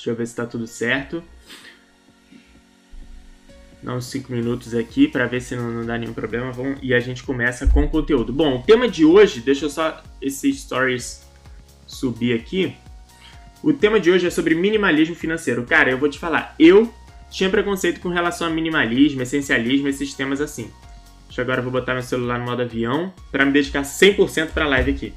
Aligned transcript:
Deixa 0.00 0.10
eu 0.12 0.16
ver 0.16 0.26
se 0.26 0.34
tá 0.34 0.46
tudo 0.46 0.66
certo. 0.66 1.22
Dá 3.82 3.94
uns 3.94 4.06
5 4.06 4.32
minutos 4.32 4.74
aqui 4.74 5.06
para 5.06 5.26
ver 5.26 5.42
se 5.42 5.54
não, 5.54 5.70
não, 5.70 5.84
dá 5.84 5.98
nenhum 5.98 6.14
problema. 6.14 6.50
Vamos, 6.52 6.78
e 6.80 6.94
a 6.94 7.00
gente 7.00 7.22
começa 7.22 7.66
com 7.66 7.84
o 7.84 7.88
conteúdo. 7.88 8.32
Bom, 8.32 8.56
o 8.56 8.62
tema 8.62 8.88
de 8.88 9.04
hoje, 9.04 9.40
deixa 9.40 9.66
eu 9.66 9.70
só 9.70 10.02
esses 10.22 10.62
stories 10.62 11.22
subir 11.86 12.34
aqui. 12.34 12.74
O 13.62 13.74
tema 13.74 14.00
de 14.00 14.10
hoje 14.10 14.26
é 14.26 14.30
sobre 14.30 14.54
minimalismo 14.54 15.14
financeiro. 15.14 15.66
Cara, 15.66 15.90
eu 15.90 15.98
vou 15.98 16.08
te 16.08 16.18
falar, 16.18 16.54
eu 16.58 16.90
tinha 17.30 17.50
preconceito 17.50 18.00
com 18.00 18.08
relação 18.08 18.46
a 18.46 18.50
minimalismo, 18.50 19.20
essencialismo, 19.20 19.86
esses 19.86 20.14
temas 20.14 20.40
assim. 20.40 20.70
Deixa 21.26 21.42
eu 21.42 21.44
agora 21.44 21.60
vou 21.60 21.70
botar 21.70 21.92
meu 21.92 22.02
celular 22.02 22.38
no 22.38 22.46
modo 22.46 22.62
avião 22.62 23.12
para 23.30 23.44
me 23.44 23.52
dedicar 23.52 23.82
100% 23.82 24.48
para 24.52 24.64
a 24.64 24.68
live 24.68 24.92
aqui. 24.92 25.12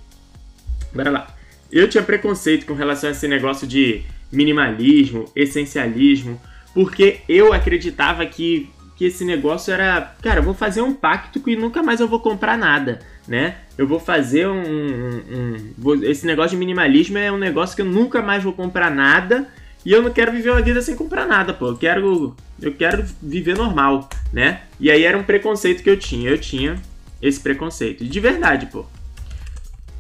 Bora 0.93 1.09
lá. 1.09 1.37
Eu 1.71 1.87
tinha 1.87 2.03
preconceito 2.03 2.65
com 2.65 2.73
relação 2.73 3.07
a 3.07 3.13
esse 3.13 3.29
negócio 3.29 3.65
de 3.65 4.03
minimalismo, 4.33 5.25
essencialismo, 5.35 6.41
porque 6.73 7.21
eu 7.29 7.53
acreditava 7.53 8.25
que, 8.25 8.69
que 8.95 9.05
esse 9.05 9.23
negócio 9.23 9.71
era, 9.73 10.15
cara, 10.21 10.39
eu 10.39 10.43
vou 10.43 10.53
fazer 10.53 10.81
um 10.81 10.93
pacto 10.93 11.39
que 11.39 11.55
nunca 11.55 11.83
mais 11.83 11.99
eu 11.99 12.07
vou 12.07 12.19
comprar 12.19 12.57
nada, 12.57 12.99
né? 13.27 13.57
Eu 13.77 13.87
vou 13.87 13.99
fazer 13.99 14.47
um, 14.47 14.61
um, 14.61 15.73
um 15.83 16.03
esse 16.03 16.25
negócio 16.25 16.51
de 16.51 16.57
minimalismo 16.57 17.17
é 17.17 17.31
um 17.31 17.37
negócio 17.37 17.75
que 17.75 17.81
eu 17.81 17.85
nunca 17.85 18.21
mais 18.21 18.43
vou 18.43 18.53
comprar 18.53 18.91
nada 18.91 19.47
e 19.85 19.91
eu 19.91 20.01
não 20.01 20.11
quero 20.11 20.31
viver 20.31 20.49
uma 20.49 20.61
vida 20.61 20.81
sem 20.81 20.95
comprar 20.95 21.25
nada, 21.25 21.53
pô. 21.53 21.67
Eu 21.67 21.77
quero, 21.77 22.35
eu 22.61 22.73
quero 22.73 23.05
viver 23.21 23.57
normal, 23.57 24.09
né? 24.31 24.61
E 24.79 24.89
aí 24.89 25.03
era 25.03 25.17
um 25.17 25.23
preconceito 25.23 25.83
que 25.83 25.89
eu 25.89 25.97
tinha. 25.97 26.29
Eu 26.29 26.37
tinha 26.37 26.81
esse 27.21 27.39
preconceito. 27.39 28.05
De 28.05 28.19
verdade, 28.19 28.67
pô. 28.67 28.85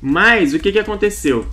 Mas 0.01 0.53
o 0.53 0.59
que, 0.59 0.71
que 0.71 0.79
aconteceu? 0.79 1.47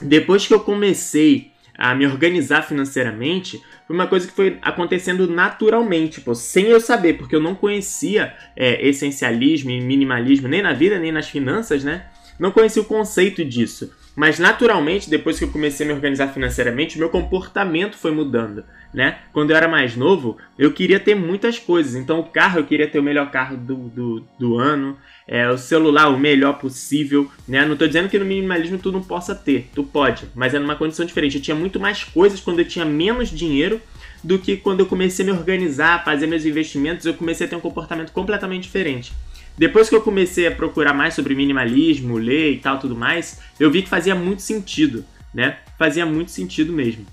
Depois 0.00 0.46
que 0.46 0.54
eu 0.54 0.60
comecei 0.60 1.50
a 1.76 1.94
me 1.94 2.06
organizar 2.06 2.62
financeiramente, 2.62 3.62
foi 3.86 3.96
uma 3.96 4.06
coisa 4.06 4.26
que 4.26 4.32
foi 4.32 4.58
acontecendo 4.62 5.26
naturalmente, 5.28 6.20
pô, 6.20 6.34
sem 6.34 6.66
eu 6.66 6.80
saber, 6.80 7.14
porque 7.14 7.34
eu 7.34 7.40
não 7.40 7.54
conhecia 7.54 8.34
é, 8.56 8.86
essencialismo 8.86 9.70
e 9.70 9.80
minimalismo 9.80 10.48
nem 10.48 10.62
na 10.62 10.72
vida, 10.72 10.98
nem 10.98 11.12
nas 11.12 11.28
finanças, 11.28 11.84
né? 11.84 12.06
Não 12.38 12.50
conhecia 12.50 12.82
o 12.82 12.86
conceito 12.86 13.44
disso. 13.44 13.92
Mas 14.16 14.38
naturalmente, 14.38 15.10
depois 15.10 15.38
que 15.38 15.44
eu 15.44 15.50
comecei 15.50 15.84
a 15.84 15.88
me 15.88 15.94
organizar 15.94 16.28
financeiramente, 16.28 16.98
meu 16.98 17.08
comportamento 17.08 17.96
foi 17.96 18.12
mudando, 18.12 18.64
né? 18.92 19.18
Quando 19.32 19.50
eu 19.50 19.56
era 19.56 19.66
mais 19.66 19.96
novo, 19.96 20.38
eu 20.56 20.72
queria 20.72 21.00
ter 21.00 21.16
muitas 21.16 21.58
coisas. 21.58 21.96
Então, 21.96 22.20
o 22.20 22.24
carro, 22.24 22.60
eu 22.60 22.64
queria 22.64 22.88
ter 22.88 23.00
o 23.00 23.02
melhor 23.02 23.30
carro 23.30 23.56
do, 23.56 23.74
do, 23.74 24.24
do 24.38 24.58
ano, 24.58 24.96
é, 25.26 25.48
o 25.48 25.56
celular, 25.56 26.08
o 26.08 26.18
melhor 26.18 26.58
possível, 26.58 27.30
né? 27.48 27.64
Não 27.64 27.72
estou 27.72 27.88
dizendo 27.88 28.08
que 28.08 28.18
no 28.18 28.24
minimalismo 28.24 28.78
tu 28.78 28.92
não 28.92 29.02
possa 29.02 29.34
ter, 29.34 29.70
tu 29.74 29.82
pode, 29.82 30.26
mas 30.34 30.54
é 30.54 30.58
numa 30.58 30.76
condição 30.76 31.04
diferente. 31.04 31.36
Eu 31.36 31.42
tinha 31.42 31.54
muito 31.54 31.80
mais 31.80 32.04
coisas 32.04 32.40
quando 32.40 32.58
eu 32.58 32.64
tinha 32.64 32.84
menos 32.84 33.30
dinheiro 33.30 33.80
do 34.22 34.38
que 34.38 34.56
quando 34.56 34.80
eu 34.80 34.86
comecei 34.86 35.24
a 35.24 35.32
me 35.32 35.38
organizar, 35.38 36.04
fazer 36.04 36.26
meus 36.26 36.44
investimentos, 36.44 37.06
eu 37.06 37.14
comecei 37.14 37.46
a 37.46 37.50
ter 37.50 37.56
um 37.56 37.60
comportamento 37.60 38.12
completamente 38.12 38.64
diferente. 38.64 39.12
Depois 39.56 39.88
que 39.88 39.94
eu 39.94 40.00
comecei 40.00 40.46
a 40.46 40.50
procurar 40.50 40.92
mais 40.92 41.14
sobre 41.14 41.34
minimalismo, 41.34 42.18
ler 42.18 42.52
e 42.52 42.58
tal, 42.58 42.78
tudo 42.78 42.96
mais, 42.96 43.40
eu 43.60 43.70
vi 43.70 43.82
que 43.82 43.88
fazia 43.88 44.14
muito 44.14 44.42
sentido, 44.42 45.04
né? 45.32 45.58
Fazia 45.78 46.04
muito 46.04 46.30
sentido 46.30 46.72
mesmo. 46.72 47.06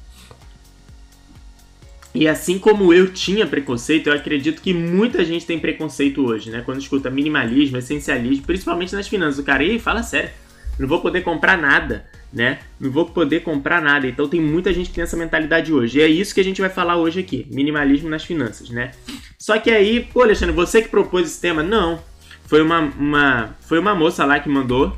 E 2.13 2.27
assim 2.27 2.59
como 2.59 2.93
eu 2.93 3.11
tinha 3.13 3.47
preconceito, 3.47 4.07
eu 4.07 4.13
acredito 4.13 4.61
que 4.61 4.73
muita 4.73 5.23
gente 5.23 5.45
tem 5.45 5.57
preconceito 5.57 6.25
hoje, 6.25 6.49
né? 6.49 6.61
Quando 6.65 6.81
escuta 6.81 7.09
minimalismo, 7.09 7.77
essencialismo, 7.77 8.45
principalmente 8.45 8.93
nas 8.93 9.07
finanças. 9.07 9.39
O 9.39 9.43
cara, 9.43 9.63
ei, 9.63 9.79
fala 9.79 10.03
sério, 10.03 10.29
não 10.77 10.87
vou 10.87 10.99
poder 10.99 11.21
comprar 11.21 11.57
nada, 11.57 12.05
né? 12.33 12.59
Não 12.79 12.91
vou 12.91 13.05
poder 13.05 13.41
comprar 13.41 13.81
nada. 13.81 14.07
Então 14.07 14.27
tem 14.27 14.41
muita 14.41 14.73
gente 14.73 14.89
que 14.89 14.95
tem 14.95 15.03
essa 15.03 15.15
mentalidade 15.15 15.71
hoje. 15.71 15.99
E 15.99 16.01
é 16.01 16.07
isso 16.07 16.35
que 16.35 16.41
a 16.41 16.43
gente 16.43 16.59
vai 16.59 16.69
falar 16.69 16.97
hoje 16.97 17.19
aqui, 17.21 17.47
minimalismo 17.49 18.09
nas 18.09 18.25
finanças, 18.25 18.69
né? 18.69 18.91
Só 19.37 19.57
que 19.57 19.71
aí, 19.71 20.01
pô, 20.01 20.23
Alexandre, 20.23 20.53
você 20.53 20.81
que 20.81 20.89
propôs 20.89 21.27
esse 21.27 21.39
tema? 21.39 21.63
Não. 21.63 22.01
Foi 22.45 22.61
uma, 22.61 22.79
uma, 22.79 23.55
foi 23.61 23.79
uma 23.79 23.95
moça 23.95 24.25
lá 24.25 24.37
que 24.37 24.49
mandou, 24.49 24.97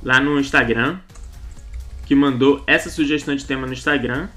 lá 0.00 0.20
no 0.20 0.38
Instagram, 0.38 0.98
que 2.06 2.14
mandou 2.14 2.62
essa 2.66 2.88
sugestão 2.88 3.34
de 3.34 3.44
tema 3.44 3.66
no 3.66 3.72
Instagram. 3.72 4.28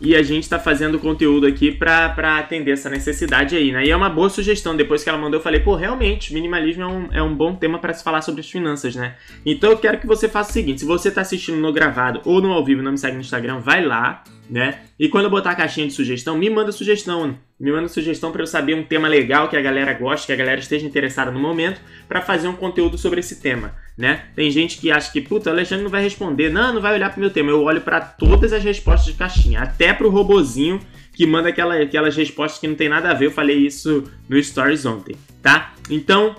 E 0.00 0.16
a 0.16 0.22
gente 0.22 0.44
está 0.44 0.58
fazendo 0.58 0.98
conteúdo 0.98 1.46
aqui 1.46 1.70
para 1.70 2.38
atender 2.38 2.70
essa 2.70 2.88
necessidade 2.88 3.54
aí, 3.54 3.70
né? 3.70 3.84
E 3.84 3.90
é 3.90 3.96
uma 3.96 4.08
boa 4.08 4.30
sugestão. 4.30 4.74
Depois 4.74 5.04
que 5.04 5.10
ela 5.10 5.18
mandou, 5.18 5.38
eu 5.38 5.42
falei, 5.42 5.60
pô, 5.60 5.74
realmente, 5.74 6.32
minimalismo 6.32 6.82
é 6.82 6.86
um, 6.86 7.08
é 7.12 7.22
um 7.22 7.34
bom 7.34 7.54
tema 7.54 7.78
para 7.78 7.92
se 7.92 8.02
falar 8.02 8.22
sobre 8.22 8.40
as 8.40 8.50
finanças, 8.50 8.96
né? 8.96 9.16
Então 9.44 9.70
eu 9.70 9.76
quero 9.76 9.98
que 9.98 10.06
você 10.06 10.26
faça 10.26 10.50
o 10.50 10.52
seguinte: 10.54 10.80
se 10.80 10.86
você 10.86 11.08
está 11.08 11.20
assistindo 11.20 11.58
no 11.58 11.72
gravado 11.72 12.22
ou 12.24 12.40
no 12.40 12.50
ao 12.50 12.64
vivo 12.64 12.82
não 12.82 12.92
me 12.92 12.98
segue 12.98 13.16
no 13.16 13.20
Instagram, 13.20 13.58
vai 13.60 13.84
lá, 13.84 14.24
né? 14.50 14.80
E 14.98 15.08
quando 15.08 15.24
eu 15.24 15.30
botar 15.30 15.52
a 15.52 15.54
caixinha 15.54 15.86
de 15.86 15.92
sugestão, 15.92 16.36
me 16.36 16.50
manda 16.50 16.72
sugestão. 16.72 17.38
Me 17.58 17.70
manda 17.70 17.86
sugestão 17.88 18.32
para 18.32 18.42
eu 18.42 18.46
saber 18.46 18.74
um 18.74 18.82
tema 18.82 19.06
legal 19.06 19.48
que 19.48 19.56
a 19.56 19.60
galera 19.60 19.92
goste, 19.92 20.26
que 20.26 20.32
a 20.32 20.36
galera 20.36 20.60
esteja 20.60 20.84
interessada 20.84 21.30
no 21.30 21.38
momento, 21.38 21.80
para 22.08 22.20
fazer 22.20 22.48
um 22.48 22.54
conteúdo 22.54 22.98
sobre 22.98 23.20
esse 23.20 23.40
tema, 23.40 23.74
né? 23.96 24.24
Tem 24.34 24.50
gente 24.50 24.78
que 24.78 24.90
acha 24.90 25.12
que, 25.12 25.20
puta, 25.20 25.50
o 25.50 25.52
Alexandre 25.52 25.84
não 25.84 25.90
vai 25.90 26.02
responder, 26.02 26.50
não, 26.50 26.74
não 26.74 26.80
vai 26.80 26.94
olhar 26.94 27.10
pro 27.10 27.20
meu 27.20 27.30
tema. 27.30 27.50
Eu 27.50 27.62
olho 27.62 27.80
para 27.80 28.00
todas 28.00 28.52
as 28.52 28.64
respostas 28.64 29.12
de 29.12 29.18
caixinha, 29.18 29.60
até 29.60 29.92
pro 29.92 30.10
robozinho 30.10 30.80
que 31.12 31.26
manda 31.26 31.50
aquela, 31.50 31.76
aquelas 31.76 32.16
respostas 32.16 32.60
que 32.60 32.66
não 32.66 32.74
tem 32.74 32.88
nada 32.88 33.10
a 33.10 33.14
ver. 33.14 33.26
Eu 33.26 33.30
falei 33.30 33.58
isso 33.58 34.10
no 34.28 34.42
Stories 34.42 34.84
ontem, 34.84 35.14
tá? 35.42 35.74
Então, 35.88 36.34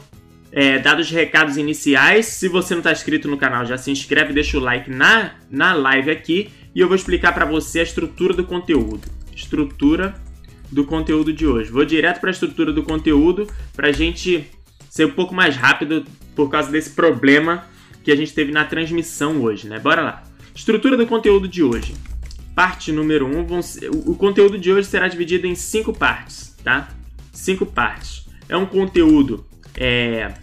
é, 0.52 0.80
dados 0.80 1.06
os 1.06 1.12
recados 1.12 1.56
iniciais, 1.56 2.26
se 2.26 2.50
você 2.50 2.74
não 2.74 2.80
está 2.80 2.92
inscrito 2.92 3.28
no 3.28 3.38
canal, 3.38 3.66
já 3.66 3.78
se 3.78 3.90
inscreve, 3.90 4.34
deixa 4.34 4.58
o 4.58 4.60
like 4.60 4.90
na, 4.90 5.32
na 5.50 5.74
live 5.74 6.12
aqui 6.12 6.50
e 6.74 6.80
eu 6.80 6.88
vou 6.88 6.96
explicar 6.96 7.34
para 7.34 7.46
você 7.46 7.80
a 7.80 7.84
estrutura 7.84 8.34
do 8.34 8.44
conteúdo. 8.44 9.08
Estrutura 9.36 10.16
do 10.72 10.86
conteúdo 10.86 11.34
de 11.34 11.46
hoje. 11.46 11.72
Vou 11.72 11.84
direto 11.84 12.20
para 12.20 12.30
a 12.30 12.32
estrutura 12.32 12.72
do 12.72 12.84
conteúdo 12.84 13.48
para 13.74 13.90
a 13.90 13.92
gente 13.92 14.50
ser 14.90 15.06
um 15.06 15.12
pouco 15.12 15.36
mais 15.36 15.56
rápido 15.56 16.06
por 16.36 16.50
causa 16.50 16.72
desse 16.72 16.92
problema 16.92 17.66
que 18.04 18.12
a 18.12 18.16
gente 18.16 18.34
teve 18.34 18.52
na 18.52 18.66
transmissão 18.66 19.42
hoje, 19.42 19.68
né? 19.68 19.80
Bora 19.80 20.02
lá. 20.02 20.24
Estrutura 20.56 20.98
do 20.98 21.06
conteúdo 21.06 21.48
de 21.48 21.64
hoje. 21.64 21.94
Parte 22.56 22.92
número 22.92 23.26
1, 23.26 23.40
um, 23.40 24.12
o 24.12 24.16
conteúdo 24.16 24.58
de 24.58 24.72
hoje 24.72 24.88
será 24.88 25.08
dividido 25.08 25.48
em 25.48 25.56
cinco 25.56 25.94
partes, 25.94 26.56
tá? 26.64 26.90
Cinco 27.32 27.66
partes. 27.66 28.26
É 28.50 28.58
um 28.58 28.66
conteúdo 28.66 29.46
é, 29.78 30.34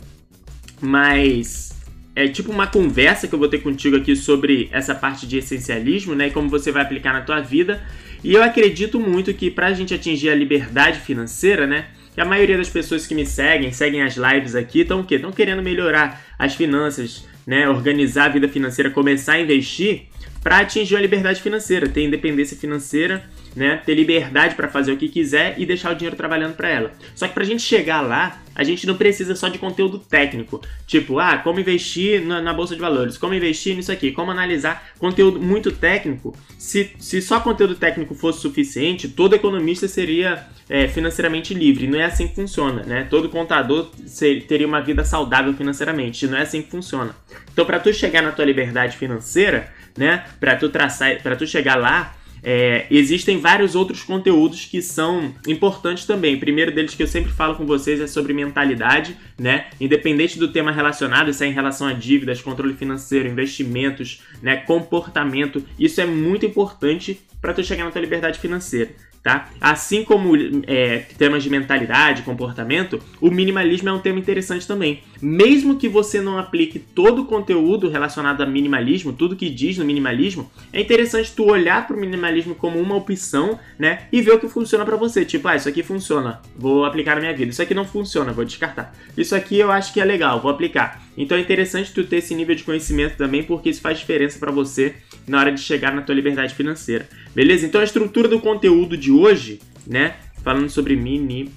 mais 0.81 1.78
é 2.19 2.27
tipo 2.27 2.51
uma 2.51 2.67
conversa 2.67 3.29
que 3.29 3.35
eu 3.35 3.39
vou 3.39 3.47
ter 3.47 3.59
contigo 3.59 3.97
aqui 3.97 4.17
sobre 4.17 4.69
essa 4.73 4.93
parte 4.93 5.25
de 5.25 5.39
essencialismo, 5.39 6.17
né? 6.17 6.27
E 6.27 6.31
como 6.33 6.49
você 6.49 6.73
vai 6.73 6.83
aplicar 6.83 7.13
na 7.13 7.21
tua 7.21 7.41
vida. 7.41 7.81
E 8.25 8.35
eu 8.35 8.43
acredito 8.43 8.99
muito 8.99 9.33
que 9.33 9.49
para 9.53 9.69
a 9.69 9.73
gente 9.73 9.95
atingir 9.95 10.29
a 10.29 10.35
liberdade 10.35 10.99
financeira, 10.99 11.65
né? 11.65 11.87
Que 12.13 12.21
a 12.21 12.25
maioria 12.25 12.59
das 12.59 12.69
pessoas 12.69 13.07
que 13.07 13.15
me 13.15 13.25
seguem, 13.25 13.71
seguem 13.71 14.03
as 14.03 14.17
lives 14.17 14.57
aqui, 14.57 14.81
estão 14.81 14.99
o 14.99 15.05
quê? 15.05 15.15
Estão 15.15 15.31
querendo 15.31 15.63
melhorar 15.63 16.21
as 16.37 16.57
finanças, 16.57 17.25
né? 17.47 17.69
Organizar 17.69 18.25
a 18.25 18.29
vida 18.31 18.49
financeira, 18.49 18.91
começar 18.91 19.35
a 19.35 19.41
investir 19.41 20.07
para 20.43 20.59
atingir 20.59 20.97
a 20.97 21.01
liberdade 21.01 21.41
financeira, 21.41 21.89
ter 21.89 22.03
independência 22.03 22.57
financeira 22.57 23.23
né, 23.55 23.83
ter 23.85 23.95
liberdade 23.95 24.55
para 24.55 24.69
fazer 24.69 24.93
o 24.93 24.97
que 24.97 25.09
quiser 25.09 25.55
e 25.59 25.67
deixar 25.67 25.93
o 25.93 25.95
dinheiro 25.95 26.17
trabalhando 26.17 26.55
para 26.55 26.69
ela. 26.69 26.93
Só 27.15 27.27
que 27.27 27.35
para 27.35 27.43
a 27.43 27.47
gente 27.47 27.63
chegar 27.63 28.01
lá, 28.01 28.41
a 28.55 28.65
gente 28.65 28.87
não 28.87 28.97
precisa 28.97 29.37
só 29.37 29.49
de 29.49 29.59
conteúdo 29.59 29.99
técnico, 29.99 30.61
tipo, 30.87 31.19
ah, 31.19 31.39
como 31.39 31.61
investir 31.61 32.25
na, 32.25 32.43
na, 32.43 32.53
bolsa 32.53 32.75
de 32.75 32.81
valores, 32.81 33.17
como 33.17 33.33
investir 33.33 33.77
nisso 33.77 33.93
aqui, 33.93 34.11
como 34.11 34.33
analisar 34.33 34.91
conteúdo 34.99 35.41
muito 35.41 35.71
técnico. 35.71 36.37
Se, 36.59 36.91
se 36.99 37.23
só 37.23 37.39
conteúdo 37.39 37.77
técnico 37.77 38.15
fosse 38.15 38.41
suficiente, 38.41 39.09
todo 39.09 39.35
economista 39.35 39.87
seria 39.87 40.47
é, 40.69 40.89
financeiramente 40.89 41.55
livre. 41.55 41.87
Não 41.87 42.01
é 42.01 42.05
assim 42.05 42.27
que 42.27 42.35
funciona, 42.35 42.83
né? 42.83 43.07
Todo 43.09 43.29
contador 43.29 43.91
ser, 44.07 44.43
teria 44.47 44.67
uma 44.67 44.81
vida 44.81 45.05
saudável 45.05 45.55
financeiramente. 45.55 46.27
Não 46.27 46.37
é 46.37 46.43
assim 46.43 46.61
que 46.61 46.71
funciona. 46.71 47.15
Então, 47.53 47.65
para 47.65 47.79
tu 47.79 47.93
chegar 47.93 48.23
na 48.23 48.33
tua 48.33 48.45
liberdade 48.45 48.97
financeira, 48.97 49.73
né, 49.97 50.25
para 50.39 50.57
tu 50.57 50.69
traçar, 50.69 51.21
para 51.23 51.37
tu 51.37 51.47
chegar 51.47 51.77
lá, 51.77 52.15
é, 52.43 52.87
existem 52.91 53.39
vários 53.39 53.75
outros 53.75 54.03
conteúdos 54.03 54.65
que 54.65 54.81
são 54.81 55.35
importantes 55.47 56.05
também. 56.05 56.37
O 56.37 56.41
primeiro 56.41 56.73
deles 56.73 56.95
que 56.95 57.03
eu 57.03 57.07
sempre 57.07 57.33
falo 57.33 57.57
com 57.57 57.67
vocês 57.67 58.01
é 58.01 58.07
sobre 58.07 58.33
mentalidade, 58.33 59.17
né? 59.39 59.67
Independente 59.81 60.39
do 60.39 60.49
tema 60.49 60.71
relacionado, 60.71 61.33
se 61.33 61.45
é 61.45 61.49
em 61.49 61.53
relação 61.53 61.87
a 61.87 61.93
dívidas, 61.93 62.41
controle 62.41 62.75
financeiro, 62.75 63.29
investimentos, 63.29 64.23
né? 64.43 64.57
comportamento, 64.57 65.65
isso 65.79 66.01
é 66.01 66.07
muito 66.07 66.47
importante 66.47 67.21
para 67.41 67.55
tu 67.55 67.63
chegar 67.63 67.85
na 67.85 67.91
tua 67.91 68.01
liberdade 68.01 68.39
financeira 68.39 68.91
tá? 69.23 69.51
Assim 69.61 70.05
como 70.05 70.33
é, 70.67 70.99
temas 71.17 71.43
de 71.43 71.51
mentalidade, 71.51 72.23
comportamento, 72.23 73.01
o 73.21 73.31
minimalismo 73.31 73.89
é 73.89 73.93
um 73.93 73.99
tema 73.99 74.19
interessante 74.19 74.67
também. 74.67 75.03
Mesmo 75.21 75.77
que 75.77 75.89
você 75.89 76.21
não 76.21 76.39
aplique 76.39 76.79
todo 76.79 77.23
o 77.23 77.25
conteúdo 77.25 77.89
relacionado 77.89 78.43
a 78.43 78.47
minimalismo, 78.47 79.13
tudo 79.13 79.37
que 79.37 79.51
diz 79.51 79.77
no 79.79 79.85
minimalismo, 79.85 80.51
é 80.73 80.81
interessante 80.81 81.33
tu 81.35 81.45
olhar 81.45 81.87
para 81.87 81.97
o 81.97 82.01
minimalismo 82.01 82.55
como 82.55 82.81
uma 82.81 82.95
opção, 82.95 83.59
né? 83.79 84.03
E 84.13 84.23
ver 84.23 84.33
o 84.33 84.39
que 84.39 84.49
funciona 84.49 84.85
para 84.85 84.97
você. 84.97 85.25
Tipo, 85.25 85.49
ah, 85.49 85.57
isso 85.57 85.69
aqui 85.69 85.83
funciona, 85.83 86.41
vou 86.57 86.85
aplicar 86.85 87.15
na 87.15 87.21
minha 87.21 87.35
vida. 87.35 87.51
Isso 87.51 87.63
aqui 87.63 87.75
não 87.75 87.85
funciona, 87.85 88.33
vou 88.33 88.45
descartar. 88.45 88.95
Isso 89.17 89.35
aqui 89.35 89.59
eu 89.59 89.73
acho 89.73 89.93
que 89.93 90.01
é 90.01 90.05
legal, 90.05 90.41
vou 90.41 90.51
aplicar. 90.51 91.08
Então 91.19 91.37
é 91.37 91.41
interessante 91.41 91.93
tu 91.93 92.05
ter 92.05 92.19
esse 92.19 92.33
nível 92.33 92.55
de 92.55 92.63
conhecimento 92.63 93.17
também, 93.17 93.43
porque 93.43 93.69
isso 93.69 93.81
faz 93.81 93.99
diferença 93.99 94.39
para 94.39 94.53
você 94.53 94.95
na 95.27 95.41
hora 95.41 95.51
de 95.51 95.61
chegar 95.61 95.93
na 95.93 96.03
tua 96.03 96.15
liberdade 96.15 96.55
financeira. 96.55 97.09
Beleza? 97.35 97.67
Então 97.67 97.81
a 97.81 97.85
estrutura 97.85 98.29
do 98.29 98.39
conteúdo 98.39 98.97
de 98.97 99.11
hoje, 99.11 99.59
né, 99.85 100.15
falando 100.45 100.71
sobre 100.71 100.95
minimalismo, 100.95 101.53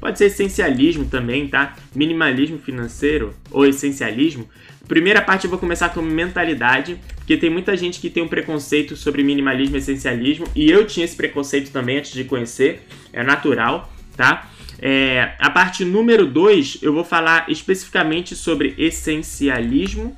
pode 0.00 0.18
ser 0.18 0.24
essencialismo 0.26 1.04
também, 1.04 1.46
tá? 1.46 1.76
Minimalismo 1.94 2.58
financeiro 2.58 3.32
ou 3.50 3.64
essencialismo. 3.64 4.48
Primeira 4.88 5.22
parte 5.22 5.44
eu 5.44 5.50
vou 5.50 5.58
começar 5.58 5.90
com 5.90 6.02
mentalidade, 6.02 6.98
porque 7.16 7.36
tem 7.36 7.50
muita 7.50 7.76
gente 7.76 8.00
que 8.00 8.10
tem 8.10 8.22
um 8.22 8.28
preconceito 8.28 8.96
sobre 8.96 9.22
minimalismo 9.22 9.76
e 9.76 9.78
essencialismo, 9.78 10.48
e 10.56 10.68
eu 10.68 10.84
tinha 10.86 11.04
esse 11.04 11.14
preconceito 11.14 11.70
também 11.70 11.98
antes 11.98 12.12
de 12.12 12.24
conhecer, 12.24 12.80
é 13.12 13.22
natural, 13.22 13.92
tá? 14.16 14.50
É, 14.80 15.34
a 15.38 15.50
parte 15.50 15.84
número 15.84 16.26
2 16.26 16.78
eu 16.82 16.92
vou 16.92 17.04
falar 17.04 17.50
especificamente 17.50 18.36
sobre 18.36 18.74
essencialismo 18.78 20.16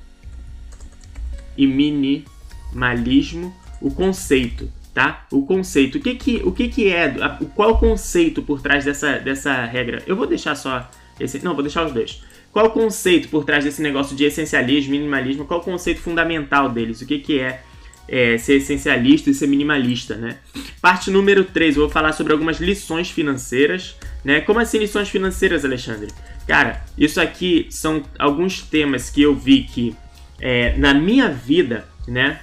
e 1.57 1.67
minimalismo, 1.67 3.55
o 3.81 3.91
conceito, 3.91 4.71
tá? 4.93 5.27
O 5.31 5.47
conceito. 5.47 5.99
O 5.99 6.01
que 6.01 6.15
que, 6.15 6.43
o 6.45 6.53
que, 6.53 6.69
que 6.69 6.89
é, 6.91 7.15
qual 7.55 7.71
é 7.71 7.73
o 7.73 7.79
conceito 7.79 8.43
por 8.43 8.61
trás 8.61 8.85
dessa, 8.85 9.19
dessa 9.19 9.65
regra? 9.65 10.03
Eu 10.07 10.17
vou 10.17 10.27
deixar 10.27 10.55
só 10.55 10.91
esse, 11.19 11.43
não, 11.45 11.55
vou 11.55 11.63
deixar 11.63 11.87
os 11.87 11.93
dois. 11.93 12.23
Qual 12.53 12.67
o 12.67 12.71
conceito 12.71 13.29
por 13.29 13.45
trás 13.45 13.65
desse 13.65 13.81
negócio 13.81 14.17
de 14.17 14.25
essencialismo, 14.25 14.91
minimalismo? 14.91 15.45
Qual 15.45 15.61
o 15.61 15.63
conceito 15.63 16.01
fundamental 16.01 16.69
deles? 16.69 17.01
O 17.01 17.07
que, 17.07 17.19
que 17.19 17.39
é, 17.39 17.63
é 18.11 18.37
ser 18.37 18.57
essencialista 18.57 19.31
e 19.31 19.35
ser 19.35 19.47
minimalista, 19.47 20.17
né? 20.17 20.39
Parte 20.83 21.11
número 21.11 21.45
3, 21.45 21.77
eu 21.77 21.83
vou 21.83 21.91
falar 21.91 22.13
sobre 22.13 22.33
algumas 22.33 22.59
lições 22.59 23.09
financeiras, 23.09 23.95
né? 24.25 24.41
Como 24.41 24.59
assim 24.59 24.79
lições 24.79 25.09
financeiras, 25.09 25.65
Alexandre? 25.65 26.09
Cara, 26.47 26.85
isso 26.99 27.21
aqui 27.21 27.69
são 27.71 28.03
alguns 28.19 28.63
temas 28.63 29.09
que 29.09 29.23
eu 29.23 29.35
vi 29.35 29.63
que 29.63 29.95
é, 30.41 30.77
na 30.77 30.93
minha 30.93 31.29
vida, 31.29 31.87
né? 32.09 32.41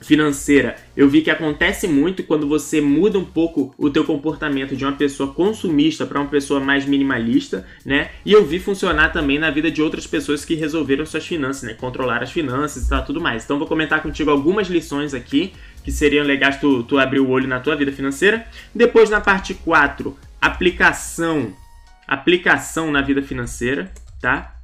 Financeira, 0.00 0.76
eu 0.96 1.08
vi 1.08 1.22
que 1.22 1.30
acontece 1.30 1.86
muito 1.86 2.22
quando 2.22 2.48
você 2.48 2.80
muda 2.80 3.18
um 3.18 3.24
pouco 3.24 3.74
o 3.76 3.90
teu 3.90 4.04
comportamento 4.04 4.74
de 4.74 4.84
uma 4.84 4.92
pessoa 4.92 5.32
consumista 5.32 6.06
para 6.06 6.20
uma 6.20 6.28
pessoa 6.28 6.60
mais 6.60 6.86
minimalista, 6.86 7.66
né? 7.84 8.10
E 8.24 8.32
eu 8.32 8.44
vi 8.44 8.58
funcionar 8.58 9.12
também 9.12 9.38
na 9.38 9.50
vida 9.50 9.70
de 9.70 9.82
outras 9.82 10.06
pessoas 10.06 10.44
que 10.44 10.54
resolveram 10.54 11.04
suas 11.04 11.26
finanças, 11.26 11.64
né? 11.64 11.74
Controlar 11.74 12.22
as 12.22 12.32
finanças 12.32 12.86
e 12.86 12.88
tal, 12.88 13.04
tudo 13.04 13.20
mais. 13.20 13.44
Então 13.44 13.58
vou 13.58 13.68
comentar 13.68 14.02
contigo 14.02 14.30
algumas 14.30 14.68
lições 14.68 15.12
aqui 15.12 15.52
que 15.84 15.92
seriam 15.92 16.24
legais 16.24 16.58
tu, 16.58 16.82
tu 16.82 16.98
abrir 16.98 17.20
o 17.20 17.28
olho 17.28 17.48
na 17.48 17.60
tua 17.60 17.76
vida 17.76 17.92
financeira. 17.92 18.46
Depois 18.74 19.10
na 19.10 19.20
parte 19.20 19.54
4, 19.54 20.16
aplicação, 20.40 21.52
aplicação 22.06 22.90
na 22.90 23.02
vida 23.02 23.22
financeira, 23.22 23.92
tá? 24.20 24.59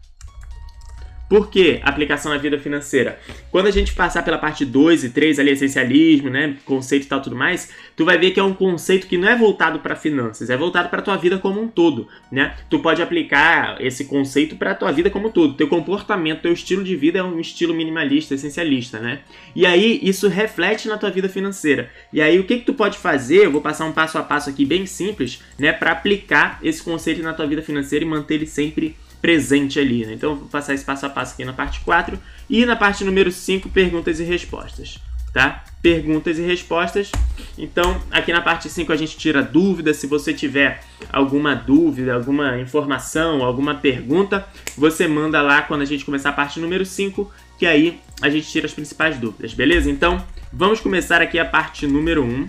Por 1.29 1.51
que 1.51 1.81
aplicação 1.83 2.33
na 2.33 2.39
vida 2.39 2.59
financeira? 2.59 3.19
Quando 3.51 3.67
a 3.67 3.71
gente 3.71 3.93
passar 3.93 4.23
pela 4.23 4.39
parte 4.39 4.65
2 4.65 5.05
e 5.05 5.11
3, 5.11 5.39
ali, 5.41 5.51
essencialismo, 5.51 6.31
né, 6.31 6.57
conceito 6.65 7.05
e 7.05 7.09
tal, 7.09 7.21
tudo 7.21 7.35
mais, 7.35 7.71
tu 7.97 8.05
vai 8.05 8.17
ver 8.17 8.31
que 8.31 8.39
é 8.39 8.43
um 8.43 8.55
conceito 8.55 9.09
que 9.09 9.19
não 9.19 9.29
é 9.29 9.37
voltado 9.37 9.81
para 9.81 9.97
finanças, 9.97 10.51
é 10.51 10.57
voltado 10.57 10.89
para 10.89 11.03
tua 11.03 11.17
vida 11.17 11.39
como 11.39 11.61
um 11.61 11.67
todo, 11.67 12.07
né? 12.31 12.55
Tu 12.71 12.79
pode 12.79 13.03
aplicar 13.03 13.77
esse 13.81 14.05
conceito 14.05 14.55
para 14.55 14.75
tua 14.75 14.93
vida 14.93 15.11
como 15.11 15.29
um 15.29 15.31
todo. 15.31 15.55
Teu 15.55 15.67
comportamento, 15.67 16.43
teu 16.43 16.53
estilo 16.53 16.85
de 16.85 16.95
vida 16.95 17.19
é 17.19 17.23
um 17.23 17.41
estilo 17.41 17.75
minimalista, 17.75 18.35
essencialista, 18.35 19.01
né? 19.01 19.21
E 19.55 19.67
aí 19.67 19.99
isso 20.03 20.29
reflete 20.29 20.87
na 20.87 20.97
tua 20.97 21.11
vida 21.11 21.29
financeira. 21.29 21.91
E 22.13 22.23
aí 22.23 22.39
o 22.39 22.45
que 22.45 22.59
que 22.59 22.65
tu 22.65 22.75
pode 22.75 22.99
fazer? 22.99 23.47
Eu 23.47 23.51
vou 23.51 23.61
passar 23.61 23.85
um 23.85 23.93
passo 23.93 24.17
a 24.17 24.23
passo 24.23 24.49
aqui 24.49 24.65
bem 24.65 24.87
simples, 24.87 25.43
né, 25.59 25.73
para 25.73 25.91
aplicar 25.91 26.61
esse 26.63 26.83
conceito 26.83 27.23
na 27.23 27.33
tua 27.33 27.47
vida 27.47 27.63
financeira 27.63 28.05
e 28.05 28.09
manter 28.09 28.35
ele 28.35 28.47
sempre 28.47 28.95
presente 29.21 29.79
ali. 29.79 30.05
Né? 30.07 30.15
Então 30.15 30.37
vou 30.37 30.49
passar 30.49 30.75
esse 30.75 30.85
passo 30.85 31.07
a 31.07 31.11
passo 31.11 31.35
aqui 31.35 31.45
na 31.45 31.53
parte 31.53 31.81
4 31.81 32.19
e 32.49 32.65
na 32.65 32.77
parte 32.77 33.05
número 33.05 33.31
5, 33.31 33.69
perguntas 33.71 34.21
e 34.21 34.25
respostas. 34.25 34.99
Tá? 35.33 35.65
Perguntas 35.83 36.39
e 36.39 36.43
respostas. 36.43 37.13
Então, 37.59 38.01
aqui 38.11 38.33
na 38.33 38.41
parte 38.41 38.71
5 38.71 38.91
a 38.91 38.97
gente 38.97 39.19
tira 39.19 39.43
dúvidas. 39.43 39.99
Se 39.99 40.07
você 40.07 40.33
tiver 40.33 40.83
alguma 41.13 41.55
dúvida, 41.55 42.15
alguma 42.15 42.59
informação, 42.59 43.45
alguma 43.45 43.75
pergunta, 43.75 44.47
você 44.79 45.07
manda 45.07 45.43
lá 45.43 45.61
quando 45.61 45.83
a 45.83 45.85
gente 45.85 46.07
começar 46.07 46.31
a 46.31 46.33
parte 46.33 46.59
número 46.59 46.87
5, 46.87 47.31
que 47.59 47.67
aí 47.67 48.01
a 48.23 48.31
gente 48.31 48.51
tira 48.51 48.65
as 48.65 48.73
principais 48.73 49.19
dúvidas, 49.19 49.53
beleza? 49.53 49.91
Então, 49.91 50.25
vamos 50.51 50.81
começar 50.81 51.21
aqui 51.21 51.39
a 51.39 51.45
parte 51.45 51.87
número 51.87 52.25
1, 52.25 52.27
um, 52.27 52.49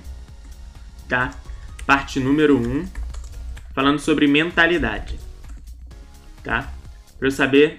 tá? 1.09 1.33
Parte 1.85 2.21
número 2.21 2.57
1, 2.57 2.61
um, 2.61 2.85
falando 3.75 3.99
sobre 3.99 4.27
mentalidade 4.27 5.26
tá? 6.47 6.73
Para 7.19 7.27
eu 7.27 7.31
saber, 7.31 7.77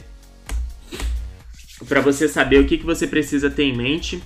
para 1.89 2.03
você 2.03 2.29
saber 2.29 2.61
o 2.61 2.67
que, 2.67 2.77
que 2.77 2.85
você 2.85 3.07
precisa 3.07 3.49
ter 3.49 3.63
em 3.63 3.75
mente 3.75 4.23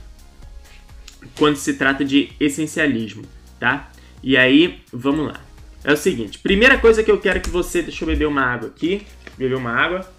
quando 1.39 1.55
se 1.55 1.75
trata 1.75 2.05
de 2.05 2.33
essencialismo, 2.41 3.23
tá? 3.61 3.93
E 4.21 4.37
aí, 4.37 4.83
vamos 4.93 5.29
lá. 5.29 5.41
É 5.85 5.93
o 5.93 5.97
seguinte, 5.97 6.41
primeira 6.41 6.77
coisa 6.77 7.05
que 7.05 7.11
eu 7.11 7.21
quero 7.21 7.41
que 7.41 7.51
você, 7.51 7.83
deixa 7.83 8.03
eu 8.03 8.09
beber 8.09 8.27
uma 8.27 8.43
água 8.43 8.69
aqui, 8.69 9.07
beber 9.39 9.55
uma 9.55 9.71
água. 9.71 10.13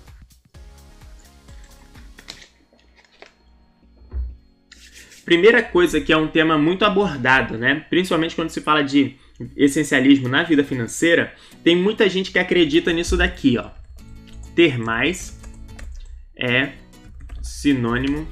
Primeira 5.26 5.62
coisa 5.62 6.00
que 6.00 6.14
é 6.14 6.18
um 6.18 6.28
tema 6.28 6.58
muito 6.58 6.86
abordado, 6.86 7.58
né? 7.58 7.86
Principalmente 7.90 8.36
quando 8.36 8.52
se 8.52 8.62
fala 8.62 8.84
de 8.84 9.18
essencialismo 9.58 10.30
na 10.30 10.44
vida 10.44 10.64
financeira, 10.64 11.34
tem 11.62 11.76
muita 11.76 12.08
gente 12.08 12.32
que 12.32 12.40
acredita 12.40 12.94
nisso 12.94 13.18
daqui, 13.18 13.58
ó 13.58 13.83
ter 14.56 14.78
mais 14.78 15.40
é 16.36 16.72
sinônimo 17.42 18.28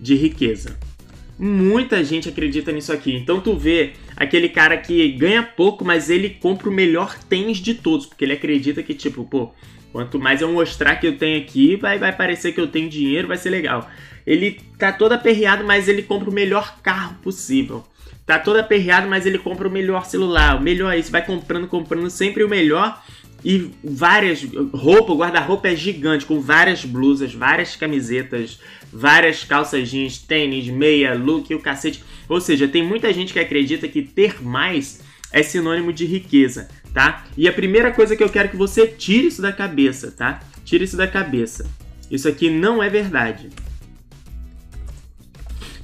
de 0.00 0.14
riqueza. 0.14 0.78
Muita 1.38 2.04
gente 2.04 2.28
acredita 2.28 2.70
nisso 2.70 2.92
aqui. 2.92 3.14
Então 3.14 3.40
tu 3.40 3.56
vê 3.56 3.94
aquele 4.16 4.48
cara 4.48 4.76
que 4.76 5.12
ganha 5.12 5.42
pouco, 5.42 5.84
mas 5.84 6.10
ele 6.10 6.30
compra 6.30 6.68
o 6.68 6.72
melhor 6.72 7.18
tênis 7.24 7.58
de 7.58 7.74
todos, 7.74 8.06
porque 8.06 8.24
ele 8.24 8.34
acredita 8.34 8.82
que 8.82 8.94
tipo, 8.94 9.24
pô, 9.24 9.52
quanto 9.92 10.18
mais 10.18 10.42
eu 10.42 10.52
mostrar 10.52 10.96
que 10.96 11.06
eu 11.06 11.16
tenho 11.16 11.40
aqui, 11.40 11.76
vai 11.76 11.98
vai 11.98 12.14
parecer 12.14 12.52
que 12.52 12.60
eu 12.60 12.68
tenho 12.68 12.90
dinheiro, 12.90 13.28
vai 13.28 13.38
ser 13.38 13.50
legal. 13.50 13.88
Ele 14.26 14.60
tá 14.78 14.92
todo 14.92 15.12
aperreado, 15.12 15.64
mas 15.64 15.88
ele 15.88 16.02
compra 16.02 16.28
o 16.28 16.32
melhor 16.32 16.78
carro 16.82 17.16
possível. 17.22 17.84
Tá 18.26 18.38
todo 18.38 18.58
aperreado, 18.58 19.08
mas 19.08 19.26
ele 19.26 19.38
compra 19.38 19.66
o 19.66 19.70
melhor 19.70 20.04
celular, 20.04 20.56
o 20.56 20.62
melhor 20.62 20.96
isso, 20.96 21.10
vai 21.10 21.24
comprando, 21.24 21.66
comprando 21.66 22.08
sempre 22.10 22.44
o 22.44 22.48
melhor 22.48 23.02
e 23.44 23.70
várias 23.82 24.42
roupa, 24.72 25.14
guarda-roupa 25.14 25.68
é 25.68 25.76
gigante, 25.76 26.26
com 26.26 26.40
várias 26.40 26.84
blusas, 26.84 27.32
várias 27.32 27.76
camisetas, 27.76 28.60
várias 28.92 29.44
calças 29.44 29.88
jeans, 29.88 30.18
tênis, 30.18 30.68
meia, 30.68 31.14
look 31.14 31.50
e 31.50 31.54
o 31.54 31.60
cacete. 31.60 32.04
Ou 32.28 32.40
seja, 32.40 32.68
tem 32.68 32.82
muita 32.82 33.12
gente 33.12 33.32
que 33.32 33.38
acredita 33.38 33.88
que 33.88 34.02
ter 34.02 34.42
mais 34.42 35.00
é 35.32 35.42
sinônimo 35.42 35.92
de 35.92 36.04
riqueza, 36.04 36.68
tá? 36.92 37.24
E 37.36 37.48
a 37.48 37.52
primeira 37.52 37.92
coisa 37.92 38.16
que 38.16 38.22
eu 38.22 38.28
quero 38.28 38.48
que 38.48 38.56
você 38.56 38.86
tire 38.86 39.28
isso 39.28 39.40
da 39.40 39.52
cabeça, 39.52 40.10
tá? 40.10 40.40
Tire 40.64 40.84
isso 40.84 40.96
da 40.96 41.06
cabeça. 41.06 41.70
Isso 42.10 42.28
aqui 42.28 42.50
não 42.50 42.82
é 42.82 42.88
verdade. 42.88 43.48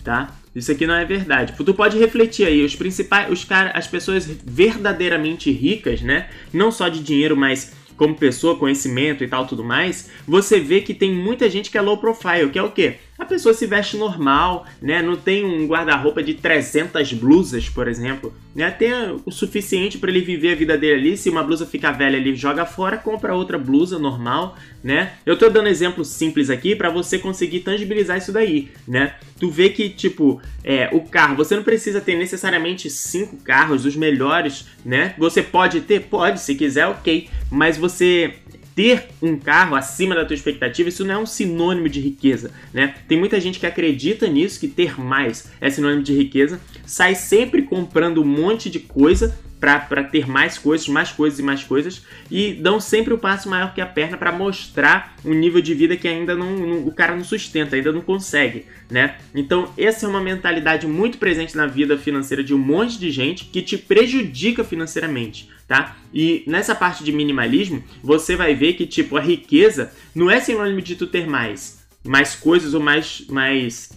Tá? 0.03 0.35
Isso 0.57 0.73
aqui 0.73 0.87
não 0.87 0.95
é 0.95 1.05
verdade. 1.05 1.53
Tu 1.55 1.75
pode 1.75 1.99
refletir 1.99 2.47
aí, 2.47 2.65
os 2.65 2.75
principais, 2.75 3.31
os 3.31 3.45
cara, 3.45 3.73
as 3.73 3.87
pessoas 3.87 4.27
verdadeiramente 4.43 5.51
ricas, 5.51 6.01
né? 6.01 6.31
Não 6.51 6.73
só 6.73 6.89
de 6.89 7.01
dinheiro, 7.01 7.37
mas 7.37 7.75
como 7.95 8.15
pessoa, 8.15 8.59
conhecimento 8.59 9.23
e 9.23 9.29
tal, 9.29 9.47
tudo 9.47 9.63
mais, 9.63 10.11
você 10.27 10.59
vê 10.59 10.81
que 10.81 10.95
tem 10.95 11.13
muita 11.13 11.51
gente 11.51 11.71
que 11.71 11.77
é 11.77 11.81
low 11.83 11.99
profile, 11.99 12.49
que 12.51 12.59
é 12.59 12.63
o 12.63 12.73
quê? 12.73 12.97
A 13.19 13.25
pessoa 13.25 13.55
se 13.55 13.67
veste 13.67 13.97
normal, 13.97 14.67
né? 14.81 15.01
Não 15.01 15.17
tem 15.17 15.45
um 15.45 15.67
guarda-roupa 15.67 16.23
de 16.23 16.35
300 16.35 17.13
blusas, 17.15 17.69
por 17.69 17.89
exemplo, 17.89 18.35
né? 18.55 18.71
Tem 18.71 18.93
o 19.25 19.31
suficiente 19.31 19.99
para 19.99 20.11
ele 20.11 20.21
viver 20.21 20.53
a 20.53 20.55
vida 20.55 20.77
dele 20.77 20.95
ali. 20.95 21.17
Se 21.17 21.31
uma 21.31 21.43
blusa 21.43 21.65
ficar 21.67 21.93
velha, 21.93 22.17
ele 22.17 22.35
joga 22.35 22.67
fora, 22.67 22.97
compra 22.97 23.35
outra 23.35 23.59
blusa 23.59 23.99
normal, 23.99 24.57
né? 24.85 25.13
Eu 25.25 25.37
tô 25.37 25.49
dando 25.49 25.69
exemplo 25.69 26.05
simples 26.05 26.51
aqui 26.51 26.77
para 26.77 26.91
você 26.91 27.19
conseguir 27.19 27.61
tangibilizar 27.61 28.19
isso 28.19 28.33
daí, 28.33 28.71
né? 28.87 29.15
Tu 29.39 29.51
vê 29.51 29.71
que 29.71 29.89
tipo, 29.89 30.41
é, 30.63 30.89
o 30.93 31.01
carro, 31.01 31.37
você 31.37 31.57
não 31.57 31.63
precisa 31.63 32.01
ter 32.01 32.17
necessariamente 32.17 32.91
cinco 32.91 33.37
carros, 33.39 33.85
os 33.87 33.97
melhores, 33.97 34.67
né? 34.85 35.15
Você 35.19 35.43
pode 35.43 35.81
ter, 35.81 36.03
pode, 36.03 36.41
se 36.41 36.55
quiser, 36.55 36.87
ok, 36.87 37.29
mas 37.51 37.77
você 37.77 38.35
ter 38.77 39.09
um 39.23 39.39
carro 39.39 39.75
acima 39.75 40.15
da 40.15 40.23
tua 40.27 40.35
expectativa, 40.35 40.91
isso 40.91 41.03
não 41.03 41.15
é 41.15 41.19
um 41.19 41.25
sinônimo 41.25 41.89
de 41.89 41.99
riqueza, 41.99 42.53
né? 42.75 42.95
Tem 43.09 43.19
muita 43.19 43.41
gente 43.41 43.59
que 43.59 43.65
acredita 43.65 44.29
nisso, 44.29 44.61
que 44.61 44.69
ter 44.69 45.01
mais 45.01 45.51
é 45.63 45.71
sinônimo 45.71 46.03
de 46.03 46.15
riqueza, 46.15 46.61
sai 46.85 47.15
sempre 47.15 47.63
comprando 47.63 48.21
um 48.21 48.27
monte 48.27 48.69
de 48.69 48.79
coisa, 48.79 49.37
para 49.59 50.05
ter 50.05 50.29
mais 50.29 50.59
coisas, 50.59 50.87
mais 50.89 51.11
coisas 51.11 51.39
e 51.39 51.43
mais 51.43 51.65
coisas, 51.65 52.05
e 52.31 52.53
dão 52.53 52.79
sempre 52.79 53.13
o 53.13 53.17
um 53.17 53.19
passo 53.19 53.49
maior 53.49 53.73
que 53.75 53.81
a 53.81 53.87
perna 53.87 54.17
para 54.17 54.31
mostrar 54.31 55.17
um 55.25 55.33
nível 55.33 55.61
de 55.61 55.75
vida 55.75 55.97
que 55.97 56.07
ainda 56.07 56.35
não, 56.35 56.57
não, 56.57 56.87
o 56.87 56.93
cara 56.93 57.17
não 57.17 57.25
sustenta, 57.25 57.75
ainda 57.75 57.91
não 57.91 58.03
consegue, 58.03 58.67
né? 58.91 59.17
Então, 59.35 59.73
essa 59.77 60.05
é 60.05 60.09
uma 60.09 60.21
mentalidade 60.21 60.87
muito 60.87 61.19
presente 61.19 61.57
na 61.57 61.67
vida 61.67 61.97
financeira 61.97 62.45
de 62.45 62.55
um 62.55 62.59
monte 62.59 62.99
de 62.99 63.11
gente 63.11 63.47
que 63.47 63.63
te 63.63 63.79
prejudica 63.79 64.63
financeiramente, 64.63 65.49
tá? 65.67 65.97
E 66.13 66.45
nessa 66.47 66.75
parte 66.75 67.03
de 67.03 67.13
minimalismo, 67.13 67.83
você 68.03 68.37
vai 68.37 68.55
ver 68.55 68.75
que 68.75 68.87
tipo 68.87 69.17
a 69.17 69.21
riqueza 69.21 69.91
não 70.15 70.31
é 70.31 70.39
sinônimo 70.39 70.83
de 70.83 70.97
tu 70.97 71.07
ter 71.07 71.27
mais, 71.27 71.87
mais 72.05 72.35
coisas 72.35 72.75
ou 72.75 72.81
mais 72.81 73.25
mais 73.29 73.91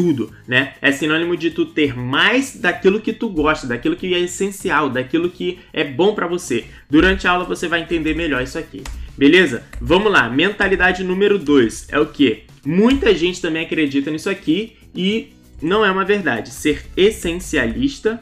tudo, 0.00 0.34
né? 0.48 0.72
É 0.80 0.90
sinônimo 0.90 1.36
de 1.36 1.50
tu 1.50 1.66
ter 1.66 1.94
mais 1.94 2.56
daquilo 2.56 3.02
que 3.02 3.12
tu 3.12 3.28
gosta, 3.28 3.66
daquilo 3.66 3.94
que 3.94 4.14
é 4.14 4.18
essencial, 4.20 4.88
daquilo 4.88 5.28
que 5.28 5.58
é 5.74 5.84
bom 5.84 6.14
para 6.14 6.26
você. 6.26 6.64
Durante 6.88 7.28
a 7.28 7.32
aula 7.32 7.44
você 7.44 7.68
vai 7.68 7.82
entender 7.82 8.16
melhor 8.16 8.42
isso 8.42 8.58
aqui. 8.58 8.82
Beleza? 9.14 9.62
Vamos 9.78 10.10
lá. 10.10 10.26
Mentalidade 10.30 11.04
número 11.04 11.38
2 11.38 11.88
é 11.90 11.98
o 11.98 12.06
que? 12.06 12.44
Muita 12.64 13.14
gente 13.14 13.42
também 13.42 13.66
acredita 13.66 14.10
nisso 14.10 14.30
aqui 14.30 14.78
e 14.94 15.34
não 15.60 15.84
é 15.84 15.90
uma 15.90 16.04
verdade. 16.04 16.48
Ser 16.48 16.86
essencialista 16.96 18.18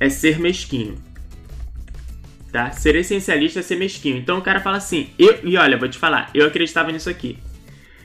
é 0.00 0.08
ser 0.08 0.40
mesquinho. 0.40 0.94
Tá? 2.50 2.70
Ser 2.70 2.96
essencialista 2.96 3.60
é 3.60 3.62
ser 3.62 3.76
mesquinho. 3.76 4.16
Então 4.16 4.38
o 4.38 4.42
cara 4.42 4.60
fala 4.60 4.78
assim, 4.78 5.10
eu, 5.18 5.40
e 5.44 5.58
olha, 5.58 5.76
vou 5.76 5.86
te 5.86 5.98
falar, 5.98 6.30
eu 6.32 6.46
acreditava 6.46 6.90
nisso 6.90 7.10
aqui 7.10 7.36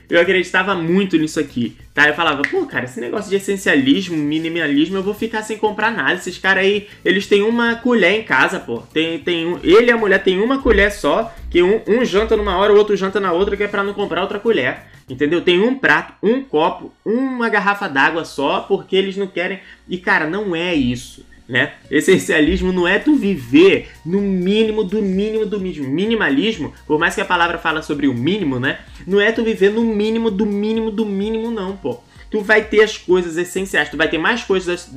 eu 0.08 0.20
acreditava 0.20 0.74
muito 0.74 1.16
nisso 1.18 1.38
aqui, 1.38 1.76
tá? 1.92 2.08
Eu 2.08 2.14
falava, 2.14 2.42
pô, 2.42 2.64
cara, 2.66 2.86
esse 2.86 3.00
negócio 3.00 3.28
de 3.28 3.36
essencialismo, 3.36 4.16
minimalismo, 4.16 4.96
eu 4.96 5.02
vou 5.02 5.14
ficar 5.14 5.42
sem 5.42 5.58
comprar 5.58 5.90
nada. 5.90 6.14
Esses 6.14 6.38
caras 6.38 6.64
aí, 6.64 6.88
eles 7.04 7.26
têm 7.26 7.42
uma 7.42 7.76
colher 7.76 8.12
em 8.12 8.22
casa, 8.22 8.58
pô. 8.58 8.78
Tem, 8.92 9.18
tem 9.18 9.46
um, 9.46 9.58
ele 9.62 9.88
e 9.88 9.90
a 9.90 9.96
mulher 9.96 10.22
tem 10.22 10.40
uma 10.40 10.62
colher 10.62 10.90
só, 10.90 11.32
que 11.50 11.62
um, 11.62 11.82
um 11.86 12.04
janta 12.04 12.36
numa 12.36 12.56
hora, 12.56 12.72
o 12.72 12.76
outro 12.76 12.96
janta 12.96 13.20
na 13.20 13.32
outra, 13.32 13.56
que 13.56 13.62
é 13.62 13.68
pra 13.68 13.84
não 13.84 13.92
comprar 13.92 14.22
outra 14.22 14.38
colher. 14.38 14.82
Entendeu? 15.08 15.40
Tem 15.40 15.60
um 15.60 15.74
prato, 15.74 16.14
um 16.22 16.42
copo, 16.42 16.92
uma 17.04 17.48
garrafa 17.48 17.88
d'água 17.88 18.24
só, 18.24 18.60
porque 18.60 18.94
eles 18.94 19.16
não 19.16 19.26
querem. 19.26 19.60
E, 19.88 19.96
cara, 19.98 20.28
não 20.28 20.54
é 20.54 20.74
isso 20.74 21.27
né? 21.48 21.72
Essencialismo 21.90 22.72
não 22.72 22.86
é 22.86 22.98
tu 22.98 23.16
viver 23.16 23.88
no 24.04 24.20
mínimo 24.20 24.84
do 24.84 25.00
mínimo 25.00 25.46
do 25.46 25.58
mínimo. 25.58 25.88
Minimalismo, 25.88 26.74
por 26.86 26.98
mais 26.98 27.14
que 27.14 27.22
a 27.22 27.24
palavra 27.24 27.56
fala 27.56 27.80
sobre 27.80 28.06
o 28.06 28.12
mínimo, 28.12 28.60
né? 28.60 28.80
Não 29.06 29.18
é 29.18 29.32
tu 29.32 29.42
viver 29.42 29.70
no 29.70 29.82
mínimo 29.82 30.30
do 30.30 30.44
mínimo 30.44 30.90
do 30.90 31.06
mínimo, 31.06 31.50
não, 31.50 31.74
pô. 31.74 32.00
Tu 32.30 32.42
vai 32.42 32.62
ter 32.62 32.82
as 32.82 32.98
coisas 32.98 33.38
essenciais, 33.38 33.88
tu 33.88 33.96
vai 33.96 34.08
ter 34.08 34.18
mais 34.18 34.42
coisas, 34.42 34.92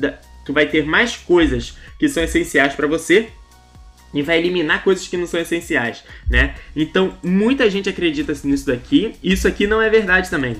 tu 0.46 0.51
vai 0.51 0.65
ter 0.65 0.86
mais 0.86 1.15
coisas 1.15 1.77
que 1.98 2.10
são 2.10 2.22
essenciais 2.22 2.75
para 2.75 2.88
você 2.88 3.29
e 4.13 4.22
vai 4.22 4.38
eliminar 4.38 4.84
coisas 4.84 5.08
que 5.08 5.15
não 5.15 5.25
são 5.25 5.39
essenciais, 5.39 6.03
né? 6.29 6.55
Então, 6.75 7.17
muita 7.24 7.70
gente 7.70 7.88
acredita 7.88 8.34
nisso 8.43 8.65
daqui. 8.65 9.15
Isso 9.24 9.48
aqui 9.48 9.65
não 9.65 9.81
é 9.81 9.89
verdade 9.89 10.29
também. 10.29 10.58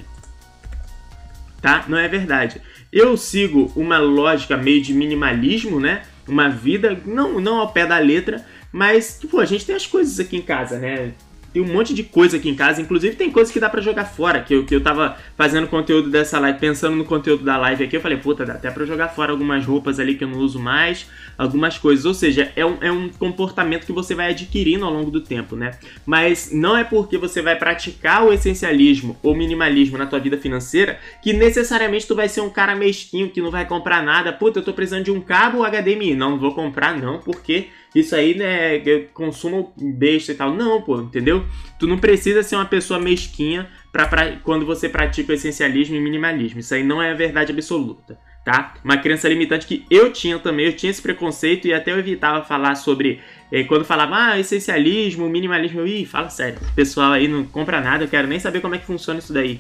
Tá? 1.62 1.84
Não 1.88 1.98
é 1.98 2.08
verdade. 2.08 2.62
Eu 2.92 3.16
sigo 3.16 3.72
uma 3.76 4.00
lógica 4.00 4.58
meio 4.58 4.82
de 4.82 4.94
minimalismo, 4.94 5.80
né? 5.80 6.04
Uma 6.28 6.50
vida, 6.50 7.00
não, 7.06 7.40
não 7.40 7.60
ao 7.60 7.72
pé 7.72 7.86
da 7.86 7.98
letra, 7.98 8.46
mas, 8.72 9.18
tipo, 9.20 9.40
a 9.40 9.46
gente 9.46 9.66
tem 9.66 9.76
as 9.76 9.88
coisas 9.88 10.20
aqui 10.20 10.36
em 10.38 10.42
casa, 10.42 10.78
né? 10.78 11.14
Tem 11.54 11.62
um 11.62 11.72
monte 11.72 11.94
de 11.94 12.04
coisa 12.04 12.38
aqui 12.38 12.50
em 12.50 12.56
casa, 12.56 12.82
inclusive 12.82 13.16
tem 13.16 13.32
coisas 13.32 13.54
que 13.54 13.60
dá 13.60 13.70
para 13.70 13.82
jogar 13.82 14.06
fora, 14.06 14.42
que 14.42 14.54
eu, 14.54 14.66
que 14.66 14.76
eu 14.76 14.82
tava 14.82 15.18
fazendo 15.38 15.68
conteúdo 15.68 16.10
dessa 16.10 16.40
live, 16.40 16.60
pensando 16.60 16.96
no 16.96 17.06
conteúdo 17.06 17.44
da 17.44 17.58
live 17.58 17.84
aqui, 17.84 17.96
eu 17.96 18.02
falei, 18.02 18.18
puta, 18.18 18.46
dá 18.46 18.54
até 18.54 18.72
pra 18.72 18.86
jogar 18.86 19.10
fora 19.10 19.32
algumas 19.32 19.66
roupas 19.66 20.00
ali 20.00 20.16
que 20.16 20.24
eu 20.24 20.28
não 20.28 20.40
uso 20.40 20.60
mais, 20.60 21.08
algumas 21.38 21.78
coisas. 21.78 22.06
Ou 22.06 22.14
seja, 22.14 22.52
é 22.56 22.66
um, 22.66 22.78
é 22.82 22.92
um 22.92 23.10
comportamento 23.10 23.86
que 23.86 23.92
você 23.92 24.16
vai 24.16 24.32
adquirindo 24.32 24.86
ao 24.86 24.92
longo 24.92 25.12
do 25.12 25.22
tempo, 25.22 25.56
né? 25.56 25.78
Mas 26.06 26.50
não 26.52 26.76
é 26.76 26.84
porque 26.84 27.18
você 27.18 27.42
vai 27.42 27.56
praticar 27.56 28.26
o 28.26 28.34
essencialismo 28.34 29.18
ou 29.22 29.36
minimalismo 29.36 29.98
na 29.98 30.06
tua 30.06 30.20
vida 30.20 30.38
financeira 30.38 31.00
que 31.22 31.34
necessariamente 31.34 32.08
tu 32.08 32.16
vai 32.16 32.28
ser 32.28 32.42
um 32.42 32.50
cara 32.50 32.76
mesquinho 32.76 33.30
que 33.30 33.42
não 33.42 33.52
vai 33.52 33.66
comprar 33.66 34.02
nada. 34.02 34.34
Puta, 34.34 34.60
eu 34.60 34.64
tô 34.64 34.74
precisando 34.74 35.06
de 35.06 35.12
um 35.12 35.22
cabo 35.22 35.64
HDMI. 35.64 36.16
Não, 36.16 36.32
não 36.32 36.40
vou 36.40 36.54
comprar 36.54 36.98
não, 36.98 37.20
porque 37.20 37.68
isso 37.94 38.16
aí, 38.16 38.36
né, 38.36 38.78
é 38.78 39.00
consumo 39.14 39.74
besta 39.78 40.32
e 40.32 40.36
tal. 40.36 40.54
Não, 40.54 40.82
pô, 40.82 41.02
entendeu? 41.02 41.46
Tu 41.78 41.86
não 41.86 41.98
precisa 41.98 42.42
ser 42.42 42.56
uma 42.56 42.66
pessoa 42.66 43.00
mesquinha 43.00 43.70
pra, 43.92 44.08
pra, 44.08 44.38
quando 44.38 44.66
você 44.66 44.88
pratica 44.88 45.32
o 45.32 45.36
essencialismo 45.36 45.96
e 45.96 46.00
minimalismo. 46.00 46.62
Isso 46.62 46.74
aí 46.74 46.84
não 46.84 47.02
é 47.02 47.12
a 47.12 47.16
verdade 47.16 47.52
absoluta, 47.52 48.18
tá? 48.46 48.76
Uma 48.84 48.98
crença 48.98 49.28
limitante 49.28 49.68
que 49.68 49.86
eu 49.92 50.12
tinha 50.14 50.40
também, 50.40 50.68
eu 50.68 50.74
tinha 50.74 50.90
esse 50.90 51.02
preconceito 51.02 51.68
e 51.68 51.74
até 51.74 51.92
eu 51.92 52.00
evitava 52.00 52.46
falar 52.46 52.76
sobre. 52.76 53.20
Eh, 53.52 53.66
quando 53.66 53.84
falava, 53.84 54.16
ah, 54.16 54.40
essencialismo, 54.40 55.30
minimalismo, 55.30 55.82
eu, 55.82 55.88
ih, 55.88 56.06
fala 56.06 56.30
sério, 56.30 56.60
o 56.62 56.74
pessoal 56.74 57.12
aí 57.12 57.28
não 57.28 57.44
compra 57.44 57.82
nada, 57.82 58.06
eu 58.06 58.08
quero 58.08 58.28
nem 58.28 58.40
saber 58.40 58.62
como 58.62 58.76
é 58.76 58.78
que 58.78 58.86
funciona 58.86 59.20
isso 59.20 59.34
daí. 59.34 59.60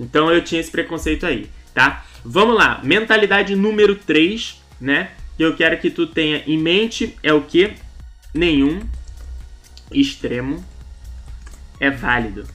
Então 0.00 0.32
eu 0.32 0.42
tinha 0.42 0.60
esse 0.60 0.70
preconceito 0.70 1.26
aí, 1.26 1.46
tá? 1.74 2.06
Vamos 2.24 2.56
lá, 2.56 2.80
mentalidade 2.82 3.54
número 3.54 3.94
3, 3.94 4.62
né? 4.80 5.10
Que 5.36 5.42
eu 5.44 5.56
quero 5.56 5.78
que 5.78 5.90
tu 5.90 6.06
tenha 6.06 6.42
em 6.46 6.58
mente 6.58 7.16
é 7.22 7.32
o 7.32 7.42
que? 7.42 7.74
Nenhum 8.32 8.80
extremo 9.90 10.64
é 11.78 11.90
válido, 11.90 12.46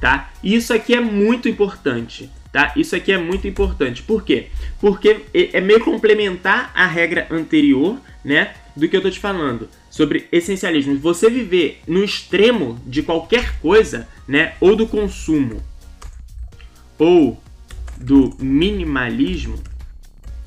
tá? 0.00 0.30
Isso 0.42 0.72
aqui 0.72 0.94
é 0.94 1.00
muito 1.00 1.48
importante, 1.48 2.30
tá? 2.50 2.72
Isso 2.76 2.96
aqui 2.96 3.12
é 3.12 3.18
muito 3.18 3.46
importante. 3.46 4.02
Por 4.02 4.24
quê? 4.24 4.48
Porque 4.80 5.26
é 5.32 5.60
meio 5.60 5.84
complementar 5.84 6.72
a 6.74 6.86
regra 6.86 7.26
anterior, 7.30 8.00
né? 8.24 8.54
Do 8.74 8.88
que 8.88 8.96
eu 8.96 9.02
tô 9.02 9.10
te 9.10 9.20
falando 9.20 9.68
sobre 9.90 10.26
essencialismo. 10.32 10.98
Você 10.98 11.28
viver 11.28 11.82
no 11.86 12.02
extremo 12.02 12.80
de 12.86 13.02
qualquer 13.02 13.58
coisa, 13.60 14.08
né? 14.26 14.54
Ou 14.58 14.74
do 14.74 14.86
consumo, 14.86 15.62
ou 16.98 17.38
do 17.98 18.34
minimalismo, 18.40 19.62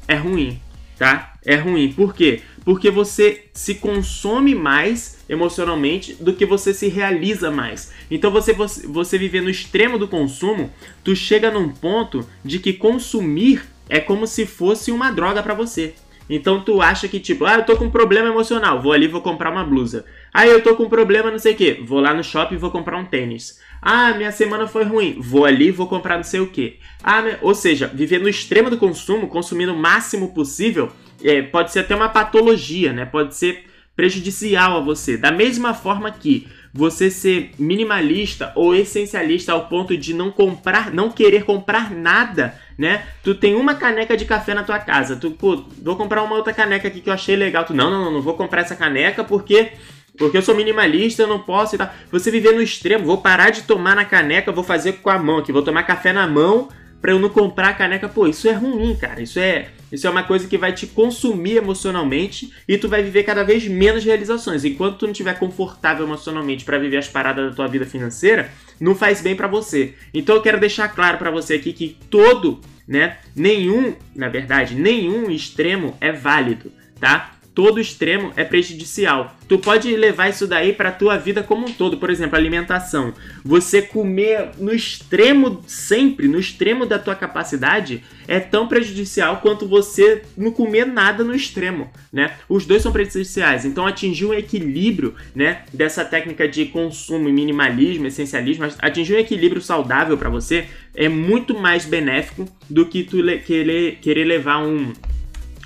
é 0.08 0.16
ruim, 0.16 0.60
tá? 0.98 1.35
É 1.46 1.56
ruim. 1.56 1.94
Por 1.94 2.14
quê? 2.16 2.42
Porque 2.64 2.90
você 2.90 3.46
se 3.54 3.76
consome 3.76 4.56
mais 4.56 5.24
emocionalmente 5.30 6.16
do 6.16 6.34
que 6.34 6.46
você 6.46 6.74
se 6.74 6.88
realiza 6.88 7.52
mais. 7.52 7.94
Então 8.10 8.32
você, 8.32 8.54
você, 8.54 9.18
viver 9.18 9.42
no 9.42 9.50
extremo 9.50 10.00
do 10.00 10.08
consumo, 10.08 10.72
tu 11.04 11.16
chega 11.16 11.52
num 11.52 11.70
ponto 11.70 12.28
de 12.44 12.58
que 12.58 12.74
consumir 12.74 13.64
é 13.88 14.00
como 14.00 14.26
se 14.26 14.48
fosse 14.48 14.92
uma 14.92 15.12
droga 15.12 15.44
para 15.44 15.54
você. 15.54 15.94
Então 16.28 16.60
tu 16.62 16.82
acha 16.82 17.08
que 17.08 17.20
tipo, 17.20 17.46
ah, 17.46 17.56
eu 17.56 17.66
tô 17.66 17.78
com 17.78 17.86
um 17.86 17.92
problema 17.92 18.30
emocional, 18.30 18.82
vou 18.82 18.92
ali 18.92 19.08
vou 19.08 19.22
comprar 19.22 19.52
uma 19.52 19.64
blusa. 19.64 20.06
Ah, 20.34 20.48
eu 20.48 20.64
tô 20.64 20.76
com 20.76 20.84
um 20.84 20.90
problema 20.90 21.30
não 21.30 21.38
sei 21.38 21.54
o 21.54 21.56
que, 21.56 21.74
vou 21.74 22.00
lá 22.00 22.16
no 22.16 22.24
shopping 22.24 22.56
e 22.56 22.58
vou 22.58 22.72
comprar 22.72 22.98
um 22.98 23.06
tênis. 23.06 23.60
Ah, 23.80 24.12
minha 24.14 24.32
semana 24.32 24.66
foi 24.68 24.84
ruim, 24.84 25.18
vou 25.20 25.46
ali 25.46 25.70
vou 25.70 25.88
comprar 25.88 26.18
não 26.18 26.24
sei 26.24 26.40
o 26.40 26.48
que. 26.48 26.80
Ah, 27.04 27.24
ou 27.44 27.54
seja, 27.54 27.86
viver 27.86 28.20
no 28.20 28.28
extremo 28.28 28.72
do 28.72 28.78
consumo, 28.78 29.28
consumindo 29.28 29.74
o 29.74 29.78
máximo 29.78 30.34
possível, 30.34 30.92
é, 31.28 31.42
pode 31.42 31.72
ser 31.72 31.80
até 31.80 31.96
uma 31.96 32.10
patologia, 32.10 32.94
né? 32.94 33.06
Pode 33.06 33.36
ser 33.36 33.66
prejudicial 33.96 34.78
a 34.78 34.80
você. 34.82 35.18
Da 35.18 35.32
mesma 35.32 35.74
forma 35.74 36.12
que 36.12 36.48
você 36.74 37.10
ser 37.10 37.52
minimalista 37.58 38.52
ou 38.54 38.76
essencialista 38.76 39.54
ao 39.54 39.68
ponto 39.68 39.96
de 39.96 40.14
não 40.14 40.30
comprar, 40.30 40.92
não 40.92 41.10
querer 41.10 41.46
comprar 41.46 41.90
nada, 41.90 42.60
né? 42.78 43.06
Tu 43.24 43.34
tem 43.34 43.56
uma 43.56 43.76
caneca 43.76 44.18
de 44.18 44.26
café 44.26 44.54
na 44.54 44.64
tua 44.64 44.78
casa, 44.78 45.16
tu, 45.16 45.32
pô, 45.32 45.64
vou 45.82 45.96
comprar 45.96 46.22
uma 46.24 46.36
outra 46.36 46.52
caneca 46.52 46.90
aqui 46.90 47.00
que 47.00 47.10
eu 47.10 47.14
achei 47.14 47.36
legal. 47.36 47.64
Tu, 47.64 47.74
não, 47.74 47.90
não, 47.90 48.06
não, 48.06 48.12
não 48.12 48.22
vou 48.22 48.34
comprar 48.34 48.62
essa 48.62 48.76
caneca 48.76 49.24
porque 49.24 49.72
porque 50.18 50.38
eu 50.38 50.42
sou 50.42 50.56
minimalista, 50.56 51.24
eu 51.24 51.28
não 51.28 51.40
posso 51.40 51.76
e 51.76 51.78
tal. 51.78 51.90
Você 52.12 52.32
viver 52.32 52.54
no 52.54 52.62
extremo, 52.62 53.06
vou 53.06 53.18
parar 53.18 53.50
de 53.50 53.64
tomar 53.64 53.96
na 53.96 54.06
caneca, 54.06 54.52
vou 54.52 54.64
fazer 54.64 54.94
com 54.94 55.10
a 55.10 55.18
mão 55.20 55.40
aqui, 55.40 55.52
vou 55.52 55.62
tomar 55.62 55.84
café 55.84 56.14
na 56.14 56.26
mão 56.28 56.70
para 57.02 57.12
eu 57.12 57.20
não 57.20 57.30
comprar 57.30 57.70
a 57.70 57.74
caneca. 57.74 58.08
Pô, 58.08 58.28
isso 58.28 58.48
é 58.48 58.54
ruim, 58.54 58.96
cara. 58.96 59.22
Isso 59.22 59.40
é 59.40 59.70
isso 59.96 60.08
é 60.08 60.10
uma 60.10 60.24
coisa 60.24 60.48
que 60.48 60.58
vai 60.58 60.74
te 60.74 60.88
consumir 60.88 61.56
emocionalmente 61.56 62.52
e 62.68 62.78
tu 62.78 62.90
vai 62.90 63.02
viver 63.02 63.24
cada 63.24 63.44
vez 63.44 63.66
menos 63.68 64.04
realizações. 64.04 64.66
Enquanto 64.66 64.98
tu 64.98 65.06
não 65.06 65.12
estiver 65.12 65.40
confortável 65.40 66.06
emocionalmente 66.06 66.66
para 66.66 66.78
viver 66.78 66.98
as 66.98 67.08
paradas 67.08 67.50
da 67.50 67.56
tua 67.56 67.68
vida 67.68 67.86
financeira, 67.86 68.52
não 68.80 68.94
faz 68.94 69.22
bem 69.22 69.36
para 69.36 69.48
você. 69.48 69.94
Então 70.14 70.36
eu 70.36 70.42
quero 70.42 70.60
deixar 70.60 70.90
claro 70.90 71.18
para 71.18 71.32
você 71.32 71.56
aqui 71.56 71.72
que 71.72 71.98
todo, 72.10 72.60
né, 72.86 73.18
nenhum, 73.36 73.96
na 74.14 74.28
verdade, 74.28 74.76
nenhum 74.76 75.32
extremo 75.32 75.96
é 76.02 76.12
válido, 76.12 76.72
tá? 77.00 77.35
Todo 77.56 77.80
extremo 77.80 78.34
é 78.36 78.44
prejudicial. 78.44 79.34
Tu 79.48 79.58
pode 79.58 79.96
levar 79.96 80.30
isso 80.30 80.46
daí 80.46 80.74
para 80.74 80.92
tua 80.92 81.18
vida 81.18 81.42
como 81.42 81.66
um 81.66 81.72
todo, 81.72 81.98
por 81.98 82.10
exemplo, 82.10 82.36
alimentação. 82.36 83.14
Você 83.44 83.82
comer 83.82 84.50
no 84.60 84.74
extremo 84.74 85.64
sempre, 85.66 86.28
no 86.28 86.38
extremo 86.38 86.86
da 86.86 87.00
tua 87.00 87.16
capacidade, 87.16 88.04
é 88.28 88.40
tão 88.40 88.68
prejudicial 88.68 89.38
quanto 89.38 89.68
você 89.68 90.24
não 90.36 90.52
comer 90.52 90.86
nada 90.86 91.24
no 91.24 91.34
extremo, 91.34 91.90
né? 92.12 92.36
Os 92.50 92.66
dois 92.66 92.82
são 92.82 92.92
prejudiciais. 92.92 93.64
Então 93.64 93.86
atingir 93.86 94.26
um 94.26 94.34
equilíbrio, 94.34 95.16
né, 95.34 95.62
dessa 95.72 96.04
técnica 96.04 96.48
de 96.48 96.66
consumo, 96.66 97.30
minimalismo, 97.30 98.08
essencialismo, 98.08 98.68
atingir 98.80 99.16
um 99.16 99.20
equilíbrio 99.20 99.62
saudável 99.62 100.18
para 100.18 100.30
você 100.30 100.66
é 100.94 101.08
muito 101.08 101.58
mais 101.58 101.86
benéfico 101.86 102.46
do 102.70 102.86
que 102.88 103.04
tu 103.04 103.18
querer, 103.46 103.98
querer 104.02 104.26
levar 104.26 104.66
um 104.66 104.92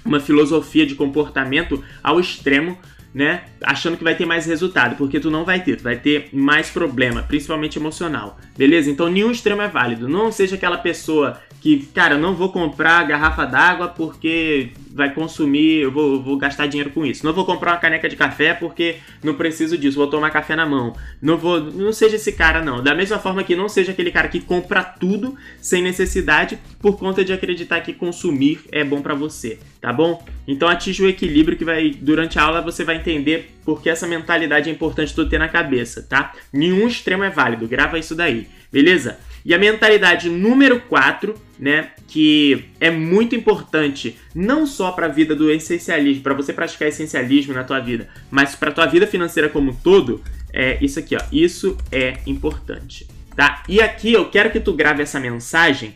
uma 0.05 0.19
filosofia 0.19 0.85
de 0.85 0.95
comportamento 0.95 1.83
ao 2.03 2.19
extremo 2.19 2.77
né? 3.13 3.43
Achando 3.63 3.97
que 3.97 4.03
vai 4.03 4.15
ter 4.15 4.25
mais 4.25 4.45
resultado, 4.45 4.95
porque 4.95 5.19
tu 5.19 5.31
não 5.31 5.43
vai 5.43 5.61
ter, 5.61 5.77
tu 5.77 5.83
vai 5.83 5.97
ter 5.97 6.29
mais 6.31 6.69
problema, 6.69 7.23
principalmente 7.23 7.79
emocional, 7.79 8.37
beleza? 8.57 8.89
Então 8.89 9.09
nenhum 9.09 9.31
extremo 9.31 9.61
é 9.61 9.67
válido. 9.67 10.07
Não 10.07 10.31
seja 10.31 10.55
aquela 10.55 10.77
pessoa 10.77 11.39
que, 11.59 11.87
cara, 11.87 12.17
não 12.17 12.35
vou 12.35 12.51
comprar 12.51 13.05
garrafa 13.07 13.45
d'água 13.45 13.87
porque 13.87 14.71
vai 14.89 15.13
consumir, 15.13 15.81
eu 15.81 15.91
vou, 15.91 16.21
vou, 16.21 16.37
gastar 16.37 16.67
dinheiro 16.67 16.89
com 16.89 17.05
isso. 17.05 17.25
Não 17.25 17.33
vou 17.33 17.45
comprar 17.45 17.73
uma 17.73 17.77
caneca 17.77 18.09
de 18.09 18.15
café 18.15 18.53
porque 18.53 18.97
não 19.23 19.35
preciso 19.35 19.77
disso, 19.77 19.97
vou 19.97 20.07
tomar 20.07 20.31
café 20.31 20.55
na 20.55 20.65
mão. 20.65 20.95
Não 21.21 21.37
vou, 21.37 21.59
não 21.59 21.93
seja 21.93 22.15
esse 22.15 22.31
cara 22.31 22.63
não. 22.63 22.83
Da 22.83 22.95
mesma 22.95 23.19
forma 23.19 23.43
que 23.43 23.55
não 23.55 23.69
seja 23.69 23.91
aquele 23.91 24.11
cara 24.11 24.27
que 24.27 24.39
compra 24.39 24.83
tudo 24.83 25.35
sem 25.61 25.81
necessidade 25.81 26.57
por 26.79 26.97
conta 26.97 27.23
de 27.23 27.31
acreditar 27.31 27.81
que 27.81 27.93
consumir 27.93 28.61
é 28.71 28.83
bom 28.83 29.01
para 29.01 29.13
você, 29.13 29.59
tá 29.79 29.93
bom? 29.93 30.23
Então 30.47 30.67
atinja 30.67 31.03
o 31.03 31.07
equilíbrio 31.07 31.57
que 31.57 31.65
vai 31.65 31.91
durante 31.91 32.39
a 32.39 32.43
aula 32.43 32.61
você 32.61 32.83
vai 32.83 32.95
entender 32.95 33.55
porque 33.63 33.89
essa 33.89 34.07
mentalidade 34.07 34.69
é 34.69 34.73
importante 34.73 35.13
tu 35.13 35.27
ter 35.29 35.37
na 35.37 35.47
cabeça, 35.47 36.01
tá? 36.01 36.33
Nenhum 36.51 36.87
extremo 36.87 37.23
é 37.23 37.29
válido, 37.29 37.67
grava 37.67 37.99
isso 37.99 38.15
daí, 38.15 38.47
beleza? 38.71 39.19
E 39.43 39.53
a 39.53 39.57
mentalidade 39.57 40.29
número 40.29 40.81
4, 40.81 41.33
né, 41.57 41.91
que 42.07 42.65
é 42.79 42.89
muito 42.89 43.35
importante 43.35 44.17
não 44.33 44.65
só 44.65 44.91
para 44.91 45.07
a 45.07 45.09
vida 45.09 45.35
do 45.35 45.51
essencialismo, 45.51 46.23
para 46.23 46.33
você 46.33 46.53
praticar 46.53 46.87
essencialismo 46.87 47.53
na 47.53 47.63
tua 47.63 47.79
vida, 47.79 48.09
mas 48.31 48.55
para 48.55 48.71
tua 48.71 48.85
vida 48.85 49.05
financeira 49.05 49.49
como 49.49 49.71
um 49.71 49.75
todo, 49.75 50.21
é 50.53 50.77
isso 50.83 50.99
aqui, 50.99 51.15
ó. 51.15 51.21
Isso 51.31 51.77
é 51.91 52.17
importante, 52.25 53.07
tá? 53.35 53.63
E 53.67 53.81
aqui 53.81 54.13
eu 54.13 54.29
quero 54.29 54.51
que 54.51 54.59
tu 54.59 54.73
grave 54.73 55.03
essa 55.03 55.19
mensagem, 55.19 55.95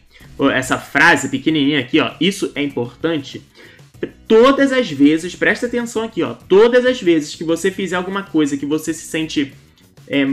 essa 0.53 0.77
frase 0.77 1.29
pequenininha 1.29 1.79
aqui, 1.79 1.99
ó. 1.99 2.11
Isso 2.19 2.51
é 2.55 2.61
importante. 2.61 3.41
Todas 4.27 4.71
as 4.71 4.91
vezes, 4.91 5.35
presta 5.35 5.65
atenção 5.65 6.03
aqui, 6.03 6.21
ó. 6.21 6.33
Todas 6.33 6.85
as 6.85 7.01
vezes 7.01 7.35
que 7.35 7.43
você 7.43 7.71
fizer 7.71 7.95
alguma 7.95 8.23
coisa 8.23 8.57
que 8.57 8.65
você 8.65 8.93
se 8.93 9.05
sente 9.05 9.53
é, 10.07 10.25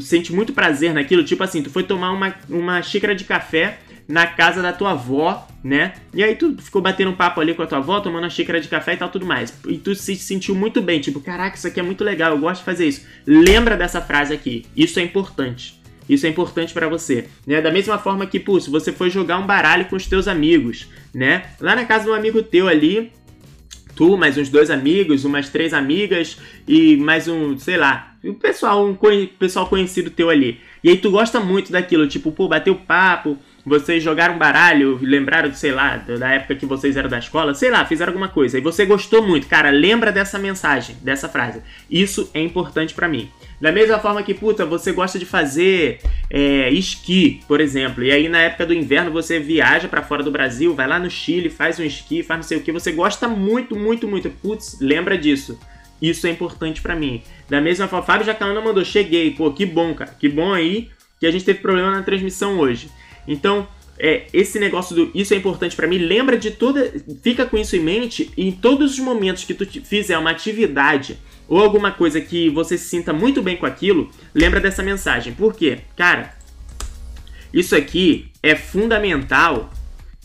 sente 0.00 0.32
muito 0.32 0.52
prazer 0.52 0.92
naquilo, 0.92 1.24
tipo 1.24 1.42
assim, 1.42 1.62
tu 1.62 1.70
foi 1.70 1.82
tomar 1.82 2.12
uma, 2.12 2.34
uma 2.48 2.82
xícara 2.82 3.14
de 3.14 3.24
café 3.24 3.78
na 4.08 4.26
casa 4.26 4.60
da 4.60 4.72
tua 4.72 4.92
avó, 4.92 5.46
né? 5.62 5.94
E 6.12 6.22
aí 6.22 6.34
tu 6.34 6.56
ficou 6.60 6.82
batendo 6.82 7.10
um 7.10 7.14
papo 7.14 7.40
ali 7.40 7.54
com 7.54 7.62
a 7.62 7.66
tua 7.66 7.78
avó, 7.78 8.00
tomando 8.00 8.24
uma 8.24 8.30
xícara 8.30 8.60
de 8.60 8.68
café 8.68 8.94
e 8.94 8.96
tal, 8.96 9.08
tudo 9.08 9.24
mais. 9.24 9.56
E 9.66 9.78
tu 9.78 9.94
se 9.94 10.16
sentiu 10.16 10.54
muito 10.54 10.82
bem, 10.82 11.00
tipo, 11.00 11.20
caraca, 11.20 11.56
isso 11.56 11.66
aqui 11.66 11.80
é 11.80 11.82
muito 11.82 12.02
legal, 12.04 12.32
eu 12.32 12.38
gosto 12.38 12.60
de 12.60 12.64
fazer 12.64 12.86
isso. 12.86 13.06
Lembra 13.26 13.76
dessa 13.76 14.00
frase 14.00 14.34
aqui, 14.34 14.66
isso 14.76 14.98
é 14.98 15.02
importante. 15.02 15.80
Isso 16.08 16.26
é 16.26 16.28
importante 16.28 16.74
para 16.74 16.88
você, 16.88 17.28
né? 17.46 17.60
Da 17.60 17.70
mesma 17.70 17.96
forma 17.96 18.26
que, 18.26 18.40
pô, 18.40 18.60
se 18.60 18.68
você 18.68 18.92
foi 18.92 19.08
jogar 19.08 19.38
um 19.38 19.46
baralho 19.46 19.84
com 19.86 19.96
os 19.96 20.06
teus 20.06 20.26
amigos, 20.26 20.88
né? 21.14 21.44
Lá 21.60 21.76
na 21.76 21.84
casa 21.84 22.04
de 22.04 22.10
um 22.10 22.14
amigo 22.14 22.42
teu 22.42 22.68
ali, 22.68 23.12
tu, 23.94 24.16
mais 24.16 24.36
uns 24.38 24.48
dois 24.48 24.70
amigos, 24.70 25.24
umas 25.24 25.48
três 25.48 25.72
amigas 25.72 26.38
e 26.66 26.96
mais 26.96 27.28
um, 27.28 27.58
sei 27.58 27.76
lá, 27.76 28.16
o 28.24 28.34
pessoal, 28.34 28.86
um 28.86 28.96
pessoal 29.38 29.66
conhecido 29.66 30.10
teu 30.10 30.30
ali. 30.30 30.60
E 30.82 30.90
aí 30.90 30.96
tu 30.96 31.10
gosta 31.10 31.40
muito 31.40 31.72
daquilo, 31.72 32.08
tipo, 32.08 32.32
pô, 32.32 32.48
bateu 32.48 32.74
papo, 32.74 33.38
vocês 33.64 34.02
jogaram 34.02 34.36
baralho, 34.38 34.98
lembraram, 35.00 35.52
sei 35.54 35.70
lá, 35.70 35.96
da 35.96 36.30
época 36.30 36.56
que 36.56 36.66
vocês 36.66 36.96
eram 36.96 37.08
da 37.08 37.18
escola, 37.18 37.54
sei 37.54 37.70
lá, 37.70 37.84
fizeram 37.84 38.10
alguma 38.10 38.28
coisa. 38.28 38.58
E 38.58 38.60
você 38.60 38.84
gostou 38.84 39.22
muito, 39.22 39.46
cara, 39.46 39.70
lembra 39.70 40.10
dessa 40.10 40.38
mensagem, 40.38 40.96
dessa 41.00 41.28
frase. 41.28 41.62
Isso 41.90 42.28
é 42.34 42.40
importante 42.40 42.92
para 42.92 43.08
mim. 43.08 43.30
Da 43.60 43.70
mesma 43.70 44.00
forma 44.00 44.22
que, 44.24 44.34
puta, 44.34 44.66
você 44.66 44.90
gosta 44.90 45.18
de 45.20 45.24
fazer 45.24 46.00
é, 46.28 46.68
esqui, 46.70 47.40
por 47.46 47.60
exemplo, 47.60 48.02
e 48.02 48.10
aí 48.10 48.28
na 48.28 48.38
época 48.38 48.66
do 48.66 48.74
inverno 48.74 49.12
você 49.12 49.38
viaja 49.38 49.86
para 49.86 50.02
fora 50.02 50.24
do 50.24 50.32
Brasil, 50.32 50.74
vai 50.74 50.88
lá 50.88 50.98
no 50.98 51.08
Chile, 51.08 51.48
faz 51.48 51.78
um 51.78 51.84
esqui, 51.84 52.24
faz 52.24 52.38
não 52.38 52.42
sei 52.42 52.58
o 52.58 52.62
que, 52.62 52.72
você 52.72 52.90
gosta 52.90 53.28
muito, 53.28 53.76
muito, 53.76 54.08
muito. 54.08 54.28
Putz, 54.28 54.78
lembra 54.80 55.16
disso. 55.16 55.56
Isso 56.00 56.26
é 56.26 56.30
importante 56.30 56.82
para 56.82 56.96
mim. 56.96 57.22
Da 57.48 57.60
mesma 57.60 57.86
forma, 57.86 58.04
Fábio 58.04 58.26
Jacalana 58.26 58.60
mandou, 58.60 58.84
cheguei, 58.84 59.30
pô, 59.30 59.52
que 59.52 59.64
bom, 59.64 59.94
cara, 59.94 60.10
que 60.18 60.28
bom 60.28 60.52
aí 60.52 60.90
que 61.20 61.26
a 61.28 61.30
gente 61.30 61.44
teve 61.44 61.60
problema 61.60 61.92
na 61.92 62.02
transmissão 62.02 62.58
hoje. 62.58 62.90
Então, 63.26 63.66
é, 63.98 64.26
esse 64.32 64.58
negócio 64.58 64.96
do 64.96 65.10
isso 65.14 65.34
é 65.34 65.36
importante 65.36 65.76
para 65.76 65.86
mim, 65.86 65.98
lembra 65.98 66.36
de 66.36 66.50
toda, 66.50 66.92
fica 67.22 67.46
com 67.46 67.56
isso 67.56 67.76
em 67.76 67.80
mente 67.80 68.32
e 68.36 68.48
em 68.48 68.52
todos 68.52 68.92
os 68.92 68.98
momentos 68.98 69.44
que 69.44 69.54
tu 69.54 69.64
fizer 69.64 70.18
uma 70.18 70.30
atividade 70.30 71.18
ou 71.48 71.60
alguma 71.60 71.92
coisa 71.92 72.20
que 72.20 72.48
você 72.50 72.78
se 72.78 72.86
sinta 72.88 73.12
muito 73.12 73.42
bem 73.42 73.56
com 73.56 73.66
aquilo, 73.66 74.10
lembra 74.34 74.60
dessa 74.60 74.82
mensagem. 74.82 75.34
Por 75.34 75.54
quê? 75.54 75.80
Cara, 75.96 76.34
isso 77.52 77.76
aqui 77.76 78.32
é 78.42 78.56
fundamental, 78.56 79.70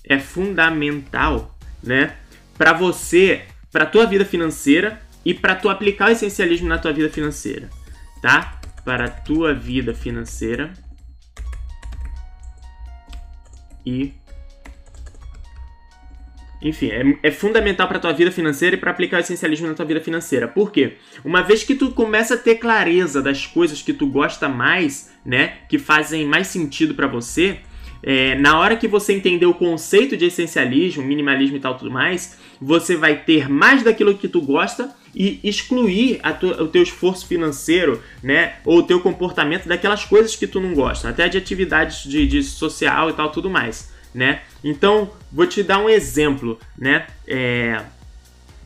é 0.03 0.17
fundamental, 0.17 1.55
né, 1.83 2.15
para 2.57 2.73
você, 2.73 3.41
para 3.71 3.85
tua 3.85 4.05
vida 4.05 4.25
financeira 4.25 5.01
e 5.25 5.33
para 5.33 5.53
tu 5.53 5.69
aplicar 5.69 6.07
o 6.07 6.11
essencialismo 6.11 6.67
na 6.67 6.77
tua 6.77 6.93
vida 6.93 7.09
financeira, 7.09 7.69
tá? 8.21 8.59
Para 8.85 9.05
a 9.05 9.09
tua 9.09 9.53
vida 9.53 9.93
financeira 9.93 10.73
e 13.87 14.13
enfim, 16.61 16.89
é, 16.89 17.19
é 17.23 17.31
fundamental 17.31 17.87
para 17.87 17.99
tua 17.99 18.11
vida 18.11 18.31
financeira 18.31 18.75
e 18.75 18.79
para 18.79 18.91
aplicar 18.91 19.17
o 19.17 19.19
essencialismo 19.19 19.67
na 19.67 19.73
tua 19.73 19.85
vida 19.85 20.01
financeira. 20.01 20.47
Por 20.47 20.71
quê? 20.71 20.97
Uma 21.23 21.41
vez 21.41 21.63
que 21.63 21.75
tu 21.75 21.91
começa 21.91 22.33
a 22.33 22.37
ter 22.37 22.55
clareza 22.55 23.21
das 23.21 23.45
coisas 23.45 23.81
que 23.81 23.93
tu 23.93 24.07
gosta 24.07 24.49
mais, 24.49 25.13
né, 25.23 25.59
que 25.69 25.77
fazem 25.77 26.25
mais 26.25 26.47
sentido 26.47 26.95
para 26.95 27.07
você, 27.07 27.59
é, 28.07 28.35
na 28.35 28.57
hora 28.57 28.77
que 28.77 28.87
você 28.87 29.13
entender 29.13 29.45
o 29.45 29.53
conceito 29.53 30.15
de 30.15 30.25
essencialismo, 30.25 31.03
minimalismo 31.03 31.57
e 31.57 31.59
tal 31.59 31.75
tudo 31.75 31.91
mais, 31.91 32.37
você 32.61 32.95
vai 32.95 33.17
ter 33.17 33.49
mais 33.49 33.83
daquilo 33.83 34.17
que 34.17 34.27
tu 34.27 34.41
gosta 34.41 34.95
e 35.13 35.39
excluir 35.43 36.21
o 36.59 36.67
teu 36.67 36.83
esforço 36.83 37.27
financeiro, 37.27 38.01
né, 38.23 38.55
ou 38.63 38.79
o 38.79 38.83
teu 38.83 38.99
comportamento 38.99 39.67
daquelas 39.67 40.05
coisas 40.05 40.35
que 40.35 40.47
tu 40.47 40.61
não 40.61 40.73
gosta, 40.73 41.09
até 41.09 41.27
de 41.27 41.37
atividades 41.37 42.03
de, 42.03 42.25
de 42.25 42.43
social 42.43 43.09
e 43.09 43.13
tal 43.13 43.29
tudo 43.31 43.49
mais 43.49 43.95
né? 44.17 44.41
Então, 44.63 45.11
vou 45.31 45.45
te 45.45 45.61
dar 45.61 45.77
um 45.77 45.87
exemplo, 45.87 46.59
né? 46.75 47.05
É... 47.27 47.79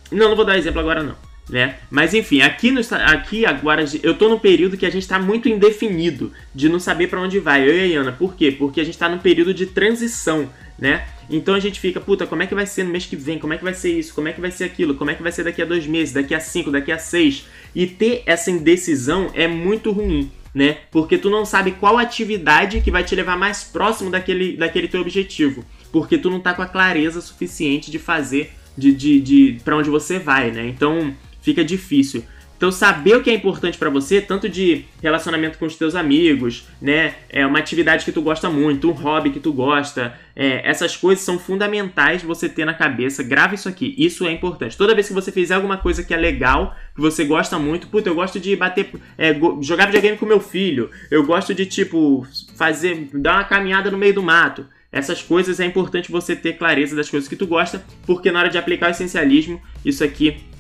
Não, 0.09 0.29
não 0.29 0.35
vou 0.35 0.45
dar 0.45 0.57
exemplo 0.57 0.79
agora 0.79 1.03
não, 1.03 1.15
né? 1.51 1.75
Mas 1.89 2.13
enfim, 2.13 2.41
aqui, 2.41 2.71
no, 2.71 2.79
aqui 3.05 3.45
agora 3.45 3.83
eu 4.01 4.17
tô 4.17 4.29
no 4.29 4.39
período 4.39 4.77
que 4.77 4.85
a 4.85 4.89
gente 4.89 5.03
está 5.03 5.19
muito 5.19 5.49
indefinido 5.49 6.31
de 6.55 6.69
não 6.69 6.79
saber 6.79 7.07
para 7.07 7.19
onde 7.19 7.39
vai, 7.39 7.67
eu 7.67 7.75
e 7.75 7.95
a 7.95 7.99
Ana. 7.99 8.13
Por 8.13 8.35
quê? 8.35 8.51
Porque 8.51 8.79
a 8.79 8.83
gente 8.85 8.93
está 8.93 9.09
num 9.09 9.17
período 9.19 9.53
de 9.53 9.65
transição, 9.65 10.49
né? 10.79 11.05
Então 11.29 11.53
a 11.53 11.59
gente 11.59 11.79
fica, 11.79 11.99
puta, 11.99 12.25
como 12.25 12.41
é 12.41 12.47
que 12.47 12.55
vai 12.55 12.65
ser 12.65 12.83
no 12.83 12.89
mês 12.89 13.05
que 13.05 13.17
vem? 13.17 13.37
Como 13.37 13.53
é 13.53 13.57
que 13.57 13.63
vai 13.63 13.73
ser 13.73 13.91
isso? 13.91 14.13
Como 14.13 14.29
é 14.29 14.33
que 14.33 14.39
vai 14.39 14.49
ser 14.49 14.63
aquilo? 14.63 14.95
Como 14.95 15.11
é 15.11 15.13
que 15.13 15.21
vai 15.21 15.31
ser 15.31 15.43
daqui 15.43 15.61
a 15.61 15.65
dois 15.65 15.85
meses? 15.85 16.13
Daqui 16.13 16.33
a 16.33 16.39
cinco? 16.39 16.71
Daqui 16.71 16.91
a 16.91 16.97
seis? 16.97 17.45
E 17.75 17.85
ter 17.85 18.23
essa 18.25 18.49
indecisão 18.49 19.29
é 19.33 19.47
muito 19.47 19.91
ruim 19.91 20.31
né? 20.53 20.79
Porque 20.91 21.17
tu 21.17 21.29
não 21.29 21.45
sabe 21.45 21.71
qual 21.71 21.97
atividade 21.97 22.81
que 22.81 22.91
vai 22.91 23.05
te 23.05 23.15
levar 23.15 23.37
mais 23.37 23.63
próximo 23.63 24.09
daquele, 24.09 24.57
daquele 24.57 24.89
teu 24.89 24.99
objetivo. 24.99 25.63
Porque 25.93 26.17
tu 26.17 26.29
não 26.29 26.41
tá 26.41 26.53
com 26.53 26.61
a 26.61 26.67
clareza 26.67 27.21
suficiente 27.21 27.89
de 27.89 27.97
fazer 27.97 28.53
de, 28.77 28.93
de, 28.93 29.19
de 29.19 29.61
para 29.63 29.77
onde 29.77 29.89
você 29.89 30.19
vai, 30.19 30.51
né? 30.51 30.67
Então 30.67 31.13
fica 31.41 31.63
difícil. 31.63 32.23
Então 32.61 32.71
saber 32.71 33.15
o 33.15 33.23
que 33.23 33.31
é 33.31 33.33
importante 33.33 33.75
para 33.75 33.89
você, 33.89 34.21
tanto 34.21 34.47
de 34.47 34.85
relacionamento 35.01 35.57
com 35.57 35.65
os 35.65 35.75
teus 35.75 35.95
amigos, 35.95 36.67
né, 36.79 37.15
é 37.27 37.43
uma 37.43 37.57
atividade 37.57 38.05
que 38.05 38.11
tu 38.11 38.21
gosta 38.21 38.51
muito, 38.51 38.87
um 38.87 38.93
hobby 38.93 39.31
que 39.31 39.39
tu 39.39 39.51
gosta, 39.51 40.13
é, 40.35 40.61
essas 40.69 40.95
coisas 40.95 41.25
são 41.25 41.39
fundamentais 41.39 42.21
você 42.21 42.47
ter 42.47 42.63
na 42.63 42.75
cabeça. 42.75 43.23
Grava 43.23 43.55
isso 43.55 43.67
aqui, 43.67 43.95
isso 43.97 44.27
é 44.27 44.31
importante. 44.31 44.77
Toda 44.77 44.93
vez 44.93 45.07
que 45.07 45.13
você 45.13 45.31
fizer 45.31 45.55
alguma 45.55 45.79
coisa 45.79 46.03
que 46.03 46.13
é 46.13 46.17
legal, 46.17 46.75
que 46.93 47.01
você 47.01 47.25
gosta 47.25 47.57
muito, 47.57 47.87
puta, 47.87 48.09
eu 48.09 48.13
gosto 48.13 48.39
de 48.39 48.55
bater, 48.55 48.91
é, 49.17 49.35
jogar 49.59 49.87
videogame 49.87 50.19
com 50.19 50.27
meu 50.27 50.39
filho, 50.39 50.91
eu 51.09 51.25
gosto 51.25 51.55
de 51.55 51.65
tipo 51.65 52.27
fazer, 52.55 53.09
dar 53.11 53.37
uma 53.37 53.43
caminhada 53.43 53.89
no 53.89 53.97
meio 53.97 54.13
do 54.13 54.21
mato. 54.21 54.67
Essas 54.91 55.19
coisas 55.19 55.59
é 55.59 55.65
importante 55.65 56.11
você 56.11 56.35
ter 56.35 56.59
clareza 56.59 56.95
das 56.95 57.09
coisas 57.09 57.27
que 57.27 57.35
tu 57.35 57.47
gosta, 57.47 57.83
porque 58.05 58.31
na 58.31 58.37
hora 58.37 58.49
de 58.51 58.59
aplicar 58.59 58.89
o 58.89 58.91
essencialismo, 58.91 59.59
isso 59.83 60.03
aqui 60.03 60.51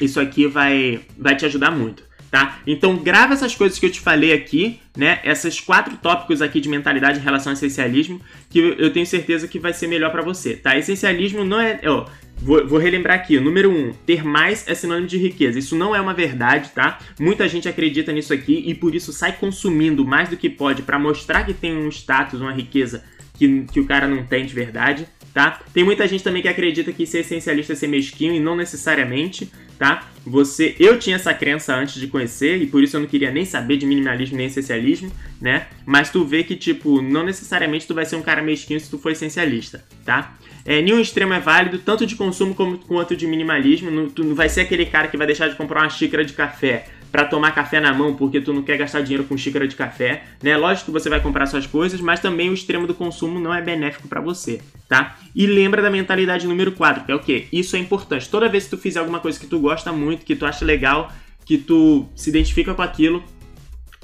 isso 0.00 0.20
aqui 0.20 0.46
vai, 0.46 1.00
vai 1.16 1.36
te 1.36 1.44
ajudar 1.46 1.70
muito. 1.70 2.02
Tá? 2.30 2.60
Então 2.66 2.96
grava 2.96 3.34
essas 3.34 3.54
coisas 3.54 3.78
que 3.78 3.84
eu 3.84 3.90
te 3.90 4.00
falei 4.00 4.32
aqui, 4.32 4.80
né? 4.96 5.20
Esses 5.22 5.60
quatro 5.60 5.98
tópicos 5.98 6.40
aqui 6.40 6.62
de 6.62 6.68
mentalidade 6.68 7.18
em 7.18 7.22
relação 7.22 7.50
ao 7.50 7.54
essencialismo, 7.54 8.22
que 8.48 8.58
eu 8.58 8.90
tenho 8.90 9.04
certeza 9.04 9.46
que 9.46 9.58
vai 9.58 9.74
ser 9.74 9.86
melhor 9.86 10.10
para 10.10 10.22
você, 10.22 10.56
tá? 10.56 10.74
Essencialismo 10.74 11.44
não 11.44 11.60
é, 11.60 11.78
ó, 11.84 12.06
vou, 12.38 12.66
vou, 12.66 12.78
relembrar 12.78 13.16
aqui, 13.16 13.38
número 13.38 13.70
um, 13.70 13.92
ter 14.06 14.24
mais 14.24 14.66
é 14.66 14.74
sinônimo 14.74 15.06
de 15.06 15.18
riqueza. 15.18 15.58
Isso 15.58 15.76
não 15.76 15.94
é 15.94 16.00
uma 16.00 16.14
verdade, 16.14 16.70
tá? 16.70 16.98
Muita 17.20 17.46
gente 17.46 17.68
acredita 17.68 18.10
nisso 18.12 18.32
aqui 18.32 18.64
e 18.66 18.74
por 18.74 18.94
isso 18.94 19.12
sai 19.12 19.32
consumindo 19.32 20.02
mais 20.02 20.30
do 20.30 20.36
que 20.38 20.48
pode 20.48 20.80
para 20.80 20.98
mostrar 20.98 21.44
que 21.44 21.52
tem 21.52 21.76
um 21.76 21.88
status, 21.90 22.40
uma 22.40 22.52
riqueza 22.52 23.04
que, 23.34 23.64
que 23.70 23.78
o 23.78 23.86
cara 23.86 24.08
não 24.08 24.24
tem 24.24 24.46
de 24.46 24.54
verdade, 24.54 25.06
tá? 25.32 25.60
Tem 25.72 25.84
muita 25.84 26.06
gente 26.06 26.22
também 26.22 26.42
que 26.42 26.48
acredita 26.48 26.92
que 26.92 27.06
ser 27.06 27.20
essencialista 27.20 27.72
é 27.72 27.76
ser 27.76 27.86
mesquinho 27.86 28.34
e 28.34 28.40
não 28.40 28.54
necessariamente, 28.54 29.50
tá? 29.78 30.08
Você, 30.24 30.76
eu 30.78 30.98
tinha 30.98 31.16
essa 31.16 31.34
crença 31.34 31.74
antes 31.74 32.00
de 32.00 32.06
conhecer 32.06 32.62
e 32.62 32.66
por 32.66 32.82
isso 32.82 32.96
eu 32.96 33.00
não 33.00 33.08
queria 33.08 33.30
nem 33.30 33.44
saber 33.44 33.76
de 33.76 33.86
minimalismo 33.86 34.36
nem 34.36 34.46
essencialismo, 34.46 35.10
né? 35.40 35.66
Mas 35.84 36.10
tu 36.10 36.24
vê 36.24 36.44
que 36.44 36.54
tipo, 36.54 37.00
não 37.00 37.24
necessariamente 37.24 37.86
tu 37.86 37.94
vai 37.94 38.04
ser 38.04 38.16
um 38.16 38.22
cara 38.22 38.42
mesquinho 38.42 38.78
se 38.78 38.90
tu 38.90 38.98
for 38.98 39.10
essencialista, 39.10 39.84
tá? 40.04 40.36
É, 40.64 40.80
nenhum 40.80 41.00
extremo 41.00 41.32
é 41.32 41.40
válido, 41.40 41.78
tanto 41.78 42.06
de 42.06 42.14
consumo 42.14 42.54
como, 42.54 42.78
quanto 42.78 43.16
de 43.16 43.26
minimalismo. 43.26 43.90
Não, 43.90 44.08
tu 44.08 44.22
não 44.22 44.34
vai 44.34 44.48
ser 44.48 44.60
aquele 44.60 44.86
cara 44.86 45.08
que 45.08 45.16
vai 45.16 45.26
deixar 45.26 45.48
de 45.48 45.56
comprar 45.56 45.80
uma 45.80 45.90
xícara 45.90 46.24
de 46.24 46.34
café 46.34 46.86
para 47.12 47.26
tomar 47.26 47.52
café 47.52 47.78
na 47.78 47.92
mão 47.92 48.16
porque 48.16 48.40
tu 48.40 48.54
não 48.54 48.62
quer 48.62 48.78
gastar 48.78 49.02
dinheiro 49.02 49.24
com 49.24 49.36
xícara 49.36 49.68
de 49.68 49.76
café, 49.76 50.24
né? 50.42 50.56
Lógico 50.56 50.86
que 50.86 50.92
você 50.92 51.10
vai 51.10 51.20
comprar 51.20 51.46
suas 51.46 51.66
coisas, 51.66 52.00
mas 52.00 52.18
também 52.18 52.48
o 52.48 52.54
extremo 52.54 52.86
do 52.86 52.94
consumo 52.94 53.38
não 53.38 53.54
é 53.54 53.60
benéfico 53.60 54.08
para 54.08 54.20
você, 54.20 54.62
tá? 54.88 55.18
E 55.34 55.46
lembra 55.46 55.82
da 55.82 55.90
mentalidade 55.90 56.48
número 56.48 56.72
4, 56.72 57.04
que 57.04 57.12
é 57.12 57.14
o 57.14 57.20
quê? 57.20 57.46
Isso 57.52 57.76
é 57.76 57.78
importante. 57.78 58.28
Toda 58.30 58.48
vez 58.48 58.64
que 58.64 58.70
tu 58.70 58.78
fizer 58.78 58.98
alguma 58.98 59.20
coisa 59.20 59.38
que 59.38 59.46
tu 59.46 59.60
gosta 59.60 59.92
muito, 59.92 60.24
que 60.24 60.34
tu 60.34 60.46
acha 60.46 60.64
legal, 60.64 61.12
que 61.44 61.58
tu 61.58 62.08
se 62.16 62.30
identifica 62.30 62.72
com 62.72 62.80
aquilo, 62.80 63.22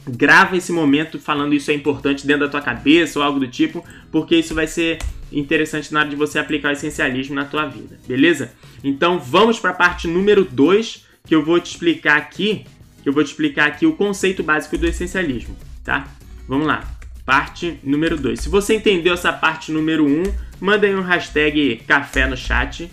grava 0.07 0.57
esse 0.57 0.71
momento 0.71 1.19
falando 1.19 1.55
isso 1.55 1.71
é 1.71 1.75
importante 1.75 2.27
dentro 2.27 2.45
da 2.45 2.51
tua 2.51 2.61
cabeça 2.61 3.19
ou 3.19 3.25
algo 3.25 3.41
do 3.41 3.49
tipo, 3.49 3.83
porque 4.13 4.37
isso 4.37 4.55
vai 4.55 4.67
ser 4.67 4.99
interessante 5.33 5.93
na 5.95 6.01
hora 6.01 6.09
de 6.11 6.17
você 6.17 6.39
aplicar 6.39 6.69
o 6.69 6.73
essencialismo 6.73 7.35
na 7.35 7.47
tua 7.47 7.65
vida, 7.67 7.99
beleza? 8.07 8.53
Então 8.85 9.19
vamos 9.19 9.59
para 9.59 9.71
a 9.71 9.75
parte 9.75 10.07
número 10.07 10.45
2, 10.45 11.07
que 11.27 11.35
eu 11.35 11.43
vou 11.43 11.59
te 11.59 11.71
explicar 11.71 12.17
aqui 12.19 12.65
eu 13.09 13.13
vou 13.13 13.25
te 13.25 13.29
explicar 13.29 13.69
aqui 13.69 13.87
o 13.87 13.95
conceito 13.95 14.43
básico 14.43 14.77
do 14.77 14.87
essencialismo, 14.87 15.57
tá? 15.83 16.07
Vamos 16.47 16.67
lá. 16.67 16.85
Parte 17.25 17.81
número 17.83 18.19
2. 18.19 18.39
Se 18.39 18.51
você 18.51 18.75
entendeu 18.75 19.15
essa 19.15 19.33
parte 19.33 19.73
número 19.73 20.05
1, 20.05 20.09
um, 20.09 20.23
manda 20.61 20.87
aí 20.87 20.95
um 20.95 21.01
hashtag 21.01 21.77
café 21.87 22.27
no 22.27 22.37
chat. 22.37 22.91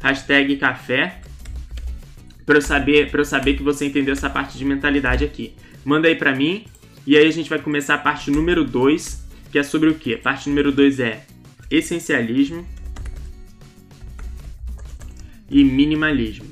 Hashtag 0.00 0.56
café. 0.56 1.20
Pra 2.46 2.56
eu, 2.56 2.62
saber, 2.62 3.10
pra 3.10 3.20
eu 3.20 3.24
saber 3.26 3.54
que 3.54 3.62
você 3.62 3.84
entendeu 3.84 4.14
essa 4.14 4.30
parte 4.30 4.56
de 4.56 4.64
mentalidade 4.64 5.26
aqui. 5.26 5.52
Manda 5.84 6.08
aí 6.08 6.14
pra 6.14 6.34
mim. 6.34 6.64
E 7.06 7.14
aí 7.14 7.26
a 7.26 7.30
gente 7.30 7.50
vai 7.50 7.58
começar 7.58 7.96
a 7.96 7.98
parte 7.98 8.30
número 8.30 8.64
2, 8.64 9.26
que 9.52 9.58
é 9.58 9.62
sobre 9.62 9.90
o 9.90 9.94
quê? 9.94 10.16
Parte 10.16 10.48
número 10.48 10.72
2 10.72 11.00
é 11.00 11.26
essencialismo 11.70 12.66
e 15.50 15.62
minimalismo 15.62 16.49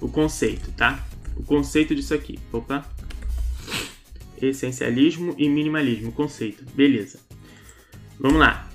o 0.00 0.08
conceito, 0.08 0.70
tá? 0.72 1.04
O 1.36 1.42
conceito 1.42 1.94
disso 1.94 2.14
aqui. 2.14 2.38
Opa. 2.52 2.84
Essencialismo 4.40 5.34
e 5.38 5.48
minimalismo, 5.48 6.12
conceito. 6.12 6.64
Beleza. 6.74 7.20
Vamos 8.18 8.38
lá. 8.38 8.68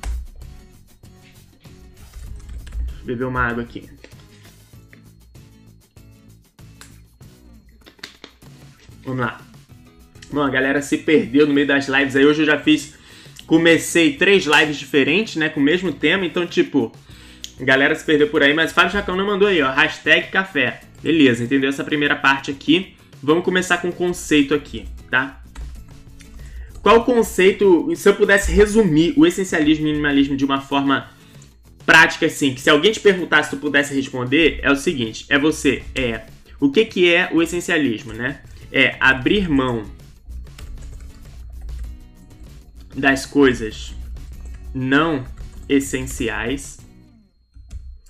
Deixa 2.88 3.02
eu 3.02 3.06
beber 3.06 3.26
uma 3.26 3.42
água 3.42 3.64
aqui. 3.64 3.90
Vamos 9.04 9.22
lá. 9.22 9.42
Bom, 10.32 10.42
a 10.42 10.50
galera 10.50 10.82
se 10.82 10.98
perdeu 11.00 11.46
no 11.46 11.54
meio 11.54 11.68
das 11.68 11.88
lives 11.88 12.16
aí. 12.16 12.26
Hoje 12.26 12.44
eu 12.44 12.46
já 12.46 12.60
fiz. 12.60 12.96
Comecei 13.46 14.16
três 14.16 14.46
lives 14.46 14.78
diferentes, 14.78 15.36
né? 15.36 15.50
Com 15.50 15.60
o 15.60 15.64
mesmo 15.64 15.92
tema. 15.92 16.26
Então, 16.26 16.48
tipo, 16.48 16.92
a 17.60 17.64
galera 17.64 17.94
se 17.96 18.06
perdeu 18.06 18.30
por 18.30 18.42
aí. 18.42 18.54
Mas 18.54 18.72
Fábio 18.72 18.92
Chacão 18.92 19.16
não 19.16 19.26
mandou 19.26 19.48
aí, 19.48 19.62
ó. 19.62 19.72
Hashtag 19.72 20.30
café. 20.30 20.82
Beleza, 21.02 21.44
entendeu 21.44 21.70
essa 21.70 21.84
primeira 21.84 22.16
parte 22.16 22.52
aqui? 22.52 22.96
Vamos 23.22 23.44
começar 23.44 23.78
com 23.78 23.90
o 23.90 23.94
conceito 23.94 24.54
aqui, 24.54 24.86
tá? 25.10 25.42
Qual 26.82 27.00
o 27.00 27.04
conceito, 27.04 27.92
se 27.96 28.10
eu 28.10 28.16
pudesse 28.16 28.52
resumir 28.52 29.14
o 29.16 29.26
essencialismo 29.26 29.88
e 29.88 29.92
minimalismo 29.92 30.36
de 30.36 30.44
uma 30.44 30.60
forma 30.62 31.10
prática 31.86 32.26
assim, 32.26 32.54
que 32.54 32.62
se 32.62 32.70
alguém 32.70 32.92
te 32.92 33.00
perguntasse 33.00 33.50
se 33.50 33.56
tu 33.56 33.62
pudesse 33.62 33.94
responder, 33.94 34.60
é 34.64 34.72
o 34.72 34.76
seguinte, 34.76 35.26
é 35.30 35.38
você, 35.38 35.84
é, 35.94 36.22
o 36.60 36.72
que 36.72 36.86
que 36.86 37.14
é 37.14 37.30
o 37.32 37.42
essencialismo, 37.42 38.14
né? 38.14 38.42
É 38.72 38.96
abrir 39.00 39.50
mão 39.50 39.84
das 42.96 43.26
coisas 43.26 43.96
não 44.74 45.26
essenciais 45.68 46.81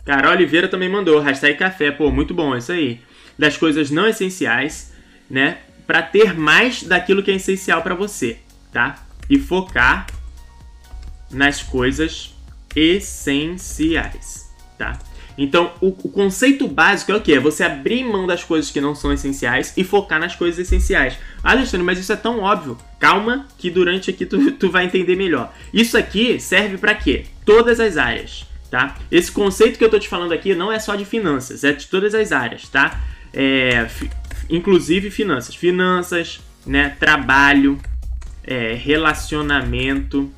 Carol 0.05 0.33
Oliveira 0.33 0.67
também 0.67 0.89
mandou, 0.89 1.19
hashtag 1.19 1.57
café, 1.57 1.91
pô, 1.91 2.11
muito 2.11 2.33
bom, 2.33 2.55
isso 2.55 2.71
aí. 2.71 2.99
Das 3.37 3.57
coisas 3.57 3.91
não 3.91 4.07
essenciais, 4.07 4.93
né? 5.29 5.59
Para 5.85 6.01
ter 6.01 6.33
mais 6.33 6.83
daquilo 6.83 7.21
que 7.21 7.31
é 7.31 7.35
essencial 7.35 7.81
para 7.81 7.95
você, 7.95 8.37
tá? 8.71 9.03
E 9.29 9.37
focar 9.37 10.07
nas 11.29 11.61
coisas 11.61 12.35
essenciais, 12.75 14.49
tá? 14.77 14.97
Então, 15.37 15.71
o, 15.79 15.87
o, 15.87 16.09
conceito 16.09 16.67
básico 16.67 17.11
é 17.11 17.15
o 17.15 17.21
que? 17.21 17.33
É 17.33 17.39
você 17.39 17.63
abrir 17.63 18.03
mão 18.03 18.27
das 18.27 18.43
coisas 18.43 18.69
que 18.69 18.81
não 18.81 18.93
são 18.93 19.13
essenciais 19.13 19.73
e 19.77 19.83
focar 19.83 20.19
nas 20.19 20.35
coisas 20.35 20.59
essenciais. 20.59 21.17
Alexandre, 21.41 21.85
mas 21.85 21.99
isso 21.99 22.11
é 22.11 22.17
tão 22.17 22.39
óbvio. 22.41 22.77
Calma, 22.99 23.47
que 23.57 23.69
durante 23.69 24.09
aqui 24.09 24.25
tu, 24.25 24.51
tu 24.51 24.69
vai 24.69 24.85
entender 24.85 25.15
melhor. 25.15 25.53
Isso 25.73 25.97
aqui 25.97 26.39
serve 26.39 26.77
para 26.77 26.93
quê? 26.93 27.25
Todas 27.45 27.79
as 27.79 27.97
áreas 27.97 28.50
tá? 28.71 28.97
Esse 29.11 29.29
conceito 29.29 29.77
que 29.77 29.83
eu 29.83 29.89
tô 29.89 29.99
te 29.99 30.07
falando 30.07 30.31
aqui 30.31 30.55
não 30.55 30.71
é 30.71 30.79
só 30.79 30.95
de 30.95 31.03
finanças, 31.03 31.65
é 31.65 31.73
de 31.73 31.85
todas 31.87 32.15
as 32.15 32.31
áreas, 32.31 32.67
tá? 32.69 33.01
É, 33.33 33.87
inclusive 34.49 35.11
finanças, 35.11 35.53
finanças, 35.53 36.39
né? 36.65 36.95
Trabalho, 36.97 37.77
é, 38.43 38.73
relacionamento 38.73 40.31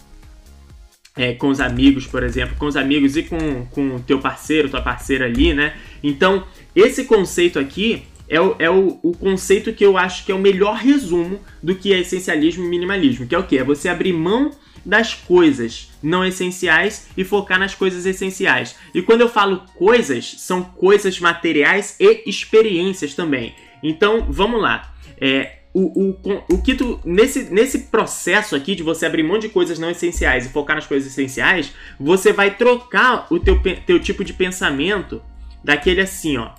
é, 1.15 1.33
com 1.33 1.49
os 1.49 1.61
amigos, 1.61 2.07
por 2.07 2.23
exemplo, 2.23 2.55
com 2.57 2.65
os 2.65 2.75
amigos 2.75 3.15
e 3.15 3.23
com 3.23 3.65
com 3.67 3.99
teu 3.99 4.19
parceiro, 4.19 4.67
tua 4.67 4.81
parceira 4.81 5.25
ali, 5.25 5.53
né? 5.53 5.75
Então 6.03 6.45
esse 6.75 7.05
conceito 7.05 7.59
aqui 7.59 8.03
é, 8.27 8.41
o, 8.41 8.55
é 8.57 8.69
o, 8.69 8.99
o, 9.03 9.11
conceito 9.15 9.71
que 9.73 9.85
eu 9.85 9.95
acho 9.95 10.25
que 10.25 10.31
é 10.31 10.35
o 10.35 10.39
melhor 10.39 10.75
resumo 10.75 11.39
do 11.61 11.75
que 11.75 11.93
é 11.93 11.99
essencialismo 11.99 12.65
e 12.65 12.67
minimalismo, 12.67 13.27
que 13.27 13.35
é 13.35 13.37
o 13.37 13.43
que? 13.43 13.59
É 13.59 13.63
você 13.63 13.89
abrir 13.89 14.13
mão 14.13 14.49
das 14.85 15.13
coisas 15.13 15.91
não 16.01 16.25
essenciais 16.25 17.07
e 17.15 17.23
focar 17.23 17.59
nas 17.59 17.73
coisas 17.73 18.05
essenciais. 18.05 18.75
E 18.93 19.01
quando 19.01 19.21
eu 19.21 19.29
falo 19.29 19.63
coisas, 19.75 20.35
são 20.39 20.63
coisas 20.63 21.19
materiais 21.19 21.95
e 21.99 22.23
experiências 22.29 23.13
também. 23.13 23.55
Então, 23.81 24.27
vamos 24.29 24.61
lá. 24.61 24.93
É, 25.19 25.59
o, 25.73 26.09
o, 26.09 26.43
o 26.49 26.61
que 26.61 26.75
tu. 26.75 26.99
Nesse, 27.03 27.45
nesse 27.51 27.79
processo 27.83 28.55
aqui 28.55 28.75
de 28.75 28.83
você 28.83 29.05
abrir 29.05 29.23
mão 29.23 29.39
de 29.39 29.49
coisas 29.49 29.79
não 29.79 29.89
essenciais 29.89 30.45
e 30.45 30.49
focar 30.49 30.75
nas 30.75 30.85
coisas 30.85 31.11
essenciais, 31.11 31.73
você 31.99 32.31
vai 32.31 32.55
trocar 32.55 33.27
o 33.31 33.39
teu, 33.39 33.59
teu 33.85 33.99
tipo 33.99 34.23
de 34.23 34.33
pensamento 34.33 35.21
daquele 35.63 36.01
assim, 36.01 36.37
ó. 36.37 36.51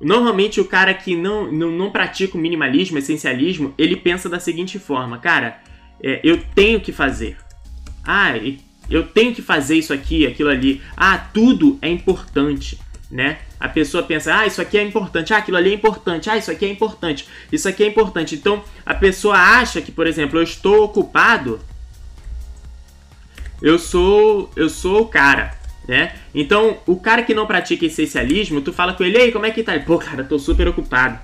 Normalmente 0.00 0.60
o 0.60 0.64
cara 0.64 0.92
que 0.92 1.14
não, 1.14 1.50
não, 1.50 1.70
não 1.70 1.90
pratica 1.90 2.36
o 2.36 2.40
minimalismo, 2.40 2.98
essencialismo, 2.98 3.72
ele 3.78 3.96
pensa 3.96 4.28
da 4.28 4.40
seguinte 4.40 4.78
forma, 4.78 5.18
cara, 5.18 5.60
é, 6.02 6.20
eu 6.24 6.42
tenho 6.54 6.80
que 6.80 6.92
fazer. 6.92 7.36
Ah, 8.04 8.32
eu 8.90 9.06
tenho 9.06 9.34
que 9.34 9.42
fazer 9.42 9.76
isso 9.76 9.92
aqui, 9.92 10.26
aquilo 10.26 10.50
ali. 10.50 10.82
Ah, 10.96 11.18
tudo 11.18 11.78
é 11.80 11.88
importante, 11.88 12.78
né? 13.10 13.38
A 13.58 13.68
pessoa 13.68 14.02
pensa, 14.02 14.34
ah, 14.34 14.46
isso 14.46 14.60
aqui 14.60 14.76
é 14.76 14.82
importante, 14.82 15.32
ah, 15.32 15.38
aquilo 15.38 15.56
ali 15.56 15.70
é 15.70 15.74
importante, 15.74 16.28
ah, 16.28 16.36
isso 16.36 16.50
aqui 16.50 16.64
é 16.64 16.68
importante, 16.68 17.26
isso 17.50 17.68
aqui 17.68 17.84
é 17.84 17.86
importante. 17.86 18.34
Então, 18.34 18.62
a 18.84 18.94
pessoa 18.94 19.36
acha 19.36 19.80
que, 19.80 19.92
por 19.92 20.06
exemplo, 20.06 20.38
eu 20.38 20.42
estou 20.42 20.84
ocupado, 20.84 21.60
eu 23.62 23.78
sou, 23.78 24.50
eu 24.56 24.68
sou 24.68 25.02
o 25.02 25.06
cara, 25.06 25.54
né? 25.86 26.14
Então, 26.34 26.78
o 26.86 26.96
cara 26.96 27.22
que 27.22 27.32
não 27.32 27.46
pratica 27.46 27.86
essencialismo, 27.86 28.60
tu 28.60 28.72
fala 28.72 28.94
com 28.94 29.04
ele, 29.04 29.18
ei, 29.18 29.32
como 29.32 29.46
é 29.46 29.50
que 29.50 29.62
tá? 29.62 29.78
Pô, 29.78 29.98
cara, 29.98 30.24
tô 30.24 30.38
super 30.38 30.66
ocupado. 30.66 31.18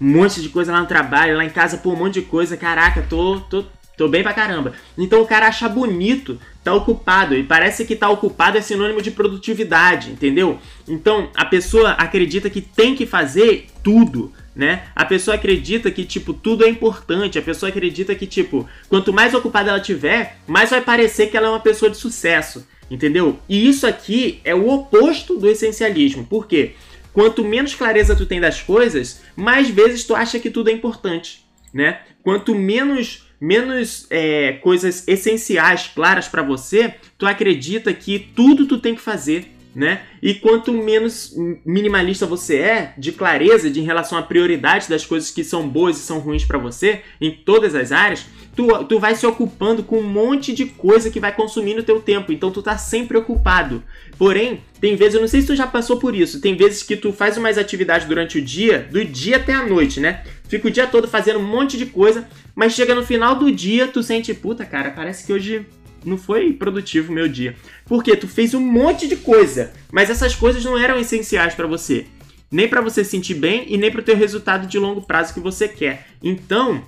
Um 0.00 0.06
monte 0.06 0.40
de 0.40 0.48
coisa 0.48 0.72
lá 0.72 0.80
no 0.80 0.86
trabalho, 0.86 1.36
lá 1.36 1.44
em 1.44 1.50
casa, 1.50 1.76
pô, 1.76 1.92
um 1.92 1.96
monte 1.96 2.14
de 2.14 2.22
coisa. 2.22 2.56
Caraca, 2.56 3.02
tô, 3.08 3.40
tô, 3.40 3.64
Tô 3.96 4.08
bem 4.08 4.22
pra 4.22 4.32
caramba. 4.32 4.72
Então 4.96 5.20
o 5.22 5.26
cara 5.26 5.46
acha 5.46 5.68
bonito 5.68 6.40
tá 6.64 6.72
ocupado 6.72 7.34
e 7.34 7.42
parece 7.42 7.84
que 7.84 7.96
tá 7.96 8.08
ocupado 8.08 8.56
é 8.56 8.60
sinônimo 8.60 9.02
de 9.02 9.10
produtividade, 9.10 10.10
entendeu? 10.10 10.58
Então 10.88 11.30
a 11.34 11.44
pessoa 11.44 11.90
acredita 11.92 12.48
que 12.48 12.60
tem 12.60 12.94
que 12.94 13.04
fazer 13.04 13.66
tudo, 13.82 14.32
né? 14.54 14.84
A 14.94 15.04
pessoa 15.04 15.34
acredita 15.34 15.90
que 15.90 16.04
tipo 16.04 16.32
tudo 16.32 16.64
é 16.64 16.68
importante, 16.68 17.38
a 17.38 17.42
pessoa 17.42 17.68
acredita 17.68 18.14
que 18.14 18.26
tipo 18.26 18.68
quanto 18.88 19.12
mais 19.12 19.34
ocupada 19.34 19.70
ela 19.70 19.80
tiver, 19.80 20.38
mais 20.46 20.70
vai 20.70 20.80
parecer 20.80 21.28
que 21.28 21.36
ela 21.36 21.48
é 21.48 21.50
uma 21.50 21.60
pessoa 21.60 21.90
de 21.90 21.96
sucesso, 21.96 22.66
entendeu? 22.90 23.38
E 23.48 23.68
isso 23.68 23.86
aqui 23.86 24.40
é 24.44 24.54
o 24.54 24.68
oposto 24.68 25.36
do 25.36 25.48
essencialismo. 25.48 26.24
Por 26.24 26.46
quê? 26.46 26.74
Quanto 27.12 27.44
menos 27.44 27.74
clareza 27.74 28.16
tu 28.16 28.24
tem 28.24 28.40
das 28.40 28.62
coisas, 28.62 29.20
mais 29.36 29.68
vezes 29.68 30.04
tu 30.04 30.14
acha 30.14 30.38
que 30.38 30.50
tudo 30.50 30.70
é 30.70 30.72
importante, 30.72 31.44
né? 31.74 32.00
Quanto 32.22 32.54
menos 32.54 33.24
menos 33.42 34.06
é, 34.08 34.52
coisas 34.62 35.02
essenciais 35.08 35.90
claras 35.92 36.28
para 36.28 36.42
você, 36.42 36.94
tu 37.18 37.26
acredita 37.26 37.92
que 37.92 38.16
tudo 38.20 38.66
tu 38.66 38.78
tem 38.78 38.94
que 38.94 39.00
fazer, 39.00 39.48
né? 39.74 40.02
E 40.22 40.34
quanto 40.34 40.72
menos 40.72 41.34
minimalista 41.66 42.24
você 42.24 42.58
é, 42.58 42.94
de 42.96 43.10
clareza 43.10 43.68
de 43.68 43.80
em 43.80 43.84
relação 43.84 44.16
à 44.16 44.22
prioridade 44.22 44.88
das 44.88 45.04
coisas 45.04 45.32
que 45.32 45.42
são 45.42 45.68
boas 45.68 45.98
e 45.98 46.02
são 46.02 46.20
ruins 46.20 46.44
para 46.44 46.56
você, 46.56 47.00
em 47.20 47.32
todas 47.32 47.74
as 47.74 47.90
áreas, 47.90 48.26
tu, 48.54 48.68
tu 48.84 49.00
vai 49.00 49.16
se 49.16 49.26
ocupando 49.26 49.82
com 49.82 49.98
um 49.98 50.08
monte 50.08 50.52
de 50.54 50.66
coisa 50.66 51.10
que 51.10 51.18
vai 51.18 51.34
consumindo 51.34 51.80
o 51.80 51.84
teu 51.84 52.00
tempo. 52.00 52.32
Então 52.32 52.52
tu 52.52 52.62
tá 52.62 52.78
sempre 52.78 53.18
ocupado. 53.18 53.82
Porém, 54.16 54.60
tem 54.80 54.94
vezes, 54.94 55.14
eu 55.14 55.20
não 55.20 55.26
sei 55.26 55.40
se 55.40 55.48
tu 55.48 55.56
já 55.56 55.66
passou 55.66 55.96
por 55.96 56.14
isso, 56.14 56.40
tem 56.40 56.54
vezes 56.54 56.84
que 56.84 56.96
tu 56.96 57.12
faz 57.12 57.36
umas 57.36 57.58
atividades 57.58 58.06
durante 58.06 58.38
o 58.38 58.42
dia, 58.42 58.86
do 58.88 59.04
dia 59.04 59.38
até 59.38 59.52
a 59.52 59.66
noite, 59.66 59.98
né? 59.98 60.22
Fica 60.48 60.68
o 60.68 60.70
dia 60.70 60.86
todo 60.86 61.08
fazendo 61.08 61.38
um 61.38 61.46
monte 61.46 61.78
de 61.78 61.86
coisa, 61.86 62.28
mas 62.54 62.72
chega 62.72 62.94
no 62.94 63.04
final 63.04 63.36
do 63.36 63.50
dia, 63.50 63.88
tu 63.88 64.02
sente, 64.02 64.32
puta, 64.34 64.64
cara, 64.64 64.90
parece 64.90 65.26
que 65.26 65.32
hoje 65.32 65.66
não 66.04 66.16
foi 66.16 66.52
produtivo 66.52 67.10
o 67.10 67.14
meu 67.14 67.28
dia. 67.28 67.56
Porque 67.86 68.16
tu 68.16 68.28
fez 68.28 68.54
um 68.54 68.60
monte 68.60 69.06
de 69.06 69.16
coisa, 69.16 69.72
mas 69.90 70.10
essas 70.10 70.34
coisas 70.34 70.64
não 70.64 70.76
eram 70.76 70.98
essenciais 70.98 71.54
para 71.54 71.66
você. 71.66 72.06
Nem 72.50 72.68
para 72.68 72.82
você 72.82 73.02
sentir 73.02 73.34
bem 73.34 73.64
e 73.68 73.78
nem 73.78 73.90
para 73.90 74.00
o 74.00 74.04
teu 74.04 74.16
resultado 74.16 74.66
de 74.66 74.78
longo 74.78 75.02
prazo 75.02 75.32
que 75.32 75.40
você 75.40 75.66
quer. 75.66 76.06
Então, 76.22 76.84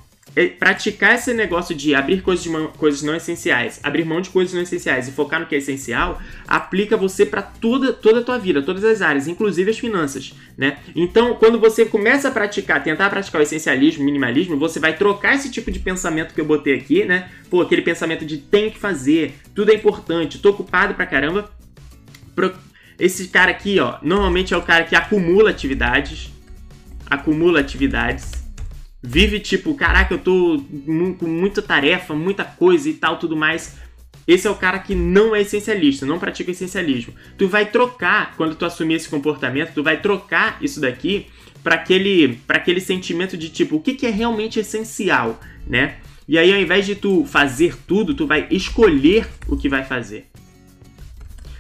praticar 0.59 1.15
esse 1.15 1.33
negócio 1.33 1.75
de 1.75 1.95
abrir 1.95 2.21
coisas, 2.21 2.43
de 2.43 2.51
mão, 2.51 2.69
coisas 2.77 3.03
não 3.03 3.15
essenciais, 3.15 3.79
abrir 3.83 4.05
mão 4.05 4.21
de 4.21 4.31
coisas 4.31 4.53
não 4.53 4.63
essenciais 4.63 5.07
e 5.07 5.13
focar 5.13 5.39
no 5.39 5.47
que 5.47 5.55
é 5.55 5.59
essencial, 5.59 6.21
aplica 6.47 6.97
você 6.97 7.25
para 7.25 7.41
toda, 7.41 7.93
toda 7.93 8.21
a 8.21 8.23
tua 8.23 8.39
vida, 8.39 8.61
todas 8.61 8.85
as 8.85 9.01
áreas, 9.01 9.29
inclusive 9.29 9.71
as 9.71 9.79
finanças, 9.79 10.35
né? 10.59 10.79
Então, 10.95 11.37
quando 11.37 11.61
você 11.61 11.85
começa 11.85 12.29
a 12.29 12.31
praticar, 12.33 12.83
tentar 12.83 13.11
praticar 13.11 13.41
o 13.41 13.45
essencialismo, 13.45 14.05
minimalismo, 14.05 14.59
você 14.59 14.81
vai 14.81 14.97
trocar 14.97 15.37
esse 15.37 15.51
tipo 15.51 15.71
de 15.71 15.79
pensamento 15.79 16.35
que 16.35 16.41
eu 16.41 16.45
botei 16.45 16.75
aqui, 16.75 17.05
né? 17.05 17.31
Pô, 17.49 17.61
aquele 17.61 17.83
pensamento 17.83 18.25
de 18.25 18.39
tem 18.39 18.71
que 18.71 18.79
fazer, 18.79 19.37
tudo 19.55 19.71
é 19.71 19.75
importante, 19.75 20.41
tô 20.41 20.51
ocupado 20.51 20.95
pra 20.95 21.07
caramba. 21.07 21.49
Esse 22.99 23.29
cara 23.29 23.53
aqui, 23.53 23.79
ó, 23.79 23.99
normalmente 24.03 24.53
é 24.53 24.57
o 24.57 24.63
cara 24.63 24.83
que 24.85 24.97
acumula 24.97 25.51
atividades, 25.51 26.33
acumula 27.09 27.61
atividades 27.61 28.44
vive 29.07 29.39
tipo, 29.39 29.75
caraca, 29.75 30.15
eu 30.15 30.19
tô 30.19 30.65
com 31.19 31.27
muita 31.27 31.61
tarefa, 31.61 32.15
muita 32.15 32.43
coisa 32.43 32.89
e 32.89 32.95
tal, 32.95 33.19
tudo 33.19 33.37
mais. 33.37 33.77
Esse 34.27 34.47
é 34.47 34.51
o 34.51 34.55
cara 34.55 34.79
que 34.79 34.95
não 34.95 35.37
é 35.37 35.43
essencialista, 35.43 36.07
não 36.07 36.19
pratica 36.19 36.51
essencialismo. 36.51 37.13
Tu 37.37 37.47
vai 37.47 37.67
trocar, 37.67 38.35
quando 38.35 38.55
tu 38.55 38.65
assumir 38.65 38.95
esse 38.95 39.09
comportamento, 39.09 39.75
tu 39.75 39.83
vai 39.83 40.01
trocar 40.01 40.57
isso 40.63 40.81
daqui 40.81 41.27
para 41.63 41.75
aquele, 41.75 42.41
pra 42.47 42.57
aquele 42.57 42.81
sentimento 42.81 43.37
de 43.37 43.51
tipo, 43.51 43.77
o 43.77 43.81
que, 43.81 43.93
que 43.93 44.07
é 44.07 44.11
realmente 44.11 44.59
essencial, 44.59 45.39
né? 45.67 45.97
E 46.27 46.39
aí, 46.39 46.51
ao 46.51 46.59
invés 46.59 46.87
de 46.87 46.95
tu 46.95 47.27
fazer 47.27 47.77
tudo, 47.87 48.15
tu 48.15 48.27
vai 48.27 48.47
escolher 48.51 49.29
o 49.47 49.59
que 49.59 49.69
vai 49.69 49.85
fazer. 49.85 50.27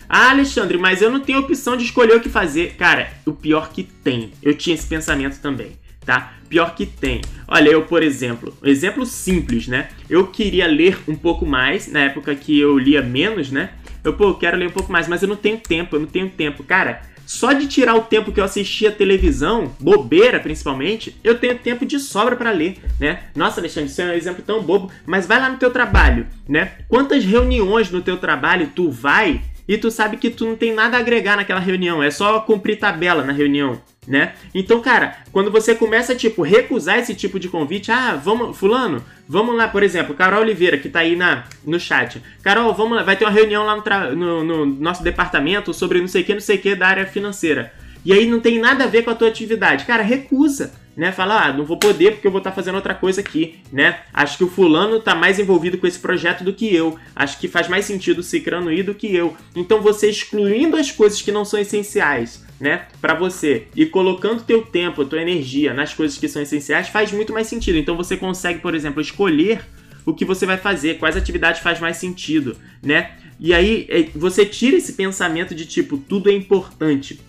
Ah, 0.08 0.30
Alexandre, 0.30 0.78
mas 0.78 1.02
eu 1.02 1.10
não 1.10 1.20
tenho 1.20 1.40
opção 1.40 1.76
de 1.76 1.84
escolher 1.84 2.16
o 2.16 2.20
que 2.20 2.30
fazer. 2.30 2.74
Cara, 2.76 3.12
o 3.26 3.32
pior 3.32 3.70
que 3.70 3.82
tem. 3.82 4.32
Eu 4.42 4.54
tinha 4.54 4.74
esse 4.74 4.86
pensamento 4.86 5.38
também 5.40 5.83
tá? 6.04 6.34
Pior 6.48 6.74
que 6.74 6.86
tem. 6.86 7.20
Olha, 7.48 7.70
eu, 7.70 7.82
por 7.82 8.02
exemplo, 8.02 8.56
um 8.62 8.68
exemplo 8.68 9.04
simples, 9.04 9.66
né? 9.66 9.88
Eu 10.08 10.26
queria 10.28 10.66
ler 10.66 10.98
um 11.08 11.16
pouco 11.16 11.44
mais, 11.44 11.88
na 11.88 12.00
época 12.00 12.34
que 12.34 12.58
eu 12.58 12.78
lia 12.78 13.02
menos, 13.02 13.50
né? 13.50 13.70
Eu, 14.02 14.12
pô, 14.12 14.28
eu 14.28 14.34
quero 14.34 14.56
ler 14.56 14.68
um 14.68 14.72
pouco 14.72 14.92
mais, 14.92 15.08
mas 15.08 15.22
eu 15.22 15.28
não 15.28 15.36
tenho 15.36 15.56
tempo, 15.56 15.96
eu 15.96 16.00
não 16.00 16.06
tenho 16.06 16.28
tempo. 16.28 16.62
Cara, 16.62 17.02
só 17.26 17.52
de 17.52 17.66
tirar 17.66 17.94
o 17.94 18.02
tempo 18.02 18.32
que 18.32 18.38
eu 18.38 18.44
assistia 18.44 18.92
televisão, 18.92 19.74
bobeira 19.80 20.38
principalmente, 20.38 21.16
eu 21.24 21.38
tenho 21.38 21.58
tempo 21.58 21.86
de 21.86 21.98
sobra 21.98 22.36
para 22.36 22.50
ler, 22.50 22.76
né? 23.00 23.24
Nossa, 23.34 23.60
Alexandre, 23.60 23.90
isso 23.90 24.02
é 24.02 24.06
um 24.06 24.12
exemplo 24.12 24.42
tão 24.46 24.62
bobo, 24.62 24.90
mas 25.06 25.26
vai 25.26 25.40
lá 25.40 25.48
no 25.48 25.56
teu 25.56 25.70
trabalho, 25.70 26.26
né? 26.46 26.72
Quantas 26.86 27.24
reuniões 27.24 27.90
no 27.90 28.02
teu 28.02 28.18
trabalho 28.18 28.70
tu 28.74 28.90
vai 28.90 29.40
e 29.66 29.78
tu 29.78 29.90
sabe 29.90 30.16
que 30.16 30.30
tu 30.30 30.44
não 30.44 30.56
tem 30.56 30.72
nada 30.72 30.96
a 30.96 31.00
agregar 31.00 31.36
naquela 31.36 31.60
reunião, 31.60 32.02
é 32.02 32.10
só 32.10 32.40
cumprir 32.40 32.78
tabela 32.78 33.24
na 33.24 33.32
reunião, 33.32 33.80
né? 34.06 34.34
Então, 34.54 34.80
cara, 34.80 35.18
quando 35.32 35.50
você 35.50 35.74
começa, 35.74 36.14
tipo, 36.14 36.42
recusar 36.42 36.98
esse 36.98 37.14
tipo 37.14 37.38
de 37.38 37.48
convite, 37.48 37.90
ah, 37.90 38.14
vamos, 38.14 38.56
fulano, 38.56 39.02
vamos 39.28 39.56
lá, 39.56 39.66
por 39.66 39.82
exemplo, 39.82 40.14
Carol 40.14 40.42
Oliveira, 40.42 40.76
que 40.76 40.88
tá 40.88 41.00
aí 41.00 41.16
na, 41.16 41.44
no 41.64 41.80
chat. 41.80 42.22
Carol, 42.42 42.74
vamos 42.74 42.96
lá, 42.96 43.02
vai 43.02 43.16
ter 43.16 43.24
uma 43.24 43.30
reunião 43.30 43.64
lá 43.64 43.76
no, 43.76 44.14
no, 44.14 44.44
no 44.44 44.66
nosso 44.66 45.02
departamento 45.02 45.72
sobre 45.72 46.00
não 46.00 46.08
sei 46.08 46.22
o 46.22 46.24
que, 46.24 46.34
não 46.34 46.40
sei 46.40 46.56
o 46.56 46.60
que 46.60 46.74
da 46.74 46.86
área 46.86 47.06
financeira. 47.06 47.72
E 48.04 48.12
aí 48.12 48.26
não 48.26 48.38
tem 48.38 48.58
nada 48.58 48.84
a 48.84 48.86
ver 48.86 49.02
com 49.02 49.10
a 49.10 49.14
tua 49.14 49.28
atividade. 49.28 49.86
Cara, 49.86 50.02
recusa 50.02 50.74
né? 50.96 51.12
Fala, 51.12 51.46
ah, 51.46 51.52
não 51.52 51.64
vou 51.64 51.78
poder 51.78 52.12
porque 52.12 52.26
eu 52.26 52.30
vou 52.30 52.38
estar 52.38 52.50
tá 52.50 52.56
fazendo 52.56 52.76
outra 52.76 52.94
coisa 52.94 53.20
aqui, 53.20 53.60
né? 53.72 54.00
Acho 54.12 54.38
que 54.38 54.44
o 54.44 54.48
fulano 54.48 54.96
está 54.96 55.14
mais 55.14 55.38
envolvido 55.38 55.78
com 55.78 55.86
esse 55.86 55.98
projeto 55.98 56.44
do 56.44 56.52
que 56.52 56.74
eu. 56.74 56.98
Acho 57.14 57.38
que 57.38 57.48
faz 57.48 57.68
mais 57.68 57.84
sentido 57.84 58.18
o 58.18 58.22
Cicrano 58.22 58.72
ir 58.72 58.82
do 58.82 58.94
que 58.94 59.14
eu. 59.14 59.36
Então 59.54 59.80
você 59.80 60.08
excluindo 60.08 60.76
as 60.76 60.90
coisas 60.90 61.20
que 61.20 61.32
não 61.32 61.44
são 61.44 61.58
essenciais, 61.58 62.44
né, 62.60 62.86
para 63.00 63.14
você 63.14 63.66
e 63.74 63.84
colocando 63.84 64.44
teu 64.44 64.62
tempo, 64.62 65.04
tua 65.04 65.20
energia 65.20 65.74
nas 65.74 65.92
coisas 65.92 66.16
que 66.16 66.28
são 66.28 66.40
essenciais 66.40 66.88
faz 66.88 67.12
muito 67.12 67.32
mais 67.32 67.46
sentido. 67.46 67.78
Então 67.78 67.96
você 67.96 68.16
consegue, 68.16 68.60
por 68.60 68.74
exemplo, 68.74 69.00
escolher 69.00 69.64
o 70.06 70.14
que 70.14 70.24
você 70.24 70.46
vai 70.46 70.56
fazer, 70.56 70.98
quais 70.98 71.16
atividades 71.16 71.62
faz 71.62 71.80
mais 71.80 71.96
sentido, 71.96 72.56
né? 72.82 73.12
E 73.40 73.52
aí 73.52 73.86
é, 73.88 74.02
você 74.14 74.46
tira 74.46 74.76
esse 74.76 74.92
pensamento 74.92 75.54
de 75.54 75.66
tipo, 75.66 75.98
tudo 75.98 76.30
é 76.30 76.32
importante 76.32 77.20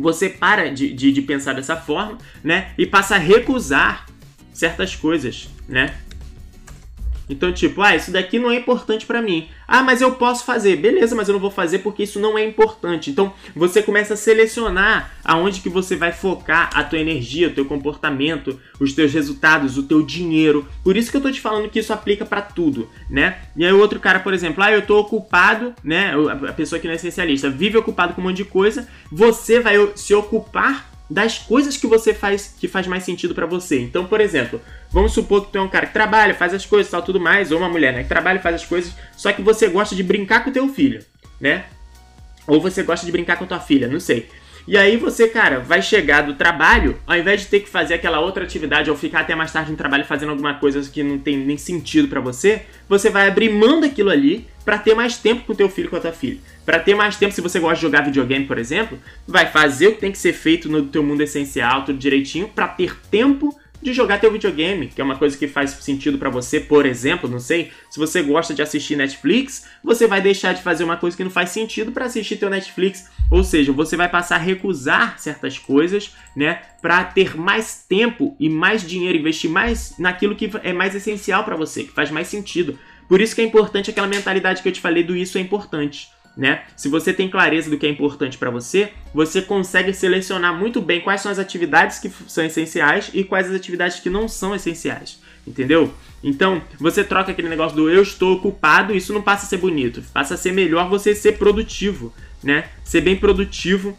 você 0.00 0.28
para 0.28 0.72
de, 0.72 0.92
de, 0.92 1.12
de, 1.12 1.22
pensar 1.22 1.54
dessa 1.54 1.76
forma, 1.76 2.18
né? 2.42 2.72
E 2.78 2.86
passa 2.86 3.16
a 3.16 3.18
recusar 3.18 4.06
certas 4.52 4.94
coisas, 4.94 5.48
né? 5.68 5.94
Então, 7.28 7.52
tipo, 7.52 7.82
ah, 7.82 7.94
isso 7.94 8.10
daqui 8.10 8.38
não 8.38 8.50
é 8.50 8.56
importante 8.56 9.04
para 9.04 9.20
mim. 9.20 9.48
Ah, 9.66 9.82
mas 9.82 10.00
eu 10.00 10.12
posso 10.12 10.44
fazer. 10.44 10.76
Beleza, 10.76 11.14
mas 11.14 11.28
eu 11.28 11.34
não 11.34 11.40
vou 11.40 11.50
fazer 11.50 11.80
porque 11.80 12.04
isso 12.04 12.18
não 12.18 12.38
é 12.38 12.44
importante. 12.44 13.10
Então, 13.10 13.32
você 13.54 13.82
começa 13.82 14.14
a 14.14 14.16
selecionar 14.16 15.12
aonde 15.24 15.60
que 15.60 15.68
você 15.68 15.94
vai 15.94 16.10
focar 16.10 16.70
a 16.72 16.82
tua 16.82 16.98
energia, 16.98 17.48
o 17.48 17.52
teu 17.52 17.66
comportamento, 17.66 18.58
os 18.80 18.92
teus 18.92 19.12
resultados, 19.12 19.76
o 19.76 19.82
teu 19.82 20.02
dinheiro. 20.02 20.66
Por 20.82 20.96
isso 20.96 21.10
que 21.10 21.16
eu 21.16 21.20
tô 21.20 21.30
te 21.30 21.40
falando 21.40 21.68
que 21.68 21.80
isso 21.80 21.92
aplica 21.92 22.24
para 22.24 22.40
tudo, 22.40 22.88
né? 23.10 23.38
E 23.54 23.64
aí 23.64 23.72
o 23.72 23.78
outro 23.78 24.00
cara, 24.00 24.20
por 24.20 24.32
exemplo, 24.32 24.62
ah, 24.62 24.72
eu 24.72 24.82
tô 24.82 24.98
ocupado, 24.98 25.74
né? 25.84 26.14
A 26.48 26.52
pessoa 26.52 26.78
que 26.78 26.86
não 26.86 26.92
é 26.92 26.96
essencialista 26.96 27.50
vive 27.50 27.76
ocupado 27.76 28.14
com 28.14 28.22
um 28.22 28.24
monte 28.24 28.38
de 28.38 28.44
coisa. 28.44 28.88
Você 29.12 29.60
vai 29.60 29.76
se 29.94 30.14
ocupar 30.14 30.88
das 31.10 31.38
coisas 31.38 31.76
que 31.76 31.86
você 31.86 32.12
faz 32.12 32.54
que 32.58 32.68
faz 32.68 32.86
mais 32.86 33.02
sentido 33.02 33.34
para 33.34 33.46
você. 33.46 33.80
Então, 33.80 34.06
por 34.06 34.20
exemplo, 34.20 34.60
vamos 34.90 35.12
supor 35.12 35.46
que 35.46 35.52
tu 35.52 35.58
é 35.58 35.62
um 35.62 35.68
cara 35.68 35.86
que 35.86 35.92
trabalha, 35.92 36.34
faz 36.34 36.54
as 36.54 36.64
coisas, 36.66 36.90
tal, 36.90 37.02
tudo 37.02 37.20
mais, 37.20 37.52
ou 37.52 37.58
uma 37.58 37.68
mulher, 37.68 37.92
né, 37.92 38.02
que 38.02 38.08
trabalha 38.08 38.38
e 38.38 38.42
faz 38.42 38.54
as 38.54 38.64
coisas, 38.64 38.94
só 39.16 39.32
que 39.32 39.42
você 39.42 39.68
gosta 39.68 39.94
de 39.94 40.02
brincar 40.02 40.44
com 40.44 40.50
o 40.50 40.52
teu 40.52 40.68
filho, 40.68 41.04
né? 41.40 41.64
Ou 42.46 42.60
você 42.60 42.82
gosta 42.82 43.04
de 43.04 43.12
brincar 43.12 43.36
com 43.36 43.46
tua 43.46 43.60
filha, 43.60 43.86
não 43.86 44.00
sei. 44.00 44.28
E 44.68 44.76
aí 44.76 44.98
você, 44.98 45.26
cara, 45.26 45.60
vai 45.60 45.80
chegar 45.80 46.20
do 46.20 46.34
trabalho, 46.34 46.98
ao 47.06 47.16
invés 47.16 47.40
de 47.40 47.46
ter 47.46 47.60
que 47.60 47.70
fazer 47.70 47.94
aquela 47.94 48.20
outra 48.20 48.44
atividade 48.44 48.90
ou 48.90 48.96
ficar 48.96 49.20
até 49.20 49.34
mais 49.34 49.50
tarde 49.50 49.70
no 49.70 49.78
trabalho 49.78 50.04
fazendo 50.04 50.28
alguma 50.28 50.52
coisa 50.54 50.82
que 50.90 51.02
não 51.02 51.18
tem 51.18 51.38
nem 51.38 51.56
sentido 51.56 52.06
para 52.06 52.20
você, 52.20 52.66
você 52.86 53.08
vai 53.08 53.28
abrir 53.28 53.48
mão 53.48 53.80
daquilo 53.80 54.10
ali 54.10 54.46
para 54.66 54.76
ter 54.76 54.94
mais 54.94 55.16
tempo 55.16 55.44
com 55.46 55.54
o 55.54 55.56
teu 55.56 55.70
filho 55.70 55.88
com 55.88 55.96
a 55.96 56.00
tua 56.00 56.12
filha. 56.12 56.36
Para 56.66 56.78
ter 56.78 56.94
mais 56.94 57.16
tempo, 57.16 57.32
se 57.32 57.40
você 57.40 57.58
gosta 57.58 57.76
de 57.76 57.80
jogar 57.80 58.02
videogame, 58.02 58.44
por 58.44 58.58
exemplo, 58.58 58.98
vai 59.26 59.46
fazer 59.46 59.86
o 59.86 59.94
que 59.94 60.00
tem 60.00 60.12
que 60.12 60.18
ser 60.18 60.34
feito 60.34 60.68
no 60.68 60.82
teu 60.82 61.02
mundo 61.02 61.22
essencial, 61.22 61.86
tudo 61.86 61.98
direitinho, 61.98 62.46
para 62.46 62.68
ter 62.68 62.94
tempo 63.10 63.58
de 63.82 63.92
jogar 63.92 64.18
teu 64.18 64.32
videogame, 64.32 64.88
que 64.88 65.00
é 65.00 65.04
uma 65.04 65.16
coisa 65.16 65.36
que 65.36 65.46
faz 65.46 65.70
sentido 65.70 66.18
para 66.18 66.30
você, 66.30 66.58
por 66.58 66.84
exemplo, 66.84 67.28
não 67.28 67.38
sei, 67.38 67.70
se 67.90 67.98
você 67.98 68.22
gosta 68.22 68.54
de 68.54 68.62
assistir 68.62 68.96
Netflix, 68.96 69.66
você 69.82 70.06
vai 70.06 70.20
deixar 70.20 70.52
de 70.52 70.62
fazer 70.62 70.84
uma 70.84 70.96
coisa 70.96 71.16
que 71.16 71.24
não 71.24 71.30
faz 71.30 71.50
sentido 71.50 71.92
para 71.92 72.06
assistir 72.06 72.36
teu 72.36 72.50
Netflix, 72.50 73.08
ou 73.30 73.44
seja, 73.44 73.72
você 73.72 73.96
vai 73.96 74.08
passar 74.08 74.36
a 74.36 74.38
recusar 74.38 75.18
certas 75.18 75.58
coisas, 75.58 76.12
né, 76.36 76.60
para 76.82 77.04
ter 77.04 77.36
mais 77.36 77.84
tempo 77.88 78.36
e 78.38 78.48
mais 78.48 78.86
dinheiro, 78.86 79.18
investir 79.18 79.50
mais 79.50 79.94
naquilo 79.98 80.34
que 80.34 80.50
é 80.62 80.72
mais 80.72 80.94
essencial 80.94 81.44
para 81.44 81.56
você, 81.56 81.84
que 81.84 81.92
faz 81.92 82.10
mais 82.10 82.28
sentido. 82.28 82.78
Por 83.08 83.20
isso 83.20 83.34
que 83.34 83.40
é 83.40 83.44
importante 83.44 83.90
aquela 83.90 84.06
mentalidade 84.06 84.62
que 84.62 84.68
eu 84.68 84.72
te 84.72 84.80
falei 84.80 85.02
do 85.02 85.16
isso 85.16 85.38
é 85.38 85.40
importante 85.40 86.10
né? 86.38 86.62
Se 86.76 86.88
você 86.88 87.12
tem 87.12 87.28
clareza 87.28 87.68
do 87.68 87.76
que 87.76 87.84
é 87.84 87.90
importante 87.90 88.38
para 88.38 88.48
você, 88.48 88.92
você 89.12 89.42
consegue 89.42 89.92
selecionar 89.92 90.56
muito 90.56 90.80
bem 90.80 91.00
quais 91.00 91.20
são 91.20 91.32
as 91.32 91.38
atividades 91.38 91.98
que 91.98 92.08
são 92.28 92.44
essenciais 92.44 93.10
e 93.12 93.24
quais 93.24 93.48
as 93.48 93.56
atividades 93.56 93.98
que 93.98 94.08
não 94.08 94.28
são 94.28 94.54
essenciais, 94.54 95.20
entendeu? 95.44 95.92
Então, 96.22 96.62
você 96.78 97.02
troca 97.02 97.32
aquele 97.32 97.48
negócio 97.48 97.76
do 97.76 97.90
eu 97.90 98.02
estou 98.02 98.34
ocupado, 98.34 98.94
isso 98.94 99.12
não 99.12 99.20
passa 99.20 99.46
a 99.46 99.48
ser 99.48 99.56
bonito, 99.56 100.00
passa 100.14 100.34
a 100.34 100.36
ser 100.36 100.52
melhor 100.52 100.88
você 100.88 101.12
ser 101.12 101.32
produtivo, 101.32 102.14
né? 102.42 102.68
Ser 102.84 103.00
bem 103.00 103.16
produtivo, 103.16 103.98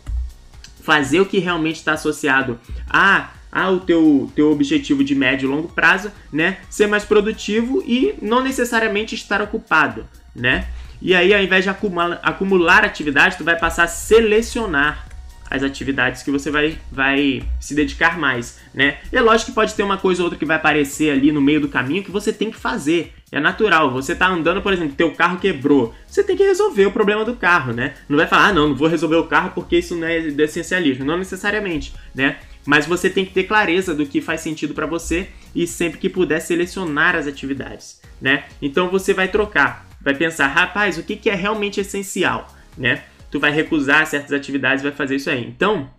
fazer 0.82 1.19
o 1.19 1.25
que 1.25 1.39
realmente 1.39 1.75
está 1.75 1.93
associado 1.93 2.58
a 2.89 3.34
ao 3.52 3.80
teu, 3.80 4.32
teu 4.36 4.52
objetivo 4.52 5.04
de 5.04 5.15
médio 5.15 5.47
e 5.47 5.52
longo 5.52 5.69
prazo, 5.69 6.12
né? 6.32 6.60
Ser 6.69 6.88
mais 6.88 7.04
produtivo 7.04 7.84
e 7.86 8.13
não 8.21 8.43
necessariamente 8.43 9.15
estar 9.15 9.41
ocupado, 9.41 10.08
né? 10.36 10.67
E 11.01 11.15
aí, 11.15 11.33
ao 11.33 11.41
invés 11.41 11.63
de 11.63 11.69
acumular, 11.69 12.19
acumular 12.21 12.85
atividades, 12.85 13.38
tu 13.38 13.43
vai 13.43 13.57
passar 13.57 13.83
a 13.83 13.88
selecionar 13.88 15.07
as 15.49 15.63
atividades 15.63 16.21
que 16.21 16.29
você 16.29 16.51
vai, 16.51 16.77
vai 16.91 17.41
se 17.59 17.73
dedicar 17.73 18.19
mais, 18.19 18.59
né? 18.73 18.99
É 19.12 19.19
lógico 19.19 19.49
que 19.49 19.55
pode 19.55 19.73
ter 19.73 19.81
uma 19.81 19.97
coisa 19.97 20.21
ou 20.21 20.25
outra 20.25 20.38
que 20.38 20.45
vai 20.45 20.57
aparecer 20.57 21.09
ali 21.09 21.31
no 21.31 21.41
meio 21.41 21.59
do 21.59 21.67
caminho 21.67 22.03
que 22.03 22.12
você 22.12 22.31
tem 22.31 22.51
que 22.51 22.57
fazer. 22.57 23.13
É 23.31 23.39
natural. 23.39 23.91
Você 23.91 24.15
tá 24.15 24.27
andando, 24.27 24.62
por 24.62 24.73
exemplo, 24.73 24.95
teu 24.95 25.12
carro 25.12 25.39
quebrou. 25.39 25.93
Você 26.07 26.23
tem 26.23 26.35
que 26.35 26.43
resolver 26.43 26.85
o 26.85 26.91
problema 26.91 27.25
do 27.25 27.35
carro, 27.35 27.73
né? 27.73 27.95
Não 28.07 28.17
vai 28.17 28.27
falar, 28.27 28.49
ah, 28.49 28.53
não, 28.53 28.69
não 28.69 28.75
vou 28.75 28.88
resolver 28.88 29.15
o 29.15 29.25
carro 29.27 29.51
porque 29.55 29.77
isso 29.77 29.95
não 29.95 30.07
é 30.07 30.19
essencialismo. 30.19 31.05
Não 31.05 31.17
necessariamente, 31.17 31.93
né? 32.13 32.38
Mas 32.65 32.85
você 32.85 33.09
tem 33.09 33.25
que 33.25 33.33
ter 33.33 33.45
clareza 33.45 33.95
do 33.95 34.05
que 34.05 34.21
faz 34.21 34.41
sentido 34.41 34.75
para 34.75 34.85
você 34.85 35.29
e 35.55 35.65
sempre 35.65 35.97
que 35.97 36.09
puder 36.09 36.39
selecionar 36.39 37.15
as 37.15 37.25
atividades, 37.25 37.99
né? 38.21 38.43
Então 38.62 38.89
você 38.89 39.13
vai 39.13 39.27
trocar, 39.27 39.88
vai 40.10 40.15
pensar, 40.17 40.48
rapaz, 40.48 40.98
o 40.98 41.04
que, 41.04 41.15
que 41.15 41.30
é 41.30 41.36
realmente 41.36 41.80
essencial, 41.80 42.48
né? 42.78 43.04
Tu 43.30 43.39
vai 43.39 43.52
recusar 43.52 44.06
certas 44.08 44.34
atividades, 44.34 44.84
vai 44.84 44.91
fazer 44.91 45.17
isso 45.17 45.30
aí. 45.30 45.45
Então 45.45 45.89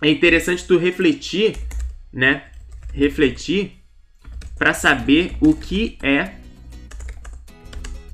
é 0.00 0.08
interessante 0.08 0.66
tu 0.66 0.78
refletir, 0.78 1.56
né? 2.12 2.44
Refletir 2.92 3.72
para 4.58 4.72
saber 4.72 5.36
o 5.40 5.54
que 5.54 5.98
é 6.02 6.32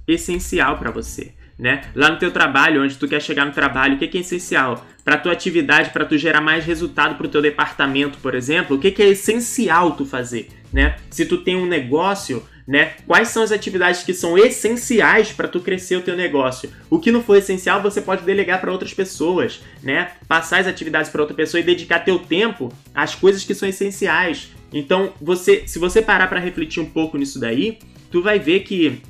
essencial 0.06 0.78
para 0.78 0.90
você, 0.90 1.32
né? 1.56 1.82
Lá 1.94 2.10
no 2.10 2.18
teu 2.18 2.32
trabalho, 2.32 2.82
onde 2.82 2.96
tu 2.96 3.06
quer 3.06 3.22
chegar 3.22 3.44
no 3.44 3.52
trabalho, 3.52 3.94
o 3.94 3.98
que, 3.98 4.08
que 4.08 4.18
é 4.18 4.20
essencial? 4.20 4.84
Para 5.04 5.16
tua 5.16 5.32
atividade, 5.32 5.90
para 5.90 6.04
tu 6.04 6.18
gerar 6.18 6.40
mais 6.40 6.64
resultado 6.64 7.14
para 7.16 7.26
o 7.26 7.30
teu 7.30 7.40
departamento, 7.40 8.18
por 8.18 8.34
exemplo, 8.34 8.76
o 8.76 8.80
que, 8.80 8.90
que 8.90 9.02
é 9.02 9.08
essencial 9.08 9.92
tu 9.92 10.04
fazer, 10.04 10.48
né? 10.72 10.96
Se 11.08 11.24
tu 11.24 11.38
tem 11.38 11.54
um 11.56 11.66
negócio, 11.66 12.42
né? 12.68 12.92
Quais 13.06 13.28
são 13.28 13.42
as 13.42 13.50
atividades 13.50 14.02
que 14.02 14.12
são 14.12 14.36
essenciais 14.36 15.32
para 15.32 15.48
tu 15.48 15.58
crescer 15.58 15.96
o 15.96 16.02
teu 16.02 16.14
negócio? 16.14 16.70
O 16.90 16.98
que 16.98 17.10
não 17.10 17.22
for 17.22 17.36
essencial, 17.36 17.80
você 17.80 18.02
pode 18.02 18.24
delegar 18.24 18.60
para 18.60 18.70
outras 18.70 18.92
pessoas, 18.92 19.62
né? 19.82 20.12
Passar 20.28 20.60
as 20.60 20.66
atividades 20.66 21.10
para 21.10 21.22
outra 21.22 21.34
pessoa 21.34 21.62
e 21.62 21.64
dedicar 21.64 22.00
teu 22.00 22.18
tempo 22.18 22.70
às 22.94 23.14
coisas 23.14 23.42
que 23.42 23.54
são 23.54 23.66
essenciais. 23.66 24.50
Então, 24.70 25.14
você, 25.18 25.62
se 25.66 25.78
você 25.78 26.02
parar 26.02 26.26
para 26.26 26.38
refletir 26.38 26.78
um 26.82 26.84
pouco 26.84 27.16
nisso 27.16 27.40
daí, 27.40 27.78
tu 28.10 28.20
vai 28.20 28.38
ver 28.38 28.60
que 28.60 29.00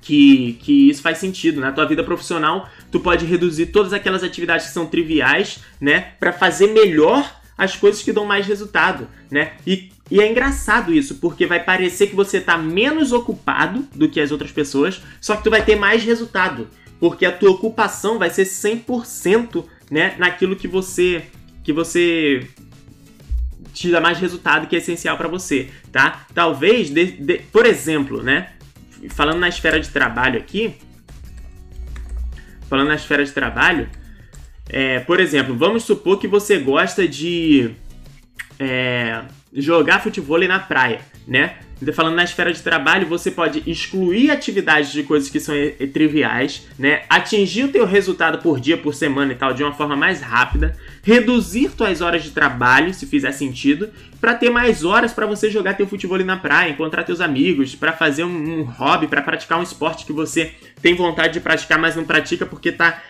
que, 0.00 0.54
que 0.54 0.88
isso 0.88 1.00
faz 1.00 1.18
sentido. 1.18 1.60
Na 1.60 1.70
tua 1.70 1.84
vida 1.84 2.02
profissional, 2.02 2.68
tu 2.90 2.98
pode 2.98 3.24
reduzir 3.24 3.66
todas 3.66 3.92
aquelas 3.92 4.24
atividades 4.24 4.66
que 4.66 4.72
são 4.72 4.86
triviais, 4.86 5.60
né, 5.80 6.14
para 6.18 6.32
fazer 6.32 6.68
melhor 6.68 7.40
as 7.56 7.76
coisas 7.76 8.02
que 8.02 8.12
dão 8.12 8.24
mais 8.24 8.44
resultado, 8.44 9.06
né? 9.30 9.52
E, 9.64 9.92
e 10.12 10.20
é 10.20 10.30
engraçado 10.30 10.92
isso, 10.92 11.14
porque 11.14 11.46
vai 11.46 11.64
parecer 11.64 12.06
que 12.06 12.14
você 12.14 12.38
tá 12.38 12.58
menos 12.58 13.12
ocupado 13.12 13.88
do 13.94 14.10
que 14.10 14.20
as 14.20 14.30
outras 14.30 14.52
pessoas, 14.52 15.02
só 15.18 15.34
que 15.34 15.42
tu 15.42 15.48
vai 15.48 15.64
ter 15.64 15.74
mais 15.74 16.04
resultado, 16.04 16.68
porque 17.00 17.24
a 17.24 17.32
tua 17.32 17.50
ocupação 17.50 18.18
vai 18.18 18.28
ser 18.28 18.42
100%, 18.42 19.64
né, 19.90 20.14
naquilo 20.18 20.54
que 20.54 20.68
você 20.68 21.24
que 21.64 21.72
você 21.72 22.46
te 23.72 23.90
dá 23.90 24.02
mais 24.02 24.18
resultado 24.18 24.66
que 24.66 24.76
é 24.76 24.80
essencial 24.80 25.16
para 25.16 25.28
você, 25.28 25.70
tá? 25.90 26.26
Talvez, 26.34 26.90
de, 26.90 27.12
de, 27.12 27.38
por 27.50 27.64
exemplo, 27.64 28.22
né? 28.22 28.50
Falando 29.08 29.38
na 29.38 29.48
esfera 29.48 29.80
de 29.80 29.88
trabalho 29.88 30.38
aqui, 30.38 30.74
falando 32.68 32.88
na 32.88 32.96
esfera 32.96 33.24
de 33.24 33.32
trabalho, 33.32 33.88
é, 34.68 35.00
por 35.00 35.20
exemplo, 35.20 35.56
vamos 35.56 35.84
supor 35.84 36.18
que 36.18 36.28
você 36.28 36.58
gosta 36.58 37.08
de 37.08 37.70
é, 38.58 39.22
jogar 39.54 40.02
futebol 40.02 40.38
na 40.46 40.58
praia, 40.58 41.00
né? 41.26 41.56
Então, 41.80 41.92
falando 41.92 42.14
na 42.14 42.22
esfera 42.22 42.52
de 42.52 42.62
trabalho, 42.62 43.08
você 43.08 43.28
pode 43.28 43.62
excluir 43.66 44.30
atividades 44.30 44.92
de 44.92 45.02
coisas 45.02 45.28
que 45.28 45.40
são 45.40 45.54
triviais, 45.92 46.68
né? 46.78 47.02
Atingir 47.10 47.64
o 47.64 47.68
teu 47.68 47.84
resultado 47.84 48.38
por 48.38 48.60
dia, 48.60 48.78
por 48.78 48.94
semana 48.94 49.32
e 49.32 49.34
tal 49.34 49.52
de 49.52 49.64
uma 49.64 49.72
forma 49.72 49.96
mais 49.96 50.20
rápida, 50.20 50.76
reduzir 51.02 51.70
tuas 51.70 52.00
horas 52.00 52.22
de 52.22 52.30
trabalho, 52.30 52.94
se 52.94 53.04
fizer 53.04 53.32
sentido, 53.32 53.90
para 54.20 54.34
ter 54.34 54.48
mais 54.48 54.84
horas 54.84 55.12
para 55.12 55.26
você 55.26 55.50
jogar 55.50 55.74
teu 55.74 55.88
futebol 55.88 56.18
na 56.18 56.36
praia, 56.36 56.70
encontrar 56.70 57.02
teus 57.02 57.20
amigos, 57.20 57.74
para 57.74 57.92
fazer 57.92 58.22
um, 58.22 58.60
um 58.60 58.62
hobby, 58.62 59.08
para 59.08 59.20
praticar 59.20 59.58
um 59.58 59.62
esporte 59.62 60.06
que 60.06 60.12
você 60.12 60.52
tem 60.80 60.94
vontade 60.94 61.32
de 61.34 61.40
praticar, 61.40 61.80
mas 61.80 61.96
não 61.96 62.04
pratica 62.04 62.46
porque 62.46 62.70
tá 62.70 63.02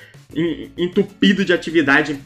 entupido 0.79 1.45
de 1.45 1.53
atividade 1.53 2.19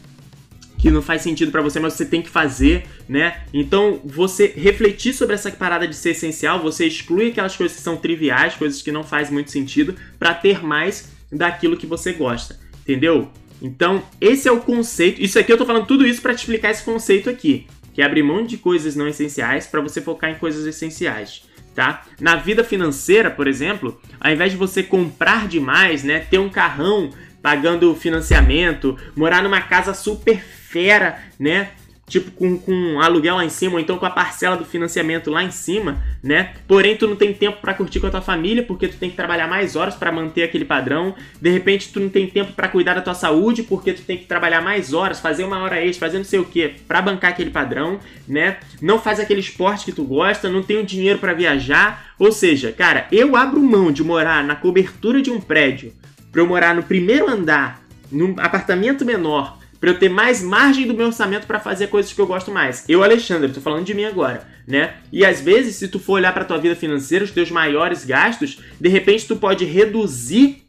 que 0.87 0.91
não 0.93 1.03
faz 1.03 1.23
sentido 1.23 1.51
para 1.51 1.63
você, 1.63 1.81
mas 1.81 1.95
você 1.95 2.07
tem 2.07 2.23
que 2.23 2.31
fazer, 2.31 2.87
né? 3.09 3.41
Então, 3.53 4.01
você 4.05 4.55
refletir 4.57 5.13
sobre 5.13 5.35
essa 5.35 5.51
parada 5.51 5.85
de 5.85 5.97
ser 5.97 6.11
essencial, 6.11 6.63
você 6.63 6.87
exclui 6.87 7.31
aquelas 7.31 7.57
coisas 7.57 7.77
que 7.77 7.83
são 7.83 7.97
triviais, 7.97 8.55
coisas 8.55 8.81
que 8.81 8.93
não 8.93 9.03
faz 9.03 9.29
muito 9.29 9.51
sentido, 9.51 9.97
para 10.17 10.33
ter 10.33 10.65
mais 10.65 11.11
daquilo 11.33 11.77
que 11.77 11.89
você 11.89 12.13
gosta, 12.13 12.57
entendeu? 12.83 13.29
Então, 13.61 14.01
esse 14.21 14.47
é 14.47 14.53
o 14.53 14.61
conceito. 14.61 15.21
Isso 15.21 15.41
aqui 15.41 15.53
eu 15.53 15.59
tô 15.59 15.67
falando 15.67 15.87
tudo 15.87 16.07
isso 16.07 16.23
para 16.23 16.33
te 16.33 16.39
explicar 16.39 16.71
esse 16.71 16.85
conceito 16.85 17.29
aqui, 17.29 17.67
que 17.93 18.01
é 18.01 18.05
abrir 18.05 18.23
mão 18.23 18.47
de 18.47 18.57
coisas 18.57 18.95
não 18.95 19.09
essenciais 19.09 19.67
para 19.67 19.81
você 19.81 20.01
focar 20.01 20.31
em 20.31 20.37
coisas 20.37 20.67
essenciais. 20.67 21.43
Tá? 21.75 22.05
Na 22.21 22.37
vida 22.37 22.63
financeira, 22.63 23.29
por 23.29 23.49
exemplo, 23.49 24.01
ao 24.21 24.31
invés 24.31 24.53
de 24.53 24.57
você 24.57 24.85
comprar 24.85 25.49
demais, 25.49 26.05
né, 26.05 26.21
ter 26.21 26.39
um 26.39 26.49
carrão 26.49 27.11
pagando 27.43 27.95
financiamento, 27.95 28.97
morar 29.15 29.43
numa 29.43 29.61
casa 29.61 29.93
super 29.93 30.43
fera, 30.69 31.19
né? 31.39 31.71
Tipo, 32.09 32.31
com, 32.31 32.57
com 32.57 33.01
aluguel 33.01 33.35
lá 33.35 33.45
em 33.45 33.49
cima, 33.49 33.75
ou 33.75 33.81
então 33.81 33.99
com 33.99 34.07
a 34.07 34.11
parcela 34.11 34.57
do 34.57 34.65
financiamento 34.65 35.29
lá 35.29 35.43
em 35.43 35.51
cima, 35.51 36.01
né? 36.23 36.55
Porém, 36.69 36.97
tu 36.97 37.09
não 37.09 37.17
tem 37.17 37.35
tempo 37.35 37.61
para 37.61 37.75
curtir 37.75 37.99
com 37.99 38.07
a 38.07 38.11
tua 38.11 38.21
família, 38.23 38.63
porque 38.63 38.87
tu 38.87 38.97
tem 38.97 39.11
que 39.11 39.17
trabalhar 39.17 39.49
mais 39.49 39.75
horas 39.75 39.97
para 39.97 40.13
manter 40.13 40.45
aquele 40.45 40.65
padrão. 40.65 41.17
De 41.41 41.51
repente, 41.51 41.93
tu 41.93 41.99
não 41.99 42.09
tem 42.09 42.29
tempo 42.29 42.53
para 42.53 42.69
cuidar 42.69 42.95
da 42.95 43.01
tua 43.01 43.15
saúde, 43.15 43.65
porque 43.65 43.93
tu 43.93 44.03
tem 44.03 44.17
que 44.17 44.25
trabalhar 44.25 44.61
mais 44.61 44.95
horas, 44.95 45.19
fazer 45.19 45.43
uma 45.43 45.59
hora 45.59 45.85
extra, 45.85 46.07
fazer 46.07 46.19
não 46.19 46.25
sei 46.25 46.39
o 46.39 46.45
que, 46.45 46.69
para 46.87 47.03
bancar 47.03 47.33
aquele 47.33 47.51
padrão, 47.51 47.99
né? 48.29 48.59
Não 48.81 49.01
faz 49.01 49.19
aquele 49.19 49.41
esporte 49.41 49.85
que 49.85 49.93
tu 49.93 50.05
gosta, 50.05 50.49
não 50.49 50.63
tem 50.63 50.77
o 50.77 50.87
dinheiro 50.87 51.19
para 51.19 51.35
viajar. 51.35 52.15
Ou 52.21 52.31
seja, 52.31 52.71
cara, 52.71 53.09
eu 53.11 53.35
abro 53.35 53.61
mão 53.61 53.91
de 53.91 54.05
morar 54.05 54.45
na 54.45 54.55
cobertura 54.55 55.21
de 55.21 55.33
um 55.33 55.41
prédio, 55.41 55.93
para 56.31 56.41
eu 56.41 56.47
morar 56.47 56.73
no 56.73 56.85
primeiro 56.85 57.29
andar, 57.29 57.83
num 58.13 58.37
apartamento 58.39 59.05
menor 59.05 59.59
para 59.81 59.91
eu 59.91 59.99
ter 59.99 60.09
mais 60.09 60.43
margem 60.43 60.87
do 60.87 60.95
meu 60.95 61.07
orçamento 61.07 61.47
para 61.47 61.61
fazer 61.61 61.89
coisas 61.89 62.13
que 62.13 62.21
eu 62.21 62.27
gosto 62.27 62.51
mais. 62.51 62.85
Eu, 62.89 63.03
Alexandre, 63.03 63.53
tô 63.53 63.61
falando 63.61 63.85
de 63.85 63.95
mim 63.95 64.05
agora, 64.05 64.47
né? 64.67 64.95
E 65.13 65.25
às 65.25 65.41
vezes, 65.41 65.77
se 65.77 65.89
tu 65.89 65.99
for 65.99 66.15
olhar 66.15 66.33
para 66.33 66.45
tua 66.45 66.59
vida 66.59 66.75
financeira, 66.75 67.25
os 67.25 67.31
teus 67.31 67.51
maiores 67.51 68.05
gastos, 68.05 68.61
de 68.81 68.89
repente 68.89 69.27
tu 69.27 69.37
pode 69.37 69.65
reduzir 69.65 70.67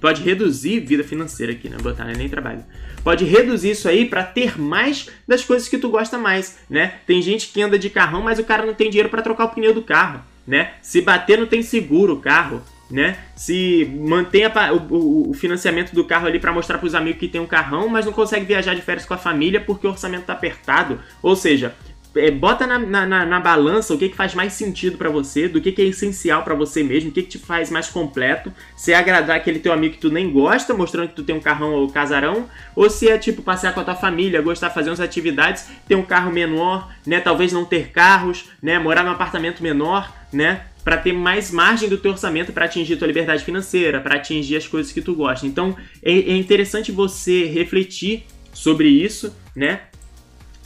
pode 0.00 0.22
reduzir 0.22 0.80
vida 0.80 1.04
financeira 1.04 1.52
aqui, 1.52 1.68
né? 1.68 1.76
Botar 1.80 2.04
né? 2.04 2.14
nem 2.16 2.28
trabalho. 2.28 2.64
Pode 3.02 3.24
reduzir 3.24 3.70
isso 3.70 3.88
aí 3.88 4.04
para 4.04 4.24
ter 4.24 4.60
mais 4.60 5.08
das 5.26 5.44
coisas 5.44 5.68
que 5.68 5.78
tu 5.78 5.88
gosta 5.88 6.18
mais, 6.18 6.58
né? 6.68 6.94
Tem 7.06 7.22
gente 7.22 7.48
que 7.48 7.62
anda 7.62 7.78
de 7.78 7.90
carrão, 7.90 8.22
mas 8.22 8.38
o 8.38 8.44
cara 8.44 8.66
não 8.66 8.74
tem 8.74 8.90
dinheiro 8.90 9.08
para 9.08 9.22
trocar 9.22 9.44
o 9.44 9.48
pneu 9.50 9.72
do 9.72 9.82
carro, 9.82 10.22
né? 10.46 10.74
Se 10.82 11.00
bater 11.00 11.38
não 11.38 11.46
tem 11.46 11.62
seguro 11.62 12.14
o 12.14 12.20
carro, 12.20 12.62
né? 12.90 13.18
Se 13.36 13.90
mantém 14.00 14.44
a, 14.44 14.72
o, 14.72 15.30
o, 15.30 15.34
financiamento 15.34 15.94
do 15.94 16.04
carro 16.04 16.26
ali 16.26 16.38
para 16.38 16.52
mostrar 16.52 16.78
para 16.78 16.86
os 16.86 16.94
amigos 16.94 17.20
que 17.20 17.28
tem 17.28 17.40
um 17.40 17.46
carrão, 17.46 17.88
mas 17.88 18.06
não 18.06 18.12
consegue 18.12 18.46
viajar 18.46 18.74
de 18.74 18.82
férias 18.82 19.04
com 19.04 19.14
a 19.14 19.18
família 19.18 19.60
porque 19.60 19.86
o 19.86 19.90
orçamento 19.90 20.24
tá 20.24 20.32
apertado. 20.32 21.00
Ou 21.22 21.36
seja, 21.36 21.74
é, 22.16 22.30
bota 22.30 22.66
na, 22.66 22.78
na, 22.78 23.26
na, 23.26 23.40
balança 23.40 23.92
o 23.92 23.98
que, 23.98 24.08
que 24.08 24.16
faz 24.16 24.34
mais 24.34 24.54
sentido 24.54 24.96
para 24.96 25.10
você, 25.10 25.46
do 25.46 25.60
que, 25.60 25.70
que 25.70 25.82
é 25.82 25.84
essencial 25.84 26.42
para 26.42 26.54
você 26.54 26.82
mesmo, 26.82 27.10
o 27.10 27.12
que, 27.12 27.22
que 27.22 27.28
te 27.28 27.38
faz 27.38 27.70
mais 27.70 27.88
completo. 27.88 28.52
Se 28.76 28.92
é 28.92 28.96
agradar 28.96 29.36
aquele 29.36 29.58
teu 29.58 29.72
amigo 29.72 29.94
que 29.94 30.00
tu 30.00 30.10
nem 30.10 30.30
gosta, 30.32 30.72
mostrando 30.72 31.08
que 31.08 31.14
tu 31.14 31.22
tem 31.22 31.34
um 31.34 31.40
carrão 31.40 31.72
ou 31.74 31.88
casarão, 31.90 32.48
ou 32.74 32.88
se 32.88 33.08
é 33.08 33.18
tipo 33.18 33.42
passear 33.42 33.74
com 33.74 33.80
a 33.80 33.84
tua 33.84 33.94
família, 33.94 34.40
gostar 34.40 34.68
de 34.68 34.74
fazer 34.74 34.90
umas 34.90 35.00
atividades, 35.00 35.68
ter 35.86 35.94
um 35.94 36.02
carro 36.02 36.32
menor, 36.32 36.90
né? 37.06 37.20
Talvez 37.20 37.52
não 37.52 37.64
ter 37.64 37.90
carros, 37.90 38.48
né? 38.62 38.78
Morar 38.78 39.04
num 39.04 39.12
apartamento 39.12 39.62
menor, 39.62 40.12
né? 40.32 40.62
Para 40.88 40.96
ter 40.96 41.12
mais 41.12 41.50
margem 41.50 41.86
do 41.86 41.98
teu 41.98 42.12
orçamento 42.12 42.50
para 42.50 42.64
atingir 42.64 42.96
tua 42.96 43.08
liberdade 43.08 43.44
financeira, 43.44 44.00
para 44.00 44.14
atingir 44.14 44.56
as 44.56 44.66
coisas 44.66 44.90
que 44.90 45.02
tu 45.02 45.14
gosta. 45.14 45.46
Então 45.46 45.76
é, 46.02 46.10
é 46.10 46.34
interessante 46.34 46.90
você 46.90 47.44
refletir 47.44 48.24
sobre 48.54 48.88
isso, 48.88 49.36
né? 49.54 49.82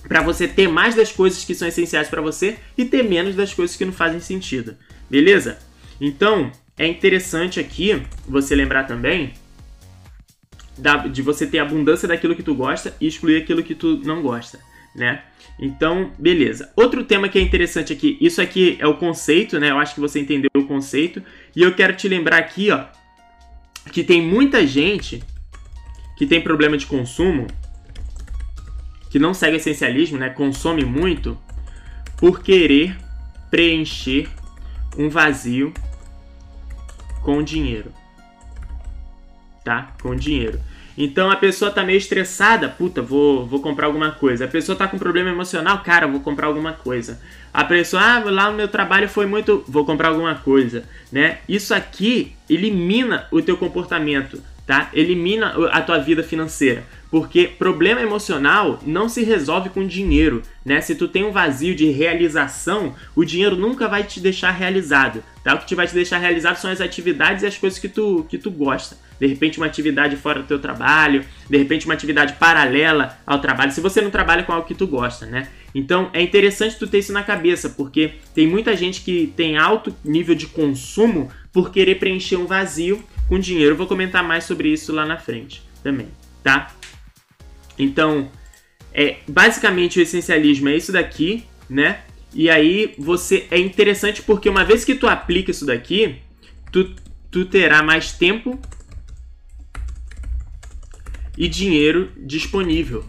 Para 0.07 0.23
você 0.23 0.47
ter 0.47 0.69
mais 0.69 0.95
das 0.95 1.11
coisas 1.11 1.45
que 1.45 1.57
são 1.57 1.67
essenciais 1.67 2.09
para 2.09 2.23
você 2.23 2.57
e 2.79 2.85
ter 2.85 3.03
menos 3.03 3.35
das 3.35 3.53
coisas 3.53 3.75
que 3.75 3.85
não 3.85 3.93
fazem 3.93 4.21
sentido. 4.21 4.77
Beleza? 5.11 5.59
Então, 6.01 6.53
é 6.79 6.87
interessante 6.87 7.59
aqui 7.59 8.01
você 8.25 8.55
lembrar 8.55 8.85
também 8.85 9.33
de 11.11 11.21
você 11.21 11.49
ter 11.49 11.59
abundância 11.59 12.07
daquilo 12.07 12.37
que 12.37 12.45
tu 12.45 12.55
gosta 12.55 12.95
e 13.01 13.09
excluir 13.09 13.43
aquilo 13.43 13.65
que 13.65 13.75
tu 13.75 14.01
não 14.05 14.23
gosta 14.23 14.61
né? 14.95 15.23
Então, 15.59 16.11
beleza. 16.19 16.73
Outro 16.75 17.05
tema 17.05 17.29
que 17.29 17.39
é 17.39 17.43
interessante 17.43 17.93
aqui, 17.93 18.17
isso 18.21 18.41
aqui 18.41 18.77
é 18.81 18.87
o 18.87 18.97
conceito, 18.97 19.61
né? 19.61 19.71
Eu 19.71 19.79
acho 19.79 19.95
que 19.95 20.01
você 20.01 20.21
entendeu 20.21 20.51
o 20.57 20.65
conceito. 20.65 21.23
E 21.55 21.63
eu 21.63 21.75
quero 21.75 21.95
te 21.95 22.09
lembrar 22.09 22.39
aqui, 22.39 22.71
ó, 22.71 22.85
que 23.93 24.03
tem 24.03 24.23
muita 24.23 24.67
gente 24.67 25.23
que 26.17 26.27
tem 26.27 26.41
problema 26.41 26.77
de 26.77 26.87
consumo, 26.87 27.47
que 29.11 29.19
não 29.19 29.35
segue 29.35 29.57
essencialismo, 29.57 30.19
né? 30.19 30.31
Consome 30.31 30.85
muito 30.85 31.39
por 32.17 32.43
querer 32.43 32.97
preencher 33.51 34.29
um 34.97 35.09
vazio 35.09 35.73
com 37.23 37.43
dinheiro. 37.43 37.93
Tá? 39.65 39.95
Com 40.03 40.15
dinheiro. 40.15 40.61
Então 41.05 41.29
a 41.29 41.37
pessoa 41.37 41.69
tá 41.69 41.83
meio 41.83 41.99
estressada, 41.99 42.69
puta, 42.69 43.03
vou, 43.03 43.45
vou 43.45 43.61
comprar 43.61 43.87
alguma 43.87 44.13
coisa. 44.13 44.45
A 44.45 44.49
pessoa 44.49 44.79
tá 44.79 44.87
com 44.87 44.97
problema 44.97 45.31
emocional, 45.31 45.83
cara, 45.83 46.07
vou 46.07 46.21
comprar 46.21 46.47
alguma 46.47 46.75
coisa. 46.75 47.21
A 47.53 47.65
pessoa, 47.65 48.01
ah, 48.01 48.19
lá 48.31 48.49
no 48.49 48.57
meu 48.57 48.69
trabalho 48.69 49.09
foi 49.09 49.27
muito, 49.27 49.65
vou 49.67 49.85
comprar 49.85 50.11
alguma 50.11 50.37
coisa, 50.37 50.85
né? 51.11 51.39
Isso 51.49 51.75
aqui 51.75 52.37
elimina 52.49 53.27
o 53.33 53.43
teu 53.43 53.57
comportamento 53.57 54.41
tá? 54.67 54.91
Elimina 54.93 55.49
a 55.71 55.83
tua 55.83 55.99
vida 55.99 56.23
financeira. 56.23 56.85
Porque 57.11 57.47
problema 57.47 58.01
emocional 58.01 58.81
não 58.87 59.07
se 59.09 59.23
resolve 59.23 59.69
com 59.69 59.87
dinheiro, 59.87 60.43
né? 60.65 60.81
Se 60.81 60.95
tu 60.95 61.07
tem 61.07 61.25
um 61.25 61.31
vazio 61.31 61.75
de 61.75 61.91
realização, 61.91 62.95
o 63.15 63.25
dinheiro 63.25 63.55
nunca 63.55 63.87
vai 63.87 64.03
te 64.05 64.19
deixar 64.19 64.51
realizado, 64.51 65.23
tá? 65.45 65.55
O 65.55 65.59
que 65.59 65.67
te 65.67 65.75
vai 65.75 65.87
te 65.87 65.95
deixar 65.95 66.19
realizado 66.19 66.57
são 66.57 66.71
as 66.71 66.81
atividades 66.81 67.43
e 67.43 67.47
as 67.47 67.59
coisas 67.59 67.79
que 67.79 67.89
tu, 67.89 68.25
que 68.29 68.39
tu 68.39 68.51
gosta. 68.51 68.97
De 69.23 69.29
repente 69.29 69.57
uma 69.57 69.67
atividade 69.67 70.17
fora 70.17 70.41
do 70.41 70.49
teu 70.49 70.59
trabalho, 70.59 71.25
de 71.49 71.57
repente 71.57 71.85
uma 71.85 71.95
atividade 71.95 72.33
paralela 72.33 73.17
ao 73.25 73.39
trabalho, 73.39 73.71
se 73.71 73.81
você 73.81 74.01
não 74.01 74.11
trabalha 74.11 74.43
com 74.43 74.53
algo 74.53 74.67
que 74.67 74.75
tu 74.75 74.85
gosta, 74.85 75.27
né? 75.27 75.47
Então 75.73 76.11
é 76.13 76.21
interessante 76.21 76.77
tu 76.77 76.89
ter 76.89 76.99
isso 76.99 77.13
na 77.13 77.23
cabeça, 77.23 77.71
porque 77.71 78.15
tem 78.35 78.49
muita 78.49 78.77
gente 78.77 79.01
que 79.03 79.33
tem 79.37 79.57
alto 79.57 79.95
nível 80.05 80.35
de 80.35 80.49
consumo 80.49 81.31
por 81.53 81.71
querer 81.71 82.01
preencher 82.01 82.35
um 82.35 82.47
vazio 82.47 83.01
com 83.29 83.39
dinheiro. 83.39 83.75
Eu 83.75 83.77
vou 83.77 83.87
comentar 83.87 84.25
mais 84.25 84.43
sobre 84.43 84.71
isso 84.71 84.93
lá 84.93 85.07
na 85.07 85.17
frente 85.17 85.63
também, 85.85 86.09
tá? 86.43 86.75
Então, 87.79 88.29
é, 88.93 89.19
basicamente 89.29 90.01
o 90.01 90.03
essencialismo 90.03 90.69
é 90.69 90.77
isso 90.77 90.91
daqui, 90.91 91.45
né? 91.71 92.01
E 92.35 92.51
aí 92.51 92.93
você 92.99 93.47
é 93.53 93.59
interessante 93.61 94.21
porque 94.21 94.49
uma 94.49 94.65
vez 94.65 94.85
que 94.85 94.97
tu 94.97 95.07
aplica 95.07 95.53
isso 95.53 95.65
daqui, 95.65 96.17
tu, 96.73 96.93
tu 97.31 97.45
terá 97.45 97.85
mais 97.85 98.11
tempo 98.11 98.59
e 101.37 101.49
dinheiro 101.49 102.11
disponível, 102.17 103.05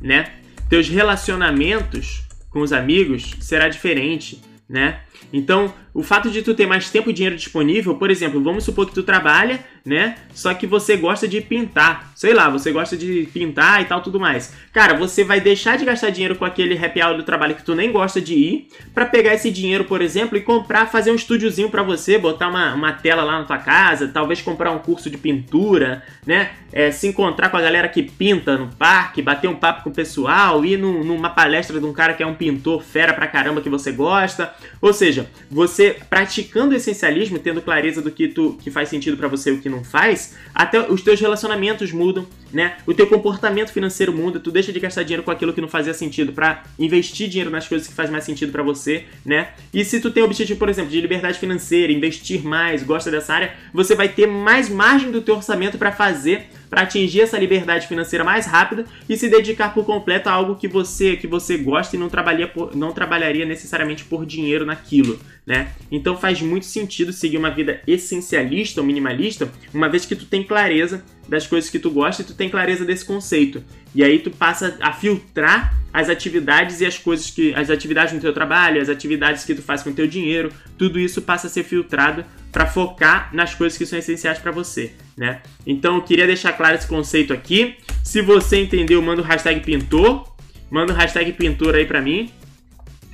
né? 0.00 0.32
Teus 0.68 0.88
relacionamentos 0.88 2.22
com 2.50 2.60
os 2.60 2.72
amigos 2.72 3.36
será 3.40 3.68
diferente, 3.68 4.40
né? 4.68 5.00
Então, 5.32 5.72
o 5.98 6.02
fato 6.04 6.30
de 6.30 6.42
tu 6.42 6.54
ter 6.54 6.64
mais 6.64 6.88
tempo 6.90 7.10
e 7.10 7.12
dinheiro 7.12 7.34
disponível, 7.34 7.92
por 7.96 8.08
exemplo, 8.08 8.40
vamos 8.40 8.62
supor 8.62 8.86
que 8.86 8.94
tu 8.94 9.02
trabalha, 9.02 9.58
né? 9.84 10.14
Só 10.32 10.54
que 10.54 10.64
você 10.64 10.96
gosta 10.96 11.26
de 11.26 11.40
pintar. 11.40 12.12
Sei 12.14 12.32
lá, 12.32 12.48
você 12.48 12.70
gosta 12.70 12.96
de 12.96 13.28
pintar 13.32 13.82
e 13.82 13.84
tal, 13.84 14.00
tudo 14.00 14.20
mais. 14.20 14.54
Cara, 14.72 14.94
você 14.94 15.24
vai 15.24 15.40
deixar 15.40 15.76
de 15.76 15.84
gastar 15.84 16.10
dinheiro 16.10 16.36
com 16.36 16.44
aquele 16.44 16.78
happy 16.78 17.02
hour 17.02 17.16
do 17.16 17.24
trabalho 17.24 17.56
que 17.56 17.64
tu 17.64 17.74
nem 17.74 17.90
gosta 17.90 18.20
de 18.20 18.34
ir, 18.34 18.68
para 18.94 19.06
pegar 19.06 19.34
esse 19.34 19.50
dinheiro, 19.50 19.84
por 19.86 20.00
exemplo, 20.00 20.38
e 20.38 20.40
comprar, 20.40 20.86
fazer 20.86 21.10
um 21.10 21.16
estúdiozinho 21.16 21.68
para 21.68 21.82
você, 21.82 22.16
botar 22.16 22.48
uma, 22.48 22.74
uma 22.74 22.92
tela 22.92 23.24
lá 23.24 23.40
na 23.40 23.44
tua 23.44 23.58
casa, 23.58 24.06
talvez 24.06 24.40
comprar 24.40 24.70
um 24.70 24.78
curso 24.78 25.10
de 25.10 25.18
pintura, 25.18 26.04
né? 26.24 26.50
É, 26.70 26.92
se 26.92 27.08
encontrar 27.08 27.48
com 27.48 27.56
a 27.56 27.62
galera 27.62 27.88
que 27.88 28.02
pinta 28.02 28.56
no 28.56 28.68
parque, 28.68 29.22
bater 29.22 29.48
um 29.48 29.56
papo 29.56 29.82
com 29.82 29.90
o 29.90 29.92
pessoal, 29.92 30.64
ir 30.64 30.76
numa 30.76 31.30
palestra 31.30 31.80
de 31.80 31.86
um 31.86 31.92
cara 31.92 32.12
que 32.12 32.22
é 32.22 32.26
um 32.26 32.34
pintor 32.34 32.82
fera 32.82 33.12
pra 33.12 33.26
caramba 33.26 33.62
que 33.62 33.70
você 33.70 33.90
gosta. 33.90 34.54
Ou 34.80 34.92
seja, 34.92 35.28
você 35.50 35.87
praticando 35.94 36.72
o 36.72 36.76
essencialismo, 36.76 37.38
tendo 37.38 37.60
clareza 37.60 38.00
do 38.00 38.10
que, 38.10 38.28
tu, 38.28 38.58
que 38.62 38.70
faz 38.70 38.88
sentido 38.88 39.16
para 39.16 39.28
você 39.28 39.50
e 39.50 39.54
o 39.54 39.60
que 39.60 39.68
não 39.68 39.84
faz, 39.84 40.36
até 40.54 40.80
os 40.90 41.02
teus 41.02 41.20
relacionamentos 41.20 41.92
mudam, 41.92 42.26
né? 42.52 42.76
O 42.86 42.94
teu 42.94 43.06
comportamento 43.06 43.72
financeiro 43.72 44.12
muda, 44.12 44.40
tu 44.40 44.50
deixa 44.50 44.72
de 44.72 44.80
gastar 44.80 45.02
dinheiro 45.02 45.22
com 45.22 45.30
aquilo 45.30 45.52
que 45.52 45.60
não 45.60 45.68
fazia 45.68 45.94
sentido 45.94 46.32
para 46.32 46.64
investir 46.78 47.28
dinheiro 47.28 47.50
nas 47.50 47.68
coisas 47.68 47.86
que 47.86 47.94
faz 47.94 48.10
mais 48.10 48.24
sentido 48.24 48.52
para 48.52 48.62
você, 48.62 49.04
né? 49.24 49.48
E 49.72 49.84
se 49.84 50.00
tu 50.00 50.10
tem 50.10 50.22
o 50.22 50.26
objetivo, 50.26 50.58
por 50.58 50.68
exemplo, 50.68 50.90
de 50.90 51.00
liberdade 51.00 51.38
financeira, 51.38 51.92
investir 51.92 52.44
mais, 52.44 52.82
gosta 52.82 53.10
dessa 53.10 53.34
área, 53.34 53.54
você 53.72 53.94
vai 53.94 54.08
ter 54.08 54.26
mais 54.26 54.68
margem 54.68 55.10
do 55.10 55.20
teu 55.20 55.36
orçamento 55.36 55.78
para 55.78 55.92
fazer 55.92 56.48
para 56.68 56.82
atingir 56.82 57.22
essa 57.22 57.38
liberdade 57.38 57.86
financeira 57.86 58.24
mais 58.24 58.46
rápida 58.46 58.84
e 59.08 59.16
se 59.16 59.28
dedicar 59.28 59.74
por 59.74 59.84
completo 59.84 60.28
a 60.28 60.32
algo 60.32 60.56
que 60.56 60.68
você 60.68 61.16
que 61.16 61.26
você 61.26 61.56
gosta 61.56 61.96
e 61.96 61.98
não 61.98 62.08
trabalharia 62.08 62.48
por, 62.48 62.76
não 62.76 62.92
trabalharia 62.92 63.44
necessariamente 63.44 64.04
por 64.04 64.26
dinheiro 64.26 64.64
naquilo, 64.66 65.18
né? 65.46 65.72
Então 65.90 66.16
faz 66.16 66.40
muito 66.42 66.66
sentido 66.66 67.12
seguir 67.12 67.38
uma 67.38 67.50
vida 67.50 67.80
essencialista 67.86 68.80
ou 68.80 68.86
minimalista, 68.86 69.50
uma 69.72 69.88
vez 69.88 70.04
que 70.04 70.16
tu 70.16 70.26
tem 70.26 70.42
clareza 70.42 71.02
das 71.28 71.46
coisas 71.46 71.68
que 71.68 71.78
tu 71.78 71.90
gosta 71.90 72.22
e 72.22 72.24
tu 72.24 72.34
tem 72.34 72.48
clareza 72.48 72.84
desse 72.84 73.04
conceito. 73.04 73.62
E 73.94 74.02
aí 74.02 74.18
tu 74.18 74.30
passa 74.30 74.76
a 74.80 74.92
filtrar 74.92 75.74
as 75.92 76.08
atividades 76.08 76.80
e 76.80 76.86
as 76.86 76.98
coisas 76.98 77.30
que 77.30 77.54
as 77.54 77.70
atividades 77.70 78.14
no 78.14 78.20
teu 78.20 78.32
trabalho, 78.32 78.80
as 78.80 78.88
atividades 78.88 79.44
que 79.44 79.54
tu 79.54 79.62
faz 79.62 79.82
com 79.82 79.90
o 79.90 79.94
teu 79.94 80.06
dinheiro, 80.06 80.52
tudo 80.76 80.98
isso 80.98 81.22
passa 81.22 81.46
a 81.46 81.50
ser 81.50 81.64
filtrado 81.64 82.24
para 82.52 82.66
focar 82.66 83.30
nas 83.34 83.54
coisas 83.54 83.76
que 83.76 83.86
são 83.86 83.98
essenciais 83.98 84.38
para 84.38 84.50
você, 84.50 84.92
né? 85.18 85.42
Então 85.66 85.96
eu 85.96 86.02
queria 86.02 86.26
deixar 86.26 86.52
claro 86.52 86.76
esse 86.76 86.86
conceito 86.86 87.32
aqui. 87.32 87.76
Se 88.04 88.22
você 88.22 88.62
entendeu, 88.62 89.02
manda 89.02 89.20
o 89.20 89.24
hashtag 89.24 89.60
pintor, 89.60 90.32
manda 90.70 90.92
o 90.92 90.96
hashtag 90.96 91.32
pintor 91.32 91.74
aí 91.74 91.84
para 91.84 92.00
mim. 92.00 92.30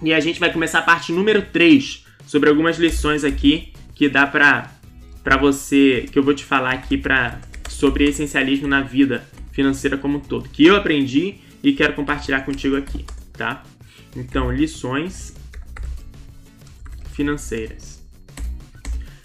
E 0.02 0.12
a 0.12 0.20
gente 0.20 0.38
vai 0.38 0.52
começar 0.52 0.80
a 0.80 0.82
parte 0.82 1.10
número 1.10 1.40
3 1.40 2.04
sobre 2.26 2.50
algumas 2.50 2.78
lições 2.78 3.24
aqui 3.24 3.72
que 3.94 4.08
dá 4.08 4.26
para 4.26 4.70
para 5.22 5.38
você, 5.38 6.06
que 6.12 6.18
eu 6.18 6.22
vou 6.22 6.34
te 6.34 6.44
falar 6.44 6.72
aqui 6.72 6.98
para 6.98 7.40
sobre 7.70 8.04
essencialismo 8.04 8.68
na 8.68 8.82
vida 8.82 9.26
financeira 9.52 9.96
como 9.96 10.18
um 10.18 10.20
todo, 10.20 10.50
que 10.50 10.66
eu 10.66 10.76
aprendi 10.76 11.36
e 11.62 11.72
quero 11.72 11.94
compartilhar 11.94 12.42
contigo 12.42 12.76
aqui, 12.76 13.06
tá? 13.32 13.62
Então, 14.14 14.52
lições 14.52 15.34
financeiras. 17.12 17.93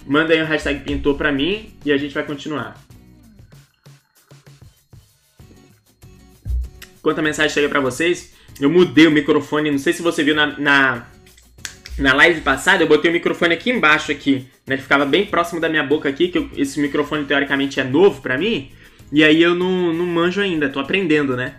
Manda 0.10 0.34
aí 0.34 0.42
o 0.42 0.46
hashtag 0.46 0.80
pintor 0.80 1.16
pra 1.16 1.32
mim 1.32 1.72
e 1.86 1.92
a 1.92 1.98
gente 1.98 2.16
vai 2.16 2.24
continuar. 2.24 2.84
Enquanto 6.98 7.20
a 7.20 7.22
mensagem 7.22 7.54
chega 7.54 7.70
para 7.70 7.80
vocês, 7.80 8.34
eu 8.60 8.72
mudei 8.72 9.06
o 9.06 9.12
microfone. 9.12 9.70
Não 9.70 9.78
sei 9.78 9.94
se 9.94 10.02
você 10.02 10.24
viu 10.24 10.34
na, 10.34 10.48
na, 10.60 11.06
na 12.00 12.14
live 12.16 12.42
passada, 12.42 12.82
eu 12.82 12.88
botei 12.88 13.12
o 13.12 13.14
microfone 13.14 13.54
aqui 13.54 13.70
embaixo 13.70 14.12
aqui, 14.12 14.48
né? 14.66 14.74
Ele 14.74 14.82
ficava 14.82 15.06
bem 15.06 15.28
próximo 15.28 15.62
da 15.62 15.70
minha 15.70 15.84
boca 15.84 16.10
aqui, 16.10 16.30
que 16.30 16.40
eu, 16.40 16.50
esse 16.58 16.80
microfone 16.80 17.26
teoricamente 17.26 17.80
é 17.80 17.84
novo 17.84 18.20
para 18.20 18.36
mim. 18.36 18.72
E 19.12 19.24
aí 19.24 19.40
eu 19.40 19.54
não, 19.54 19.94
não 19.94 20.08
manjo 20.08 20.42
ainda, 20.42 20.70
tô 20.70 20.80
aprendendo, 20.80 21.38
né? 21.38 21.54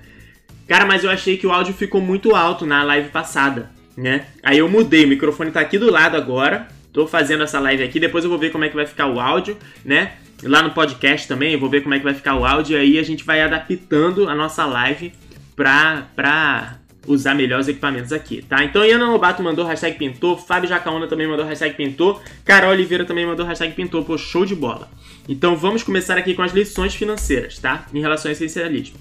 Cara, 0.66 0.84
mas 0.84 1.04
eu 1.04 1.10
achei 1.10 1.36
que 1.36 1.46
o 1.46 1.52
áudio 1.52 1.72
ficou 1.72 2.00
muito 2.00 2.34
alto 2.34 2.66
na 2.66 2.82
live 2.82 3.10
passada, 3.10 3.70
né? 3.96 4.26
Aí 4.42 4.58
eu 4.58 4.68
mudei, 4.68 5.04
o 5.04 5.08
microfone 5.08 5.52
tá 5.52 5.60
aqui 5.60 5.78
do 5.78 5.88
lado 5.88 6.16
agora. 6.16 6.79
Tô 6.92 7.06
fazendo 7.06 7.42
essa 7.42 7.60
live 7.60 7.82
aqui, 7.82 8.00
depois 8.00 8.24
eu 8.24 8.30
vou 8.30 8.38
ver 8.38 8.50
como 8.50 8.64
é 8.64 8.68
que 8.68 8.74
vai 8.74 8.86
ficar 8.86 9.06
o 9.06 9.20
áudio, 9.20 9.56
né? 9.84 10.12
Lá 10.42 10.62
no 10.62 10.70
podcast 10.70 11.28
também, 11.28 11.52
eu 11.52 11.60
vou 11.60 11.68
ver 11.68 11.82
como 11.82 11.94
é 11.94 11.98
que 11.98 12.04
vai 12.04 12.14
ficar 12.14 12.34
o 12.34 12.44
áudio 12.44 12.76
e 12.76 12.80
aí 12.80 12.98
a 12.98 13.02
gente 13.02 13.24
vai 13.24 13.40
adaptando 13.42 14.28
a 14.28 14.34
nossa 14.34 14.64
live 14.64 15.12
pra, 15.54 16.08
pra 16.16 16.78
usar 17.06 17.34
melhor 17.34 17.60
os 17.60 17.68
equipamentos 17.68 18.12
aqui, 18.12 18.42
tá? 18.42 18.64
Então, 18.64 18.84
Iana 18.84 19.10
Lobato 19.10 19.42
mandou 19.42 19.64
hashtag 19.64 19.98
pintor, 19.98 20.38
Fábio 20.38 20.68
Jacaona 20.68 21.06
também 21.06 21.26
mandou 21.26 21.44
hashtag 21.44 21.76
pintor, 21.76 22.22
Carol 22.44 22.70
Oliveira 22.70 23.04
também 23.04 23.26
mandou 23.26 23.46
hashtag 23.46 23.74
pintor, 23.74 24.04
pô, 24.04 24.18
show 24.18 24.44
de 24.44 24.54
bola. 24.54 24.90
Então, 25.28 25.56
vamos 25.56 25.82
começar 25.82 26.16
aqui 26.18 26.34
com 26.34 26.42
as 26.42 26.52
lições 26.52 26.94
financeiras, 26.94 27.58
tá? 27.58 27.86
Em 27.92 28.00
relação 28.00 28.30
ao 28.30 28.32
essencialismo. 28.32 28.96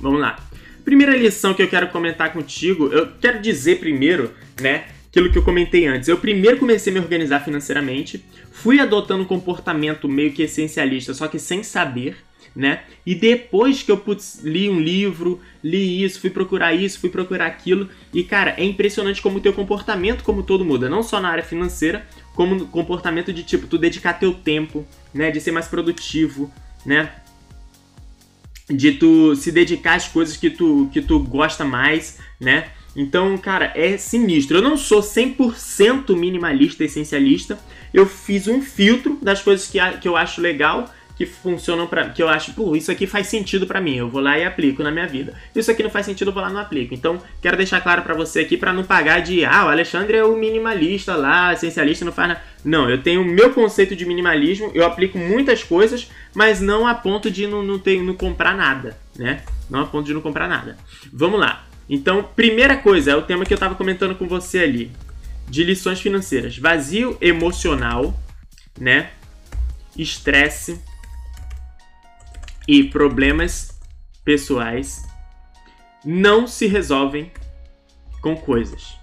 Vamos 0.00 0.20
lá. 0.20 0.38
Primeira 0.84 1.16
lição 1.16 1.54
que 1.54 1.62
eu 1.62 1.68
quero 1.68 1.88
comentar 1.88 2.32
contigo, 2.32 2.88
eu 2.92 3.08
quero 3.20 3.40
dizer 3.40 3.80
primeiro, 3.80 4.32
né, 4.60 4.84
aquilo 5.14 5.30
que 5.30 5.38
eu 5.38 5.44
comentei 5.44 5.86
antes. 5.86 6.08
Eu 6.08 6.18
primeiro 6.18 6.58
comecei 6.58 6.92
a 6.92 6.94
me 6.94 7.00
organizar 7.00 7.38
financeiramente, 7.44 8.24
fui 8.50 8.80
adotando 8.80 9.22
um 9.22 9.26
comportamento 9.26 10.08
meio 10.08 10.32
que 10.32 10.42
essencialista, 10.42 11.14
só 11.14 11.28
que 11.28 11.38
sem 11.38 11.62
saber, 11.62 12.16
né? 12.54 12.82
E 13.06 13.14
depois 13.14 13.80
que 13.80 13.92
eu 13.92 13.96
putz, 13.96 14.40
li 14.42 14.68
um 14.68 14.80
livro, 14.80 15.40
li 15.62 16.02
isso, 16.02 16.20
fui 16.20 16.30
procurar 16.30 16.74
isso, 16.74 16.98
fui 16.98 17.10
procurar 17.10 17.46
aquilo, 17.46 17.88
e 18.12 18.24
cara, 18.24 18.54
é 18.58 18.64
impressionante 18.64 19.22
como 19.22 19.38
o 19.38 19.40
teu 19.40 19.52
comportamento 19.52 20.24
como 20.24 20.42
todo 20.42 20.64
muda, 20.64 20.88
não 20.88 21.02
só 21.02 21.20
na 21.20 21.28
área 21.28 21.44
financeira, 21.44 22.04
como 22.34 22.66
comportamento 22.66 23.32
de 23.32 23.44
tipo, 23.44 23.68
tu 23.68 23.78
dedicar 23.78 24.14
teu 24.14 24.34
tempo, 24.34 24.84
né, 25.12 25.30
de 25.30 25.40
ser 25.40 25.52
mais 25.52 25.68
produtivo, 25.68 26.52
né? 26.84 27.12
De 28.68 28.92
tu 28.92 29.36
se 29.36 29.52
dedicar 29.52 29.94
às 29.94 30.08
coisas 30.08 30.36
que 30.36 30.50
tu, 30.50 30.88
que 30.92 31.00
tu 31.00 31.20
gosta 31.20 31.64
mais, 31.64 32.18
né? 32.40 32.70
Então, 32.96 33.36
cara, 33.38 33.72
é 33.74 33.96
sinistro. 33.96 34.58
Eu 34.58 34.62
não 34.62 34.76
sou 34.76 35.00
100% 35.00 36.16
minimalista, 36.16 36.84
essencialista. 36.84 37.58
Eu 37.92 38.06
fiz 38.06 38.46
um 38.46 38.62
filtro 38.62 39.18
das 39.20 39.42
coisas 39.42 39.66
que, 39.66 39.78
que 39.98 40.08
eu 40.08 40.16
acho 40.16 40.40
legal 40.40 40.88
que 41.16 41.26
funcionam 41.26 41.86
para 41.86 42.08
que 42.10 42.22
eu 42.22 42.28
acho, 42.28 42.52
pô, 42.54 42.74
isso 42.74 42.90
aqui 42.90 43.06
faz 43.06 43.28
sentido 43.28 43.66
para 43.66 43.80
mim, 43.80 43.96
eu 43.96 44.08
vou 44.08 44.20
lá 44.20 44.36
e 44.38 44.44
aplico 44.44 44.82
na 44.82 44.90
minha 44.90 45.06
vida. 45.06 45.32
Isso 45.54 45.70
aqui 45.70 45.82
não 45.82 45.90
faz 45.90 46.06
sentido, 46.06 46.28
eu 46.28 46.34
vou 46.34 46.42
lá 46.42 46.50
e 46.50 46.52
não 46.52 46.60
aplico. 46.60 46.92
Então, 46.92 47.22
quero 47.40 47.56
deixar 47.56 47.80
claro 47.80 48.02
para 48.02 48.14
você 48.14 48.40
aqui 48.40 48.56
para 48.56 48.72
não 48.72 48.82
pagar 48.82 49.20
de, 49.20 49.44
ah, 49.44 49.66
o 49.66 49.68
Alexandre 49.68 50.16
é 50.16 50.24
o 50.24 50.36
minimalista 50.36 51.14
lá, 51.14 51.52
essencialista, 51.52 52.04
não 52.04 52.12
faz 52.12 52.28
nada. 52.28 52.42
Não, 52.64 52.90
eu 52.90 53.00
tenho 53.00 53.22
o 53.22 53.24
meu 53.24 53.52
conceito 53.52 53.94
de 53.94 54.04
minimalismo, 54.04 54.70
eu 54.74 54.84
aplico 54.84 55.16
muitas 55.16 55.62
coisas, 55.62 56.10
mas 56.34 56.60
não 56.60 56.86
a 56.86 56.94
ponto 56.94 57.30
de 57.30 57.46
não, 57.46 57.62
não, 57.62 57.78
ter, 57.78 58.02
não 58.02 58.14
comprar 58.14 58.56
nada, 58.56 58.98
né? 59.16 59.42
Não 59.70 59.82
a 59.82 59.86
ponto 59.86 60.06
de 60.06 60.14
não 60.14 60.20
comprar 60.20 60.48
nada. 60.48 60.76
Vamos 61.12 61.38
lá. 61.38 61.64
Então, 61.88 62.22
primeira 62.22 62.76
coisa, 62.76 63.10
é 63.10 63.16
o 63.16 63.22
tema 63.22 63.44
que 63.44 63.52
eu 63.52 63.56
estava 63.56 63.74
comentando 63.74 64.14
com 64.14 64.26
você 64.26 64.60
ali, 64.60 64.90
de 65.48 65.62
lições 65.64 66.00
financeiras. 66.00 66.56
Vazio 66.56 67.16
emocional, 67.20 68.18
né? 68.78 69.10
Estresse 69.96 70.80
e 72.66 72.84
problemas 72.84 73.78
pessoais 74.24 75.06
não 76.04 76.46
se 76.46 76.66
resolvem 76.66 77.30
com 78.20 78.36
coisas. 78.36 78.96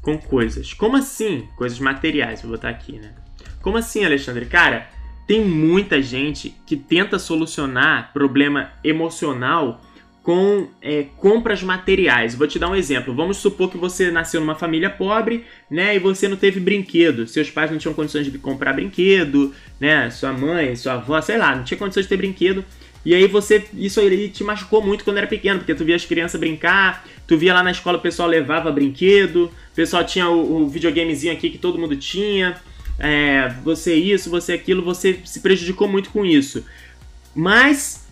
Com 0.00 0.16
coisas. 0.16 0.72
Como 0.72 0.96
assim? 0.96 1.46
Coisas 1.56 1.78
materiais, 1.78 2.40
vou 2.40 2.52
botar 2.52 2.70
aqui, 2.70 2.98
né? 2.98 3.14
Como 3.60 3.76
assim, 3.76 4.04
Alexandre? 4.04 4.46
Cara, 4.46 4.88
tem 5.26 5.44
muita 5.44 6.00
gente 6.00 6.54
que 6.66 6.74
tenta 6.76 7.18
solucionar 7.18 8.12
problema 8.14 8.72
emocional 8.82 9.82
com 10.28 10.68
é, 10.82 11.06
compras 11.16 11.62
materiais. 11.62 12.34
Vou 12.34 12.46
te 12.46 12.58
dar 12.58 12.68
um 12.68 12.74
exemplo. 12.74 13.14
Vamos 13.14 13.38
supor 13.38 13.70
que 13.70 13.78
você 13.78 14.10
nasceu 14.10 14.42
numa 14.42 14.54
família 14.54 14.90
pobre, 14.90 15.46
né, 15.70 15.96
e 15.96 15.98
você 15.98 16.28
não 16.28 16.36
teve 16.36 16.60
brinquedo. 16.60 17.26
Seus 17.26 17.50
pais 17.50 17.70
não 17.70 17.78
tinham 17.78 17.94
condições 17.94 18.30
de 18.30 18.38
comprar 18.38 18.74
brinquedo, 18.74 19.54
né? 19.80 20.10
Sua 20.10 20.30
mãe, 20.30 20.76
sua 20.76 20.92
avó, 20.92 21.18
sei 21.22 21.38
lá, 21.38 21.56
não 21.56 21.64
tinha 21.64 21.78
condições 21.78 22.02
de 22.02 22.10
ter 22.10 22.18
brinquedo. 22.18 22.62
E 23.06 23.14
aí 23.14 23.26
você, 23.26 23.64
isso 23.72 24.00
aí 24.00 24.28
te 24.28 24.44
machucou 24.44 24.82
muito 24.82 25.02
quando 25.02 25.16
era 25.16 25.26
pequeno, 25.26 25.60
porque 25.60 25.74
tu 25.74 25.82
via 25.82 25.96
as 25.96 26.04
crianças 26.04 26.38
brincar, 26.38 27.06
tu 27.26 27.38
via 27.38 27.54
lá 27.54 27.62
na 27.62 27.70
escola 27.70 27.96
o 27.96 28.02
pessoal 28.02 28.28
levava 28.28 28.70
brinquedo, 28.70 29.44
o 29.44 29.74
pessoal 29.74 30.04
tinha 30.04 30.28
o, 30.28 30.64
o 30.64 30.68
videogamezinho 30.68 31.32
aqui 31.32 31.48
que 31.48 31.56
todo 31.56 31.78
mundo 31.78 31.96
tinha, 31.96 32.54
é, 32.98 33.48
você 33.64 33.94
isso, 33.94 34.28
você 34.28 34.52
aquilo, 34.52 34.82
você 34.82 35.20
se 35.24 35.40
prejudicou 35.40 35.88
muito 35.88 36.10
com 36.10 36.22
isso. 36.22 36.66
Mas 37.34 38.06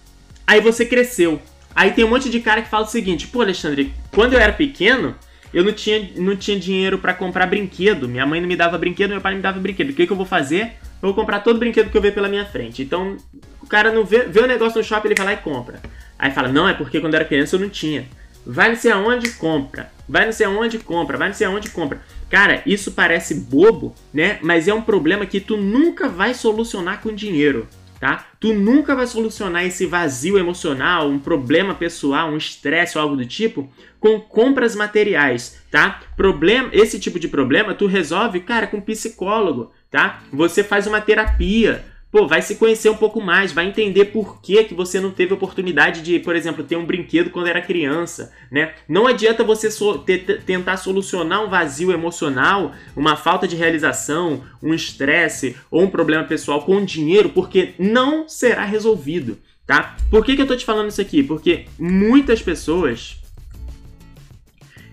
aí 0.46 0.62
você 0.62 0.86
cresceu, 0.86 1.42
Aí 1.76 1.92
tem 1.92 2.06
um 2.06 2.08
monte 2.08 2.30
de 2.30 2.40
cara 2.40 2.62
que 2.62 2.70
fala 2.70 2.86
o 2.86 2.88
seguinte: 2.88 3.26
pô, 3.26 3.42
Alexandre, 3.42 3.92
quando 4.10 4.32
eu 4.32 4.40
era 4.40 4.52
pequeno, 4.52 5.14
eu 5.52 5.62
não 5.62 5.72
tinha, 5.72 6.10
não 6.16 6.34
tinha 6.34 6.58
dinheiro 6.58 6.98
para 6.98 7.12
comprar 7.12 7.46
brinquedo. 7.46 8.08
Minha 8.08 8.24
mãe 8.24 8.40
não 8.40 8.48
me 8.48 8.56
dava 8.56 8.78
brinquedo, 8.78 9.10
meu 9.10 9.20
pai 9.20 9.32
não 9.32 9.36
me 9.36 9.42
dava 9.42 9.60
brinquedo. 9.60 9.90
O 9.90 9.92
que, 9.92 10.06
que 10.06 10.12
eu 10.12 10.16
vou 10.16 10.24
fazer? 10.24 10.72
Eu 11.02 11.12
vou 11.12 11.14
comprar 11.14 11.40
todo 11.40 11.58
brinquedo 11.58 11.90
que 11.90 11.96
eu 11.96 12.00
ver 12.00 12.14
pela 12.14 12.28
minha 12.28 12.46
frente. 12.46 12.82
Então, 12.82 13.18
o 13.60 13.66
cara 13.66 13.92
não 13.92 14.06
vê, 14.06 14.20
vê 14.20 14.40
o 14.40 14.46
negócio 14.46 14.78
no 14.78 14.84
shopping, 14.84 15.08
ele 15.08 15.14
vai 15.16 15.26
lá 15.26 15.32
e 15.34 15.36
compra. 15.36 15.78
Aí 16.18 16.30
fala: 16.30 16.48
não, 16.48 16.66
é 16.66 16.72
porque 16.72 16.98
quando 16.98 17.12
eu 17.12 17.18
era 17.18 17.28
criança 17.28 17.56
eu 17.56 17.60
não 17.60 17.68
tinha. 17.68 18.06
Vai 18.46 18.70
não 18.70 18.76
sei 18.76 18.92
aonde 18.92 19.30
compra. 19.32 19.90
Vai 20.08 20.24
não 20.24 20.32
sei 20.32 20.46
aonde 20.46 20.78
compra. 20.78 21.18
Vai 21.18 21.28
não 21.28 21.34
sei 21.34 21.46
aonde 21.46 21.68
compra. 21.68 22.00
Cara, 22.30 22.62
isso 22.64 22.92
parece 22.92 23.34
bobo, 23.34 23.94
né? 24.14 24.38
Mas 24.40 24.66
é 24.66 24.72
um 24.72 24.80
problema 24.80 25.26
que 25.26 25.40
tu 25.40 25.58
nunca 25.58 26.08
vai 26.08 26.32
solucionar 26.32 27.02
com 27.02 27.12
dinheiro 27.12 27.68
tá? 28.00 28.26
Tu 28.38 28.52
nunca 28.52 28.94
vai 28.94 29.06
solucionar 29.06 29.64
esse 29.64 29.86
vazio 29.86 30.38
emocional, 30.38 31.08
um 31.08 31.18
problema 31.18 31.74
pessoal, 31.74 32.30
um 32.30 32.36
estresse 32.36 32.96
ou 32.96 33.02
algo 33.02 33.16
do 33.16 33.26
tipo 33.26 33.70
com 33.98 34.20
compras 34.20 34.76
materiais, 34.76 35.60
tá? 35.70 36.00
Problema, 36.16 36.68
esse 36.72 37.00
tipo 37.00 37.18
de 37.18 37.28
problema 37.28 37.74
tu 37.74 37.86
resolve, 37.86 38.40
cara, 38.40 38.66
com 38.66 38.80
psicólogo, 38.80 39.72
tá? 39.90 40.22
Você 40.32 40.62
faz 40.62 40.86
uma 40.86 41.00
terapia, 41.00 41.84
pô, 42.10 42.26
vai 42.26 42.40
se 42.40 42.56
conhecer 42.56 42.88
um 42.88 42.96
pouco 42.96 43.20
mais, 43.20 43.52
vai 43.52 43.66
entender 43.66 44.06
por 44.06 44.40
que, 44.40 44.64
que 44.64 44.74
você 44.74 45.00
não 45.00 45.10
teve 45.10 45.34
oportunidade 45.34 46.02
de, 46.02 46.18
por 46.18 46.36
exemplo, 46.36 46.64
ter 46.64 46.76
um 46.76 46.86
brinquedo 46.86 47.30
quando 47.30 47.48
era 47.48 47.60
criança, 47.60 48.32
né? 48.50 48.74
Não 48.88 49.06
adianta 49.06 49.44
você 49.44 49.70
so 49.70 50.04
tentar 50.46 50.76
solucionar 50.76 51.44
um 51.44 51.50
vazio 51.50 51.92
emocional, 51.92 52.72
uma 52.94 53.16
falta 53.16 53.46
de 53.46 53.56
realização, 53.56 54.42
um 54.62 54.72
estresse 54.72 55.56
ou 55.70 55.82
um 55.82 55.90
problema 55.90 56.24
pessoal 56.24 56.64
com 56.64 56.84
dinheiro, 56.84 57.30
porque 57.30 57.74
não 57.78 58.28
será 58.28 58.64
resolvido, 58.64 59.38
tá? 59.66 59.96
Por 60.10 60.24
que, 60.24 60.36
que 60.36 60.42
eu 60.42 60.46
tô 60.46 60.56
te 60.56 60.64
falando 60.64 60.88
isso 60.88 61.00
aqui? 61.00 61.22
Porque 61.22 61.66
muitas 61.78 62.40
pessoas 62.40 63.20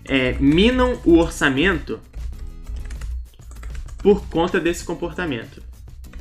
é, 0.04 0.32
minam 0.34 1.00
o 1.04 1.16
orçamento 1.18 2.00
por 4.02 4.26
conta 4.28 4.60
desse 4.60 4.84
comportamento, 4.84 5.62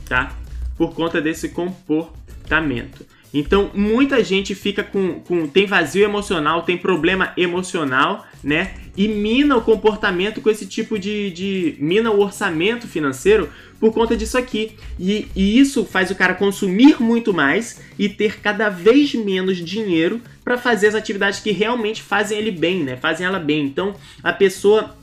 tá? 0.07 0.33
Por 0.77 0.93
conta 0.93 1.21
desse 1.21 1.49
comportamento. 1.49 3.05
Então, 3.33 3.71
muita 3.73 4.23
gente 4.23 4.53
fica 4.53 4.83
com, 4.83 5.19
com. 5.21 5.47
tem 5.47 5.65
vazio 5.65 6.03
emocional, 6.03 6.61
tem 6.61 6.77
problema 6.77 7.33
emocional, 7.35 8.27
né? 8.43 8.75
E 8.95 9.07
mina 9.07 9.57
o 9.57 9.61
comportamento 9.61 10.39
com 10.39 10.51
esse 10.51 10.67
tipo 10.67 10.99
de. 10.99 11.31
de 11.31 11.75
mina 11.79 12.11
o 12.11 12.21
orçamento 12.21 12.87
financeiro 12.87 13.49
por 13.79 13.91
conta 13.91 14.15
disso 14.15 14.37
aqui. 14.37 14.73
E, 14.99 15.27
e 15.35 15.59
isso 15.59 15.83
faz 15.83 16.11
o 16.11 16.15
cara 16.15 16.35
consumir 16.35 17.01
muito 17.01 17.33
mais 17.33 17.81
e 17.97 18.07
ter 18.07 18.39
cada 18.39 18.69
vez 18.69 19.15
menos 19.15 19.57
dinheiro 19.57 20.21
para 20.43 20.55
fazer 20.55 20.87
as 20.89 20.95
atividades 20.95 21.39
que 21.39 21.51
realmente 21.51 22.03
fazem 22.03 22.37
ele 22.37 22.51
bem, 22.51 22.83
né? 22.83 22.97
Fazem 22.97 23.25
ela 23.25 23.39
bem. 23.39 23.65
Então, 23.65 23.95
a 24.21 24.31
pessoa 24.31 24.95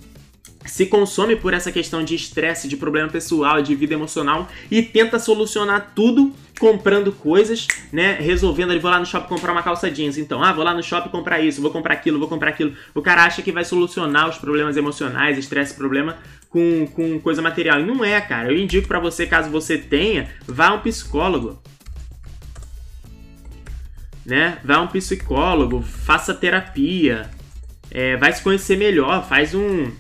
se 0.66 0.86
consome 0.86 1.36
por 1.36 1.54
essa 1.54 1.72
questão 1.72 2.04
de 2.04 2.14
estresse, 2.14 2.68
de 2.68 2.76
problema 2.76 3.08
pessoal, 3.08 3.62
de 3.62 3.74
vida 3.74 3.94
emocional 3.94 4.48
e 4.70 4.82
tenta 4.82 5.18
solucionar 5.18 5.92
tudo 5.94 6.32
comprando 6.58 7.11
coisas, 7.11 7.66
né? 7.90 8.18
Resolvendo, 8.20 8.70
ele 8.70 8.80
vou 8.80 8.90
lá 8.90 8.98
no 8.98 9.06
shopping 9.06 9.28
comprar 9.28 9.52
uma 9.52 9.62
calça 9.62 9.90
jeans, 9.90 10.18
então, 10.18 10.44
ah, 10.44 10.52
vou 10.52 10.62
lá 10.62 10.74
no 10.74 10.82
shopping 10.82 11.08
comprar 11.08 11.40
isso, 11.40 11.62
vou 11.62 11.70
comprar 11.70 11.94
aquilo, 11.94 12.18
vou 12.18 12.28
comprar 12.28 12.50
aquilo. 12.50 12.74
O 12.94 13.00
cara 13.00 13.24
acha 13.24 13.40
que 13.40 13.50
vai 13.50 13.64
solucionar 13.64 14.28
os 14.28 14.36
problemas 14.36 14.76
emocionais, 14.76 15.38
estresse, 15.38 15.74
problema 15.74 16.18
com, 16.50 16.86
com 16.88 17.18
coisa 17.18 17.40
material. 17.40 17.80
E 17.80 17.86
não 17.86 18.04
é, 18.04 18.20
cara. 18.20 18.52
Eu 18.52 18.58
indico 18.58 18.86
para 18.86 19.00
você, 19.00 19.26
caso 19.26 19.48
você 19.48 19.78
tenha, 19.78 20.28
vá 20.46 20.68
a 20.68 20.74
um 20.74 20.80
psicólogo. 20.80 21.58
Né? 24.26 24.58
Vá 24.62 24.76
a 24.76 24.82
um 24.82 24.86
psicólogo, 24.86 25.80
faça 25.80 26.34
terapia, 26.34 27.30
é, 27.90 28.18
vai 28.18 28.32
se 28.34 28.42
conhecer 28.42 28.76
melhor, 28.76 29.26
faz 29.26 29.54
um 29.54 29.90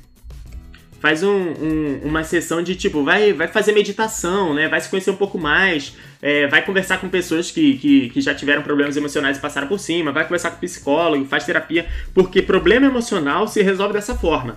faz 1.00 1.22
um, 1.22 1.28
um, 1.28 2.00
uma 2.04 2.22
sessão 2.22 2.62
de 2.62 2.76
tipo, 2.76 3.02
vai, 3.02 3.32
vai 3.32 3.48
fazer 3.48 3.72
meditação, 3.72 4.54
né? 4.54 4.68
Vai 4.68 4.80
se 4.80 4.88
conhecer 4.88 5.10
um 5.10 5.16
pouco 5.16 5.38
mais, 5.38 5.96
é, 6.20 6.46
vai 6.46 6.64
conversar 6.64 6.98
com 6.98 7.08
pessoas 7.08 7.50
que, 7.50 7.78
que, 7.78 8.10
que, 8.10 8.20
já 8.20 8.34
tiveram 8.34 8.62
problemas 8.62 8.96
emocionais 8.96 9.38
e 9.38 9.40
passaram 9.40 9.66
por 9.66 9.80
cima, 9.80 10.12
vai 10.12 10.24
conversar 10.24 10.50
com 10.50 10.60
psicólogo, 10.60 11.24
faz 11.24 11.44
terapia, 11.44 11.86
porque 12.14 12.42
problema 12.42 12.86
emocional 12.86 13.48
se 13.48 13.62
resolve 13.62 13.94
dessa 13.94 14.14
forma. 14.14 14.56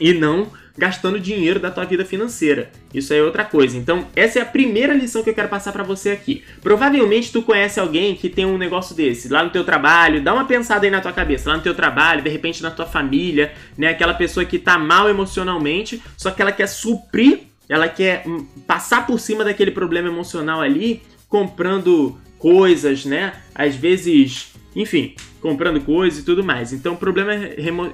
E 0.00 0.12
não 0.12 0.50
gastando 0.80 1.20
dinheiro 1.20 1.60
da 1.60 1.70
tua 1.70 1.84
vida 1.84 2.06
financeira. 2.06 2.70
Isso 2.92 3.12
é 3.12 3.22
outra 3.22 3.44
coisa. 3.44 3.76
Então, 3.76 4.06
essa 4.16 4.38
é 4.38 4.42
a 4.42 4.46
primeira 4.46 4.94
lição 4.94 5.22
que 5.22 5.28
eu 5.28 5.34
quero 5.34 5.48
passar 5.48 5.72
para 5.72 5.82
você 5.82 6.10
aqui. 6.10 6.42
Provavelmente 6.62 7.30
tu 7.30 7.42
conhece 7.42 7.78
alguém 7.78 8.14
que 8.14 8.30
tem 8.30 8.46
um 8.46 8.56
negócio 8.56 8.96
desse 8.96 9.28
lá 9.28 9.44
no 9.44 9.50
teu 9.50 9.62
trabalho, 9.62 10.22
dá 10.22 10.32
uma 10.32 10.46
pensada 10.46 10.86
aí 10.86 10.90
na 10.90 11.02
tua 11.02 11.12
cabeça, 11.12 11.50
lá 11.50 11.56
no 11.56 11.62
teu 11.62 11.74
trabalho, 11.74 12.22
de 12.22 12.30
repente 12.30 12.62
na 12.62 12.70
tua 12.70 12.86
família, 12.86 13.52
né, 13.76 13.88
aquela 13.88 14.14
pessoa 14.14 14.44
que 14.46 14.58
tá 14.58 14.78
mal 14.78 15.08
emocionalmente, 15.08 16.02
só 16.16 16.30
que 16.30 16.40
ela 16.40 16.52
quer 16.52 16.66
suprir, 16.66 17.40
ela 17.68 17.88
quer 17.88 18.22
hum, 18.26 18.46
passar 18.66 19.06
por 19.06 19.20
cima 19.20 19.44
daquele 19.44 19.70
problema 19.70 20.08
emocional 20.08 20.62
ali, 20.62 21.02
comprando 21.28 22.18
coisas, 22.38 23.04
né? 23.04 23.34
Às 23.54 23.76
vezes, 23.76 24.49
enfim, 24.74 25.14
comprando 25.40 25.80
coisas 25.80 26.20
e 26.20 26.24
tudo 26.24 26.44
mais. 26.44 26.72
Então, 26.72 26.94
o 26.94 26.96
problema 26.96 27.32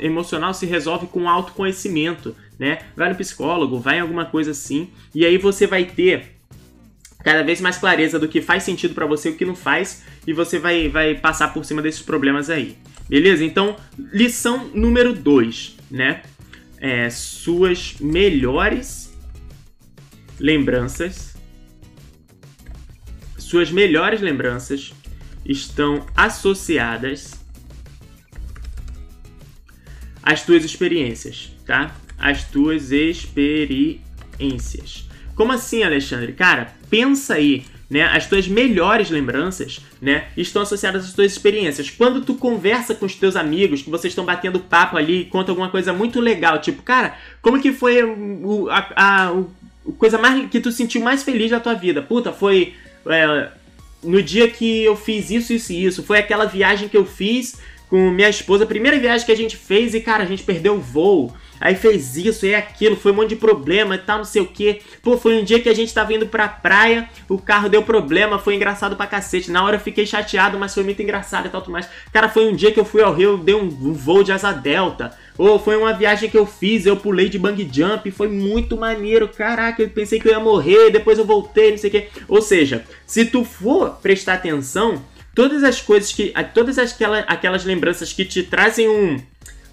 emocional 0.00 0.52
se 0.52 0.66
resolve 0.66 1.06
com 1.06 1.28
autoconhecimento, 1.28 2.34
né? 2.58 2.78
Vai 2.96 3.08
no 3.08 3.14
psicólogo, 3.14 3.78
vai 3.78 3.98
em 3.98 4.00
alguma 4.00 4.24
coisa 4.24 4.50
assim, 4.50 4.88
e 5.14 5.24
aí 5.24 5.38
você 5.38 5.66
vai 5.66 5.84
ter 5.84 6.36
cada 7.22 7.42
vez 7.42 7.60
mais 7.60 7.76
clareza 7.76 8.18
do 8.18 8.28
que 8.28 8.40
faz 8.40 8.62
sentido 8.62 8.94
para 8.94 9.06
você 9.06 9.30
e 9.30 9.32
o 9.32 9.36
que 9.36 9.44
não 9.44 9.56
faz, 9.56 10.04
e 10.26 10.32
você 10.32 10.58
vai, 10.58 10.88
vai 10.88 11.14
passar 11.14 11.52
por 11.52 11.64
cima 11.64 11.82
desses 11.82 12.02
problemas 12.02 12.50
aí. 12.50 12.76
Beleza? 13.08 13.44
Então, 13.44 13.76
lição 14.12 14.68
número 14.74 15.12
2, 15.12 15.76
né? 15.90 16.22
É, 16.78 17.08
suas 17.10 17.96
melhores 18.00 19.12
lembranças. 20.38 21.34
Suas 23.38 23.70
melhores 23.70 24.20
lembranças 24.20 24.92
estão 25.48 26.04
associadas 26.16 27.32
às 30.22 30.42
tuas 30.42 30.64
experiências, 30.64 31.52
tá? 31.64 31.94
As 32.18 32.44
tuas 32.44 32.90
experiências. 32.90 34.04
Como 35.34 35.52
assim, 35.52 35.82
Alexandre? 35.82 36.32
Cara, 36.32 36.74
pensa 36.90 37.34
aí, 37.34 37.64
né? 37.88 38.02
As 38.04 38.26
tuas 38.26 38.48
melhores 38.48 39.10
lembranças, 39.10 39.80
né, 40.00 40.28
estão 40.36 40.62
associadas 40.62 41.04
às 41.04 41.12
tuas 41.12 41.30
experiências. 41.32 41.90
Quando 41.90 42.22
tu 42.22 42.34
conversa 42.34 42.94
com 42.94 43.06
os 43.06 43.14
teus 43.14 43.36
amigos, 43.36 43.82
que 43.82 43.90
vocês 43.90 44.10
estão 44.10 44.24
batendo 44.24 44.58
papo 44.58 44.96
ali, 44.96 45.26
conta 45.26 45.52
alguma 45.52 45.70
coisa 45.70 45.92
muito 45.92 46.20
legal, 46.20 46.60
tipo, 46.60 46.82
cara, 46.82 47.16
como 47.40 47.60
que 47.60 47.72
foi 47.72 48.02
o, 48.02 48.68
a, 48.68 48.78
a, 48.96 49.28
a 49.28 49.42
coisa 49.98 50.18
mais 50.18 50.50
que 50.50 50.58
tu 50.58 50.72
sentiu 50.72 51.00
mais 51.00 51.22
feliz 51.22 51.50
da 51.50 51.60
tua 51.60 51.74
vida? 51.74 52.02
Puta, 52.02 52.32
foi 52.32 52.74
é, 53.06 53.50
no 54.02 54.22
dia 54.22 54.48
que 54.48 54.84
eu 54.84 54.96
fiz 54.96 55.30
isso, 55.30 55.52
isso 55.52 55.72
e 55.72 55.84
isso. 55.84 56.02
Foi 56.02 56.18
aquela 56.18 56.44
viagem 56.44 56.88
que 56.88 56.96
eu 56.96 57.04
fiz 57.04 57.58
com 57.88 58.10
minha 58.10 58.28
esposa, 58.28 58.64
a 58.64 58.66
primeira 58.66 58.98
viagem 58.98 59.24
que 59.24 59.32
a 59.32 59.36
gente 59.36 59.56
fez 59.56 59.94
e, 59.94 60.00
cara, 60.00 60.24
a 60.24 60.26
gente 60.26 60.42
perdeu 60.42 60.74
o 60.74 60.80
voo. 60.80 61.32
Aí 61.60 61.74
fez 61.74 62.16
isso 62.16 62.44
e 62.44 62.54
aquilo, 62.54 62.96
foi 62.96 63.12
um 63.12 63.14
monte 63.14 63.30
de 63.30 63.36
problema 63.36 63.94
e 63.94 63.98
tal, 63.98 64.18
não 64.18 64.24
sei 64.24 64.42
o 64.42 64.46
que. 64.46 64.80
Pô, 65.02 65.16
foi 65.16 65.40
um 65.40 65.44
dia 65.44 65.58
que 65.58 65.68
a 65.68 65.74
gente 65.74 65.92
tava 65.92 66.12
indo 66.12 66.26
pra 66.26 66.48
praia, 66.48 67.08
o 67.28 67.38
carro 67.38 67.68
deu 67.68 67.82
problema, 67.82 68.38
foi 68.38 68.54
engraçado 68.54 68.94
pra 68.94 69.06
cacete. 69.06 69.50
Na 69.50 69.64
hora 69.64 69.76
eu 69.76 69.80
fiquei 69.80 70.04
chateado, 70.04 70.58
mas 70.58 70.74
foi 70.74 70.82
muito 70.84 71.00
engraçado 71.00 71.46
e 71.46 71.48
tal, 71.48 71.62
tudo 71.62 71.72
mais. 71.72 71.88
Cara, 72.12 72.28
foi 72.28 72.46
um 72.46 72.54
dia 72.54 72.72
que 72.72 72.78
eu 72.78 72.84
fui 72.84 73.02
ao 73.02 73.14
Rio, 73.14 73.38
dei 73.38 73.54
um, 73.54 73.64
um 73.64 73.92
voo 73.94 74.22
de 74.22 74.32
asa 74.32 74.52
delta. 74.52 75.16
Ou 75.38 75.58
foi 75.58 75.76
uma 75.76 75.92
viagem 75.92 76.30
que 76.30 76.38
eu 76.38 76.46
fiz, 76.46 76.86
eu 76.86 76.96
pulei 76.96 77.28
de 77.28 77.38
bang 77.38 77.68
jump, 77.70 78.10
foi 78.10 78.28
muito 78.28 78.76
maneiro. 78.76 79.28
Caraca, 79.28 79.82
eu 79.82 79.88
pensei 79.88 80.18
que 80.18 80.28
eu 80.28 80.32
ia 80.32 80.40
morrer, 80.40 80.90
depois 80.90 81.18
eu 81.18 81.24
voltei, 81.24 81.70
não 81.70 81.78
sei 81.78 81.88
o 81.88 81.92
que. 81.92 82.08
Ou 82.28 82.40
seja, 82.40 82.84
se 83.06 83.24
tu 83.24 83.44
for 83.44 83.98
prestar 84.02 84.34
atenção, 84.34 85.02
todas 85.34 85.62
as 85.62 85.80
coisas 85.80 86.12
que. 86.12 86.32
Todas 86.54 86.78
aquelas, 86.78 87.24
aquelas 87.26 87.64
lembranças 87.64 88.12
que 88.12 88.24
te 88.24 88.42
trazem 88.42 88.88
um, 88.88 89.20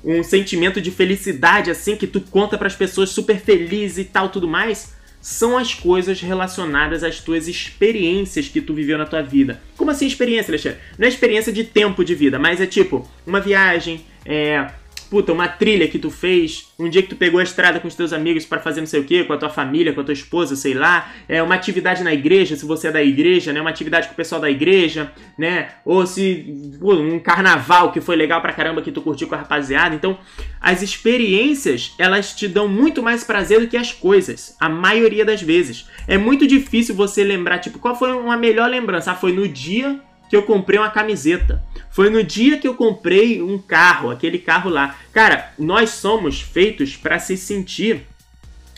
um 0.03 0.23
sentimento 0.23 0.81
de 0.81 0.91
felicidade, 0.91 1.71
assim, 1.71 1.95
que 1.95 2.07
tu 2.07 2.19
conta 2.19 2.57
para 2.57 2.67
as 2.67 2.75
pessoas 2.75 3.09
super 3.09 3.39
feliz 3.39 3.97
e 3.97 4.03
tal, 4.03 4.29
tudo 4.29 4.47
mais, 4.47 4.93
são 5.21 5.57
as 5.57 5.73
coisas 5.73 6.19
relacionadas 6.19 7.01
às 7.01 7.21
tuas 7.21 7.47
experiências 7.47 8.49
que 8.49 8.59
tu 8.59 8.73
viveu 8.73 8.97
na 8.97 9.05
tua 9.05 9.21
vida. 9.21 9.61
Como 9.77 9.89
assim 9.89 10.05
experiência, 10.05 10.51
Alexandre? 10.51 10.79
Não 10.99 11.05
é 11.05 11.09
experiência 11.09 11.53
de 11.53 11.63
tempo 11.63 12.03
de 12.03 12.13
vida, 12.13 12.37
mas 12.37 12.59
é 12.59 12.67
tipo 12.67 13.09
uma 13.25 13.39
viagem, 13.39 14.05
é, 14.25 14.69
puta, 15.13 15.31
uma 15.31 15.47
trilha 15.47 15.87
que 15.87 15.99
tu 15.99 16.09
fez, 16.09 16.73
um 16.79 16.89
dia 16.89 17.03
que 17.03 17.09
tu 17.09 17.15
pegou 17.15 17.39
a 17.39 17.43
estrada 17.43 17.79
com 17.79 17.87
os 17.87 17.93
teus 17.93 18.11
amigos 18.11 18.47
para 18.47 18.59
fazer 18.59 18.79
não 18.81 18.87
sei 18.87 18.99
o 18.99 19.03
que, 19.03 19.23
com 19.23 19.33
a 19.33 19.37
tua 19.37 19.47
família, 19.47 19.93
com 19.93 20.01
a 20.01 20.03
tua 20.03 20.11
esposa, 20.11 20.55
sei 20.55 20.73
lá, 20.73 21.13
é 21.29 21.43
uma 21.43 21.53
atividade 21.53 22.03
na 22.03 22.11
igreja, 22.11 22.55
se 22.55 22.65
você 22.65 22.87
é 22.87 22.91
da 22.91 23.03
igreja, 23.03 23.53
né, 23.53 23.61
uma 23.61 23.69
atividade 23.69 24.07
com 24.07 24.13
o 24.13 24.17
pessoal 24.17 24.41
da 24.41 24.49
igreja, 24.49 25.11
né, 25.37 25.69
ou 25.85 26.07
se 26.07 26.75
pô, 26.79 26.95
um 26.95 27.19
carnaval 27.19 27.91
que 27.91 28.01
foi 28.01 28.15
legal 28.15 28.41
pra 28.41 28.53
caramba 28.53 28.81
que 28.81 28.91
tu 28.91 29.03
curtiu 29.03 29.27
com 29.27 29.35
a 29.35 29.37
rapaziada. 29.37 29.93
Então, 29.93 30.17
as 30.59 30.81
experiências, 30.81 31.93
elas 31.99 32.33
te 32.33 32.47
dão 32.47 32.67
muito 32.67 33.03
mais 33.03 33.23
prazer 33.23 33.59
do 33.59 33.67
que 33.67 33.77
as 33.77 33.93
coisas, 33.93 34.57
a 34.59 34.67
maioria 34.67 35.23
das 35.23 35.43
vezes. 35.43 35.87
É 36.07 36.17
muito 36.17 36.47
difícil 36.47 36.95
você 36.95 37.23
lembrar, 37.23 37.59
tipo, 37.59 37.77
qual 37.77 37.95
foi 37.95 38.11
uma 38.13 38.35
melhor 38.35 38.67
lembrança? 38.67 39.11
Ah, 39.11 39.15
foi 39.15 39.31
no 39.31 39.47
dia 39.47 40.01
que 40.29 40.35
eu 40.35 40.43
comprei 40.43 40.79
uma 40.79 40.89
camiseta. 40.89 41.63
Foi 41.91 42.09
no 42.09 42.23
dia 42.23 42.57
que 42.57 42.67
eu 42.67 42.73
comprei 42.73 43.41
um 43.41 43.57
carro, 43.57 44.09
aquele 44.09 44.39
carro 44.39 44.69
lá. 44.69 44.95
Cara, 45.11 45.53
nós 45.59 45.91
somos 45.91 46.41
feitos 46.41 46.95
para 46.95 47.19
se 47.19 47.37
sentir. 47.37 48.01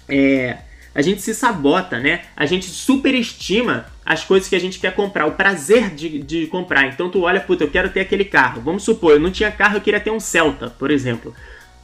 É, 0.07 0.57
a 0.93 1.01
gente 1.01 1.21
se 1.21 1.33
sabota, 1.33 1.99
né? 1.99 2.21
A 2.35 2.45
gente 2.45 2.65
superestima 2.65 3.85
as 4.05 4.23
coisas 4.23 4.47
que 4.47 4.55
a 4.55 4.59
gente 4.59 4.79
quer 4.79 4.93
comprar, 4.93 5.25
o 5.25 5.31
prazer 5.31 5.89
de, 5.89 6.19
de 6.19 6.47
comprar. 6.47 6.87
Então 6.87 7.09
tu 7.09 7.21
olha, 7.21 7.39
puta, 7.39 7.63
eu 7.63 7.69
quero 7.69 7.89
ter 7.89 8.01
aquele 8.01 8.23
carro. 8.23 8.61
Vamos 8.61 8.83
supor, 8.83 9.13
eu 9.13 9.19
não 9.19 9.31
tinha 9.31 9.51
carro, 9.51 9.77
eu 9.77 9.81
queria 9.81 9.99
ter 9.99 10.11
um 10.11 10.19
Celta, 10.19 10.69
por 10.69 10.91
exemplo. 10.91 11.33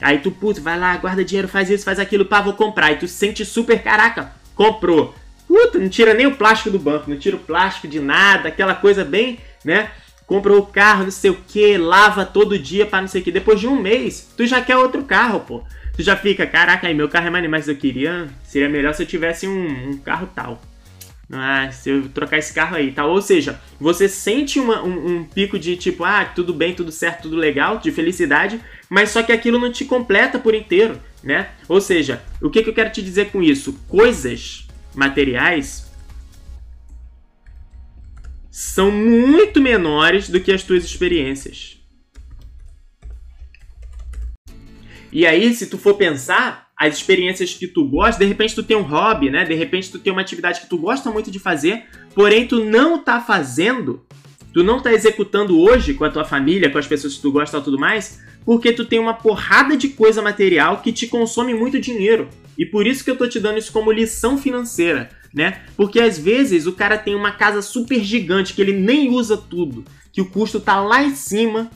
Aí 0.01 0.20
tu, 0.20 0.32
puta, 0.32 0.62
vai 0.62 0.80
lá, 0.80 0.95
guarda 0.97 1.24
dinheiro, 1.24 1.47
faz 1.47 1.70
isso, 1.70 1.86
faz 1.86 1.99
aquilo, 1.99 2.26
pá, 2.26 2.41
vou 2.41 2.53
comprar. 2.53 2.91
E 2.91 2.97
tu 2.97 3.07
se 3.07 3.14
sente 3.14 3.43
super, 3.45 3.82
caraca, 3.82 4.32
comprou. 4.55 5.14
Puta, 5.47 5.78
não 5.78 5.89
tira 5.89 6.14
nem 6.14 6.28
o 6.28 6.36
plástico 6.36 6.72
do 6.72 6.80
banco, 6.80 7.09
não 7.09 7.18
tira 7.18 7.36
o 7.36 7.39
plástico 7.39 7.88
de 7.88 7.99
nada, 7.99 8.47
aquela 8.47 8.74
coisa 8.74 9.03
bem 9.03 9.39
né? 9.64 9.91
Compra 10.26 10.53
o 10.53 10.66
carro, 10.66 11.03
não 11.03 11.12
sei 11.12 11.30
o 11.30 11.38
que, 11.47 11.78
lava 11.78 12.26
todo 12.26 12.57
dia 12.57 12.86
para 12.86 13.01
não 13.01 13.07
sei 13.07 13.22
o 13.22 13.24
que. 13.24 13.32
Depois 13.32 13.59
de 13.59 13.68
um 13.68 13.82
mês, 13.82 14.32
tu 14.36 14.45
já 14.45 14.62
quer 14.62 14.78
outro 14.78 15.03
carro, 15.03 15.41
pô. 15.41 15.64
Tu 15.95 16.03
já 16.03 16.16
fica, 16.16 16.47
caraca, 16.47 16.88
aí 16.88 16.93
meu 16.93 17.09
carro 17.09 17.28
é 17.28 17.30
mais 17.30 17.49
mais 17.49 17.68
eu 17.68 17.76
queria. 17.76 18.30
Seria 18.43 18.70
melhor 18.70 18.93
se 18.93 19.03
eu 19.03 19.07
tivesse 19.07 19.47
um, 19.47 19.89
um 19.89 19.97
carro 19.97 20.30
tal. 20.34 20.62
Ah, 21.34 21.70
se 21.72 21.89
eu 21.89 22.09
trocar 22.09 22.38
esse 22.38 22.53
carro 22.53 22.76
aí, 22.76 22.91
tal. 22.91 23.09
Ou 23.09 23.22
seja, 23.22 23.59
você 23.80 24.09
sente 24.09 24.59
uma, 24.59 24.84
um, 24.84 25.18
um, 25.18 25.24
pico 25.24 25.57
de 25.57 25.78
tipo, 25.78 26.03
ah, 26.03 26.26
tudo 26.26 26.53
bem, 26.53 26.74
tudo 26.74 26.91
certo, 26.91 27.24
tudo 27.24 27.38
legal, 27.38 27.78
de 27.78 27.91
felicidade, 27.91 28.59
mas 28.89 29.12
só 29.12 29.24
que 29.24 29.32
aquilo 29.32 29.59
não 29.59 29.72
te 29.72 29.86
completa 29.86 30.38
por 30.38 30.53
inteiro, 30.53 30.99
né? 31.24 31.49
Ou 31.70 31.80
seja, 31.80 32.22
o 32.41 32.49
que, 32.49 32.62
que 32.64 32.70
eu 32.70 32.74
quero 32.74 32.91
te 32.91 33.01
dizer 33.01 33.32
com 33.32 33.41
isso? 33.41 33.80
Coisas 33.88 34.68
materiais 34.93 35.90
são 38.51 38.91
muito 38.91 39.61
menores 39.61 40.27
do 40.27 40.41
que 40.41 40.51
as 40.51 40.61
tuas 40.61 40.83
experiências. 40.83 41.77
E 45.09 45.25
aí, 45.25 45.53
se 45.53 45.67
tu 45.67 45.77
for 45.77 45.95
pensar, 45.95 46.69
as 46.77 46.95
experiências 46.95 47.53
que 47.53 47.67
tu 47.67 47.85
gosta, 47.85 48.19
de 48.19 48.25
repente 48.25 48.55
tu 48.55 48.63
tem 48.63 48.75
um 48.75 48.81
hobby, 48.81 49.29
né? 49.29 49.45
De 49.45 49.53
repente 49.53 49.89
tu 49.89 49.99
tem 49.99 50.11
uma 50.11 50.21
atividade 50.21 50.61
que 50.61 50.67
tu 50.67 50.77
gosta 50.77 51.09
muito 51.09 51.31
de 51.31 51.39
fazer, 51.39 51.85
porém 52.13 52.45
tu 52.45 52.63
não 52.63 53.01
tá 53.01 53.21
fazendo, 53.21 54.05
tu 54.53 54.63
não 54.63 54.81
tá 54.81 54.91
executando 54.91 55.57
hoje 55.57 55.93
com 55.93 56.03
a 56.03 56.09
tua 56.09 56.25
família, 56.25 56.69
com 56.69 56.77
as 56.77 56.87
pessoas 56.87 57.15
que 57.15 57.21
tu 57.21 57.31
gosta 57.31 57.57
e 57.57 57.61
tudo 57.61 57.79
mais, 57.79 58.21
porque 58.43 58.73
tu 58.73 58.83
tem 58.83 58.99
uma 58.99 59.13
porrada 59.13 59.77
de 59.77 59.89
coisa 59.89 60.21
material 60.21 60.81
que 60.81 60.91
te 60.91 61.07
consome 61.07 61.53
muito 61.53 61.79
dinheiro. 61.79 62.27
E 62.57 62.65
por 62.65 62.85
isso 62.85 63.03
que 63.03 63.11
eu 63.11 63.17
tô 63.17 63.27
te 63.27 63.39
dando 63.39 63.59
isso 63.59 63.71
como 63.71 63.91
lição 63.91 64.37
financeira 64.37 65.20
né? 65.34 65.61
Porque 65.75 65.99
às 65.99 66.17
vezes 66.17 66.67
o 66.67 66.73
cara 66.73 66.97
tem 66.97 67.15
uma 67.15 67.32
casa 67.32 67.61
super 67.61 68.03
gigante 68.03 68.53
que 68.53 68.61
ele 68.61 68.73
nem 68.73 69.09
usa 69.09 69.38
tudo, 69.38 69.86
que 70.11 70.21
o 70.21 70.29
custo 70.29 70.59
tá 70.59 70.79
lá 70.79 71.03
em 71.03 71.15
cima. 71.15 71.69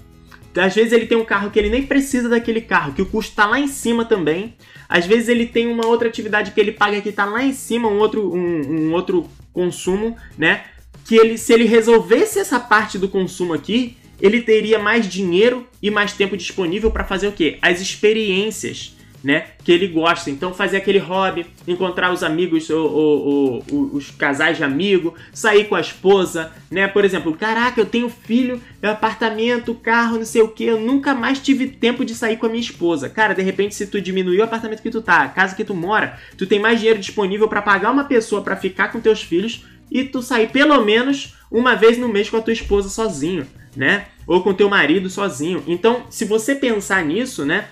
Às 0.56 0.74
vezes 0.74 0.94
ele 0.94 1.06
tem 1.06 1.18
um 1.18 1.26
carro 1.26 1.52
que 1.52 1.60
ele 1.60 1.70
nem 1.70 1.86
precisa 1.86 2.30
daquele 2.30 2.62
carro, 2.62 2.94
que 2.94 3.02
o 3.02 3.06
custo 3.06 3.36
tá 3.36 3.46
lá 3.46 3.60
em 3.60 3.68
cima 3.68 4.06
também. 4.06 4.56
Às 4.88 5.06
vezes 5.06 5.28
ele 5.28 5.46
tem 5.46 5.68
uma 5.68 5.86
outra 5.86 6.08
atividade 6.08 6.52
que 6.52 6.60
ele 6.60 6.72
paga 6.72 7.02
que 7.02 7.12
tá 7.12 7.26
lá 7.26 7.44
em 7.44 7.54
cima, 7.54 7.90
um 7.90 7.98
outro, 7.98 8.34
um, 8.34 8.88
um 8.88 8.94
outro 8.94 9.30
consumo, 9.52 10.16
né? 10.38 10.64
Que 11.06 11.16
ele, 11.16 11.38
se 11.38 11.54
ele 11.54 11.66
resolvesse 11.66 12.40
essa 12.40 12.60
parte 12.60 12.98
do 12.98 13.10
consumo 13.10 13.54
aqui, 13.54 13.98
ele 14.22 14.42
teria 14.42 14.80
mais 14.80 15.08
dinheiro 15.08 15.68
e 15.82 15.92
mais 15.92 16.14
tempo 16.14 16.38
disponível 16.38 16.90
para 16.90 17.04
fazer 17.04 17.28
o 17.28 17.32
quê? 17.32 17.58
As 17.62 17.82
experiências 17.82 18.95
né? 19.26 19.48
Que 19.64 19.72
ele 19.72 19.88
gosta. 19.88 20.30
Então 20.30 20.54
fazer 20.54 20.78
aquele 20.78 21.00
hobby, 21.00 21.48
encontrar 21.68 22.14
os 22.14 22.22
amigos, 22.22 22.70
ou, 22.70 22.92
ou, 22.92 23.64
ou, 23.72 23.90
os 23.92 24.12
casais 24.12 24.58
de 24.58 24.64
amigo, 24.64 25.16
sair 25.34 25.66
com 25.66 25.74
a 25.74 25.82
esposa, 25.82 26.52
né? 26.70 26.88
Por 26.88 27.04
exemplo, 27.04 27.34
caraca, 27.34 27.82
eu 27.82 27.88
tenho 27.88 28.08
filho, 28.08 28.62
apartamento, 28.84 29.74
carro, 29.74 30.20
não 30.20 30.26
sei 30.26 30.44
o 30.44 30.48
que, 30.48 30.66
eu 30.66 30.80
nunca 30.80 31.16
mais 31.16 31.40
tive 31.40 31.68
tempo 31.68 32.06
de 32.06 32.14
sair 32.14 32.38
com 32.38 32.46
a 32.46 32.50
minha 32.50 32.62
esposa. 32.62 33.10
Cara, 33.10 33.34
de 33.34 33.42
repente, 33.42 33.74
se 33.74 33.88
tu 33.88 34.00
diminuir 34.00 34.40
o 34.40 34.44
apartamento 34.44 34.84
que 34.84 34.92
tu 34.92 35.02
tá, 35.02 35.24
a 35.24 35.30
casa 35.30 35.56
que 35.56 35.66
tu 35.66 35.74
mora, 35.74 36.20
tu 36.38 36.46
tem 36.46 36.60
mais 36.60 36.78
dinheiro 36.78 37.00
disponível 37.00 37.48
para 37.48 37.64
pagar 37.64 37.92
uma 37.92 38.04
pessoa 38.04 38.44
para 38.44 38.56
ficar 38.56 38.92
com 38.92 39.02
teus 39.02 39.24
filhos 39.24 39.66
e 39.90 40.04
tu 40.04 40.22
sair 40.22 40.50
pelo 40.52 40.86
menos 40.86 41.36
uma 41.50 41.74
vez 41.74 41.98
no 41.98 42.08
mês 42.08 42.30
com 42.30 42.38
a 42.38 42.42
tua 42.42 42.54
esposa 42.54 42.90
sozinho, 42.90 43.48
né? 43.76 44.06
Ou 44.28 44.44
com 44.44 44.54
teu 44.54 44.70
marido 44.70 45.10
sozinho. 45.10 45.64
Então, 45.66 46.04
se 46.12 46.26
você 46.26 46.54
pensar 46.54 47.04
nisso, 47.04 47.44
né? 47.44 47.70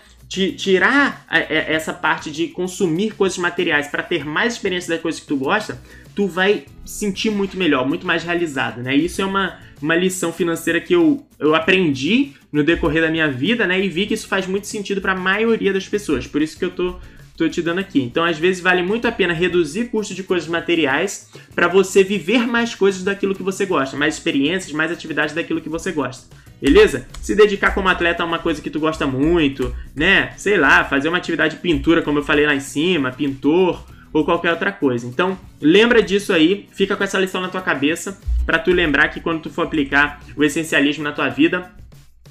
Tirar 0.55 1.25
essa 1.49 1.93
parte 1.93 2.31
de 2.31 2.47
consumir 2.47 3.11
coisas 3.11 3.37
materiais 3.37 3.87
para 3.87 4.01
ter 4.01 4.25
mais 4.25 4.53
experiência 4.53 4.93
das 4.93 5.01
coisas 5.01 5.21
que 5.21 5.27
tu 5.27 5.37
gosta, 5.37 5.81
tu 6.15 6.27
vai 6.27 6.65
sentir 6.85 7.29
muito 7.29 7.57
melhor, 7.57 7.87
muito 7.87 8.05
mais 8.05 8.23
realizado, 8.23 8.81
né? 8.81 8.95
Isso 8.95 9.21
é 9.21 9.25
uma, 9.25 9.59
uma 9.81 9.95
lição 9.95 10.31
financeira 10.31 10.79
que 10.79 10.93
eu, 10.93 11.25
eu 11.39 11.55
aprendi 11.55 12.33
no 12.51 12.63
decorrer 12.63 13.01
da 13.01 13.11
minha 13.11 13.29
vida, 13.29 13.67
né? 13.67 13.79
E 13.79 13.87
vi 13.89 14.05
que 14.05 14.13
isso 14.13 14.27
faz 14.27 14.47
muito 14.47 14.67
sentido 14.67 15.01
para 15.01 15.13
a 15.13 15.17
maioria 15.17 15.73
das 15.73 15.87
pessoas. 15.87 16.27
Por 16.27 16.41
isso 16.41 16.57
que 16.57 16.65
eu 16.65 16.71
tô 16.71 16.95
tô 17.35 17.49
te 17.49 17.61
dando 17.61 17.79
aqui. 17.79 17.99
Então, 18.01 18.23
às 18.23 18.37
vezes 18.37 18.61
vale 18.61 18.83
muito 18.83 19.07
a 19.07 19.11
pena 19.11 19.33
reduzir 19.33 19.85
custo 19.85 20.13
de 20.13 20.23
coisas 20.23 20.47
materiais 20.47 21.31
para 21.55 21.67
você 21.67 22.03
viver 22.03 22.47
mais 22.47 22.75
coisas 22.75 23.03
daquilo 23.03 23.33
que 23.33 23.43
você 23.43 23.65
gosta, 23.65 23.97
mais 23.97 24.15
experiências, 24.15 24.71
mais 24.71 24.91
atividades 24.91 25.33
daquilo 25.33 25.61
que 25.61 25.69
você 25.69 25.91
gosta. 25.91 26.42
Beleza? 26.63 27.05
Se 27.21 27.35
dedicar 27.35 27.73
como 27.73 27.89
atleta 27.89 28.23
a 28.23 28.25
uma 28.25 28.39
coisa 28.39 28.61
que 28.61 28.69
tu 28.69 28.79
gosta 28.79 29.05
muito, 29.05 29.75
né? 29.93 30.31
Sei 30.37 30.55
lá, 30.55 30.85
fazer 30.85 31.09
uma 31.09 31.17
atividade 31.17 31.55
de 31.55 31.61
pintura, 31.61 32.01
como 32.01 32.19
eu 32.19 32.23
falei 32.23 32.45
lá 32.45 32.55
em 32.55 32.61
cima, 32.61 33.11
pintor 33.11 33.85
ou 34.13 34.23
qualquer 34.23 34.51
outra 34.51 34.71
coisa. 34.71 35.05
Então, 35.05 35.37
lembra 35.59 36.01
disso 36.01 36.31
aí, 36.31 36.69
fica 36.71 36.95
com 36.95 37.03
essa 37.03 37.19
lição 37.19 37.41
na 37.41 37.49
tua 37.49 37.59
cabeça 37.59 38.17
para 38.45 38.57
tu 38.59 38.71
lembrar 38.71 39.09
que 39.09 39.19
quando 39.19 39.41
tu 39.41 39.49
for 39.49 39.63
aplicar 39.63 40.23
o 40.37 40.43
essencialismo 40.45 41.03
na 41.03 41.11
tua 41.11 41.27
vida, 41.27 41.69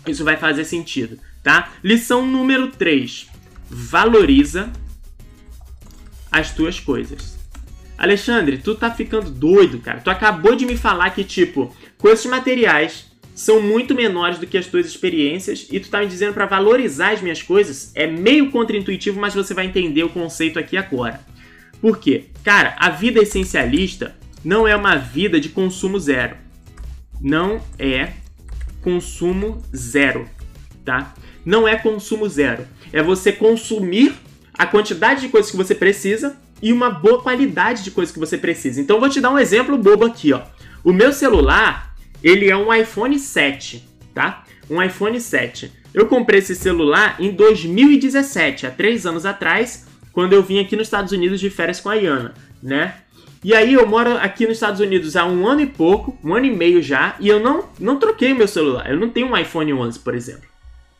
isso 0.06 0.24
vai 0.24 0.38
fazer 0.38 0.64
sentido, 0.64 1.18
tá? 1.42 1.70
Lição 1.84 2.26
número 2.26 2.68
3. 2.68 3.28
Valoriza 3.68 4.72
as 6.30 6.54
tuas 6.54 6.80
coisas. 6.80 7.38
Alexandre, 7.98 8.56
tu 8.56 8.74
tá 8.74 8.90
ficando 8.90 9.30
doido, 9.30 9.78
cara. 9.78 10.00
Tu 10.00 10.08
acabou 10.08 10.56
de 10.56 10.64
me 10.64 10.78
falar 10.78 11.10
que, 11.10 11.22
tipo, 11.22 11.76
coisas 11.98 12.24
materiais 12.24 13.11
são 13.34 13.60
muito 13.60 13.94
menores 13.94 14.38
do 14.38 14.46
que 14.46 14.58
as 14.58 14.66
tuas 14.66 14.86
experiências 14.86 15.66
e 15.70 15.80
tu 15.80 15.88
tá 15.88 16.00
me 16.00 16.06
dizendo 16.06 16.34
para 16.34 16.46
valorizar 16.46 17.12
as 17.12 17.22
minhas 17.22 17.42
coisas, 17.42 17.90
é 17.94 18.06
meio 18.06 18.50
contraintuitivo, 18.50 19.20
mas 19.20 19.34
você 19.34 19.54
vai 19.54 19.66
entender 19.66 20.02
o 20.02 20.08
conceito 20.08 20.58
aqui 20.58 20.76
agora. 20.76 21.20
Por 21.80 21.98
quê? 21.98 22.26
Cara, 22.44 22.76
a 22.78 22.90
vida 22.90 23.20
essencialista 23.20 24.14
não 24.44 24.68
é 24.68 24.76
uma 24.76 24.96
vida 24.96 25.40
de 25.40 25.48
consumo 25.48 25.98
zero. 25.98 26.36
Não 27.20 27.60
é 27.78 28.14
consumo 28.82 29.62
zero, 29.74 30.28
tá? 30.84 31.14
Não 31.44 31.66
é 31.66 31.76
consumo 31.76 32.28
zero. 32.28 32.66
É 32.92 33.02
você 33.02 33.32
consumir 33.32 34.14
a 34.54 34.66
quantidade 34.66 35.22
de 35.22 35.28
coisas 35.28 35.50
que 35.50 35.56
você 35.56 35.74
precisa 35.74 36.36
e 36.60 36.72
uma 36.72 36.90
boa 36.90 37.22
qualidade 37.22 37.82
de 37.82 37.90
coisas 37.90 38.12
que 38.12 38.20
você 38.20 38.38
precisa. 38.38 38.80
Então 38.80 39.00
vou 39.00 39.08
te 39.08 39.20
dar 39.20 39.30
um 39.30 39.38
exemplo 39.38 39.76
bobo 39.78 40.04
aqui, 40.04 40.32
ó. 40.32 40.42
O 40.84 40.92
meu 40.92 41.12
celular, 41.12 41.91
ele 42.22 42.48
é 42.48 42.56
um 42.56 42.72
iPhone 42.72 43.18
7, 43.18 43.86
tá? 44.14 44.44
Um 44.70 44.82
iPhone 44.82 45.20
7. 45.20 45.72
Eu 45.92 46.06
comprei 46.06 46.38
esse 46.38 46.54
celular 46.54 47.16
em 47.18 47.32
2017, 47.32 48.66
há 48.66 48.70
três 48.70 49.04
anos 49.04 49.26
atrás, 49.26 49.86
quando 50.12 50.32
eu 50.32 50.42
vim 50.42 50.58
aqui 50.60 50.76
nos 50.76 50.86
Estados 50.86 51.12
Unidos 51.12 51.40
de 51.40 51.50
férias 51.50 51.80
com 51.80 51.88
a 51.88 51.94
Iana, 51.94 52.34
né? 52.62 52.94
E 53.44 53.54
aí 53.54 53.74
eu 53.74 53.86
moro 53.86 54.16
aqui 54.18 54.46
nos 54.46 54.56
Estados 54.56 54.80
Unidos 54.80 55.16
há 55.16 55.26
um 55.26 55.46
ano 55.46 55.62
e 55.62 55.66
pouco, 55.66 56.16
um 56.22 56.34
ano 56.34 56.46
e 56.46 56.50
meio 56.50 56.80
já, 56.80 57.16
e 57.18 57.28
eu 57.28 57.40
não, 57.40 57.68
não 57.78 57.98
troquei 57.98 58.32
meu 58.32 58.46
celular. 58.46 58.88
Eu 58.88 58.98
não 58.98 59.10
tenho 59.10 59.26
um 59.26 59.36
iPhone 59.36 59.72
11, 59.72 59.98
por 59.98 60.14
exemplo, 60.14 60.48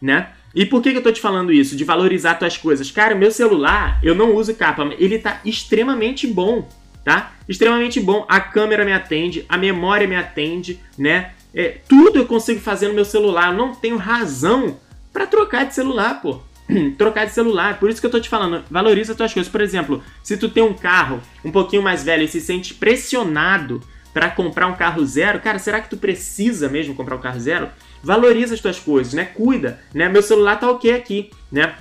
né? 0.01 0.31
E 0.55 0.67
por 0.67 0.83
que, 0.83 0.91
que 0.91 0.99
eu 0.99 1.03
tô 1.03 1.13
te 1.13 1.21
falando 1.21 1.53
isso? 1.53 1.77
De 1.77 1.85
valorizar 1.85 2.35
tuas 2.35 2.57
coisas. 2.57 2.91
Cara, 2.91 3.15
meu 3.15 3.31
celular, 3.31 3.99
eu 4.03 4.15
não 4.15 4.35
uso 4.35 4.55
capa, 4.55 4.91
ele 4.99 5.19
tá 5.19 5.41
extremamente 5.45 6.27
bom 6.27 6.69
tá? 7.05 7.33
Extremamente 7.49 8.01
bom. 8.01 8.25
A 8.29 8.41
câmera 8.41 8.85
me 8.85 8.93
atende, 8.93 9.45
a 9.49 9.57
memória 9.57 10.07
me 10.07 10.17
atende, 10.17 10.81
né? 10.97 11.33
É, 11.55 11.79
tudo 11.89 12.19
eu 12.19 12.27
consigo 12.27 12.61
fazer 12.61 12.89
no 12.89 12.95
meu 12.95 13.05
celular. 13.05 13.53
Não 13.53 13.75
tenho 13.75 13.97
razão 13.97 14.79
para 15.13 15.27
trocar 15.27 15.67
de 15.67 15.75
celular, 15.75 16.21
pô. 16.21 16.41
trocar 16.97 17.27
de 17.27 17.33
celular. 17.33 17.79
Por 17.79 17.91
isso 17.91 18.01
que 18.01 18.07
eu 18.07 18.11
tô 18.11 18.21
te 18.21 18.29
falando, 18.29 18.65
valoriza 18.71 19.13
as 19.13 19.19
tuas 19.19 19.33
coisas. 19.33 19.51
Por 19.51 19.61
exemplo, 19.61 20.03
se 20.23 20.37
tu 20.37 20.49
tem 20.49 20.63
um 20.63 20.75
carro 20.75 21.21
um 21.45 21.51
pouquinho 21.51 21.83
mais 21.83 22.03
velho 22.03 22.23
e 22.23 22.29
se 22.29 22.41
sente 22.41 22.75
pressionado 22.75 23.83
para 24.13 24.31
comprar 24.31 24.67
um 24.67 24.75
carro 24.75 25.05
zero, 25.07 25.41
cara, 25.41 25.59
será 25.59 25.81
que 25.81 25.89
tu 25.89 25.97
precisa 25.97 26.69
mesmo 26.69 26.95
comprar 26.95 27.17
um 27.17 27.21
carro 27.21 27.41
zero? 27.41 27.69
Valoriza 28.03 28.55
as 28.55 28.61
tuas 28.61 28.79
coisas, 28.79 29.15
né? 29.15 29.25
Cuida, 29.25 29.81
né? 29.95 30.09
Meu 30.09 30.23
celular 30.23 30.59
tá 30.59 30.71
ok 30.71 30.93
aqui, 30.93 31.31
né? 31.51 31.75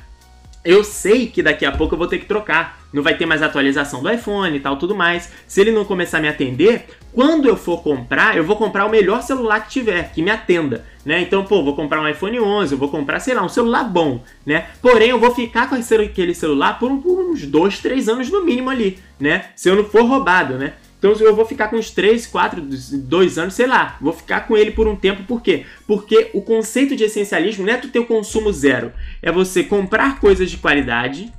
Eu 0.64 0.84
sei 0.84 1.28
que 1.28 1.42
daqui 1.42 1.66
a 1.66 1.72
pouco 1.72 1.96
eu 1.96 1.98
vou 1.98 2.08
ter 2.08 2.20
que 2.20 2.26
trocar. 2.26 2.81
Não 2.94 3.02
vai 3.02 3.18
ter 3.18 3.26
mais 3.26 3.42
atualização 3.42 4.02
do 4.02 4.12
iPhone 4.12 4.56
e 4.56 4.60
tal, 4.60 4.78
tudo 4.78 4.96
mais. 4.96 5.32
Se 5.48 5.62
ele 5.62 5.72
não 5.72 5.86
começar 5.86 6.18
a 6.18 6.22
me 6.22 6.28
atender, 6.28 6.86
quando 7.14 7.48
eu 7.48 7.58
for 7.58 7.82
comprar, 7.82 8.38
eu 8.38 8.44
vou 8.44 8.56
comprar 8.56 8.86
o 8.86 8.90
melhor 8.90 9.22
celular 9.22 9.62
que 9.62 9.70
tiver, 9.70 10.12
que 10.14 10.22
me 10.22 10.32
atenda, 10.32 10.86
né? 11.06 11.22
Então, 11.22 11.44
pô, 11.44 11.64
vou 11.64 11.76
comprar 11.76 12.02
um 12.02 12.08
iPhone 12.08 12.40
11, 12.40 12.74
eu 12.74 12.78
vou 12.78 12.90
comprar, 12.90 13.20
sei 13.20 13.34
lá, 13.34 13.44
um 13.44 13.50
celular 13.50 13.84
bom, 13.84 14.24
né? 14.46 14.68
Porém, 14.82 15.10
eu 15.10 15.20
vou 15.20 15.34
ficar 15.34 15.70
com 15.70 15.76
aquele 15.76 16.34
celular 16.34 16.80
por, 16.80 16.92
uns 16.92 17.46
2, 17.46 17.80
3 17.80 18.10
anos 18.10 18.30
no 18.30 18.44
mínimo 18.44 18.70
ali, 18.70 19.00
né? 19.20 19.46
Se 19.56 19.70
eu 19.70 19.76
não 19.76 19.84
for 19.84 20.04
roubado, 20.04 20.58
né? 20.58 20.74
Então 21.02 21.14
eu 21.14 21.36
vou 21.36 21.46
ficar 21.46 21.68
com 21.68 21.78
uns 21.78 21.90
3, 21.90 22.28
4, 22.28 22.62
2 22.62 23.38
anos, 23.40 23.56
sei 23.56 23.66
lá. 23.66 23.98
Vou 24.00 24.14
ficar 24.14 24.42
com 24.42 24.56
ele 24.56 24.70
por 24.70 24.88
um 24.88 24.96
tempo, 24.96 25.24
por 25.24 25.42
quê? 25.42 25.66
Porque 25.88 26.30
o 26.32 26.44
conceito 26.44 26.96
de 26.96 27.04
essencialismo 27.04 27.66
não 27.66 27.74
é 27.74 27.78
tu 27.78 27.88
ter 27.88 27.98
o 27.98 28.06
consumo 28.06 28.54
zero. 28.54 28.92
É 29.20 29.32
você 29.32 29.64
comprar 29.64 30.20
coisas 30.20 30.52
de 30.52 30.58
qualidade 30.58 31.34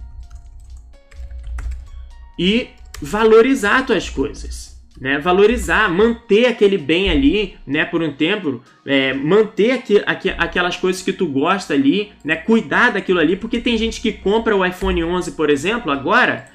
e 2.43 2.70
valorizar 3.01 3.76
as 3.76 3.86
tuas 3.86 4.11
coisas. 4.11 4.72
Né, 5.01 5.18
valorizar, 5.18 5.88
manter 5.88 6.47
aquele 6.47 6.78
bem 6.78 7.11
ali, 7.11 7.57
né, 7.66 7.84
por 7.84 8.03
um 8.03 8.12
tempo, 8.12 8.62
é, 8.86 9.12
manter 9.12 9.72
aqu 9.72 9.95
aqu 10.07 10.28
aquelas 10.38 10.76
coisas 10.76 11.03
que 11.03 11.12
tu 11.12 11.26
gosta 11.26 11.74
ali, 11.74 12.12
né, 12.22 12.36
cuidar 12.36 12.93
daquilo 12.93 13.18
ali, 13.18 13.34
porque 13.34 13.59
tem 13.59 13.76
gente 13.76 14.01
que 14.01 14.12
compra 14.12 14.55
o 14.55 14.64
iPhone 14.64 15.03
11, 15.03 15.32
por 15.32 15.51
exemplo, 15.51 15.90
agora, 15.90 16.47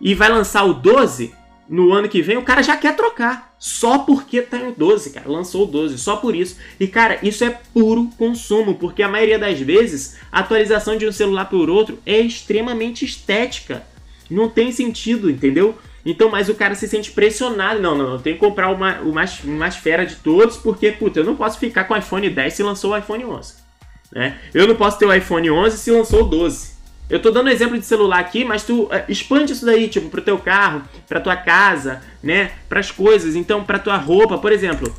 e 0.00 0.14
vai 0.14 0.28
lançar 0.28 0.64
o 0.64 0.74
12, 0.74 1.32
no 1.68 1.92
ano 1.92 2.08
que 2.08 2.22
vem, 2.22 2.36
o 2.36 2.42
cara 2.42 2.62
já 2.62 2.76
quer 2.76 2.94
trocar. 2.94 3.56
Só 3.58 3.98
porque 3.98 4.42
tá 4.42 4.58
em 4.58 4.72
12, 4.72 5.10
cara. 5.10 5.28
Lançou 5.28 5.64
o 5.64 5.66
12, 5.66 5.98
só 5.98 6.16
por 6.16 6.36
isso. 6.36 6.58
E, 6.78 6.86
cara, 6.86 7.18
isso 7.24 7.42
é 7.44 7.58
puro 7.74 8.08
consumo, 8.16 8.74
porque 8.74 9.02
a 9.02 9.08
maioria 9.08 9.38
das 9.38 9.58
vezes 9.58 10.16
a 10.30 10.40
atualização 10.40 10.96
de 10.96 11.08
um 11.08 11.12
celular 11.12 11.46
por 11.46 11.68
outro 11.68 11.98
é 12.06 12.20
extremamente 12.20 13.04
estética. 13.04 13.82
Não 14.30 14.48
tem 14.48 14.72
sentido, 14.72 15.30
entendeu? 15.30 15.76
Então, 16.04 16.30
mas 16.30 16.48
o 16.48 16.54
cara 16.54 16.74
se 16.74 16.86
sente 16.86 17.10
pressionado. 17.10 17.80
Não, 17.80 17.96
não, 17.96 18.10
não. 18.10 18.18
Tem 18.18 18.34
que 18.34 18.40
comprar 18.40 18.70
o 18.70 18.78
mais, 18.78 19.02
o 19.02 19.12
mais, 19.12 19.42
mais 19.42 19.76
fera 19.76 20.06
de 20.06 20.16
todos, 20.16 20.56
porque, 20.56 20.92
puta, 20.92 21.18
eu 21.20 21.24
não 21.24 21.34
posso 21.34 21.58
ficar 21.58 21.84
com 21.84 21.94
o 21.94 21.96
iPhone 21.96 22.30
10 22.30 22.54
se 22.54 22.62
lançou 22.62 22.92
o 22.92 22.96
iPhone 22.96 23.24
11. 23.24 23.54
Né? 24.12 24.38
Eu 24.54 24.68
não 24.68 24.76
posso 24.76 24.98
ter 24.98 25.04
o 25.04 25.12
iPhone 25.12 25.50
11 25.50 25.78
se 25.78 25.90
lançou 25.90 26.22
o 26.22 26.28
12. 26.28 26.76
Eu 27.08 27.20
tô 27.20 27.30
dando 27.30 27.50
exemplo 27.50 27.78
de 27.78 27.84
celular 27.84 28.18
aqui, 28.18 28.44
mas 28.44 28.64
tu 28.64 28.84
uh, 28.84 28.90
expande 29.08 29.52
isso 29.52 29.64
daí, 29.64 29.88
tipo, 29.88 30.08
pro 30.08 30.22
teu 30.22 30.38
carro, 30.38 30.82
pra 31.08 31.20
tua 31.20 31.36
casa, 31.36 32.02
né? 32.22 32.52
Pras 32.68 32.90
coisas, 32.90 33.36
então, 33.36 33.62
pra 33.62 33.78
tua 33.78 33.96
roupa, 33.96 34.38
por 34.38 34.52
exemplo. 34.52 34.92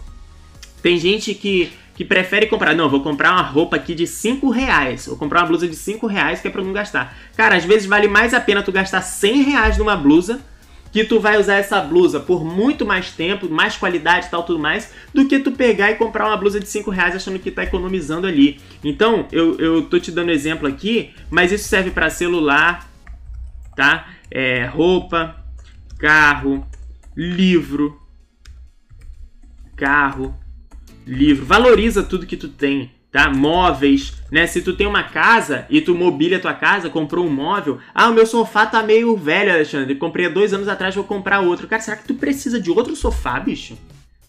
Tem 0.82 0.97
gente 0.97 1.34
que, 1.34 1.71
que 1.97 2.05
prefere 2.05 2.45
comprar. 2.45 2.75
Não, 2.75 2.87
vou 2.87 3.01
comprar 3.01 3.31
uma 3.31 3.41
roupa 3.41 3.75
aqui 3.75 3.95
de 3.95 4.05
5 4.05 4.51
reais. 4.51 5.07
Vou 5.07 5.17
comprar 5.17 5.41
uma 5.41 5.47
blusa 5.47 5.67
de 5.67 5.75
5 5.75 6.05
reais 6.05 6.39
que 6.39 6.47
é 6.47 6.51
pra 6.51 6.63
não 6.63 6.71
gastar. 6.71 7.17
Cara, 7.35 7.55
às 7.55 7.65
vezes 7.65 7.87
vale 7.87 8.07
mais 8.07 8.35
a 8.35 8.39
pena 8.39 8.61
tu 8.61 8.71
gastar 8.71 9.01
100 9.01 9.41
reais 9.41 9.77
numa 9.79 9.97
blusa 9.97 10.39
que 10.91 11.03
tu 11.03 11.19
vai 11.19 11.37
usar 11.37 11.55
essa 11.55 11.81
blusa 11.81 12.19
por 12.19 12.45
muito 12.45 12.85
mais 12.85 13.11
tempo, 13.11 13.49
mais 13.49 13.75
qualidade 13.75 14.27
e 14.27 14.29
tal, 14.29 14.43
tudo 14.43 14.59
mais, 14.59 14.93
do 15.13 15.27
que 15.27 15.39
tu 15.39 15.51
pegar 15.51 15.91
e 15.91 15.95
comprar 15.95 16.27
uma 16.27 16.37
blusa 16.37 16.59
de 16.59 16.67
5 16.67 16.89
reais 16.91 17.15
achando 17.15 17.39
que 17.39 17.51
tá 17.51 17.63
economizando 17.63 18.27
ali. 18.27 18.59
Então, 18.83 19.27
eu, 19.31 19.57
eu 19.57 19.81
tô 19.83 19.99
te 19.99 20.11
dando 20.11 20.31
exemplo 20.31 20.67
aqui, 20.67 21.13
mas 21.29 21.51
isso 21.51 21.67
serve 21.67 21.91
para 21.91 22.09
celular, 22.09 22.87
tá? 23.75 24.07
É, 24.29 24.65
roupa, 24.65 25.35
carro, 25.99 26.65
livro, 27.15 27.99
carro, 29.75 30.33
livro. 31.07 31.45
Valoriza 31.45 32.03
tudo 32.03 32.25
que 32.25 32.37
tu 32.37 32.47
tem 32.47 32.91
tá? 33.11 33.29
Móveis, 33.29 34.13
né? 34.31 34.45
Se 34.45 34.61
tu 34.61 34.73
tem 34.73 34.85
uma 34.85 35.03
casa 35.03 35.65
e 35.69 35.81
tu 35.81 35.95
mobília 35.95 36.37
a 36.37 36.41
tua 36.41 36.53
casa, 36.53 36.89
comprou 36.89 37.25
um 37.25 37.29
móvel, 37.29 37.79
ah, 37.93 38.09
o 38.09 38.13
meu 38.13 38.25
sofá 38.25 38.65
tá 38.65 38.83
meio 38.83 39.15
velho, 39.15 39.51
Alexandre, 39.51 39.95
comprei 39.95 40.27
há 40.27 40.29
dois 40.29 40.53
anos 40.53 40.67
atrás, 40.67 40.93
vou 40.93 41.03
comprar 41.03 41.39
outro. 41.39 41.67
Cara, 41.67 41.81
será 41.81 41.97
que 41.97 42.07
tu 42.07 42.13
precisa 42.13 42.59
de 42.59 42.69
outro 42.69 42.95
sofá, 42.95 43.39
bicho? 43.39 43.77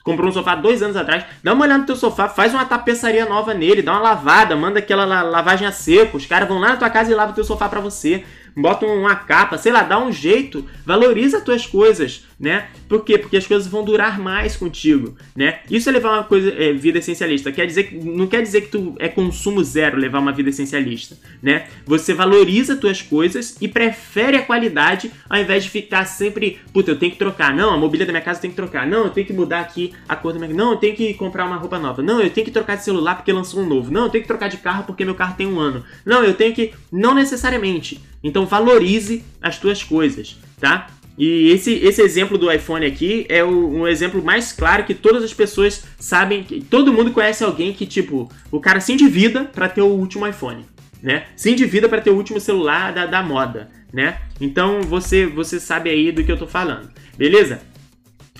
Comprou 0.02 0.30
um 0.30 0.32
sofá 0.32 0.54
dois 0.54 0.82
anos 0.82 0.96
atrás, 0.96 1.24
dá 1.42 1.52
uma 1.52 1.64
olhada 1.64 1.80
no 1.80 1.86
teu 1.86 1.96
sofá, 1.96 2.30
faz 2.30 2.54
uma 2.54 2.64
tapeçaria 2.64 3.26
nova 3.26 3.52
nele, 3.52 3.82
dá 3.82 3.92
uma 3.92 4.00
lavada, 4.00 4.56
manda 4.56 4.78
aquela 4.78 5.04
lavagem 5.04 5.68
a 5.68 5.72
seco, 5.72 6.16
os 6.16 6.24
caras 6.24 6.48
vão 6.48 6.58
lá 6.58 6.70
na 6.70 6.76
tua 6.76 6.88
casa 6.88 7.12
e 7.12 7.14
lavam 7.14 7.34
teu 7.34 7.44
sofá 7.44 7.68
pra 7.68 7.80
você 7.80 8.24
bota 8.58 8.86
uma 8.86 9.14
capa, 9.14 9.56
sei 9.56 9.72
lá, 9.72 9.82
dá 9.82 9.98
um 9.98 10.10
jeito, 10.10 10.66
valoriza 10.84 11.38
as 11.38 11.44
tuas 11.44 11.66
coisas, 11.66 12.26
né? 12.38 12.68
Por 12.88 13.04
quê? 13.04 13.18
Porque 13.18 13.36
as 13.36 13.46
coisas 13.46 13.66
vão 13.66 13.84
durar 13.84 14.18
mais 14.18 14.56
contigo, 14.56 15.16
né? 15.34 15.60
Isso 15.70 15.88
é 15.88 15.92
levar 15.92 16.12
uma 16.12 16.24
coisa, 16.24 16.50
é, 16.50 16.72
vida 16.72 16.98
essencialista. 16.98 17.50
Quer 17.50 17.66
dizer 17.66 17.98
não 18.02 18.26
quer 18.26 18.42
dizer 18.42 18.62
que 18.62 18.68
tu 18.68 18.94
é 18.98 19.08
consumo 19.08 19.62
zero 19.64 19.98
levar 19.98 20.20
uma 20.20 20.32
vida 20.32 20.50
essencialista, 20.50 21.16
né? 21.42 21.66
Você 21.84 22.14
valoriza 22.14 22.74
as 22.74 22.78
tuas 22.78 23.02
coisas 23.02 23.56
e 23.60 23.66
prefere 23.66 24.36
a 24.36 24.42
qualidade 24.42 25.10
ao 25.28 25.38
invés 25.38 25.64
de 25.64 25.70
ficar 25.70 26.04
sempre, 26.04 26.58
puta, 26.72 26.90
eu 26.90 26.98
tenho 26.98 27.12
que 27.12 27.18
trocar. 27.18 27.54
Não, 27.54 27.70
a 27.72 27.76
mobília 27.76 28.06
da 28.06 28.12
minha 28.12 28.22
casa 28.22 28.40
tem 28.40 28.50
que 28.50 28.56
trocar. 28.56 28.86
Não, 28.86 29.04
eu 29.04 29.10
tenho 29.10 29.26
que 29.26 29.32
mudar 29.32 29.60
aqui 29.60 29.92
a 30.08 30.14
cor 30.14 30.32
da 30.32 30.38
minha 30.38 30.54
Não, 30.54 30.72
eu 30.72 30.76
tenho 30.76 30.94
que 30.94 31.14
comprar 31.14 31.44
uma 31.44 31.56
roupa 31.56 31.78
nova. 31.78 32.02
Não, 32.02 32.20
eu 32.20 32.30
tenho 32.30 32.44
que 32.44 32.52
trocar 32.52 32.76
de 32.76 32.84
celular 32.84 33.16
porque 33.16 33.32
lançou 33.32 33.62
um 33.62 33.66
novo. 33.66 33.90
Não, 33.90 34.04
eu 34.04 34.10
tenho 34.10 34.22
que 34.22 34.28
trocar 34.28 34.48
de 34.48 34.58
carro 34.58 34.84
porque 34.84 35.04
meu 35.04 35.14
carro 35.14 35.34
tem 35.36 35.46
um 35.46 35.58
ano. 35.58 35.84
Não, 36.04 36.22
eu 36.22 36.34
tenho 36.34 36.54
que. 36.54 36.72
Não 36.92 37.14
necessariamente. 37.14 38.00
Então 38.22 38.46
valorize 38.46 39.24
as 39.40 39.58
tuas 39.58 39.82
coisas, 39.82 40.36
tá? 40.60 40.88
E 41.18 41.50
esse, 41.50 41.72
esse 41.72 42.00
exemplo 42.00 42.38
do 42.38 42.50
iPhone 42.50 42.86
aqui 42.86 43.26
é 43.28 43.42
o, 43.42 43.80
um 43.80 43.88
exemplo 43.88 44.22
mais 44.22 44.52
claro 44.52 44.84
que 44.84 44.94
todas 44.94 45.24
as 45.24 45.34
pessoas 45.34 45.84
sabem, 45.98 46.44
que 46.44 46.60
todo 46.60 46.92
mundo 46.92 47.10
conhece 47.10 47.42
alguém 47.42 47.72
que, 47.72 47.84
tipo, 47.84 48.30
o 48.52 48.60
cara 48.60 48.80
se 48.80 48.92
endivida 48.92 49.44
para 49.44 49.68
ter 49.68 49.82
o 49.82 49.86
último 49.86 50.26
iPhone, 50.26 50.64
né? 51.02 51.26
Se 51.34 51.50
endivida 51.50 51.88
para 51.88 52.00
ter 52.00 52.10
o 52.10 52.16
último 52.16 52.38
celular 52.38 52.92
da, 52.92 53.04
da 53.04 53.20
moda, 53.20 53.68
né? 53.92 54.20
Então 54.40 54.82
você, 54.82 55.26
você 55.26 55.58
sabe 55.58 55.90
aí 55.90 56.12
do 56.12 56.22
que 56.22 56.30
eu 56.30 56.38
tô 56.38 56.46
falando, 56.46 56.88
beleza? 57.16 57.60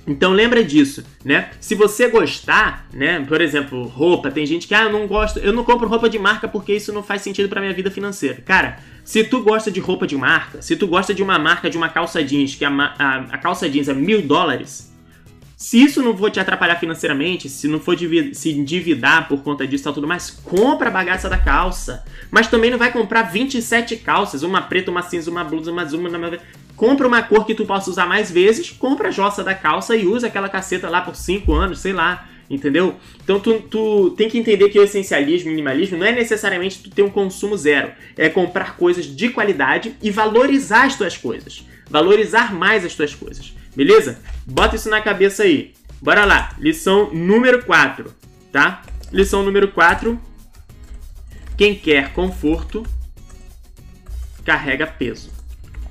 Então 0.09 0.33
lembra 0.33 0.65
disso, 0.65 1.05
né? 1.23 1.51
Se 1.61 1.75
você 1.75 2.09
gostar, 2.09 2.87
né? 2.93 3.25
Por 3.29 3.41
exemplo, 3.43 3.85
roupa, 3.85 4.31
tem 4.31 4.47
gente 4.47 4.67
que 4.67 4.75
ah, 4.75 4.85
eu 4.85 4.93
não 4.93 5.07
gosto, 5.07 5.39
eu 5.39 5.53
não 5.53 5.63
compro 5.63 5.87
roupa 5.87 6.09
de 6.09 6.19
marca 6.19 6.49
porque 6.49 6.75
isso 6.75 6.93
não 6.93 7.03
faz 7.03 7.21
sentido 7.21 7.49
para 7.49 7.61
minha 7.61 7.75
vida 7.75 7.91
financeira. 7.91 8.43
Cara, 8.45 8.79
se 9.05 9.23
tu 9.25 9.43
gosta 9.43 9.71
de 9.71 9.81
roupa 9.81 10.07
de 10.07 10.17
marca, 10.17 10.63
se 10.63 10.77
tu 10.77 10.87
gosta 10.87 11.13
de 11.13 11.23
uma 11.23 11.39
marca 11.39 11.69
de 11.69 11.77
uma 11.77 11.91
calça 11.91 12.25
jeans, 12.25 12.55
que 12.55 12.65
a, 12.65 12.71
a, 12.71 13.17
a 13.31 13.39
calça 13.39 13.69
jeans 13.69 13.89
é 13.89 13.95
mil 13.95 14.23
dólares, 14.23 14.88
se 15.59 15.83
isso 15.83 16.01
não 16.01 16.17
for 16.17 16.31
te 16.31 16.39
atrapalhar 16.39 16.77
financeiramente, 16.77 17.49
se 17.49 17.67
não 17.67 17.81
for 17.81 17.99
se 18.33 18.51
endividar 18.53 19.27
por 19.27 19.43
conta 19.43 19.67
disso 19.67 19.91
e 19.91 19.93
tudo 19.93 20.07
mais, 20.07 20.31
compra 20.31 20.89
a 20.89 20.93
bagaça 20.93 21.29
da 21.29 21.37
calça. 21.37 22.05
Mas 22.31 22.47
também 22.47 22.71
não 22.71 22.79
vai 22.79 22.93
comprar 22.93 23.23
27 23.23 23.97
calças, 23.97 24.45
uma 24.45 24.63
preta, 24.63 24.93
uma 24.93 25.03
cinza, 25.03 25.29
uma 25.29 25.43
blusa, 25.43 25.73
uma 25.73 25.83
azul, 25.83 25.99
uma 25.99 26.39
compra 26.77 27.09
uma 27.09 27.23
cor 27.23 27.45
que 27.45 27.57
tu 27.57 27.67
possa 27.67 27.91
usar 27.91 28.07
mais 28.07 28.31
vezes, 28.31 28.71
compra 28.71 29.09
a 29.09 29.11
jossa 29.11 29.43
da 29.43 29.53
calça 29.53 29.97
e 29.97 30.07
usa 30.07 30.29
aquela 30.29 30.49
caceta 30.49 30.89
lá 30.89 31.01
por 31.01 31.17
5 31.17 31.53
anos, 31.53 31.81
sei 31.81 31.93
lá. 31.93 32.29
Entendeu? 32.49 32.95
Então 33.25 33.41
tu, 33.41 33.61
tu 33.61 34.15
tem 34.17 34.29
que 34.29 34.39
entender 34.39 34.69
que 34.69 34.79
o 34.79 34.85
essencialismo, 34.85 35.51
minimalismo, 35.51 35.99
não 35.99 36.07
é 36.07 36.13
necessariamente 36.13 36.85
tu 36.85 36.89
ter 36.89 37.03
um 37.03 37.11
consumo 37.11 37.57
zero. 37.57 37.91
É 38.17 38.29
comprar 38.29 38.77
coisas 38.77 39.05
de 39.07 39.29
qualidade 39.31 39.97
e 40.01 40.09
valorizar 40.09 40.85
as 40.85 40.97
tuas 40.97 41.17
coisas. 41.17 41.67
Valorizar 41.91 42.55
mais 42.55 42.85
as 42.85 42.95
tuas 42.95 43.13
coisas. 43.13 43.58
Beleza? 43.79 44.19
Bota 44.45 44.77
isso 44.77 44.91
na 44.91 45.01
cabeça 45.01 45.45
aí. 45.45 45.73
Bora 46.03 46.27
lá. 46.27 46.55
Lição 46.59 47.11
número 47.15 47.65
4, 47.65 48.15
tá? 48.53 48.83
Lição 49.11 49.43
número 49.43 49.69
4. 49.69 50.21
Quem 51.57 51.75
quer 51.75 52.13
conforto 52.13 52.85
carrega 54.45 54.87
peso 54.87 55.39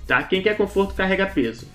tá? 0.07 0.23
Quem 0.23 0.41
quer 0.41 0.55
conforto 0.55 0.95
carrega 0.95 1.27
peso. 1.27 1.67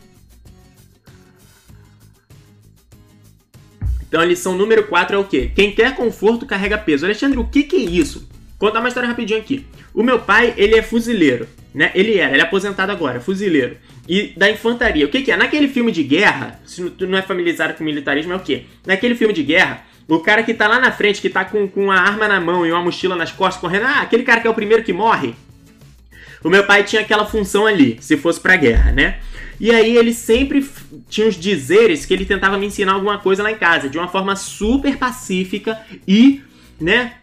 Então 4.09 4.21
a 4.21 4.25
lição 4.25 4.57
número 4.57 4.87
4 4.89 5.17
é 5.17 5.19
o 5.19 5.25
quê? 5.25 5.51
Quem 5.55 5.73
quer 5.73 5.95
conforto 5.95 6.47
carrega 6.47 6.77
peso. 6.79 7.05
Alexandre, 7.05 7.39
o 7.39 7.47
que, 7.47 7.63
que 7.63 7.77
é 7.77 7.81
isso? 7.81 8.29
Contar 8.59 8.81
uma 8.81 8.89
história 8.89 9.09
rapidinho 9.09 9.39
aqui. 9.39 9.67
O 9.95 10.03
meu 10.03 10.19
pai, 10.19 10.55
ele 10.57 10.77
é 10.77 10.83
fuzileiro, 10.83 11.47
né? 11.75 11.93
Ele 11.95 12.19
era, 12.19 12.33
ele 12.33 12.41
é 12.41 12.45
aposentado 12.45 12.91
agora, 12.91 13.21
fuzileiro. 13.21 13.77
E 14.13 14.35
da 14.37 14.51
infantaria. 14.51 15.07
O 15.07 15.09
que, 15.09 15.23
que 15.23 15.33
é? 15.33 15.37
Naquele 15.39 15.69
filme 15.69 15.91
de 15.91 16.03
guerra, 16.03 16.61
se 16.67 16.91
tu 16.91 17.07
não 17.07 17.17
é 17.17 17.23
familiarizado 17.23 17.73
com 17.73 17.83
militarismo, 17.83 18.35
é 18.35 18.37
o 18.37 18.41
quê? 18.41 18.65
Naquele 18.87 19.15
filme 19.15 19.33
de 19.33 19.43
guerra, 19.43 19.87
o 20.07 20.21
cara 20.21 20.43
que 20.43 20.53
tá 20.53 20.69
lá 20.69 20.79
na 20.79 20.93
frente, 20.93 21.19
que 21.19 21.31
tá 21.31 21.47
com, 21.47 21.67
com 21.67 21.91
a 21.91 21.97
arma 21.97 22.29
na 22.29 22.39
mão 22.39 22.67
e 22.67 22.71
uma 22.71 22.83
mochila 22.83 23.17
nas 23.17 23.33
costas, 23.33 23.59
correndo, 23.59 23.87
ah, 23.87 24.03
aquele 24.03 24.23
cara 24.23 24.43
que 24.43 24.47
é 24.47 24.51
o 24.51 24.55
primeiro 24.55 24.83
que 24.83 24.93
morre, 24.93 25.35
o 26.45 26.51
meu 26.51 26.63
pai 26.65 26.85
tinha 26.85 27.01
aquela 27.01 27.25
função 27.25 27.67
ali, 27.67 27.97
se 28.03 28.19
fosse 28.19 28.39
pra 28.39 28.55
guerra, 28.55 28.93
né? 28.93 29.19
E 29.59 29.71
aí 29.71 29.97
ele 29.97 30.13
sempre 30.13 30.63
tinha 31.09 31.27
os 31.27 31.35
dizeres 31.35 32.05
que 32.05 32.13
ele 32.13 32.27
tentava 32.27 32.59
me 32.59 32.67
ensinar 32.67 32.93
alguma 32.93 33.17
coisa 33.19 33.43
lá 33.43 33.51
em 33.51 33.57
casa, 33.57 33.89
de 33.89 33.97
uma 33.97 34.09
forma 34.09 34.37
super 34.37 34.99
pacífica 34.99 35.81
e, 36.07 36.43
né, 36.79 37.15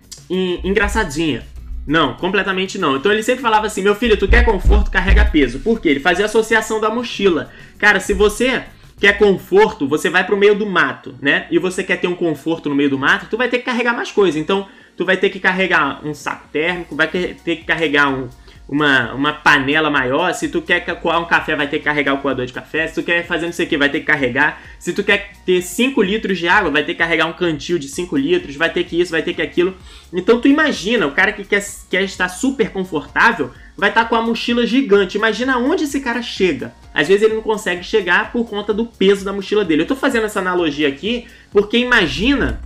engraçadinha. 0.64 1.46
Não, 1.88 2.16
completamente 2.16 2.78
não. 2.78 2.98
Então 2.98 3.12
ele 3.12 3.24
sempre 3.24 3.42
falava 3.42 3.68
assim: 3.68 3.82
meu 3.82 3.96
filho, 3.96 4.18
tu 4.18 4.28
quer 4.28 4.46
conforto, 4.46 4.92
carrega 4.92 5.26
peso. 5.26 5.60
Por 5.60 5.80
quê? 5.80 5.90
Ele 5.90 6.00
fazia 6.00 6.26
associação 6.26 6.80
da 6.80 6.90
mochila. 6.90 7.52
Cara, 7.78 8.00
se 8.00 8.14
você 8.14 8.64
quer 9.00 9.18
conforto, 9.18 9.88
você 9.88 10.10
vai 10.10 10.26
pro 10.26 10.38
meio 10.38 10.56
do 10.56 10.66
mato, 10.66 11.16
né? 11.22 11.48
E 11.50 11.58
você 11.58 11.84
quer 11.84 11.98
ter 11.98 12.08
um 12.08 12.16
conforto 12.16 12.70
no 12.70 12.76
meio 12.76 12.90
do 12.90 12.98
mato, 12.98 13.28
tu 13.30 13.38
vai 13.38 13.48
ter 13.48 13.60
que 13.60 13.66
carregar 13.66 13.96
mais 13.96 14.12
coisa. 14.12 14.38
Então, 14.38 14.68
tu 14.98 15.06
vai 15.06 15.16
ter 15.16 15.30
que 15.30 15.40
carregar 15.40 16.06
um 16.06 16.14
saco 16.14 16.48
térmico, 16.52 16.96
vai 16.96 17.08
ter 17.08 17.36
que 17.44 17.64
carregar 17.64 18.10
um, 18.10 18.28
uma, 18.70 19.14
uma 19.14 19.34
panela 19.34 19.90
maior. 19.90 20.32
Se 20.34 20.48
tu 20.48 20.62
quer 20.62 20.82
coar 21.02 21.20
um 21.20 21.26
café, 21.26 21.56
vai 21.56 21.68
ter 21.68 21.80
que 21.80 21.86
carregar 21.86 22.14
o 22.14 22.20
coador 22.20 22.46
de 22.46 22.54
café. 22.54 22.88
Se 22.88 22.94
tu 22.94 23.04
quer 23.04 23.26
fazer 23.26 23.48
não 23.48 23.54
sei 23.54 23.66
o 23.66 23.70
que, 23.70 23.76
vai 23.76 23.90
ter 23.90 24.02
que 24.02 24.06
carregar. 24.06 24.62
Se 24.78 24.94
tu 24.94 25.04
quer 25.04 25.32
ter 25.44 25.64
5 25.64 26.02
litros 26.04 26.38
de 26.38 26.48
água, 26.48 26.70
vai 26.70 26.84
ter 26.84 26.94
que 26.94 27.00
carregar 27.00 27.26
um 27.26 27.34
cantil 27.34 27.80
de 27.80 27.88
5 27.90 28.16
litros. 28.16 28.56
Vai 28.56 28.72
ter 28.72 28.84
que 28.84 29.02
isso, 29.02 29.12
vai 29.12 29.24
ter 29.24 29.34
que 29.34 29.42
aquilo. 29.42 29.76
Então 30.14 30.40
tu 30.40 30.48
imagina, 30.48 31.08
o 31.08 31.12
cara 31.12 31.34
que 31.34 31.44
quer, 31.44 31.66
quer 31.90 32.04
estar 32.04 32.30
super 32.30 32.70
confortável 32.70 33.52
vai 33.76 33.90
estar 33.90 34.06
com 34.06 34.16
a 34.16 34.22
mochila 34.22 34.68
gigante. 34.68 35.18
Imagina 35.18 35.58
onde 35.58 35.86
esse 35.86 36.00
cara 36.00 36.22
chega. 36.22 36.72
Às 36.94 37.08
vezes 37.08 37.24
ele 37.24 37.36
não 37.36 37.42
consegue 37.42 37.84
chegar 37.84 38.32
por 38.32 38.48
conta 38.48 38.72
do 38.72 38.86
peso 38.86 39.26
da 39.26 39.34
mochila 39.34 39.66
dele. 39.66 39.82
Eu 39.82 39.88
tô 39.88 39.96
fazendo 39.96 40.26
essa 40.26 40.40
analogia 40.40 40.88
aqui 40.88 41.26
porque 41.52 41.78
imagina, 41.78 42.62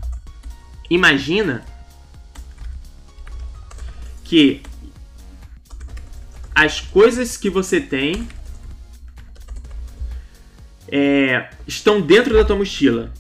imagina 0.89 1.63
que 4.25 4.61
as 6.55 6.79
coisas 6.79 7.37
que 7.37 7.49
você 7.49 7.79
tem 7.79 8.27
é, 10.87 11.49
estão 11.67 11.99
dentro 11.99 12.33
da 12.33 12.45
tua 12.45 12.55
mochila. 12.55 13.11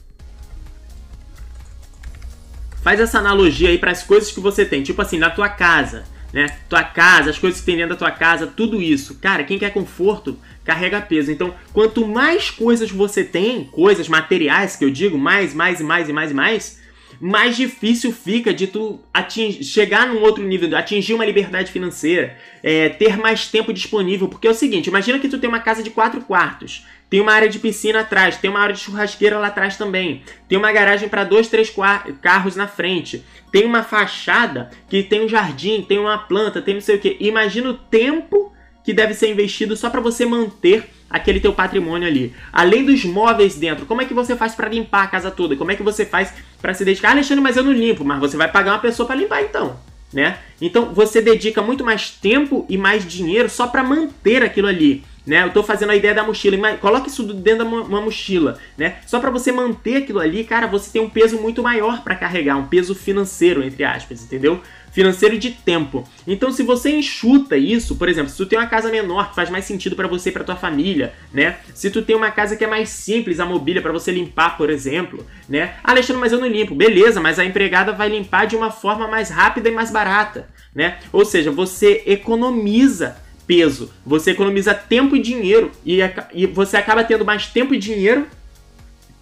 Faz 2.83 2.99
essa 2.99 3.19
analogia 3.19 3.69
aí 3.69 3.77
para 3.77 3.91
as 3.91 4.03
coisas 4.03 4.31
que 4.31 4.39
você 4.39 4.65
tem, 4.65 4.83
tipo 4.83 5.01
assim, 5.01 5.17
na 5.17 5.29
tua 5.29 5.49
casa, 5.49 6.03
né? 6.33 6.47
Tua 6.67 6.83
casa, 6.83 7.29
as 7.29 7.39
coisas 7.39 7.61
que 7.61 7.65
tem 7.65 7.77
dentro 7.77 7.91
da 7.91 7.95
tua 7.95 8.11
casa, 8.11 8.45
tudo 8.45 8.81
isso. 8.81 9.15
Cara, 9.15 9.43
quem 9.43 9.57
quer 9.57 9.71
conforto, 9.71 10.37
carrega 10.63 11.01
peso. 11.01 11.31
Então, 11.31 11.55
quanto 11.71 12.05
mais 12.05 12.51
coisas 12.51 12.91
você 12.91 13.23
tem, 13.23 13.63
coisas 13.63 14.09
materiais 14.09 14.75
que 14.75 14.83
eu 14.83 14.89
digo, 14.89 15.17
mais, 15.17 15.53
mais 15.53 15.79
e 15.79 15.83
mais 15.83 16.09
e 16.09 16.13
mais 16.13 16.31
e 16.31 16.33
mais, 16.33 16.82
mais 17.19 17.55
difícil 17.55 18.11
fica 18.11 18.53
de 18.53 18.67
tu 18.67 18.99
atingir, 19.13 19.63
chegar 19.63 20.07
num 20.07 20.21
outro 20.21 20.43
nível, 20.43 20.75
atingir 20.77 21.13
uma 21.13 21.25
liberdade 21.25 21.71
financeira, 21.71 22.37
é, 22.61 22.89
ter 22.89 23.17
mais 23.17 23.47
tempo 23.47 23.73
disponível. 23.73 24.27
Porque 24.27 24.47
é 24.47 24.51
o 24.51 24.55
seguinte, 24.55 24.87
imagina 24.87 25.19
que 25.19 25.29
tu 25.29 25.37
tem 25.37 25.49
uma 25.49 25.59
casa 25.59 25.83
de 25.83 25.89
quatro 25.89 26.21
quartos, 26.21 26.85
tem 27.09 27.21
uma 27.21 27.33
área 27.33 27.47
de 27.47 27.59
piscina 27.59 27.99
atrás, 27.99 28.37
tem 28.37 28.49
uma 28.49 28.59
área 28.59 28.73
de 28.73 28.81
churrasqueira 28.81 29.37
lá 29.37 29.47
atrás 29.47 29.77
também, 29.77 30.23
tem 30.47 30.57
uma 30.57 30.71
garagem 30.71 31.07
para 31.07 31.23
dois, 31.23 31.47
três 31.47 31.73
carros 32.21 32.55
na 32.55 32.67
frente, 32.67 33.23
tem 33.51 33.65
uma 33.65 33.83
fachada 33.83 34.71
que 34.89 35.03
tem 35.03 35.23
um 35.23 35.29
jardim, 35.29 35.81
tem 35.81 35.99
uma 35.99 36.17
planta, 36.17 36.61
tem 36.61 36.73
não 36.73 36.81
sei 36.81 36.95
o 36.95 36.99
que. 36.99 37.17
Imagina 37.19 37.69
o 37.69 37.75
tempo 37.75 38.51
que 38.83 38.93
deve 38.93 39.13
ser 39.13 39.31
investido 39.31 39.77
só 39.77 39.89
para 39.89 40.01
você 40.01 40.25
manter 40.25 40.89
aquele 41.09 41.39
teu 41.39 41.53
patrimônio 41.53 42.07
ali. 42.07 42.33
Além 42.51 42.83
dos 42.83 43.05
móveis 43.05 43.55
dentro, 43.55 43.85
como 43.85 44.01
é 44.01 44.05
que 44.05 44.13
você 44.13 44.35
faz 44.35 44.55
para 44.55 44.67
limpar 44.67 45.03
a 45.03 45.07
casa 45.07 45.29
toda? 45.29 45.55
Como 45.55 45.71
é 45.71 45.75
que 45.75 45.83
você 45.83 46.05
faz 46.05 46.33
para 46.63 46.73
se 46.73 46.85
dedicar? 46.85 47.09
Ah, 47.09 47.11
Alexandre, 47.11 47.43
mas 47.43 47.57
eu 47.57 47.63
não 47.63 47.73
limpo, 47.73 48.05
mas 48.05 48.21
você 48.21 48.37
vai 48.37 48.49
pagar 48.49 48.71
uma 48.71 48.79
pessoa 48.79 49.05
para 49.05 49.17
limpar 49.17 49.43
então, 49.43 49.75
né? 50.13 50.37
Então 50.61 50.93
você 50.93 51.21
dedica 51.21 51.61
muito 51.61 51.83
mais 51.83 52.09
tempo 52.09 52.65
e 52.69 52.77
mais 52.77 53.05
dinheiro 53.05 53.49
só 53.49 53.67
para 53.67 53.83
manter 53.83 54.41
aquilo 54.41 54.69
ali. 54.69 55.03
Né? 55.27 55.41
Eu 55.43 55.47
estou 55.47 55.63
fazendo 55.63 55.89
a 55.89 55.95
ideia 55.95 56.13
da 56.13 56.23
mochila, 56.23 56.57
mas 56.57 56.79
coloque 56.79 57.09
isso 57.09 57.23
dentro 57.33 57.65
de 57.65 57.73
uma 57.73 58.01
mochila, 58.01 58.57
né? 58.77 58.95
Só 59.05 59.19
para 59.19 59.29
você 59.29 59.51
manter 59.51 59.97
aquilo 59.97 60.19
ali, 60.19 60.45
cara, 60.45 60.67
você 60.67 60.89
tem 60.89 61.01
um 61.01 61.09
peso 61.09 61.37
muito 61.37 61.61
maior 61.61 62.01
para 62.01 62.15
carregar, 62.15 62.55
um 62.55 62.67
peso 62.67 62.95
financeiro 62.95 63.61
entre 63.61 63.83
aspas, 63.83 64.23
entendeu? 64.23 64.61
Financeiro 64.93 65.35
e 65.35 65.39
de 65.39 65.51
tempo. 65.51 66.07
Então, 66.25 66.51
se 66.51 66.63
você 66.63 66.91
enxuta 66.91 67.57
isso, 67.57 67.95
por 67.95 68.07
exemplo, 68.07 68.29
se 68.29 68.37
tu 68.37 68.45
tem 68.45 68.57
uma 68.57 68.67
casa 68.67 68.89
menor 68.89 69.29
que 69.29 69.35
faz 69.35 69.49
mais 69.49 69.65
sentido 69.65 69.95
para 69.95 70.07
você 70.07 70.29
e 70.29 70.31
para 70.31 70.43
tua 70.43 70.55
família, 70.55 71.13
né? 71.33 71.57
Se 71.73 71.89
tu 71.89 72.01
tem 72.01 72.15
uma 72.15 72.31
casa 72.31 72.55
que 72.55 72.63
é 72.63 72.67
mais 72.67 72.89
simples, 72.89 73.39
a 73.39 73.45
mobília 73.45 73.81
para 73.81 73.91
você 73.91 74.11
limpar, 74.11 74.55
por 74.55 74.69
exemplo, 74.69 75.25
né? 75.49 75.75
Ah, 75.83 75.91
Alexandre, 75.91 76.21
mas 76.21 76.31
eu 76.31 76.39
não 76.39 76.47
limpo. 76.47 76.75
Beleza, 76.75 77.19
mas 77.19 77.39
a 77.39 77.45
empregada 77.45 77.91
vai 77.91 78.07
limpar 78.07 78.45
de 78.45 78.55
uma 78.55 78.71
forma 78.71 79.07
mais 79.07 79.29
rápida 79.29 79.67
e 79.67 79.71
mais 79.71 79.91
barata, 79.91 80.47
né? 80.73 80.99
Ou 81.11 81.25
seja, 81.25 81.51
você 81.51 82.03
economiza 82.05 83.17
peso, 83.47 83.91
você 84.05 84.31
economiza 84.31 84.73
tempo 84.73 85.15
e 85.15 85.21
dinheiro 85.21 85.71
e, 85.85 85.99
e 86.33 86.45
você 86.45 86.77
acaba 86.77 87.03
tendo 87.03 87.25
mais 87.25 87.47
tempo 87.47 87.73
e 87.73 87.77
dinheiro 87.77 88.25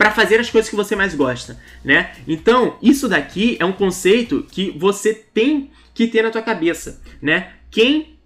para 0.02 0.10
fazer 0.10 0.40
as 0.40 0.50
coisas 0.50 0.68
que 0.68 0.76
você 0.76 0.96
mais 0.96 1.14
gosta, 1.14 1.60
né? 1.86 2.10
Então, 2.28 2.76
isso 2.82 3.08
daqui 3.08 3.56
é 3.60 3.66
um 3.66 3.72
conceito 3.72 4.44
que 4.52 4.72
você 4.72 5.14
tem 5.14 5.70
que 5.94 6.08
ter 6.08 6.24
na 6.24 6.32
tua 6.32 6.42
cabeça, 6.42 7.00
né? 7.22 7.52
Quem 7.70 8.18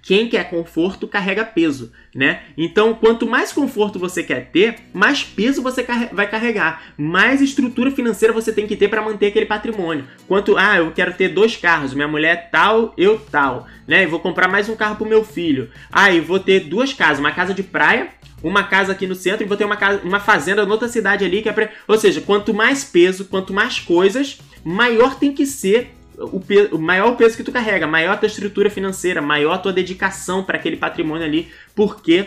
quem 0.00 0.28
quer 0.28 0.48
conforto 0.48 1.06
carrega 1.06 1.44
peso, 1.44 1.92
né? 2.14 2.44
Então, 2.56 2.94
quanto 2.94 3.26
mais 3.26 3.52
conforto 3.52 3.98
você 3.98 4.22
quer 4.22 4.46
ter, 4.50 4.76
mais 4.94 5.22
peso 5.22 5.60
você 5.60 5.84
vai 6.12 6.30
carregar, 6.30 6.94
mais 6.96 7.42
estrutura 7.42 7.90
financeira 7.90 8.32
você 8.32 8.50
tem 8.50 8.66
que 8.66 8.76
ter 8.76 8.88
para 8.88 9.02
manter 9.02 9.26
aquele 9.26 9.44
patrimônio. 9.44 10.06
Quanto, 10.26 10.56
ah, 10.56 10.78
eu 10.78 10.92
quero 10.92 11.12
ter 11.12 11.28
dois 11.28 11.56
carros, 11.56 11.92
minha 11.92 12.08
mulher 12.08 12.32
é 12.32 12.36
tal, 12.36 12.94
eu 12.96 13.18
tal, 13.18 13.66
né? 13.86 14.04
E 14.04 14.06
vou 14.06 14.20
comprar 14.20 14.48
mais 14.48 14.66
um 14.66 14.76
carro 14.76 14.96
pro 14.96 15.04
meu 15.04 15.22
filho. 15.22 15.70
Ah, 15.92 16.08
vou 16.24 16.40
ter 16.40 16.60
duas 16.60 16.94
casas, 16.94 17.18
uma 17.18 17.32
casa 17.32 17.52
de 17.52 17.64
praia 17.64 18.08
uma 18.42 18.64
casa 18.64 18.92
aqui 18.92 19.06
no 19.06 19.14
centro 19.14 19.44
e 19.44 19.48
vou 19.48 19.56
ter 19.56 19.64
uma, 19.64 19.76
casa, 19.76 20.02
uma 20.02 20.20
fazenda 20.20 20.62
em 20.62 20.70
outra 20.70 20.88
cidade 20.88 21.24
ali 21.24 21.42
que 21.42 21.48
é 21.48 21.52
pra... 21.52 21.70
Ou 21.88 21.98
seja, 21.98 22.20
quanto 22.20 22.52
mais 22.52 22.84
peso, 22.84 23.24
quanto 23.24 23.52
mais 23.52 23.78
coisas, 23.78 24.38
maior 24.64 25.18
tem 25.18 25.32
que 25.32 25.46
ser 25.46 25.94
o, 26.18 26.40
pe... 26.40 26.68
o 26.72 26.78
maior 26.78 27.16
peso 27.16 27.36
que 27.36 27.42
tu 27.42 27.52
carrega, 27.52 27.86
maior 27.86 28.12
a 28.12 28.16
tua 28.16 28.26
estrutura 28.26 28.70
financeira, 28.70 29.20
maior 29.20 29.54
a 29.54 29.58
tua 29.58 29.72
dedicação 29.72 30.42
para 30.42 30.56
aquele 30.56 30.76
patrimônio 30.76 31.26
ali, 31.26 31.48
porque 31.74 32.26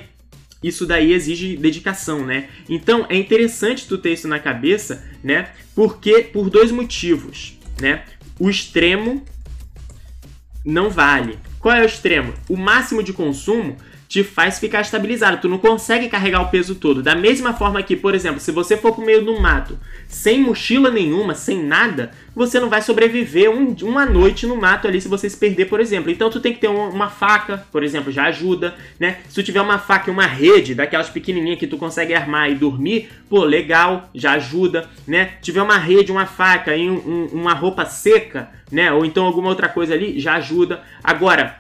isso 0.62 0.86
daí 0.86 1.14
exige 1.14 1.55
dedicação, 1.55 2.26
né? 2.26 2.49
Então 2.68 3.05
é 3.10 3.16
interessante 3.16 3.88
tu 3.88 3.97
ter 3.97 4.14
isso 4.14 4.28
na 4.28 4.39
cabeça, 4.39 5.03
né? 5.24 5.49
Porque 5.74 6.22
por 6.34 6.49
dois 6.49 6.72
motivos, 6.72 7.57
né? 7.80 8.03
O 8.39 8.49
extremo 8.49 9.24
não 10.66 10.89
vale. 10.89 11.39
Qual 11.60 11.76
é 11.76 11.82
o 11.82 11.86
extremo? 11.86 12.34
O 12.49 12.57
máximo 12.57 13.01
de 13.01 13.14
consumo 13.14 13.78
te 14.10 14.24
faz 14.24 14.57
ficar 14.57 14.82
estabilizado. 14.82 15.38
Tu 15.38 15.47
não 15.47 15.60
consegue 15.60 16.10
carregar 16.10 16.41
o 16.41 16.49
peso 16.49 16.74
todo. 16.74 17.03
Da 17.03 17.16
mesma 17.16 17.53
forma 17.53 17.84
que, 17.84 17.95
por 17.95 18.16
exemplo, 18.16 18.39
se 18.39 18.51
você 18.51 18.76
for 18.76 18.91
pro 18.91 19.05
meio 19.05 19.24
do 19.24 19.39
mato, 19.39 19.78
sem 20.07 20.41
mochila 20.41 20.89
nenhuma, 20.89 21.36
sem 21.36 21.64
nada, 21.64 22.10
você 22.36 22.60
não 22.60 22.70
vai 22.70 22.82
sobreviver 22.82 23.51
um, 23.51 23.76
uma 23.84 24.07
noite 24.07 24.47
no 24.47 24.55
mato 24.55 24.88
ali 24.88 24.99
se 24.99 25.07
você 25.07 25.30
se 25.30 25.38
perder, 25.38 25.66
por 25.66 25.80
exemplo. 25.80 26.10
Então 26.10 26.28
tu 26.28 26.39
tem 26.39 26.51
que 26.51 26.60
ter 26.60 26.68
uma, 26.68 26.88
uma 26.88 27.07
faca, 27.07 27.64
por 27.72 27.84
exemplo, 27.84 28.12
já 28.12 28.24
ajuda, 28.26 28.74
né? 28.99 29.20
Se 29.30 29.36
tu 29.36 29.43
tiver 29.43 29.62
uma 29.62 29.78
faca 29.78 30.10
e 30.10 30.14
uma 30.14 30.26
rede, 30.26 30.74
daquelas 30.74 31.12
pequenininhas 31.12 31.60
que 31.60 31.68
tu 31.68 31.78
consegue 31.78 32.16
armar 32.16 32.49
e 32.49 32.55
dormir, 32.55 33.10
pô, 33.30 33.43
legal, 33.43 34.10
já 34.16 34.32
ajuda, 34.32 34.89
né? 35.07 35.34
Tiver 35.39 35.62
uma 35.62 35.78
rede, 35.78 36.12
uma 36.12 36.26
faca 36.26 36.76
e 36.76 36.89
um, 36.89 36.95
um, 36.95 37.26
uma 37.32 37.53
roupa 37.53 37.86
seca, 37.86 38.49
né? 38.72 38.91
Ou 38.91 39.05
então 39.05 39.24
alguma 39.24 39.49
outra 39.49 39.70
coisa 39.70 39.93
ali, 39.93 40.20
já 40.20 40.34
ajuda. 40.34 40.82
Agora, 41.03 41.60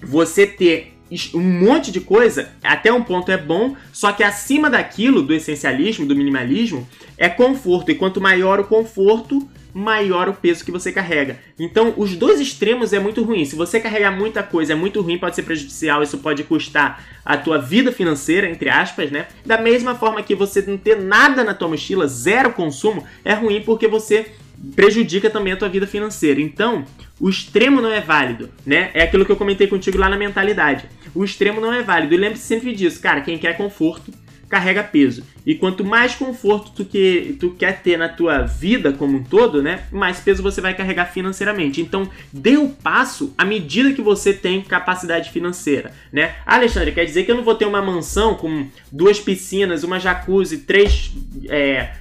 você 0.00 0.46
ter 0.46 0.91
um 1.34 1.40
monte 1.40 1.90
de 1.90 2.00
coisa, 2.00 2.50
até 2.62 2.92
um 2.92 3.02
ponto 3.02 3.30
é 3.30 3.36
bom, 3.36 3.76
só 3.92 4.12
que 4.12 4.22
acima 4.22 4.70
daquilo, 4.70 5.22
do 5.22 5.34
essencialismo, 5.34 6.06
do 6.06 6.16
minimalismo, 6.16 6.86
é 7.16 7.28
conforto. 7.28 7.90
E 7.90 7.94
quanto 7.94 8.20
maior 8.20 8.60
o 8.60 8.64
conforto, 8.64 9.48
maior 9.74 10.28
o 10.28 10.34
peso 10.34 10.64
que 10.64 10.70
você 10.70 10.92
carrega. 10.92 11.38
Então, 11.58 11.94
os 11.96 12.14
dois 12.16 12.40
extremos 12.40 12.92
é 12.92 12.98
muito 12.98 13.22
ruim. 13.22 13.44
Se 13.44 13.56
você 13.56 13.80
carregar 13.80 14.10
muita 14.10 14.42
coisa, 14.42 14.72
é 14.72 14.76
muito 14.76 15.00
ruim, 15.00 15.18
pode 15.18 15.34
ser 15.34 15.42
prejudicial, 15.42 16.02
isso 16.02 16.18
pode 16.18 16.44
custar 16.44 17.04
a 17.24 17.36
tua 17.36 17.58
vida 17.58 17.90
financeira, 17.90 18.48
entre 18.48 18.68
aspas, 18.68 19.10
né? 19.10 19.26
Da 19.44 19.58
mesma 19.58 19.94
forma 19.94 20.22
que 20.22 20.34
você 20.34 20.62
não 20.62 20.76
ter 20.76 21.00
nada 21.00 21.42
na 21.42 21.54
tua 21.54 21.68
mochila, 21.68 22.06
zero 22.06 22.52
consumo, 22.52 23.04
é 23.24 23.32
ruim 23.34 23.62
porque 23.62 23.88
você 23.88 24.32
prejudica 24.76 25.28
também 25.28 25.52
a 25.52 25.56
tua 25.56 25.68
vida 25.68 25.86
financeira. 25.86 26.40
Então, 26.40 26.84
o 27.18 27.28
extremo 27.28 27.80
não 27.80 27.90
é 27.90 28.00
válido, 28.00 28.50
né? 28.66 28.90
É 28.94 29.02
aquilo 29.02 29.24
que 29.24 29.32
eu 29.32 29.36
comentei 29.36 29.66
contigo 29.66 29.98
lá 29.98 30.08
na 30.08 30.16
mentalidade. 30.16 30.84
O 31.14 31.24
extremo 31.24 31.60
não 31.60 31.72
é 31.72 31.82
válido. 31.82 32.14
E 32.14 32.16
lembre-se 32.16 32.44
sempre 32.44 32.74
disso, 32.74 33.00
cara. 33.00 33.20
Quem 33.20 33.38
quer 33.38 33.56
conforto, 33.56 34.12
carrega 34.52 34.84
peso. 34.84 35.24
E 35.46 35.54
quanto 35.54 35.82
mais 35.82 36.14
conforto 36.14 36.72
tu, 36.72 36.84
que, 36.84 37.38
tu 37.40 37.52
quer 37.58 37.80
ter 37.80 37.96
na 37.96 38.06
tua 38.06 38.42
vida 38.42 38.92
como 38.92 39.16
um 39.16 39.24
todo, 39.24 39.62
né? 39.62 39.84
Mais 39.90 40.20
peso 40.20 40.42
você 40.42 40.60
vai 40.60 40.74
carregar 40.74 41.06
financeiramente. 41.06 41.80
Então, 41.80 42.06
dê 42.30 42.58
o 42.58 42.64
um 42.64 42.68
passo 42.68 43.32
à 43.38 43.46
medida 43.46 43.94
que 43.94 44.02
você 44.02 44.34
tem 44.34 44.60
capacidade 44.60 45.30
financeira, 45.30 45.92
né? 46.12 46.34
Ah, 46.44 46.56
Alexandre, 46.56 46.92
quer 46.92 47.06
dizer 47.06 47.24
que 47.24 47.30
eu 47.30 47.34
não 47.34 47.42
vou 47.42 47.54
ter 47.54 47.64
uma 47.64 47.80
mansão 47.80 48.34
com 48.34 48.66
duas 48.90 49.18
piscinas, 49.18 49.84
uma 49.84 49.98
jacuzzi, 49.98 50.58
três. 50.58 51.12
É, 51.48 51.94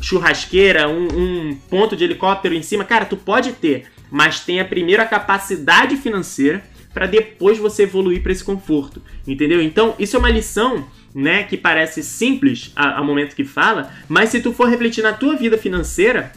churrasqueira, 0.00 0.88
um, 0.88 1.08
um 1.08 1.58
ponto 1.68 1.96
de 1.96 2.04
helicóptero 2.04 2.54
em 2.54 2.62
cima, 2.62 2.84
cara, 2.84 3.04
tu 3.04 3.16
pode 3.16 3.52
ter, 3.54 3.86
mas 4.08 4.38
tenha 4.38 4.64
primeiro 4.64 5.02
a 5.02 5.04
capacidade 5.04 5.96
financeira 5.96 6.62
para 6.92 7.06
depois 7.06 7.58
você 7.58 7.84
evoluir 7.84 8.22
para 8.22 8.32
esse 8.32 8.44
conforto, 8.44 9.02
entendeu? 9.26 9.62
Então, 9.62 9.94
isso 9.98 10.16
é 10.16 10.18
uma 10.18 10.30
lição, 10.30 10.86
né, 11.14 11.44
que 11.44 11.56
parece 11.56 12.02
simples 12.02 12.72
ao 12.74 13.04
momento 13.04 13.36
que 13.36 13.44
fala, 13.44 13.92
mas 14.08 14.30
se 14.30 14.40
tu 14.40 14.52
for 14.52 14.68
refletir 14.68 15.02
na 15.02 15.12
tua 15.12 15.36
vida 15.36 15.56
financeira, 15.56 16.32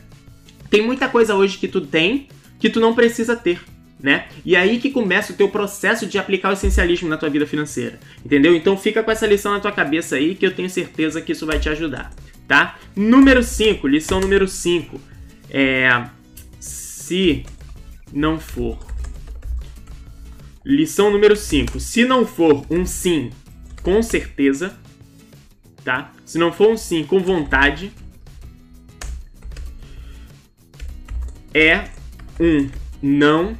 tem 0.70 0.82
muita 0.82 1.08
coisa 1.08 1.36
hoje 1.36 1.58
que 1.58 1.68
tu 1.68 1.82
tem 1.82 2.28
que 2.60 2.70
tu 2.70 2.80
não 2.80 2.94
precisa 2.94 3.36
ter 3.36 3.60
né? 4.02 4.26
E 4.44 4.56
aí 4.56 4.80
que 4.80 4.90
começa 4.90 5.32
o 5.32 5.36
teu 5.36 5.48
processo 5.48 6.08
de 6.08 6.18
aplicar 6.18 6.50
o 6.50 6.54
essencialismo 6.54 7.08
na 7.08 7.18
tua 7.18 7.30
vida 7.30 7.46
financeira, 7.46 8.00
entendeu? 8.26 8.56
Então 8.56 8.76
fica 8.76 9.04
com 9.04 9.12
essa 9.12 9.28
lição 9.28 9.52
na 9.52 9.60
tua 9.60 9.72
cabeça 9.72 10.16
aí 10.16 10.34
que 10.34 10.46
eu 10.46 10.52
tenho 10.52 10.70
certeza 10.70 11.22
que 11.22 11.32
isso 11.32 11.46
vai 11.46 11.60
te 11.60 11.70
ajudar, 11.70 12.12
tá? 12.48 12.80
Número 12.96 13.44
5, 13.44 13.88
lição 13.88 14.20
número 14.20 14.48
5. 14.48 15.00
É 15.52 16.04
se 16.60 17.46
não 18.12 18.40
for 18.40 18.78
Lição 20.64 21.10
número 21.10 21.36
5. 21.36 21.80
Se 21.80 22.06
não 22.06 22.26
for 22.26 22.66
um 22.70 22.86
sim 22.86 23.32
com 23.82 24.02
certeza, 24.04 24.78
tá? 25.84 26.14
Se 26.24 26.38
não 26.38 26.52
for 26.52 26.70
um 26.70 26.78
sim 26.78 27.04
com 27.04 27.20
vontade, 27.20 27.92
é 31.54 31.86
um 32.40 32.70
não 33.02 33.58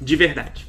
de 0.00 0.16
verdade, 0.16 0.66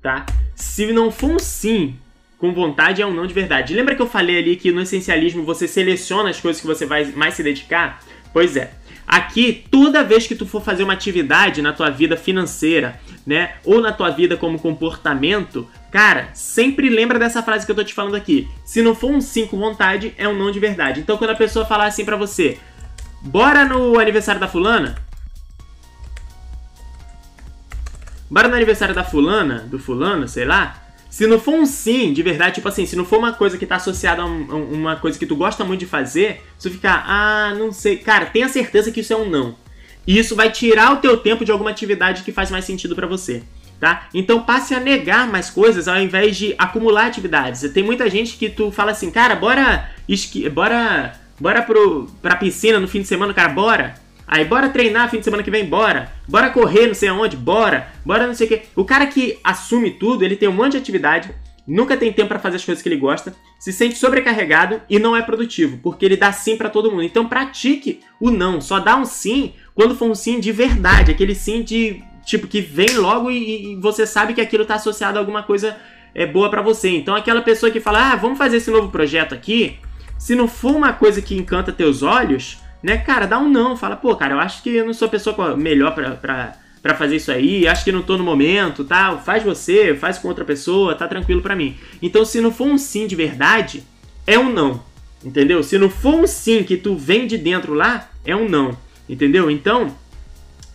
tá? 0.00 0.24
Se 0.56 0.90
não 0.92 1.10
for 1.10 1.32
um 1.32 1.38
sim 1.38 1.96
com 2.38 2.52
vontade, 2.52 3.02
é 3.02 3.06
um 3.06 3.14
não 3.14 3.26
de 3.26 3.34
verdade. 3.34 3.74
Lembra 3.74 3.94
que 3.94 4.02
eu 4.02 4.08
falei 4.08 4.38
ali 4.38 4.56
que 4.56 4.72
no 4.72 4.80
essencialismo 4.80 5.44
você 5.44 5.68
seleciona 5.68 6.30
as 6.30 6.40
coisas 6.40 6.60
que 6.60 6.66
você 6.66 6.86
vai 6.86 7.04
mais 7.12 7.34
se 7.34 7.42
dedicar? 7.42 8.02
Pois 8.32 8.56
é. 8.56 8.72
Aqui, 9.06 9.64
toda 9.70 10.04
vez 10.04 10.26
que 10.26 10.34
tu 10.34 10.46
for 10.46 10.62
fazer 10.62 10.84
uma 10.84 10.92
atividade 10.92 11.60
na 11.60 11.72
tua 11.72 11.90
vida 11.90 12.16
financeira, 12.16 13.00
né, 13.26 13.54
ou 13.64 13.80
na 13.80 13.92
tua 13.92 14.10
vida 14.10 14.36
como 14.36 14.58
comportamento, 14.58 15.68
cara, 15.90 16.30
sempre 16.34 16.88
lembra 16.88 17.18
dessa 17.18 17.42
frase 17.42 17.66
que 17.66 17.72
eu 17.72 17.76
tô 17.76 17.84
te 17.84 17.94
falando 17.94 18.14
aqui. 18.14 18.48
Se 18.64 18.82
não 18.82 18.94
for 18.94 19.10
um 19.10 19.20
sim 19.20 19.46
com 19.46 19.58
vontade, 19.58 20.14
é 20.16 20.26
um 20.26 20.36
não 20.36 20.50
de 20.50 20.58
verdade. 20.58 21.00
Então, 21.00 21.16
quando 21.16 21.30
a 21.30 21.36
pessoa 21.36 21.64
falar 21.64 21.86
assim 21.86 22.04
para 22.04 22.16
você, 22.16 22.58
bora 23.20 23.64
no 23.64 23.98
aniversário 23.98 24.40
da 24.40 24.48
fulana? 24.48 24.96
Bora 28.30 28.48
no 28.48 28.54
aniversário 28.54 28.94
da 28.94 29.04
fulana, 29.04 29.58
do 29.58 29.78
fulano, 29.78 30.26
sei 30.26 30.46
lá, 30.46 30.81
se 31.12 31.26
não 31.26 31.38
for 31.38 31.52
um 31.52 31.66
sim, 31.66 32.10
de 32.10 32.22
verdade, 32.22 32.54
tipo 32.54 32.68
assim, 32.68 32.86
se 32.86 32.96
não 32.96 33.04
for 33.04 33.18
uma 33.18 33.34
coisa 33.34 33.58
que 33.58 33.66
tá 33.66 33.76
associada 33.76 34.22
a, 34.22 34.24
um, 34.24 34.72
uma 34.72 34.96
coisa 34.96 35.18
que 35.18 35.26
tu 35.26 35.36
gosta 35.36 35.62
muito 35.62 35.80
de 35.80 35.86
fazer, 35.86 36.40
se 36.56 36.70
tu 36.70 36.72
ficar, 36.72 37.04
ah, 37.06 37.54
não 37.54 37.70
sei, 37.70 37.98
cara, 37.98 38.24
tenha 38.24 38.48
certeza 38.48 38.90
que 38.90 39.00
isso 39.00 39.12
é 39.12 39.16
um 39.16 39.28
não. 39.28 39.54
E 40.06 40.18
isso 40.18 40.34
vai 40.34 40.50
tirar 40.50 40.90
o 40.90 40.96
teu 40.96 41.18
tempo 41.18 41.44
de 41.44 41.52
alguma 41.52 41.68
atividade 41.68 42.22
que 42.22 42.32
faz 42.32 42.50
mais 42.50 42.64
sentido 42.64 42.96
para 42.96 43.06
você. 43.06 43.42
Tá? 43.78 44.08
Então 44.14 44.40
passe 44.40 44.74
a 44.74 44.80
negar 44.80 45.30
mais 45.30 45.50
coisas 45.50 45.86
ao 45.86 46.00
invés 46.00 46.34
de 46.34 46.54
acumular 46.56 47.08
atividades. 47.08 47.70
Tem 47.72 47.82
muita 47.82 48.08
gente 48.08 48.38
que 48.38 48.48
tu 48.48 48.70
fala 48.70 48.92
assim, 48.92 49.10
cara, 49.10 49.36
bora 49.36 49.90
esqui, 50.08 50.48
bora, 50.48 51.12
bora 51.38 51.60
pro, 51.60 52.08
pra 52.22 52.36
piscina 52.36 52.80
no 52.80 52.88
fim 52.88 53.02
de 53.02 53.08
semana, 53.08 53.34
cara, 53.34 53.50
bora. 53.50 54.01
Aí, 54.26 54.44
bora 54.44 54.68
treinar 54.68 55.10
fim 55.10 55.18
de 55.18 55.24
semana 55.24 55.42
que 55.42 55.50
vem, 55.50 55.64
bora. 55.64 56.12
Bora 56.26 56.50
correr 56.50 56.86
não 56.86 56.94
sei 56.94 57.08
aonde, 57.08 57.36
bora. 57.36 57.88
Bora 58.04 58.26
não 58.26 58.34
sei 58.34 58.46
o 58.46 58.50
que. 58.50 58.62
O 58.74 58.84
cara 58.84 59.06
que 59.06 59.38
assume 59.42 59.90
tudo, 59.90 60.24
ele 60.24 60.36
tem 60.36 60.48
um 60.48 60.52
monte 60.52 60.72
de 60.72 60.78
atividade, 60.78 61.30
nunca 61.66 61.96
tem 61.96 62.12
tempo 62.12 62.28
para 62.28 62.38
fazer 62.38 62.56
as 62.56 62.64
coisas 62.64 62.82
que 62.82 62.88
ele 62.88 62.96
gosta, 62.96 63.34
se 63.58 63.72
sente 63.72 63.96
sobrecarregado 63.96 64.80
e 64.88 64.98
não 64.98 65.16
é 65.16 65.22
produtivo, 65.22 65.78
porque 65.82 66.04
ele 66.04 66.16
dá 66.16 66.32
sim 66.32 66.56
para 66.56 66.68
todo 66.68 66.90
mundo. 66.90 67.02
Então 67.02 67.28
pratique 67.28 68.00
o 68.20 68.30
não, 68.30 68.60
só 68.60 68.78
dá 68.78 68.96
um 68.96 69.04
sim 69.04 69.52
quando 69.74 69.94
for 69.94 70.10
um 70.10 70.14
sim 70.14 70.40
de 70.40 70.52
verdade, 70.52 71.10
aquele 71.10 71.34
sim 71.34 71.62
de 71.62 72.02
tipo 72.24 72.46
que 72.46 72.60
vem 72.60 72.96
logo 72.96 73.30
e, 73.30 73.72
e 73.72 73.76
você 73.76 74.06
sabe 74.06 74.34
que 74.34 74.40
aquilo 74.40 74.64
tá 74.64 74.74
associado 74.76 75.18
a 75.18 75.20
alguma 75.20 75.42
coisa 75.42 75.76
é 76.14 76.26
boa 76.26 76.50
para 76.50 76.62
você. 76.62 76.90
Então 76.90 77.14
aquela 77.14 77.42
pessoa 77.42 77.70
que 77.70 77.80
fala: 77.80 78.12
"Ah, 78.12 78.16
vamos 78.16 78.38
fazer 78.38 78.58
esse 78.58 78.70
novo 78.70 78.90
projeto 78.90 79.34
aqui", 79.34 79.78
se 80.18 80.34
não 80.34 80.46
for 80.46 80.74
uma 80.74 80.92
coisa 80.92 81.22
que 81.22 81.34
encanta 81.36 81.72
teus 81.72 82.02
olhos, 82.02 82.58
né, 82.82 82.98
cara, 82.98 83.26
dá 83.26 83.38
um 83.38 83.48
não. 83.48 83.76
Fala, 83.76 83.96
pô, 83.96 84.16
cara, 84.16 84.34
eu 84.34 84.40
acho 84.40 84.62
que 84.62 84.70
eu 84.70 84.84
não 84.84 84.92
sou 84.92 85.06
a 85.06 85.10
pessoa 85.10 85.56
melhor 85.56 85.94
pra, 85.94 86.12
pra, 86.12 86.52
pra 86.82 86.94
fazer 86.94 87.16
isso 87.16 87.30
aí, 87.30 87.66
acho 87.66 87.84
que 87.84 87.92
não 87.92 88.02
tô 88.02 88.16
no 88.16 88.24
momento, 88.24 88.84
tá? 88.84 89.16
Faz 89.18 89.42
você, 89.42 89.94
faz 89.94 90.18
com 90.18 90.28
outra 90.28 90.44
pessoa, 90.44 90.94
tá 90.94 91.06
tranquilo 91.06 91.42
pra 91.42 91.56
mim. 91.56 91.76
Então, 92.02 92.24
se 92.24 92.40
não 92.40 92.50
for 92.50 92.66
um 92.66 92.78
sim 92.78 93.06
de 93.06 93.14
verdade, 93.14 93.84
é 94.26 94.38
um 94.38 94.52
não. 94.52 94.82
Entendeu? 95.24 95.62
Se 95.62 95.78
não 95.78 95.88
for 95.88 96.14
um 96.14 96.26
sim 96.26 96.64
que 96.64 96.76
tu 96.76 96.96
vem 96.96 97.26
de 97.26 97.38
dentro 97.38 97.74
lá, 97.74 98.10
é 98.24 98.34
um 98.34 98.48
não. 98.48 98.76
Entendeu? 99.08 99.50
Então, 99.50 99.94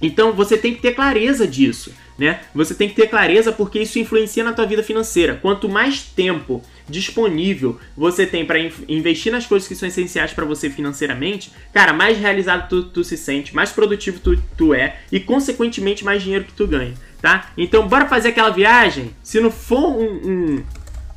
então 0.01 0.31
você 0.31 0.57
tem 0.57 0.73
que 0.73 0.81
ter 0.81 0.93
clareza 0.93 1.47
disso, 1.47 1.91
né? 2.17 2.39
Você 2.53 2.73
tem 2.73 2.89
que 2.89 2.95
ter 2.95 3.07
clareza 3.07 3.51
porque 3.51 3.79
isso 3.79 3.99
influencia 3.99 4.43
na 4.43 4.53
tua 4.53 4.65
vida 4.65 4.81
financeira. 4.81 5.35
Quanto 5.35 5.69
mais 5.69 6.01
tempo 6.01 6.63
disponível 6.89 7.79
você 7.95 8.25
tem 8.25 8.45
para 8.45 8.59
investir 8.87 9.31
nas 9.31 9.45
coisas 9.45 9.67
que 9.67 9.75
são 9.75 9.87
essenciais 9.87 10.33
para 10.33 10.45
você 10.45 10.69
financeiramente, 10.69 11.51
cara, 11.73 11.93
mais 11.93 12.17
realizado 12.17 12.69
tu, 12.69 12.83
tu 12.83 13.03
se 13.03 13.17
sente, 13.17 13.55
mais 13.55 13.71
produtivo 13.71 14.19
tu, 14.19 14.41
tu 14.57 14.73
é 14.73 14.97
e, 15.11 15.19
consequentemente, 15.19 16.03
mais 16.03 16.23
dinheiro 16.23 16.45
que 16.45 16.53
tu 16.53 16.65
ganha, 16.65 16.93
tá? 17.21 17.51
Então, 17.57 17.87
bora 17.87 18.07
fazer 18.07 18.29
aquela 18.29 18.49
viagem? 18.49 19.11
Se 19.21 19.39
não 19.39 19.51
for 19.51 19.97
um, 19.97 20.03
um, 20.03 20.63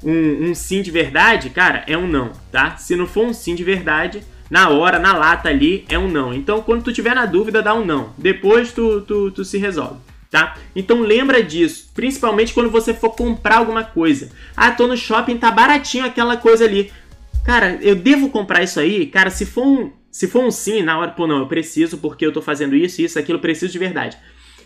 um, 0.04 0.50
um 0.50 0.54
sim 0.54 0.82
de 0.82 0.90
verdade, 0.90 1.50
cara, 1.50 1.84
é 1.86 1.96
um 1.96 2.06
não, 2.06 2.32
tá? 2.50 2.76
Se 2.76 2.96
não 2.96 3.06
for 3.06 3.26
um 3.26 3.32
sim 3.32 3.54
de 3.54 3.62
verdade, 3.62 4.22
na 4.50 4.68
hora, 4.68 4.98
na 4.98 5.16
lata 5.16 5.48
ali, 5.48 5.84
é 5.88 5.96
um 5.96 6.08
não. 6.08 6.34
Então, 6.34 6.60
quando 6.60 6.82
tu 6.82 6.92
tiver 6.92 7.14
na 7.14 7.24
dúvida, 7.24 7.62
dá 7.62 7.72
um 7.72 7.84
não. 7.84 8.12
Depois 8.18 8.72
tu, 8.72 9.02
tu, 9.02 9.30
tu 9.30 9.44
se 9.44 9.56
resolve 9.56 10.09
tá? 10.30 10.56
Então 10.74 11.00
lembra 11.00 11.42
disso, 11.42 11.90
principalmente 11.92 12.54
quando 12.54 12.70
você 12.70 12.94
for 12.94 13.10
comprar 13.10 13.56
alguma 13.56 13.82
coisa. 13.82 14.30
Ah, 14.56 14.70
tô 14.70 14.86
no 14.86 14.96
shopping, 14.96 15.36
tá 15.36 15.50
baratinho 15.50 16.04
aquela 16.04 16.36
coisa 16.36 16.64
ali. 16.64 16.92
Cara, 17.44 17.78
eu 17.82 17.96
devo 17.96 18.30
comprar 18.30 18.62
isso 18.62 18.78
aí? 18.78 19.06
Cara, 19.06 19.30
se 19.30 19.44
for 19.44 19.66
um, 19.66 19.92
se 20.10 20.28
for 20.28 20.44
um 20.44 20.50
sim 20.50 20.82
na 20.82 20.98
hora, 20.98 21.10
pô, 21.10 21.26
não, 21.26 21.38
eu 21.38 21.46
preciso 21.46 21.98
porque 21.98 22.24
eu 22.24 22.32
tô 22.32 22.40
fazendo 22.40 22.76
isso, 22.76 23.02
isso, 23.02 23.18
aquilo, 23.18 23.38
preciso 23.38 23.72
de 23.72 23.78
verdade. 23.78 24.16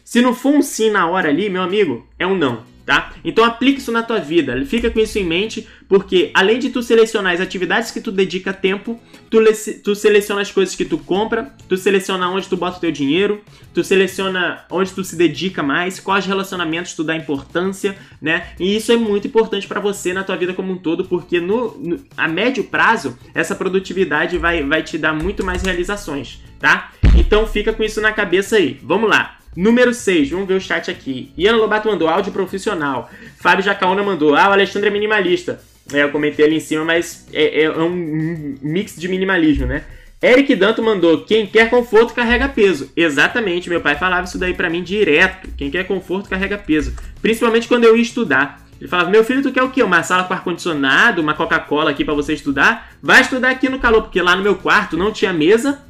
Se 0.05 0.21
não 0.21 0.35
for 0.35 0.53
um 0.53 0.61
sim 0.61 0.91
na 0.91 1.09
hora 1.09 1.31
ali, 1.31 1.49
meu 1.49 1.63
amigo, 1.63 2.07
é 2.19 2.27
um 2.27 2.37
não 2.37 2.74
tá? 2.85 3.13
Então 3.25 3.45
aplique 3.45 3.79
isso 3.79 3.93
na 3.93 4.03
tua 4.03 4.19
vida, 4.19 4.65
fica 4.67 4.91
com 4.91 5.01
isso 5.01 5.19
em 5.19 5.25
mente, 5.25 5.67
porque 5.89 6.31
além 6.35 6.59
de 6.59 6.71
tu 6.71 6.83
selecionar 6.83 7.35
as 7.35 7.41
atividades 7.41 7.91
que 7.91 8.01
tu 8.01 8.13
dedica 8.13 8.53
tempo, 8.53 9.01
tu, 9.31 9.39
tu 9.83 9.95
seleciona 9.95 10.43
as 10.43 10.51
coisas 10.51 10.75
que 10.75 10.85
tu 10.85 10.99
compra, 10.99 11.53
tu 11.69 11.77
seleciona 11.77 12.29
onde 12.29 12.49
tu 12.49 12.57
bota 12.57 12.77
o 12.77 12.81
teu 12.81 12.91
dinheiro, 12.91 13.43
tu 13.73 13.83
seleciona 13.83 14.65
onde 14.71 14.93
tu 14.93 15.03
se 15.03 15.17
dedica 15.17 15.63
mais, 15.63 15.99
quais 15.99 16.27
relacionamentos 16.27 16.95
tu 16.95 17.03
dá 17.03 17.17
importância, 17.17 17.97
né? 18.21 18.49
E 18.59 18.77
isso 18.77 18.93
é 18.93 18.97
muito 18.97 19.27
importante 19.27 19.67
para 19.67 19.81
você 19.81 20.13
na 20.13 20.25
tua 20.25 20.37
vida 20.37 20.53
como 20.53 20.73
um 20.73 20.79
todo, 20.79 21.05
porque 21.05 21.41
no, 21.41 21.77
no, 21.79 22.01
a 22.17 22.29
médio 22.29 22.65
prazo, 22.65 23.19
essa 23.35 23.55
produtividade 23.55 24.39
vai, 24.39 24.63
vai 24.63 24.83
te 24.83 24.99
dar 24.99 25.15
muito 25.15 25.45
mais 25.45 25.63
realizações, 25.63 26.41
tá? 26.59 26.93
Então 27.17 27.47
fica 27.47 27.73
com 27.73 27.83
isso 27.83 28.01
na 28.01 28.13
cabeça 28.13 28.57
aí. 28.57 28.79
Vamos 28.83 29.09
lá. 29.09 29.39
Número 29.57 29.95
6, 29.95 30.31
vamos 30.31 30.49
ver 30.49 30.55
o 30.55 30.61
chat 30.61 30.91
aqui. 30.91 31.33
Ian 31.37 31.57
Lobato 31.57 31.89
mandou 31.89 32.09
áudio 32.09 32.33
profissional. 32.33 33.11
Fábio 33.39 33.65
Jacaúna 33.65 34.03
mandou, 34.03 34.35
ah, 34.35 34.49
o 34.49 34.53
Alexandre 34.53 34.89
é 34.89 34.93
minimalista. 34.93 35.61
É, 35.93 36.03
eu 36.03 36.11
comentei 36.11 36.45
ali 36.45 36.57
em 36.57 36.61
cima, 36.61 36.85
mas 36.85 37.27
é, 37.33 37.63
é, 37.63 37.71
um 37.71 38.57
mix 38.63 38.97
de 38.97 39.07
minimalismo, 39.07 39.67
né? 39.67 39.85
Eric 40.23 40.57
Danto 40.57 40.83
mandou, 40.83 41.23
quem 41.25 41.47
quer 41.47 41.69
conforto 41.69 42.15
carrega 42.15 42.49
peso. 42.49 42.91
Exatamente, 42.97 43.69
meu 43.69 43.81
pai 43.81 43.95
falava 43.95 44.27
isso 44.27 44.39
daí 44.39 44.55
para 44.55 44.71
mim 44.71 44.83
direto. 44.83 45.51
Quem 45.57 45.71
quer 45.71 45.87
conforto 45.87 46.31
carrega 46.31 46.57
peso. 46.57 46.95
Principalmente 47.21 47.69
quando 47.69 47.85
eu 47.85 47.95
ia 47.95 48.03
estudar. 48.03 48.65
Ele 48.81 48.89
falava, 48.89 49.11
meu 49.11 49.23
filho, 49.23 49.43
tu 49.43 49.53
quer 49.53 49.63
o 49.63 49.71
quê? 49.71 49.83
Uma 49.83 50.03
sala 50.03 50.25
com 50.25 50.33
ar-condicionado, 50.33 51.21
uma 51.21 51.35
Coca-Cola 51.35 51.91
aqui 51.91 52.05
para 52.05 52.15
você 52.15 52.33
estudar? 52.33 52.93
Vai 53.03 53.21
estudar 53.21 53.51
aqui 53.51 53.69
no 53.69 53.79
calor, 53.79 54.03
porque 54.03 54.21
lá 54.21 54.35
no 54.35 54.43
meu 54.43 54.57
quarto 54.57 54.97
não 54.97 55.13
tinha 55.13 55.33
mesa, 55.33 55.83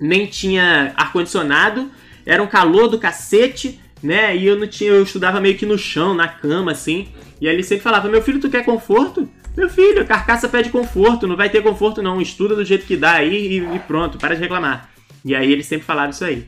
nem 0.00 0.26
tinha 0.26 0.92
ar-condicionado 0.96 1.90
era 2.26 2.42
um 2.42 2.46
calor 2.46 2.88
do 2.88 2.98
cacete, 2.98 3.80
né? 4.02 4.36
E 4.36 4.46
eu 4.46 4.58
não 4.58 4.66
tinha, 4.66 4.90
eu 4.90 5.02
estudava 5.02 5.40
meio 5.40 5.56
que 5.56 5.66
no 5.66 5.78
chão, 5.78 6.14
na 6.14 6.28
cama, 6.28 6.72
assim. 6.72 7.08
E 7.40 7.46
ele 7.46 7.62
sempre 7.62 7.82
falava: 7.82 8.08
Meu 8.08 8.22
filho, 8.22 8.40
tu 8.40 8.50
quer 8.50 8.64
conforto? 8.64 9.28
Meu 9.56 9.68
filho, 9.68 10.04
carcaça 10.04 10.48
pede 10.48 10.70
conforto, 10.70 11.28
não 11.28 11.36
vai 11.36 11.48
ter 11.48 11.62
conforto 11.62 12.02
não. 12.02 12.20
Estuda 12.20 12.56
do 12.56 12.64
jeito 12.64 12.86
que 12.86 12.96
dá 12.96 13.12
aí 13.12 13.58
e, 13.58 13.78
pronto, 13.80 14.18
para 14.18 14.34
de 14.34 14.40
reclamar. 14.40 14.90
E 15.24 15.34
aí 15.34 15.50
ele 15.52 15.62
sempre 15.62 15.86
falava 15.86 16.10
isso 16.10 16.24
aí. 16.24 16.46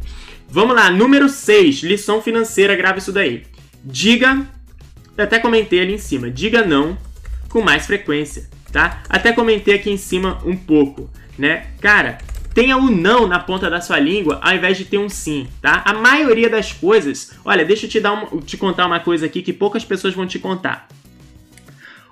Vamos 0.48 0.74
lá, 0.74 0.90
número 0.90 1.28
6, 1.28 1.82
lição 1.82 2.20
financeira, 2.20 2.74
grava 2.74 2.98
isso 2.98 3.12
daí. 3.12 3.44
Diga, 3.84 4.46
até 5.16 5.38
comentei 5.38 5.80
ali 5.80 5.94
em 5.94 5.98
cima, 5.98 6.30
diga 6.30 6.64
não 6.64 6.98
com 7.48 7.62
mais 7.62 7.86
frequência, 7.86 8.48
tá? 8.72 9.02
Até 9.08 9.32
comentei 9.32 9.74
aqui 9.74 9.90
em 9.90 9.96
cima 9.96 10.40
um 10.44 10.56
pouco, 10.56 11.08
né? 11.38 11.68
Cara, 11.80 12.18
Tenha 12.56 12.74
o 12.78 12.84
um 12.84 12.90
não 12.90 13.26
na 13.26 13.38
ponta 13.38 13.68
da 13.68 13.82
sua 13.82 13.98
língua 13.98 14.40
ao 14.42 14.54
invés 14.54 14.78
de 14.78 14.86
ter 14.86 14.96
um 14.96 15.10
sim, 15.10 15.46
tá? 15.60 15.82
A 15.84 15.92
maioria 15.92 16.48
das 16.48 16.72
coisas. 16.72 17.32
Olha, 17.44 17.66
deixa 17.66 17.84
eu 17.84 17.90
te, 17.90 18.00
dar 18.00 18.26
te 18.46 18.56
contar 18.56 18.86
uma 18.86 18.98
coisa 18.98 19.26
aqui 19.26 19.42
que 19.42 19.52
poucas 19.52 19.84
pessoas 19.84 20.14
vão 20.14 20.26
te 20.26 20.38
contar. 20.38 20.88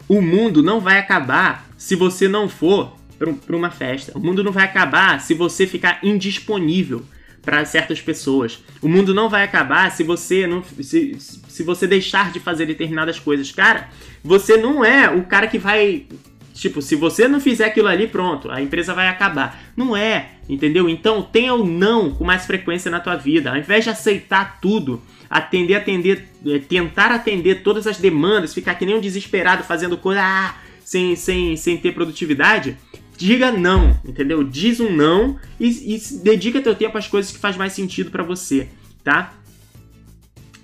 O 0.06 0.20
mundo 0.20 0.62
não 0.62 0.80
vai 0.80 0.98
acabar 0.98 1.66
se 1.78 1.96
você 1.96 2.28
não 2.28 2.46
for 2.46 2.94
para 3.18 3.56
uma 3.56 3.70
festa. 3.70 4.12
O 4.14 4.20
mundo 4.20 4.44
não 4.44 4.52
vai 4.52 4.64
acabar 4.64 5.18
se 5.18 5.32
você 5.32 5.66
ficar 5.66 6.00
indisponível 6.02 7.02
para 7.40 7.64
certas 7.64 8.02
pessoas. 8.02 8.62
O 8.82 8.88
mundo 8.88 9.14
não 9.14 9.30
vai 9.30 9.44
acabar 9.44 9.90
se 9.92 10.04
você 10.04 10.46
não 10.46 10.62
se, 10.62 11.16
se 11.18 11.62
você 11.62 11.86
deixar 11.86 12.30
de 12.30 12.38
fazer 12.38 12.66
determinadas 12.66 13.18
coisas. 13.18 13.50
Cara, 13.50 13.88
você 14.22 14.58
não 14.58 14.84
é 14.84 15.08
o 15.08 15.24
cara 15.24 15.46
que 15.46 15.58
vai 15.58 16.06
tipo, 16.54 16.80
se 16.80 16.94
você 16.94 17.26
não 17.26 17.40
fizer 17.40 17.66
aquilo 17.66 17.88
ali, 17.88 18.06
pronto, 18.06 18.50
a 18.50 18.62
empresa 18.62 18.94
vai 18.94 19.08
acabar. 19.08 19.60
Não 19.76 19.96
é, 19.96 20.30
entendeu? 20.48 20.88
Então 20.88 21.20
tenha 21.20 21.52
o 21.52 21.66
não 21.66 22.12
com 22.12 22.24
mais 22.24 22.46
frequência 22.46 22.90
na 22.90 23.00
tua 23.00 23.16
vida. 23.16 23.50
Ao 23.50 23.56
invés 23.56 23.84
de 23.84 23.90
aceitar 23.90 24.60
tudo, 24.60 25.02
atender, 25.28 25.74
atender, 25.74 26.28
é, 26.46 26.58
tentar 26.60 27.10
atender 27.10 27.62
todas 27.62 27.86
as 27.86 27.98
demandas, 27.98 28.54
ficar 28.54 28.76
que 28.76 28.86
nem 28.86 28.94
um 28.94 29.00
desesperado 29.00 29.64
fazendo 29.64 29.96
coisa 29.96 30.20
ah, 30.22 30.54
sem, 30.84 31.16
sem, 31.16 31.56
sem 31.56 31.76
ter 31.76 31.92
produtividade, 31.92 32.76
diga 33.16 33.50
não, 33.50 33.98
entendeu? 34.04 34.44
Diz 34.44 34.80
um 34.80 34.90
não 34.90 35.38
e, 35.58 35.96
e 35.96 36.18
dedica 36.22 36.60
teu 36.60 36.74
tempo 36.74 36.96
às 36.96 37.08
coisas 37.08 37.32
que 37.32 37.38
faz 37.38 37.56
mais 37.56 37.72
sentido 37.72 38.10
para 38.10 38.22
você, 38.22 38.68
tá? 39.02 39.34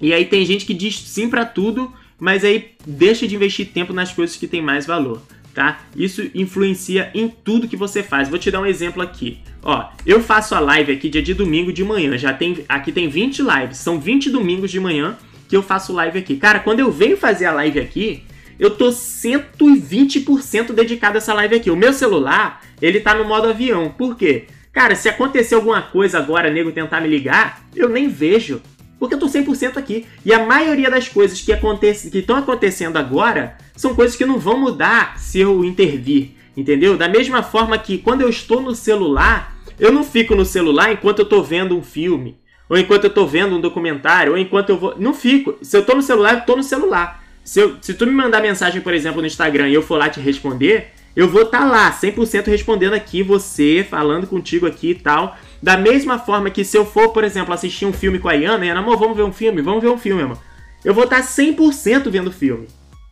E 0.01 0.15
aí 0.15 0.25
tem 0.25 0.45
gente 0.47 0.65
que 0.65 0.73
diz 0.73 1.01
sim 1.01 1.29
para 1.29 1.45
tudo, 1.45 1.93
mas 2.19 2.45
aí 2.45 2.73
deixa 2.87 3.27
de 3.27 3.35
investir 3.35 3.69
tempo 3.73 3.93
nas 3.93 4.13
coisas 4.13 4.37
que 4.37 4.47
tem 4.47 4.63
mais 4.63 4.87
valor, 4.87 5.23
tá? 5.55 5.81
Isso 5.97 6.31
influencia 6.35 7.11
em 7.15 7.29
tudo 7.29 7.69
que 7.69 7.77
você 7.77 8.03
faz. 8.03 8.29
Vou 8.29 8.39
te 8.39 8.51
dar 8.51 8.61
um 8.61 8.67
exemplo 8.67 9.03
aqui. 9.03 9.39
Ó, 9.63 9.89
eu 10.07 10.23
faço 10.23 10.55
a 10.55 10.61
live 10.61 10.93
aqui 10.93 11.09
dia 11.09 11.23
de 11.23 11.35
domingo 11.35 11.73
de 11.73 11.85
manhã, 11.85 12.17
já 12.17 12.33
tem 12.33 12.65
aqui 12.69 12.93
tem 12.93 13.09
20 13.09 13.43
lives, 13.43 13.79
são 13.79 14.01
20 14.01 14.31
domingos 14.31 14.71
de 14.71 14.81
manhã 14.81 15.17
que 15.49 15.57
eu 15.57 15.63
faço 15.63 15.93
live 15.93 16.19
aqui. 16.19 16.37
Cara, 16.37 16.61
quando 16.61 16.81
eu 16.81 16.91
venho 16.91 17.17
fazer 17.17 17.47
a 17.47 17.53
live 17.53 17.81
aqui, 17.81 18.23
eu 18.59 18.71
tô 18.71 18.91
120% 18.91 20.73
dedicado 20.73 21.17
a 21.17 21.19
essa 21.19 21.35
live 21.35 21.57
aqui. 21.57 21.71
O 21.71 21.77
meu 21.77 21.93
celular, 21.93 22.63
ele 22.81 23.01
tá 23.01 23.15
no 23.15 23.25
modo 23.25 23.49
avião. 23.49 23.89
Por 23.91 24.17
quê? 24.17 24.45
Cara, 24.73 24.95
se 24.95 25.09
acontecer 25.09 25.57
alguma 25.57 25.83
coisa 25.83 26.19
agora, 26.19 26.51
nego 26.51 26.71
tentar 26.71 27.01
me 27.01 27.09
ligar, 27.09 27.63
eu 27.75 27.89
nem 27.89 28.09
vejo. 28.09 28.63
Porque 29.01 29.15
eu 29.15 29.19
tô 29.19 29.27
100% 29.27 29.79
aqui. 29.79 30.07
E 30.25 30.33
a 30.33 30.45
maioria 30.45 30.91
das 30.91 31.09
coisas 31.09 31.41
que 31.41 31.51
estão 31.51 32.37
que 32.37 32.43
acontecendo 32.43 32.99
agora 32.99 33.57
são 33.75 33.95
coisas 33.95 34.15
que 34.15 34.27
não 34.27 34.39
vão 34.39 34.61
mudar 34.61 35.19
se 35.19 35.41
eu 35.41 35.65
intervir. 35.65 36.33
Entendeu? 36.55 36.99
Da 36.99 37.09
mesma 37.09 37.43
forma 37.43 37.79
que 37.79 37.97
quando 37.97 38.21
eu 38.21 38.29
estou 38.29 38.61
no 38.61 38.75
celular, 38.75 39.57
eu 39.79 39.91
não 39.91 40.05
fico 40.05 40.35
no 40.35 40.45
celular 40.45 40.93
enquanto 40.93 41.21
eu 41.21 41.25
tô 41.25 41.43
vendo 41.43 41.77
um 41.77 41.83
filme. 41.83 42.39
Ou 42.69 42.77
enquanto 42.77 43.05
eu 43.05 43.11
tô 43.11 43.27
vendo 43.27 43.57
um 43.57 43.61
documentário. 43.61 44.33
Ou 44.33 44.39
enquanto 44.39 44.69
eu 44.69 44.77
vou. 44.77 44.95
Não 44.99 45.15
fico. 45.15 45.57
Se 45.63 45.75
eu 45.79 45.85
tô 45.85 45.95
no 45.95 46.03
celular, 46.03 46.35
eu 46.35 46.41
tô 46.43 46.55
no 46.55 46.63
celular. 46.63 47.25
Se, 47.43 47.59
eu, 47.59 47.77
se 47.81 47.95
tu 47.95 48.07
me 48.07 48.13
mandar 48.13 48.43
mensagem, 48.43 48.83
por 48.83 48.93
exemplo, 48.93 49.23
no 49.23 49.27
Instagram 49.27 49.71
e 49.71 49.75
eu 49.75 49.83
for 49.83 49.97
lá 49.97 50.11
te 50.11 50.21
responder, 50.21 50.93
eu 51.17 51.27
vou 51.27 51.43
estar 51.43 51.61
tá 51.61 51.65
lá, 51.65 51.91
100% 51.91 52.47
respondendo 52.49 52.93
aqui 52.93 53.23
você, 53.23 53.85
falando 53.89 54.27
contigo 54.27 54.67
aqui 54.67 54.91
e 54.91 54.95
tal. 54.95 55.37
Da 55.63 55.77
mesma 55.77 56.19
forma 56.19 56.51
que 56.51 56.65
se 56.65 56.77
eu 56.77 56.87
for, 56.87 57.11
por 57.11 57.23
exemplo, 57.23 57.53
assistir 57.53 57.85
um 57.85 57.93
filme 57.93 58.19
com 58.19 58.29
a 58.29 58.35
Iana, 58.35 58.65
Iana, 58.65 58.81
amor, 58.81 58.97
vamos 58.97 59.17
ver 59.17 59.23
um 59.23 59.33
filme? 59.33 59.61
Vamos 59.61 59.83
ver 59.83 59.89
um 59.89 59.99
filme, 59.99 60.23
amor. 60.23 60.39
Eu 60.85 60.95
vou 60.95 61.05
estar 61.05 61.23
100% 61.23 62.09
vendo 62.11 62.33
filme. 62.33 62.67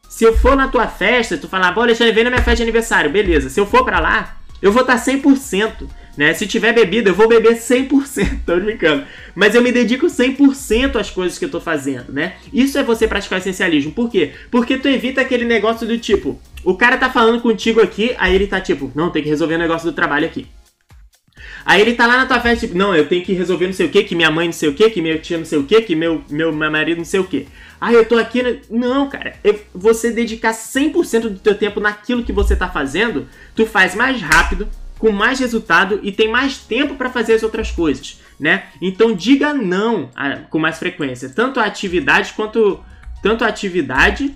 Se 0.09 0.25
eu 0.25 0.37
for 0.37 0.57
na 0.57 0.69
tua 0.69 0.87
festa, 0.87 1.37
tu 1.37 1.49
falar, 1.49 1.73
pô, 1.73 1.83
Alexandre, 1.83 2.15
vem 2.15 2.25
na 2.25 2.31
minha 2.31 2.43
festa 2.43 2.57
de 2.57 2.63
aniversário, 2.63 3.11
beleza. 3.11 3.51
Se 3.51 3.61
eu 3.61 3.67
for 3.67 3.85
para 3.85 4.01
lá, 4.01 4.39
eu 4.63 4.73
vou 4.73 4.83
estar 4.83 4.97
100%. 4.97 5.87
Né? 6.17 6.35
Se 6.35 6.49
tiver 6.49 6.73
bebida, 6.73 7.11
eu 7.11 7.15
vou 7.15 7.29
beber 7.29 7.57
100%, 7.57 8.41
tô 8.45 8.57
brincando. 8.57 9.05
Mas 9.37 9.55
eu 9.55 9.63
me 9.63 9.71
dedico 9.71 10.07
100% 10.07 10.97
às 10.97 11.11
coisas 11.11 11.39
que 11.39 11.45
eu 11.45 11.49
tô 11.49 11.61
fazendo, 11.61 12.13
né? 12.13 12.35
Isso 12.53 12.77
é 12.77 12.83
você 12.83 13.07
praticar 13.07 13.39
essencialismo. 13.39 13.93
Por 13.93 14.11
quê? 14.11 14.33
Porque 14.51 14.77
tu 14.77 14.89
evita 14.89 15.21
aquele 15.21 15.45
negócio 15.45 15.87
do 15.87 15.97
tipo, 15.97 16.41
o 16.65 16.75
cara 16.75 16.97
tá 16.97 17.09
falando 17.09 17.41
contigo 17.41 17.81
aqui, 17.81 18.17
aí 18.19 18.35
ele 18.35 18.49
tá 18.49 18.61
tipo, 18.61 18.91
não, 18.97 19.11
tem 19.11 19.23
que 19.23 19.29
resolver 19.29 19.55
o 19.55 19.59
negócio 19.59 19.89
do 19.89 19.95
trabalho 19.95 20.27
aqui. 20.27 20.49
Aí 21.69 21.83
ele 21.83 21.93
tá 21.93 22.07
lá 22.07 22.17
na 22.17 22.25
tua 22.25 22.41
festa, 22.41 22.67
tipo, 22.67 22.79
não, 22.79 22.97
eu 22.97 23.07
tenho 23.07 23.23
que 23.23 23.35
resolver 23.35 23.67
não 23.67 23.75
sei 23.75 23.85
o 23.85 23.91
que, 23.91 24.03
que 24.03 24.15
minha 24.15 24.31
mãe 24.31 24.47
não 24.47 24.53
sei 24.55 24.71
o 24.71 24.75
que, 24.75 24.89
que 24.89 25.03
meu 25.03 25.21
tio 25.21 25.37
não 25.37 25.45
sei 25.45 25.59
o 25.59 25.65
que, 25.65 25.83
que 25.83 25.95
meu, 25.95 26.25
meu, 26.31 26.51
meu 26.51 26.71
marido 26.71 26.97
não 26.97 27.05
sei 27.05 27.21
o 27.21 27.25
que. 27.25 27.47
Ah, 27.79 27.93
eu 27.93 28.07
tô 28.07 28.17
aqui. 28.17 28.43
No... 28.43 28.59
Não, 28.71 29.07
cara. 29.07 29.35
Você 29.75 30.11
dedicar 30.11 30.53
100% 30.53 31.21
do 31.29 31.39
teu 31.39 31.55
tempo 31.55 31.79
naquilo 31.79 32.25
que 32.25 32.33
você 32.33 32.57
tá 32.57 32.71
fazendo, 32.71 33.29
tu 33.55 33.67
faz 33.67 33.95
mais 33.95 34.23
rápido, 34.23 34.67
com 34.99 35.13
mais 35.13 35.41
resultado 35.41 36.01
e 36.03 36.11
tem 36.11 36.27
mais 36.27 36.57
tempo 36.57 36.95
para 36.95 37.11
fazer 37.11 37.35
as 37.35 37.43
outras 37.43 37.71
coisas, 37.71 38.19
né? 38.41 38.69
Então 38.81 39.13
diga 39.13 39.53
não 39.53 40.09
a, 40.17 40.37
com 40.37 40.59
mais 40.59 40.79
frequência, 40.79 41.29
tanto 41.29 41.61
a 41.61 41.65
atividade 41.65 42.33
quanto 42.33 42.81
tanto 43.23 43.45
a 43.45 43.47
atividade 43.49 44.35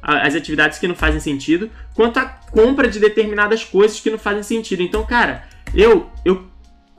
as 0.00 0.34
atividades 0.34 0.78
que 0.78 0.88
não 0.88 0.96
fazem 0.96 1.20
sentido, 1.20 1.70
quanto 1.94 2.18
a 2.18 2.24
compra 2.24 2.88
de 2.88 2.98
determinadas 2.98 3.62
coisas 3.62 4.00
que 4.00 4.10
não 4.10 4.18
fazem 4.18 4.42
sentido. 4.42 4.82
Então, 4.82 5.04
cara, 5.04 5.44
eu 5.74 6.10
eu 6.24 6.50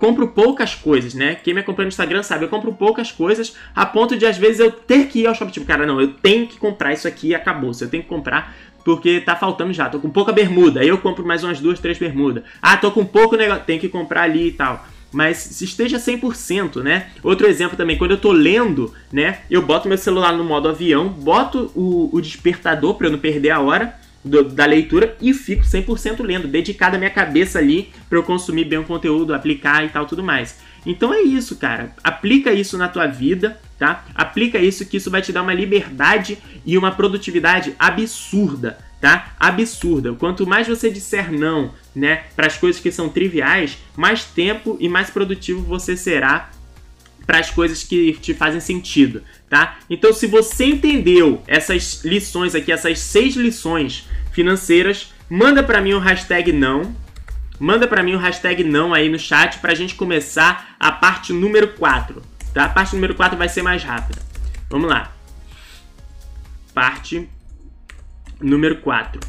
compro 0.04 0.28
poucas 0.28 0.76
coisas, 0.76 1.14
né? 1.14 1.34
Quem 1.34 1.54
me 1.54 1.62
acompanha 1.62 1.86
no 1.86 1.90
Instagram 1.90 2.24
sabe, 2.24 2.44
eu 2.44 2.50
compro 2.50 2.74
poucas 2.74 3.10
coisas 3.10 3.56
a 3.74 3.86
ponto 3.86 4.18
de 4.18 4.26
às 4.26 4.38
vezes 4.38 4.60
eu 4.60 4.70
ter 4.70 5.08
que 5.08 5.20
ir 5.20 5.28
ao 5.28 5.34
shopping. 5.34 5.54
Tipo, 5.54 5.66
cara, 5.66 5.86
não, 5.86 6.02
eu 6.02 6.10
tenho 6.10 6.46
que 6.46 6.58
comprar 6.58 6.92
isso 6.92 7.08
aqui 7.08 7.30
e 7.30 7.36
acabou. 7.36 7.74
Se 7.74 7.86
eu 7.86 7.90
tenho 7.90 8.04
que 8.04 8.10
comprar 8.10 8.54
porque 8.84 9.22
tá 9.22 9.34
faltando 9.34 9.72
já. 9.72 9.88
Tô 9.88 10.00
com 10.00 10.10
pouca 10.10 10.34
bermuda, 10.34 10.82
aí 10.82 10.90
eu 10.90 10.98
compro 10.98 11.26
mais 11.26 11.42
umas 11.42 11.62
duas, 11.62 11.80
três 11.80 11.98
bermudas. 11.98 12.44
Ah, 12.62 12.76
tô 12.76 12.92
com 12.92 13.06
pouco 13.06 13.38
negócio, 13.38 13.64
tem 13.64 13.80
que 13.80 13.88
comprar 13.88 14.24
ali 14.24 14.50
e 14.50 14.52
tal. 14.52 14.86
Mas 15.10 15.38
se 15.38 15.64
esteja 15.64 15.98
100%, 15.98 16.84
né? 16.84 17.08
Outro 17.24 17.48
exemplo 17.48 17.78
também, 17.78 17.98
quando 17.98 18.12
eu 18.12 18.18
tô 18.18 18.34
lendo, 18.34 18.94
né? 19.10 19.40
Eu 19.50 19.62
boto 19.62 19.88
meu 19.88 19.98
celular 19.98 20.34
no 20.34 20.44
modo 20.44 20.68
avião, 20.68 21.08
boto 21.08 21.72
o, 21.74 22.10
o 22.12 22.20
despertador 22.20 22.96
para 22.96 23.08
eu 23.08 23.12
não 23.12 23.20
perder 23.20 23.52
a 23.52 23.62
hora 23.62 24.03
do, 24.24 24.44
da 24.44 24.66
leitura 24.66 25.16
e 25.22 25.34
fico 25.34 25.64
100% 25.64 26.24
lendo, 26.24 26.48
dedicado 26.48 26.96
a 26.96 27.00
minha 27.00 27.10
cabeça 27.10 27.60
ali 27.60 27.92
para 28.10 28.18
eu 28.18 28.24
consumir 28.24 28.66
bem 28.66 28.80
o 28.80 28.84
conteúdo, 28.84 29.34
aplicar 29.34 29.84
e 29.86 29.90
tal, 29.90 30.06
tudo 30.06 30.24
mais. 30.24 30.58
Então 30.86 31.14
é 31.14 31.22
isso, 31.22 31.56
cara. 31.56 31.96
Aplica 32.04 32.52
isso 32.52 32.78
na 32.78 32.88
tua 32.88 33.08
vida, 33.08 33.60
tá? 33.78 34.06
Aplica 34.14 34.60
isso 34.60 34.86
que 34.86 34.98
isso 34.98 35.10
vai 35.10 35.22
te 35.22 35.32
dar 35.32 35.42
uma 35.42 35.54
liberdade 35.54 36.38
e 36.66 36.78
uma 36.78 36.92
produtividade 36.92 37.74
absurda, 37.80 38.78
tá? 39.00 39.34
Absurda. 39.40 40.14
Quanto 40.14 40.46
mais 40.46 40.68
você 40.68 40.90
disser 40.90 41.32
não, 41.32 41.74
né, 41.96 42.24
para 42.36 42.48
as 42.48 42.58
coisas 42.58 42.82
que 42.82 42.92
são 42.92 43.10
triviais, 43.10 43.78
mais 43.96 44.26
tempo 44.26 44.78
e 44.80 44.90
mais 44.90 45.10
produtivo 45.10 45.62
você 45.62 45.96
será 45.96 46.50
para 47.26 47.40
as 47.40 47.50
coisas 47.50 47.84
que 47.84 48.14
te 48.14 48.34
fazem 48.34 48.60
sentido, 48.60 49.24
tá? 49.54 49.78
Então, 49.88 50.12
se 50.12 50.26
você 50.26 50.66
entendeu 50.66 51.44
essas 51.46 52.04
lições 52.04 52.56
aqui, 52.56 52.72
essas 52.72 52.98
seis 52.98 53.36
lições 53.36 54.10
financeiras, 54.32 55.14
manda 55.30 55.62
para 55.62 55.80
mim 55.80 55.94
o 55.94 56.00
hashtag 56.00 56.52
não. 56.52 56.96
Manda 57.60 57.88
para 57.88 58.02
mim 58.02 58.16
o 58.16 58.18
hashtag 58.18 58.64
não 58.64 58.96
aí 58.96 59.10
no 59.10 59.20
chat 59.20 59.60
para 59.60 59.72
a 59.72 59.76
gente 59.76 59.94
começar 59.94 60.76
a 60.80 60.92
parte 60.92 61.32
número 61.32 61.68
4, 61.68 62.20
tá? 62.52 62.66
A 62.66 62.70
parte 62.70 62.96
número 62.96 63.14
4 63.14 63.38
vai 63.38 63.48
ser 63.48 63.62
mais 63.62 63.84
rápida. 63.84 64.20
Vamos 64.72 64.90
lá. 64.90 65.14
Parte 66.74 67.30
número 68.42 68.78
4. 68.78 69.20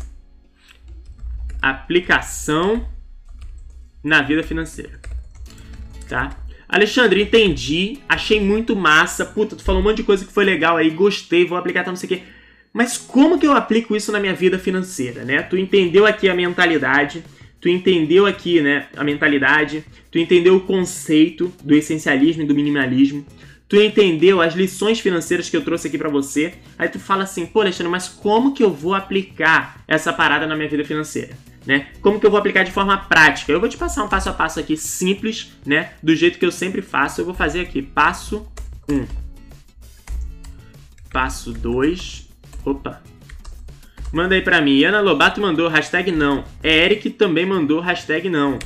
Aplicação 1.61 2.89
na 4.03 4.22
vida 4.22 4.43
financeira. 4.43 4.99
Tá? 6.09 6.35
Alexandre, 6.68 7.22
entendi, 7.22 7.98
achei 8.08 8.40
muito 8.40 8.74
massa. 8.74 9.24
Puta, 9.24 9.56
tu 9.56 9.62
falou 9.62 9.80
um 9.80 9.84
monte 9.84 9.98
de 9.98 10.02
coisa 10.02 10.24
que 10.24 10.32
foi 10.32 10.44
legal 10.44 10.76
aí, 10.76 10.90
gostei, 10.90 11.44
vou 11.44 11.58
aplicar, 11.58 11.84
tá, 11.84 11.90
não 11.90 11.96
sei 11.96 12.06
o 12.06 12.12
quê. 12.12 12.22
Mas 12.72 12.98
como 12.98 13.38
que 13.38 13.46
eu 13.46 13.52
aplico 13.52 13.94
isso 13.94 14.10
na 14.10 14.18
minha 14.18 14.34
vida 14.34 14.58
financeira, 14.58 15.24
né? 15.24 15.42
Tu 15.42 15.56
entendeu 15.56 16.06
aqui 16.06 16.28
a 16.28 16.34
mentalidade, 16.34 17.22
tu 17.60 17.68
entendeu 17.68 18.26
aqui, 18.26 18.60
né, 18.60 18.88
a 18.94 19.02
mentalidade, 19.02 19.84
tu 20.10 20.18
entendeu 20.18 20.56
o 20.56 20.60
conceito 20.60 21.50
do 21.62 21.74
essencialismo 21.74 22.42
e 22.42 22.46
do 22.46 22.54
minimalismo, 22.54 23.24
tu 23.66 23.76
entendeu 23.76 24.42
as 24.42 24.54
lições 24.54 25.00
financeiras 25.00 25.48
que 25.48 25.56
eu 25.56 25.62
trouxe 25.62 25.88
aqui 25.88 25.96
para 25.96 26.10
você. 26.10 26.52
Aí 26.78 26.90
tu 26.90 26.98
fala 26.98 27.22
assim, 27.22 27.46
pô, 27.46 27.62
Alexandre, 27.62 27.90
mas 27.90 28.06
como 28.06 28.52
que 28.52 28.62
eu 28.62 28.70
vou 28.70 28.92
aplicar 28.92 29.82
essa 29.88 30.12
parada 30.12 30.46
na 30.46 30.54
minha 30.54 30.68
vida 30.68 30.84
financeira? 30.84 31.30
Né? 31.66 31.88
Como 32.02 32.20
que 32.20 32.26
eu 32.26 32.30
vou 32.30 32.38
aplicar 32.38 32.62
de 32.62 32.70
forma 32.70 32.96
prática? 32.96 33.50
Eu 33.50 33.60
vou 33.60 33.68
te 33.68 33.76
passar 33.76 34.04
um 34.04 34.08
passo 34.08 34.28
a 34.28 34.32
passo 34.32 34.60
aqui 34.60 34.76
simples, 34.76 35.52
né? 35.64 35.92
Do 36.02 36.14
jeito 36.14 36.38
que 36.38 36.44
eu 36.44 36.52
sempre 36.52 36.82
faço. 36.82 37.20
Eu 37.20 37.24
vou 37.24 37.34
fazer 37.34 37.60
aqui 37.60 37.80
passo 37.80 38.46
1. 38.88 38.94
Um. 38.94 39.06
Passo 41.10 41.52
2. 41.52 42.28
Opa. 42.64 43.00
Manda 44.12 44.34
aí 44.34 44.42
pra 44.42 44.60
mim. 44.60 44.84
Ana 44.84 45.00
Lobato 45.00 45.40
mandou 45.40 45.68
hashtag 45.68 46.12
não. 46.12 46.44
Eric 46.62 47.10
também 47.10 47.46
mandou 47.46 47.80
hashtag 47.80 48.28
não, 48.28 48.58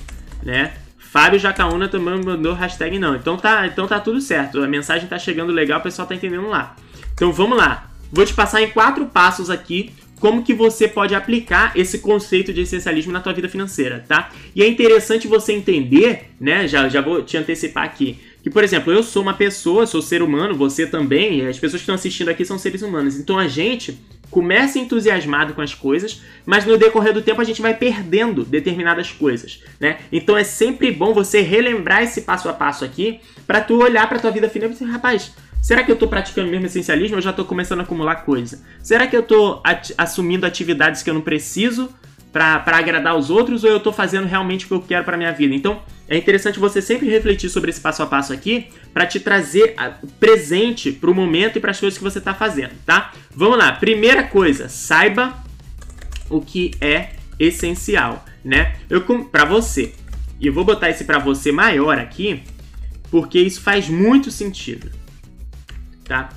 né? 0.42 0.74
Fábio 0.98 1.38
Jacaúna 1.38 1.88
também 1.88 2.22
mandou 2.22 2.52
hashtag 2.52 2.98
não. 2.98 3.16
Então 3.16 3.38
tá, 3.38 3.66
então 3.66 3.86
tá 3.86 3.98
tudo 3.98 4.20
certo. 4.20 4.62
A 4.62 4.68
mensagem 4.68 5.08
tá 5.08 5.18
chegando 5.18 5.50
legal, 5.50 5.80
o 5.80 5.82
pessoal 5.82 6.06
tá 6.06 6.14
entendendo 6.14 6.48
lá. 6.48 6.76
Então 7.14 7.32
vamos 7.32 7.56
lá. 7.56 7.90
Vou 8.12 8.26
te 8.26 8.34
passar 8.34 8.60
em 8.60 8.70
quatro 8.70 9.06
passos 9.06 9.48
aqui 9.48 9.94
como 10.18 10.42
que 10.42 10.52
você 10.52 10.88
pode 10.88 11.14
aplicar 11.14 11.72
esse 11.76 11.98
conceito 11.98 12.52
de 12.52 12.62
essencialismo 12.62 13.12
na 13.12 13.20
tua 13.20 13.32
vida 13.32 13.48
financeira, 13.48 14.04
tá? 14.06 14.30
E 14.54 14.62
é 14.62 14.68
interessante 14.68 15.26
você 15.26 15.52
entender, 15.52 16.30
né? 16.40 16.66
Já, 16.66 16.88
já 16.88 17.00
vou 17.00 17.22
te 17.22 17.36
antecipar 17.36 17.84
aqui. 17.84 18.18
Que, 18.42 18.50
por 18.50 18.62
exemplo, 18.62 18.92
eu 18.92 19.02
sou 19.02 19.22
uma 19.22 19.34
pessoa, 19.34 19.86
sou 19.86 20.00
ser 20.00 20.22
humano, 20.22 20.54
você 20.54 20.86
também, 20.86 21.46
as 21.46 21.58
pessoas 21.58 21.80
que 21.80 21.84
estão 21.84 21.94
assistindo 21.94 22.28
aqui 22.28 22.44
são 22.44 22.58
seres 22.58 22.82
humanos. 22.82 23.18
Então 23.18 23.38
a 23.38 23.48
gente 23.48 23.98
começa 24.30 24.78
entusiasmado 24.78 25.54
com 25.54 25.62
as 25.62 25.74
coisas, 25.74 26.22
mas 26.44 26.64
no 26.64 26.76
decorrer 26.76 27.12
do 27.12 27.22
tempo 27.22 27.40
a 27.40 27.44
gente 27.44 27.62
vai 27.62 27.74
perdendo 27.74 28.44
determinadas 28.44 29.10
coisas, 29.10 29.62
né? 29.80 29.98
Então 30.12 30.36
é 30.36 30.44
sempre 30.44 30.90
bom 30.92 31.14
você 31.14 31.40
relembrar 31.40 32.02
esse 32.02 32.22
passo 32.22 32.48
a 32.48 32.52
passo 32.52 32.84
aqui 32.84 33.20
para 33.46 33.60
tu 33.60 33.82
olhar 33.82 34.08
para 34.08 34.18
tua 34.18 34.30
vida 34.30 34.48
financeira 34.48 34.74
e 34.74 34.86
dizer, 34.86 34.92
rapaz, 34.92 35.32
Será 35.60 35.82
que 35.82 35.90
eu 35.90 35.94
estou 35.94 36.08
praticando 36.08 36.50
mesmo 36.50 36.66
essencialismo 36.66 37.16
ou 37.16 37.22
já 37.22 37.30
estou 37.30 37.44
começando 37.44 37.80
a 37.80 37.82
acumular 37.82 38.16
coisa? 38.16 38.62
Será 38.82 39.06
que 39.06 39.16
eu 39.16 39.20
estou 39.20 39.60
at 39.64 39.92
assumindo 39.98 40.46
atividades 40.46 41.02
que 41.02 41.10
eu 41.10 41.14
não 41.14 41.20
preciso 41.20 41.92
para 42.32 42.62
agradar 42.66 43.16
os 43.16 43.30
outros 43.30 43.64
ou 43.64 43.70
eu 43.70 43.80
tô 43.80 43.92
fazendo 43.92 44.26
realmente 44.26 44.64
o 44.64 44.68
que 44.68 44.74
eu 44.74 44.80
quero 44.82 45.04
para 45.04 45.16
minha 45.16 45.32
vida? 45.32 45.54
Então, 45.54 45.82
é 46.08 46.16
interessante 46.16 46.58
você 46.58 46.80
sempre 46.80 47.08
refletir 47.08 47.50
sobre 47.50 47.70
esse 47.70 47.80
passo 47.80 48.02
a 48.02 48.06
passo 48.06 48.32
aqui 48.32 48.68
para 48.94 49.04
te 49.04 49.20
trazer 49.20 49.74
presente 50.18 50.90
para 50.90 51.10
o 51.10 51.14
momento 51.14 51.58
e 51.58 51.60
para 51.60 51.70
as 51.70 51.80
coisas 51.80 51.98
que 51.98 52.04
você 52.04 52.18
está 52.18 52.32
fazendo, 52.32 52.72
tá? 52.86 53.12
Vamos 53.30 53.58
lá. 53.58 53.72
Primeira 53.72 54.22
coisa, 54.22 54.68
saiba 54.68 55.36
o 56.30 56.40
que 56.40 56.70
é 56.80 57.10
essencial, 57.38 58.24
né? 58.44 58.76
Eu 58.88 59.02
para 59.24 59.44
você. 59.44 59.92
E 60.40 60.46
eu 60.46 60.52
vou 60.52 60.64
botar 60.64 60.88
esse 60.88 61.04
para 61.04 61.18
você 61.18 61.52
maior 61.52 61.98
aqui, 61.98 62.42
porque 63.10 63.38
isso 63.38 63.60
faz 63.60 63.88
muito 63.88 64.30
sentido, 64.30 64.90
tá? 66.08 66.30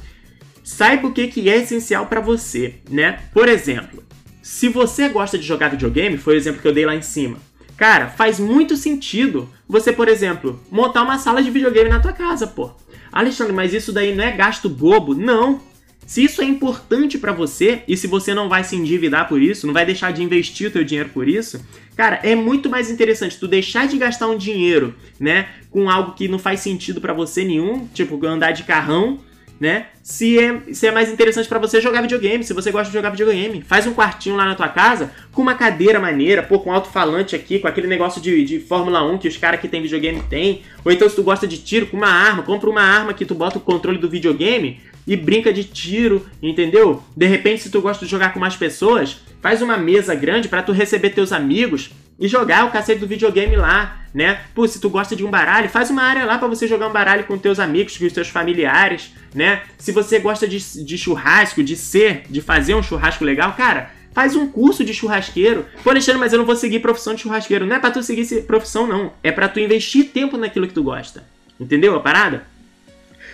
Saiba 0.64 1.07
o 1.07 1.14
que, 1.14 1.27
que 1.27 1.49
é 1.49 1.57
essencial 1.57 2.06
para 2.06 2.22
você, 2.22 2.76
né? 2.89 3.22
Por 3.34 3.49
exemplo, 3.49 4.03
se 4.41 4.69
você 4.69 5.10
gosta 5.10 5.38
de 5.38 5.45
jogar 5.45 5.69
videogame, 5.69 6.18
foi 6.18 6.35
o 6.35 6.38
exemplo 6.38 6.61
que 6.61 6.68
eu 6.68 6.73
dei 6.73 6.85
lá 6.85 6.95
em 6.95 7.02
cima. 7.02 7.38
Cara, 7.77 8.10
faz 8.10 8.39
muito 8.39 8.77
sentido 8.77 9.49
você, 9.68 9.91
por 9.91 10.07
exemplo, 10.07 10.61
montar 10.69 11.02
uma 11.02 11.18
sala 11.18 11.41
de 11.41 11.49
videogame 11.49 11.89
na 11.89 11.99
tua 11.99 12.14
casa, 12.14 12.45
pô. 12.45 12.72
Alexandre, 13.11 13.53
mas 13.53 13.73
isso 13.73 13.91
daí 13.91 14.15
não 14.15 14.23
é 14.23 14.31
gasto 14.31 14.69
bobo? 14.69 15.15
Não. 15.15 15.60
Se 16.06 16.23
isso 16.23 16.41
é 16.41 16.45
importante 16.45 17.18
para 17.18 17.31
você 17.31 17.84
e 17.88 17.95
se 17.95 18.06
você 18.06 18.34
não 18.34 18.49
vai 18.49 18.64
se 18.64 18.76
endividar 18.76 19.27
por 19.27 19.41
isso, 19.41 19.65
não 19.65 19.73
vai 19.73 19.85
deixar 19.85 20.11
de 20.11 20.22
investir 20.22 20.68
o 20.68 20.72
teu 20.72 20.84
dinheiro 20.84 21.10
por 21.10 21.27
isso, 21.27 21.65
cara, 21.95 22.19
é 22.22 22.35
muito 22.35 22.69
mais 22.69 22.91
interessante 22.91 23.39
tu 23.39 23.48
deixar 23.48 23.88
de 23.88 23.98
gastar 23.98 24.27
um 24.27 24.38
dinheiro, 24.38 24.93
né, 25.19 25.49
com 25.69 25.89
algo 25.89 26.14
que 26.14 26.27
não 26.27 26.38
faz 26.38 26.60
sentido 26.60 26.99
para 26.99 27.14
você 27.14 27.45
nenhum, 27.45 27.88
tipo 27.93 28.23
andar 28.26 28.52
de 28.52 28.64
carrão, 28.64 29.19
né? 29.61 29.85
Se 30.01 30.39
é, 30.39 30.59
se 30.73 30.88
é 30.88 30.91
mais 30.91 31.11
interessante 31.11 31.47
para 31.47 31.59
você 31.59 31.79
jogar 31.79 32.01
videogame, 32.01 32.43
se 32.43 32.51
você 32.51 32.71
gosta 32.71 32.88
de 32.88 32.97
jogar 32.97 33.11
videogame. 33.11 33.61
Faz 33.61 33.85
um 33.85 33.93
quartinho 33.93 34.35
lá 34.35 34.43
na 34.43 34.55
tua 34.55 34.67
casa 34.67 35.11
com 35.31 35.43
uma 35.43 35.53
cadeira 35.53 35.99
maneira, 35.99 36.41
pô, 36.41 36.57
com 36.59 36.73
alto-falante 36.73 37.35
aqui, 37.35 37.59
com 37.59 37.67
aquele 37.67 37.85
negócio 37.85 38.19
de, 38.19 38.43
de 38.43 38.59
Fórmula 38.59 39.03
1 39.03 39.19
que 39.19 39.27
os 39.27 39.38
caras 39.38 39.61
que 39.61 39.67
tem 39.67 39.83
videogame 39.83 40.23
tem. 40.23 40.63
Ou 40.83 40.91
então 40.91 41.07
se 41.07 41.15
tu 41.15 41.21
gosta 41.21 41.45
de 41.45 41.59
tiro, 41.59 41.85
com 41.85 41.95
uma 41.95 42.09
arma, 42.09 42.41
compra 42.41 42.67
uma 42.67 42.81
arma 42.81 43.13
que 43.13 43.23
tu 43.23 43.35
bota 43.35 43.59
o 43.59 43.61
controle 43.61 43.99
do 43.99 44.09
videogame 44.09 44.81
e 45.05 45.15
brinca 45.15 45.53
de 45.53 45.63
tiro, 45.63 46.25
entendeu? 46.41 47.03
De 47.15 47.27
repente, 47.27 47.61
se 47.61 47.69
tu 47.69 47.81
gosta 47.81 48.03
de 48.03 48.09
jogar 48.09 48.33
com 48.33 48.39
mais 48.39 48.55
pessoas, 48.55 49.21
faz 49.43 49.61
uma 49.61 49.77
mesa 49.77 50.15
grande 50.15 50.47
para 50.47 50.63
tu 50.63 50.71
receber 50.71 51.11
teus 51.11 51.31
amigos 51.31 51.91
e 52.19 52.27
jogar 52.27 52.65
o 52.65 52.71
cacete 52.71 52.99
do 52.99 53.07
videogame 53.07 53.55
lá, 53.55 54.01
né? 54.13 54.41
Pô, 54.53 54.67
se 54.67 54.79
tu 54.79 54.89
gosta 54.89 55.15
de 55.15 55.25
um 55.25 55.29
baralho, 55.29 55.69
faz 55.69 55.89
uma 55.89 56.03
área 56.03 56.25
lá 56.25 56.38
para 56.38 56.47
você 56.47 56.67
jogar 56.67 56.88
um 56.88 56.91
baralho 56.91 57.23
com 57.23 57.38
teus 57.38 57.59
amigos, 57.59 57.97
com 57.97 58.05
os 58.05 58.13
teus 58.13 58.27
familiares, 58.27 59.13
né? 59.33 59.63
Se 59.77 59.91
você 59.91 60.19
gosta 60.19 60.47
de, 60.47 60.59
de 60.83 60.97
churrasco, 60.97 61.63
de 61.63 61.75
ser, 61.75 62.23
de 62.29 62.41
fazer 62.41 62.75
um 62.75 62.83
churrasco 62.83 63.23
legal, 63.23 63.53
cara, 63.53 63.91
faz 64.13 64.35
um 64.35 64.47
curso 64.47 64.83
de 64.83 64.93
churrasqueiro. 64.93 65.65
Pô, 65.83 65.89
Alexandre, 65.89 66.19
mas 66.19 66.33
eu 66.33 66.39
não 66.39 66.45
vou 66.45 66.55
seguir 66.55 66.79
profissão 66.79 67.15
de 67.15 67.21
churrasqueiro. 67.21 67.65
Não 67.65 67.75
é 67.75 67.79
pra 67.79 67.91
tu 67.91 68.03
seguir 68.03 68.43
profissão, 68.43 68.85
não. 68.85 69.13
É 69.23 69.31
pra 69.31 69.47
tu 69.47 69.59
investir 69.59 70.09
tempo 70.09 70.38
naquilo 70.38 70.67
que 70.67 70.73
tu 70.73 70.83
gosta. 70.83 71.23
Entendeu 71.59 71.95
a 71.95 71.99
parada? 71.99 72.43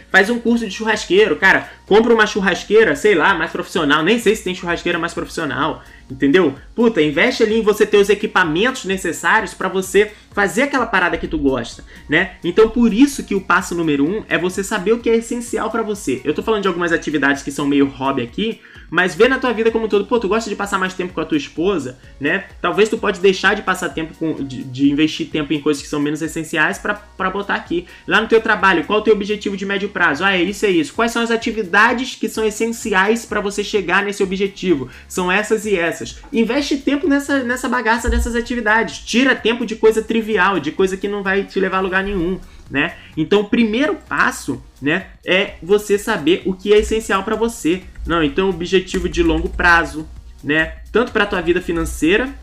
Faz 0.10 0.30
um 0.30 0.40
curso 0.40 0.66
de 0.66 0.72
churrasqueiro, 0.72 1.36
cara. 1.36 1.70
Compra 1.86 2.14
uma 2.14 2.26
churrasqueira, 2.26 2.96
sei 2.96 3.14
lá, 3.14 3.34
mais 3.34 3.52
profissional. 3.52 4.04
Nem 4.04 4.20
sei 4.20 4.36
se 4.36 4.44
tem 4.44 4.56
churrasqueira 4.56 4.98
mais 4.98 5.14
profissional. 5.14 5.84
Entendeu? 6.10 6.56
Puta, 6.74 7.02
investe 7.02 7.44
ali 7.44 7.60
em 7.60 7.62
você 7.62 7.86
ter 7.86 7.98
os 7.98 8.10
equipamentos 8.10 8.86
necessários 8.86 9.54
para 9.54 9.68
você 9.68 10.12
fazer 10.32 10.64
aquela 10.64 10.86
parada 10.86 11.18
que 11.18 11.28
tu 11.28 11.38
gosta, 11.38 11.84
né? 12.08 12.36
Então 12.44 12.70
por 12.70 12.94
isso 12.94 13.24
que 13.24 13.34
o 13.34 13.42
passo 13.42 13.74
número 13.74 14.08
um 14.08 14.24
é 14.30 14.38
você 14.38 14.64
saber 14.64 14.94
o 14.94 15.00
que 15.00 15.10
é 15.10 15.16
essencial 15.16 15.72
para 15.72 15.82
você. 15.82 16.22
Eu 16.24 16.34
tô 16.34 16.44
falando 16.44 16.62
de 16.62 16.68
algumas 16.68 16.92
atividades 16.92 17.42
que 17.42 17.52
são 17.52 17.66
meio 17.66 17.88
hobby 17.88 18.22
aqui, 18.22 18.62
mas 18.90 19.16
vê 19.16 19.28
na 19.28 19.40
tua 19.40 19.52
vida 19.52 19.72
como 19.72 19.86
um 19.86 19.90
todo, 19.90 20.06
pô, 20.06 20.20
tu 20.20 20.28
gosta 20.28 20.50
de 20.50 20.56
passar 20.56 20.78
mais 20.78 20.94
tempo 20.94 21.12
com 21.12 21.20
a 21.20 21.26
tua 21.26 21.38
esposa, 21.38 21.98
né? 22.20 22.46
Talvez 22.62 22.88
tu 22.88 22.98
pode 22.98 23.20
deixar 23.20 23.56
de 23.56 23.62
passar 23.62 23.90
tempo 23.90 24.14
com, 24.14 24.36
de, 24.36 24.64
de 24.64 24.92
investir 24.92 25.28
tempo 25.28 25.52
em 25.54 25.60
coisas 25.60 25.82
que 25.82 25.90
são 25.90 26.00
menos 26.00 26.22
essenciais 26.22 26.78
para 26.78 27.30
botar 27.30 27.56
aqui. 27.56 27.86
Lá 28.08 28.22
no 28.22 28.28
teu 28.28 28.40
trabalho, 28.40 28.86
qual 28.86 29.00
é 29.00 29.02
o 29.02 29.04
teu 29.04 29.14
objetivo 29.14 29.58
de 29.58 29.66
médio 29.66 29.90
prazo? 29.90 30.24
Ah, 30.24 30.38
é 30.38 30.44
isso, 30.44 30.66
é 30.66 30.70
isso. 30.70 30.94
Quais 30.94 31.12
são 31.12 31.22
as 31.22 31.32
atividades 31.32 32.16
que 32.16 32.30
são 32.30 32.46
essenciais 32.46 33.26
para 33.26 33.42
você 33.42 33.64
chegar 33.64 34.04
nesse 34.04 34.24
objetivo? 34.24 34.88
São 35.08 35.32
essas 35.32 35.66
e 35.66 35.76
essas. 35.76 35.97
Investe 36.32 36.78
tempo 36.78 37.08
nessa, 37.08 37.44
nessa 37.44 37.70
bagaça 37.70 38.10
dessas 38.10 38.36
atividades. 38.36 39.00
Tira 39.00 39.36
tempo 39.36 39.66
de 39.66 39.76
coisa 39.76 40.02
trivial, 40.02 40.60
de 40.60 40.72
coisa 40.72 40.98
que 40.98 41.08
não 41.08 41.24
vai 41.24 41.44
te 41.44 41.60
levar 41.60 41.78
a 41.78 41.82
lugar 41.82 42.04
nenhum 42.04 42.40
né? 42.70 42.96
Então, 43.16 43.42
o 43.42 43.50
primeiro 43.50 43.96
passo, 43.96 44.62
né, 44.82 45.08
é 45.26 45.56
você 45.62 45.98
saber 45.98 46.44
o 46.46 46.54
que 46.54 46.74
é 46.74 46.80
essencial 46.80 47.24
para 47.24 47.36
você. 47.36 47.84
Não, 48.06 48.24
então 48.24 48.50
objetivo 48.50 49.10
de 49.10 49.24
longo 49.24 49.50
prazo, 49.50 50.08
né? 50.44 50.78
Tanto 50.92 51.12
para 51.12 51.26
tua 51.26 51.42
vida 51.42 51.62
financeira 51.62 52.34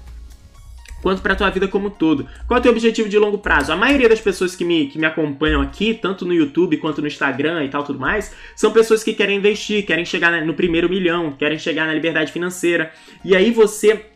quanto 1.05 1.21
para 1.21 1.37
tua 1.37 1.51
vida 1.51 1.69
como 1.69 1.91
todo. 1.91 2.27
Qual 2.49 2.57
é 2.57 2.61
o 2.61 2.63
teu 2.63 2.73
objetivo 2.73 3.11
de 3.11 3.19
longo 3.19 3.37
prazo? 3.37 3.71
A 3.71 3.77
maioria 3.77 4.09
das 4.09 4.23
pessoas 4.23 4.57
que 4.57 4.65
me, 4.65 4.87
que 4.87 4.99
me 4.99 5.05
acompanham 5.05 5.61
aqui, 5.61 5.93
tanto 5.93 6.25
no 6.25 6.33
YouTube 6.33 6.79
quanto 6.79 7.03
no 7.03 7.07
Instagram 7.07 7.63
e 7.63 7.69
tal 7.69 7.85
tudo 7.85 8.01
mais, 8.01 8.35
são 8.57 8.73
pessoas 8.73 9.05
que 9.05 9.13
querem 9.13 9.37
investir, 9.37 9.85
querem 9.85 10.07
chegar 10.07 10.33
no 10.47 10.55
primeiro 10.55 10.89
milhão, 10.89 11.31
querem 11.33 11.59
chegar 11.59 11.87
na 11.87 11.93
liberdade 11.93 12.33
financeira. 12.33 12.91
E 13.23 13.37
aí 13.37 13.51
você 13.51 14.07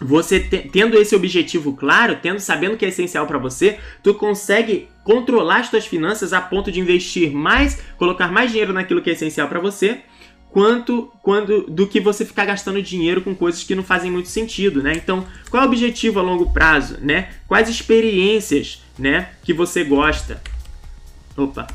você 0.00 0.40
te, 0.40 0.58
tendo 0.58 0.98
esse 0.98 1.14
objetivo 1.14 1.76
claro, 1.76 2.18
tendo 2.20 2.40
sabendo 2.40 2.76
que 2.76 2.84
é 2.84 2.88
essencial 2.88 3.26
para 3.26 3.38
você, 3.38 3.78
tu 4.02 4.12
consegue 4.14 4.88
controlar 5.04 5.58
as 5.58 5.70
tuas 5.70 5.86
finanças 5.86 6.32
a 6.32 6.40
ponto 6.40 6.72
de 6.72 6.80
investir 6.80 7.32
mais, 7.32 7.80
colocar 7.96 8.32
mais 8.32 8.50
dinheiro 8.50 8.72
naquilo 8.72 9.02
que 9.02 9.10
é 9.10 9.12
essencial 9.12 9.48
para 9.48 9.60
você, 9.60 10.02
quanto 10.50 11.10
quando 11.22 11.62
do 11.62 11.86
que 11.86 12.00
você 12.00 12.24
ficar 12.24 12.44
gastando 12.44 12.82
dinheiro 12.82 13.22
com 13.22 13.34
coisas 13.34 13.62
que 13.62 13.74
não 13.74 13.82
fazem 13.82 14.10
muito 14.10 14.28
sentido, 14.28 14.82
né? 14.82 14.92
Então, 14.94 15.26
qual 15.50 15.62
é 15.62 15.66
o 15.66 15.68
objetivo 15.68 16.18
a 16.18 16.22
longo 16.22 16.52
prazo, 16.52 16.98
né? 17.00 17.30
Quais 17.46 17.68
experiências, 17.68 18.82
né, 18.98 19.30
que 19.42 19.52
você 19.52 19.84
gosta? 19.84 20.42
Opa. 21.36 21.66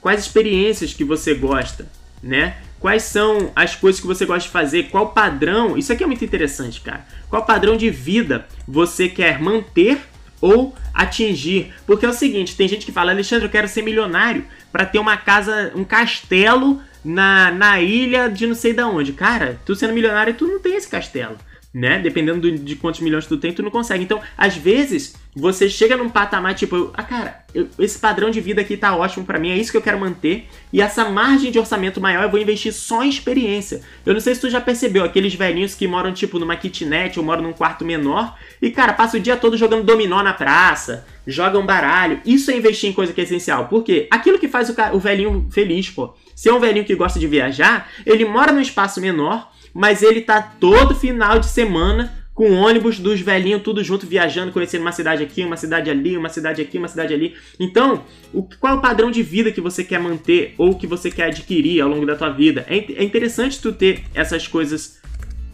Quais 0.00 0.20
experiências 0.20 0.92
que 0.92 1.04
você 1.04 1.34
gosta, 1.34 1.88
né? 2.22 2.58
Quais 2.78 3.04
são 3.04 3.50
as 3.56 3.74
coisas 3.74 4.00
que 4.00 4.06
você 4.06 4.26
gosta 4.26 4.46
de 4.46 4.52
fazer? 4.52 4.84
Qual 4.90 5.10
padrão? 5.10 5.76
Isso 5.76 5.92
aqui 5.92 6.04
é 6.04 6.06
muito 6.06 6.24
interessante, 6.24 6.80
cara. 6.80 7.06
Qual 7.28 7.44
padrão 7.44 7.76
de 7.76 7.90
vida 7.90 8.46
você 8.68 9.08
quer 9.08 9.40
manter 9.40 9.98
ou 10.40 10.74
atingir? 10.92 11.72
Porque 11.86 12.06
é 12.06 12.08
o 12.08 12.12
seguinte, 12.12 12.56
tem 12.56 12.68
gente 12.68 12.86
que 12.86 12.92
fala, 12.92 13.12
Alexandre, 13.12 13.46
eu 13.46 13.50
quero 13.50 13.68
ser 13.68 13.82
milionário 13.82 14.44
para 14.72 14.86
ter 14.86 14.98
uma 14.98 15.16
casa, 15.16 15.72
um 15.74 15.84
castelo 15.84 16.80
na, 17.04 17.50
na 17.50 17.80
ilha 17.80 18.28
de 18.28 18.46
não 18.46 18.54
sei 18.54 18.72
da 18.72 18.86
onde. 18.88 19.12
Cara, 19.12 19.58
tu 19.64 19.74
sendo 19.74 19.94
milionário, 19.94 20.34
tu 20.34 20.46
não 20.46 20.60
tem 20.60 20.76
esse 20.76 20.88
castelo 20.88 21.36
né? 21.76 21.98
Dependendo 21.98 22.50
de 22.50 22.74
quantos 22.74 23.00
milhões 23.00 23.26
tu 23.26 23.36
tem, 23.36 23.52
tu 23.52 23.62
não 23.62 23.70
consegue. 23.70 24.02
Então, 24.02 24.22
às 24.38 24.56
vezes, 24.56 25.14
você 25.38 25.68
chega 25.68 25.98
num 25.98 26.08
patamar 26.08 26.54
tipo, 26.54 26.90
ah, 26.94 27.02
cara, 27.02 27.44
eu, 27.54 27.68
esse 27.78 27.98
padrão 27.98 28.30
de 28.30 28.40
vida 28.40 28.62
aqui 28.62 28.74
tá 28.74 28.96
ótimo 28.96 29.26
para 29.26 29.38
mim, 29.38 29.50
é 29.50 29.56
isso 29.56 29.70
que 29.70 29.76
eu 29.76 29.82
quero 29.82 30.00
manter. 30.00 30.48
E 30.72 30.80
essa 30.80 31.10
margem 31.10 31.52
de 31.52 31.58
orçamento 31.58 32.00
maior 32.00 32.22
eu 32.22 32.30
vou 32.30 32.40
investir 32.40 32.72
só 32.72 33.04
em 33.04 33.10
experiência. 33.10 33.82
Eu 34.06 34.14
não 34.14 34.20
sei 34.20 34.34
se 34.34 34.40
tu 34.40 34.48
já 34.48 34.62
percebeu, 34.62 35.04
aqueles 35.04 35.34
velhinhos 35.34 35.74
que 35.74 35.86
moram, 35.86 36.14
tipo, 36.14 36.38
numa 36.38 36.56
kitnet 36.56 37.18
ou 37.18 37.24
moram 37.24 37.42
num 37.42 37.52
quarto 37.52 37.84
menor 37.84 38.34
e, 38.62 38.70
cara, 38.70 38.94
passa 38.94 39.18
o 39.18 39.20
dia 39.20 39.36
todo 39.36 39.58
jogando 39.58 39.84
dominó 39.84 40.22
na 40.22 40.32
praça, 40.32 41.06
jogam 41.26 41.66
baralho. 41.66 42.20
Isso 42.24 42.50
é 42.50 42.56
investir 42.56 42.88
em 42.88 42.94
coisa 42.94 43.12
que 43.12 43.20
é 43.20 43.24
essencial. 43.24 43.68
Por 43.68 43.84
quê? 43.84 44.08
Aquilo 44.10 44.38
que 44.38 44.48
faz 44.48 44.70
o, 44.70 44.74
o 44.94 44.98
velhinho 44.98 45.48
feliz, 45.50 45.90
pô. 45.90 46.14
Se 46.34 46.48
é 46.48 46.54
um 46.54 46.60
velhinho 46.60 46.84
que 46.84 46.94
gosta 46.94 47.18
de 47.18 47.26
viajar, 47.26 47.90
ele 48.06 48.24
mora 48.24 48.52
num 48.52 48.60
espaço 48.60 49.00
menor 49.00 49.50
mas 49.76 50.00
ele 50.00 50.22
tá 50.22 50.40
todo 50.40 50.94
final 50.94 51.38
de 51.38 51.46
semana 51.46 52.25
com 52.36 52.52
ônibus 52.52 52.98
dos 53.00 53.18
velhinhos 53.18 53.62
tudo 53.62 53.82
junto 53.82 54.06
viajando, 54.06 54.52
conhecendo 54.52 54.82
uma 54.82 54.92
cidade 54.92 55.22
aqui, 55.22 55.42
uma 55.42 55.56
cidade 55.56 55.88
ali, 55.88 56.18
uma 56.18 56.28
cidade 56.28 56.60
aqui, 56.60 56.76
uma 56.76 56.86
cidade 56.86 57.14
ali. 57.14 57.34
Então, 57.58 58.04
o, 58.30 58.42
qual 58.42 58.74
é 58.74 58.76
o 58.76 58.80
padrão 58.80 59.10
de 59.10 59.22
vida 59.22 59.50
que 59.50 59.60
você 59.60 59.82
quer 59.82 59.98
manter 59.98 60.54
ou 60.58 60.74
que 60.74 60.86
você 60.86 61.10
quer 61.10 61.28
adquirir 61.28 61.80
ao 61.80 61.88
longo 61.88 62.04
da 62.04 62.14
tua 62.14 62.28
vida? 62.28 62.66
É, 62.68 62.76
é 62.76 63.02
interessante 63.02 63.58
tu 63.58 63.72
ter 63.72 64.04
essas 64.14 64.46
coisas 64.46 65.00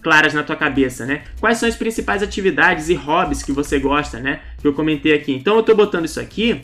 claras 0.02 0.34
na 0.34 0.42
tua 0.42 0.56
cabeça, 0.56 1.06
né? 1.06 1.22
Quais 1.38 1.59
são 1.59 1.68
as 1.68 1.76
principais 1.76 2.20
atividades 2.20 2.88
e 2.88 2.94
hobbies 2.94 3.44
que 3.44 3.52
você 3.52 3.78
gosta, 3.78 4.18
né? 4.18 4.40
Que 4.60 4.66
eu 4.66 4.72
comentei 4.72 5.14
aqui. 5.14 5.32
Então, 5.32 5.54
eu 5.54 5.62
tô 5.62 5.76
botando 5.76 6.06
isso 6.06 6.18
aqui 6.18 6.62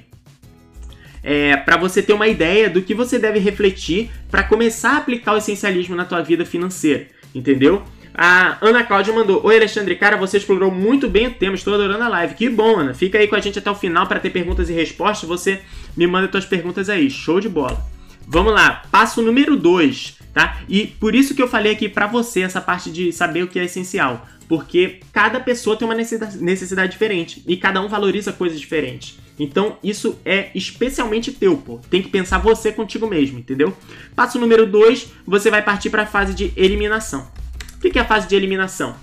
é, 1.22 1.56
para 1.58 1.76
você 1.76 2.02
ter 2.02 2.12
uma 2.12 2.26
ideia 2.26 2.68
do 2.68 2.82
que 2.82 2.92
você 2.92 3.20
deve 3.20 3.38
refletir 3.38 4.10
para 4.28 4.42
começar 4.42 4.94
a 4.94 4.96
aplicar 4.96 5.34
o 5.34 5.36
essencialismo 5.36 5.94
na 5.94 6.04
tua 6.04 6.22
vida 6.22 6.44
financeira 6.44 7.06
entendeu? 7.34 7.82
A 8.20 8.58
Ana 8.60 8.82
Cláudia 8.82 9.14
mandou: 9.14 9.40
Oi, 9.44 9.56
Alexandre, 9.56 9.94
cara, 9.94 10.16
você 10.16 10.38
explorou 10.38 10.72
muito 10.72 11.08
bem 11.08 11.28
o 11.28 11.34
tema, 11.34 11.54
estou 11.54 11.72
adorando 11.72 12.02
a 12.02 12.08
live. 12.08 12.34
Que 12.34 12.48
bom, 12.48 12.76
Ana. 12.76 12.92
Fica 12.92 13.16
aí 13.16 13.28
com 13.28 13.36
a 13.36 13.40
gente 13.40 13.60
até 13.60 13.70
o 13.70 13.76
final 13.76 14.08
para 14.08 14.18
ter 14.18 14.30
perguntas 14.30 14.68
e 14.68 14.72
respostas. 14.72 15.28
Você 15.28 15.60
me 15.96 16.04
manda 16.04 16.28
suas 16.28 16.44
perguntas 16.44 16.88
aí. 16.88 17.08
Show 17.08 17.38
de 17.38 17.48
bola. 17.48 17.80
Vamos 18.26 18.52
lá, 18.52 18.82
passo 18.90 19.22
número 19.22 19.56
2, 19.56 20.16
tá? 20.34 20.58
E 20.68 20.88
por 20.88 21.14
isso 21.14 21.32
que 21.32 21.40
eu 21.40 21.46
falei 21.46 21.72
aqui 21.72 21.88
para 21.88 22.08
você 22.08 22.40
essa 22.40 22.60
parte 22.60 22.90
de 22.90 23.12
saber 23.12 23.44
o 23.44 23.46
que 23.46 23.58
é 23.58 23.64
essencial. 23.64 24.26
Porque 24.48 24.98
cada 25.12 25.38
pessoa 25.38 25.76
tem 25.76 25.86
uma 25.86 25.94
necessidade 25.94 26.90
diferente 26.90 27.44
e 27.46 27.56
cada 27.56 27.80
um 27.80 27.88
valoriza 27.88 28.32
coisas 28.32 28.58
diferentes. 28.58 29.16
Então, 29.38 29.78
isso 29.80 30.18
é 30.24 30.50
especialmente 30.56 31.30
teu, 31.30 31.56
pô. 31.56 31.78
Tem 31.88 32.02
que 32.02 32.08
pensar 32.08 32.38
você 32.38 32.72
contigo 32.72 33.06
mesmo, 33.06 33.38
entendeu? 33.38 33.76
Passo 34.16 34.40
número 34.40 34.66
2, 34.66 35.06
você 35.24 35.50
vai 35.50 35.62
partir 35.62 35.88
para 35.88 36.02
a 36.02 36.06
fase 36.06 36.34
de 36.34 36.52
eliminação. 36.56 37.30
O 37.78 37.90
que 37.90 37.98
é 37.98 38.02
a 38.02 38.04
fase 38.04 38.28
de 38.28 38.34
eliminação? 38.34 38.96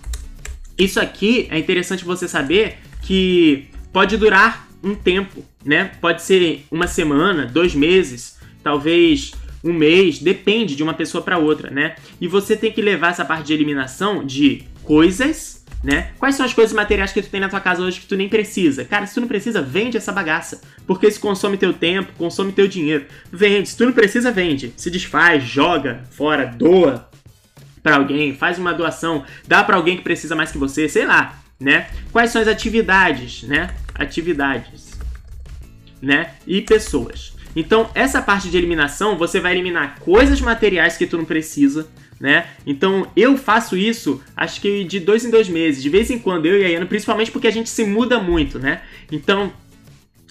isso 0.78 1.00
aqui 1.00 1.48
é 1.50 1.58
interessante 1.58 2.04
você 2.04 2.28
saber 2.28 2.78
que 3.02 3.70
pode 3.94 4.18
durar 4.18 4.68
um 4.84 4.94
tempo, 4.94 5.44
né? 5.64 5.92
Pode 6.02 6.22
ser 6.22 6.66
uma 6.70 6.88
semana, 6.88 7.46
dois 7.46 7.74
meses, 7.74 8.38
talvez 8.64 9.32
um 9.64 9.74
mês, 9.74 10.20
depende 10.20 10.76
de 10.76 10.84
uma 10.84 10.94
pessoa 10.94 11.24
para 11.24 11.38
outra, 11.38 11.72
né? 11.72 11.96
E 12.20 12.28
você 12.28 12.56
tem 12.56 12.72
que 12.72 12.82
levar 12.82 13.12
essa 13.12 13.26
parte 13.26 13.48
de 13.48 13.54
eliminação 13.54 14.24
de 14.24 14.64
coisas, 14.84 15.66
né? 15.84 16.12
Quais 16.20 16.36
são 16.36 16.46
as 16.46 16.54
coisas 16.54 16.76
materiais 16.76 17.12
que 17.12 17.22
tu 17.22 17.30
tem 17.30 17.40
na 17.40 17.50
tua 17.50 17.60
casa 17.60 17.82
hoje 17.82 18.00
que 18.00 18.06
tu 18.06 18.16
nem 18.16 18.30
precisa? 18.30 18.86
Cara, 18.86 19.08
se 19.08 19.16
tu 19.16 19.22
não 19.22 19.28
precisa, 19.28 19.62
vende 19.62 19.98
essa 19.98 20.12
bagaça. 20.12 20.62
Porque 20.86 21.08
isso 21.08 21.20
consome 21.20 21.58
teu 21.58 21.74
tempo, 21.74 22.12
consome 22.18 22.52
teu 22.52 22.68
dinheiro. 22.68 23.06
Vende. 23.32 23.70
Se 23.70 23.78
tu 23.78 23.86
não 23.86 23.94
precisa, 23.94 24.32
vende. 24.32 24.72
Se 24.78 24.92
desfaz, 24.92 25.44
joga 25.44 26.04
fora, 26.12 26.46
doa 26.46 27.10
para 27.86 27.98
alguém, 27.98 28.34
faz 28.34 28.58
uma 28.58 28.74
doação, 28.74 29.24
dá 29.48 29.64
para 29.64 29.76
alguém 29.76 29.96
que 29.96 30.02
precisa 30.02 30.36
mais 30.36 30.52
que 30.52 30.58
você, 30.58 30.90
sei 30.90 31.06
lá, 31.06 31.38
né? 31.60 31.88
Quais 32.12 32.32
são 32.32 32.42
as 32.42 32.48
atividades, 32.48 33.44
né? 33.44 33.76
Atividades, 33.94 35.00
né? 36.02 36.32
E 36.48 36.62
pessoas. 36.62 37.36
Então, 37.56 37.88
essa 37.94 38.24
parte 38.24 38.50
de 38.50 38.58
eliminação, 38.58 39.16
você 39.20 39.40
vai 39.40 39.52
eliminar 39.52 40.00
coisas 40.00 40.42
materiais 40.42 40.98
que 40.98 41.06
tu 41.06 41.16
não 41.16 41.26
precisa, 41.26 41.88
né? 42.20 42.48
Então, 42.66 43.08
eu 43.16 43.38
faço 43.38 43.78
isso, 43.78 44.20
acho 44.36 44.62
que 44.62 44.84
de 44.84 45.00
dois 45.00 45.24
em 45.24 45.30
dois 45.30 45.48
meses. 45.48 45.84
De 45.84 45.90
vez 45.90 46.10
em 46.10 46.18
quando, 46.18 46.48
eu 46.48 46.60
e 46.60 46.66
a 46.66 46.70
Iana, 46.70 46.88
principalmente 46.88 47.30
porque 47.30 47.48
a 47.48 47.52
gente 47.52 47.70
se 47.70 47.84
muda 47.86 48.18
muito, 48.18 48.58
né? 48.58 48.82
Então, 49.12 49.54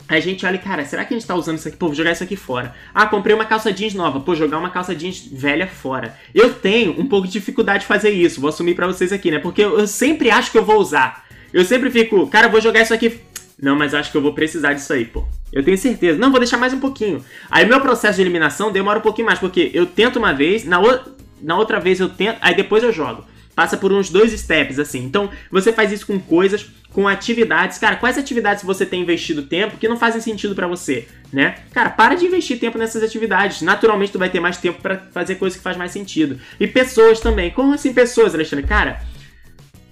a 0.07 0.21
gente 0.21 0.45
olha, 0.45 0.59
cara, 0.59 0.85
será 0.85 1.05
que 1.05 1.15
a 1.15 1.19
gente 1.19 1.27
tá 1.27 1.35
usando 1.35 1.57
isso 1.57 1.69
aqui? 1.69 1.77
Pô, 1.77 1.87
vou 1.87 1.95
jogar 1.95 2.13
isso 2.13 2.23
aqui 2.23 2.37
fora. 2.37 2.75
Ah, 2.95 3.07
comprei 3.07 3.35
uma 3.35 3.47
calça 3.47 3.73
jeans 3.73 3.95
nova. 3.95 4.21
Pô, 4.21 4.35
jogar 4.35 4.59
uma 4.59 4.71
calça 4.71 4.95
jeans 4.95 5.27
velha 5.33 5.67
fora. 5.67 6.15
Eu 6.35 6.53
tenho 6.53 6.99
um 7.01 7.07
pouco 7.07 7.27
de 7.27 7.33
dificuldade 7.33 7.81
de 7.81 7.87
fazer 7.87 8.11
isso. 8.11 8.41
Vou 8.41 8.49
assumir 8.49 8.75
para 8.75 8.87
vocês 8.87 9.13
aqui, 9.13 9.31
né? 9.31 9.39
Porque 9.39 9.63
eu, 9.63 9.87
sempre 9.87 10.31
acho 10.31 10.53
que 10.53 10.59
eu 10.59 10.65
vou 10.65 10.79
usar. 10.79 11.25
Eu 11.53 11.65
sempre 11.65 11.91
fico, 11.91 12.27
cara, 12.27 12.49
vou 12.49 12.61
jogar 12.61 12.83
isso 12.83 12.93
aqui. 12.93 13.21
Não, 13.61 13.77
mas 13.77 13.95
acho 13.95 14.11
que 14.11 14.17
eu 14.17 14.21
vou 14.21 14.35
precisar 14.35 14.75
disso 14.75 14.93
aí, 14.93 15.07
pô. 15.07 15.25
Eu 15.53 15.63
tenho 15.63 15.79
certeza. 15.79 16.19
Não, 16.19 16.31
vou 16.31 16.41
deixar 16.41 16.59
mais 16.59 16.75
um 16.75 16.81
pouquinho. 16.81 17.25
Aí 17.51 17.65
meu 17.65 17.81
processo 17.81 18.17
de 18.17 18.23
eliminação 18.23 18.71
demora 18.71 18.99
um 18.99 19.03
pouquinho 19.03 19.27
mais, 19.27 19.39
porque 19.39 19.71
eu 19.73 19.87
tento 19.87 20.19
uma 20.19 20.35
vez, 20.35 20.65
na, 20.65 20.81
o... 20.81 21.01
na 21.41 21.57
outra 21.57 21.81
vez 21.81 21.99
eu 21.99 22.09
tento, 22.09 22.39
aí 22.43 22.55
depois 22.55 22.83
eu 22.83 22.93
jogo. 22.93 23.25
Passa 23.55 23.77
por 23.77 23.93
uns 23.93 24.11
dois 24.11 24.33
steps, 24.33 24.79
assim. 24.79 25.05
Então, 25.05 25.31
você 25.51 25.73
faz 25.73 25.93
isso 25.93 26.07
com 26.07 26.19
coisas, 26.19 26.67
com 26.95 27.09
atividades. 27.09 27.77
Cara, 27.77 27.97
quais 27.97 28.17
atividades 28.17 28.63
você 28.63 28.87
tem 28.87 29.03
investido 29.03 29.43
tempo 29.43 29.77
que 29.77 29.89
não 29.89 29.97
fazem 29.97 30.21
sentido 30.21 30.55
para 30.55 30.69
você, 30.69 31.09
né? 31.33 31.57
Cara, 31.73 31.91
para 31.91 32.15
de 32.15 32.25
investir 32.25 32.59
tempo 32.59 32.79
nessas 32.79 33.03
atividades. 33.03 33.61
Naturalmente, 33.63 34.13
tu 34.13 34.19
vai 34.19 34.31
ter 34.31 34.39
mais 34.39 34.57
tempo 34.57 34.81
para 34.81 34.99
fazer 35.13 35.35
coisas 35.35 35.57
que 35.57 35.63
faz 35.63 35.77
mais 35.77 35.91
sentido. 35.91 36.39
E 36.59 36.69
pessoas 36.69 37.19
também. 37.19 37.51
Como 37.51 37.75
assim 37.75 37.93
pessoas, 37.93 38.35
Alexandre? 38.35 38.65
Cara, 38.65 39.03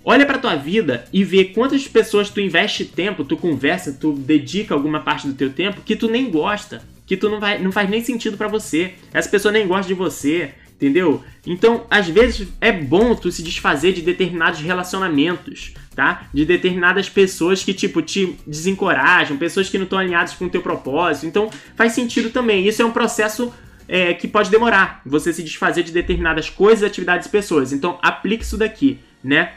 Olha 0.05 0.27
para 0.27 0.37
tua 0.37 0.57
vida 0.57 1.05
e 1.13 1.23
vê 1.23 1.45
quantas 1.45 1.87
pessoas 1.87 2.29
tu 2.29 2.41
investe 2.41 2.85
tempo, 2.85 3.25
tu 3.25 3.37
conversa, 3.37 3.93
tu 3.93 4.13
dedica 4.13 4.75
alguma 4.75 4.99
parte 4.99 5.29
do 5.29 5.35
teu 5.35 5.49
tempo 5.51 5.81
que 5.83 5.95
tu 5.95 6.09
nem 6.09 6.29
gosta, 6.29 6.83
que 7.07 7.17
tu 7.17 7.29
não, 7.29 7.39
vai, 7.39 7.61
não 7.61 7.71
faz 7.71 7.89
nem 7.89 8.03
sentido 8.03 8.37
para 8.37 8.49
você. 8.49 8.95
Essa 9.15 9.29
pessoa 9.29 9.53
nem 9.53 9.65
gosta 9.65 9.87
de 9.87 9.95
você, 9.95 10.55
entendeu? 10.83 11.23
Então, 11.47 11.87
às 11.89 12.09
vezes 12.09 12.49
é 12.61 12.73
bom 12.73 13.15
tu 13.15 13.31
se 13.31 13.43
desfazer 13.43 13.93
de 13.93 14.03
determinados 14.03 14.61
relacionamentos, 14.61 15.75
tá? 15.95 16.27
De 16.35 16.45
determinadas 16.45 17.09
pessoas 17.09 17.63
que 17.63 17.73
tipo 17.73 18.03
te 18.03 18.37
desencorajam, 18.45 19.37
pessoas 19.37 19.69
que 19.69 19.79
não 19.79 19.85
estão 19.85 19.99
alinhadas 19.99 20.35
com 20.35 20.47
o 20.47 20.51
teu 20.51 20.61
propósito. 20.61 21.27
Então, 21.27 21.51
faz 21.77 21.93
sentido 21.93 22.31
também. 22.31 22.67
Isso 22.67 22.83
é 22.83 22.85
um 22.85 22.91
processo 22.91 23.53
é, 23.89 24.13
que 24.13 24.27
pode 24.27 24.51
demorar, 24.51 25.01
você 25.07 25.33
se 25.33 25.43
desfazer 25.43 25.85
de 25.85 25.93
determinadas 25.93 26.51
coisas, 26.51 26.83
atividades 26.83 27.29
e 27.29 27.31
pessoas. 27.31 27.73
Então, 27.73 27.99
aplique 28.03 28.43
isso 28.43 28.57
daqui, 28.57 28.99
né? 29.23 29.53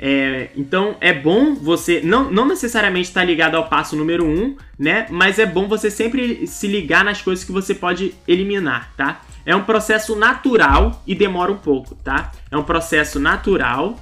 É, 0.00 0.50
então 0.56 0.96
é 1.00 1.12
bom 1.12 1.56
você 1.56 2.00
não, 2.00 2.30
não 2.30 2.46
necessariamente 2.46 3.08
estar 3.08 3.22
tá 3.22 3.26
ligado 3.26 3.56
ao 3.56 3.68
passo 3.68 3.96
número 3.96 4.24
1, 4.24 4.28
um, 4.28 4.56
né? 4.78 5.06
Mas 5.10 5.40
é 5.40 5.46
bom 5.46 5.66
você 5.66 5.90
sempre 5.90 6.46
se 6.46 6.68
ligar 6.68 7.04
nas 7.04 7.20
coisas 7.20 7.44
que 7.44 7.50
você 7.50 7.74
pode 7.74 8.14
eliminar, 8.26 8.92
tá? 8.96 9.22
É 9.44 9.56
um 9.56 9.64
processo 9.64 10.14
natural 10.14 11.02
e 11.04 11.14
demora 11.14 11.50
um 11.50 11.56
pouco, 11.56 11.96
tá? 11.96 12.30
É 12.48 12.56
um 12.56 12.62
processo 12.62 13.18
natural, 13.18 13.98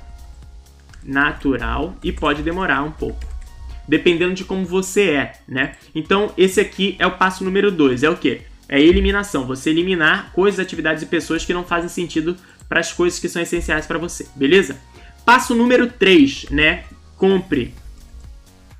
natural 1.02 1.96
e 2.04 2.12
pode 2.12 2.42
demorar 2.42 2.82
um 2.82 2.90
pouco, 2.90 3.24
dependendo 3.88 4.34
de 4.34 4.44
como 4.44 4.66
você 4.66 5.10
é, 5.10 5.32
né? 5.48 5.76
Então 5.94 6.30
esse 6.36 6.60
aqui 6.60 6.94
é 6.98 7.06
o 7.06 7.12
passo 7.12 7.42
número 7.42 7.72
2, 7.72 8.02
é 8.02 8.10
o 8.10 8.16
que? 8.16 8.42
É 8.68 8.78
eliminação, 8.78 9.46
você 9.46 9.70
eliminar 9.70 10.32
coisas, 10.32 10.60
atividades 10.60 11.02
e 11.02 11.06
pessoas 11.06 11.44
que 11.44 11.54
não 11.54 11.64
fazem 11.64 11.88
sentido 11.88 12.36
para 12.68 12.80
as 12.80 12.92
coisas 12.92 13.18
que 13.18 13.28
são 13.28 13.40
essenciais 13.40 13.86
para 13.86 13.96
você, 13.96 14.26
beleza? 14.34 14.76
Passo 15.26 15.56
número 15.56 15.88
3, 15.88 16.50
né? 16.50 16.84
Compre 17.16 17.74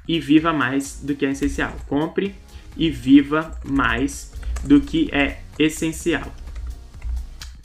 e 0.06 0.20
viva 0.20 0.52
mais 0.52 1.00
do 1.02 1.12
que 1.16 1.26
é 1.26 1.32
essencial. 1.32 1.74
Compre 1.88 2.36
e 2.76 2.88
viva 2.88 3.58
mais 3.64 4.32
do 4.62 4.80
que 4.80 5.10
é 5.12 5.40
essencial. 5.58 6.32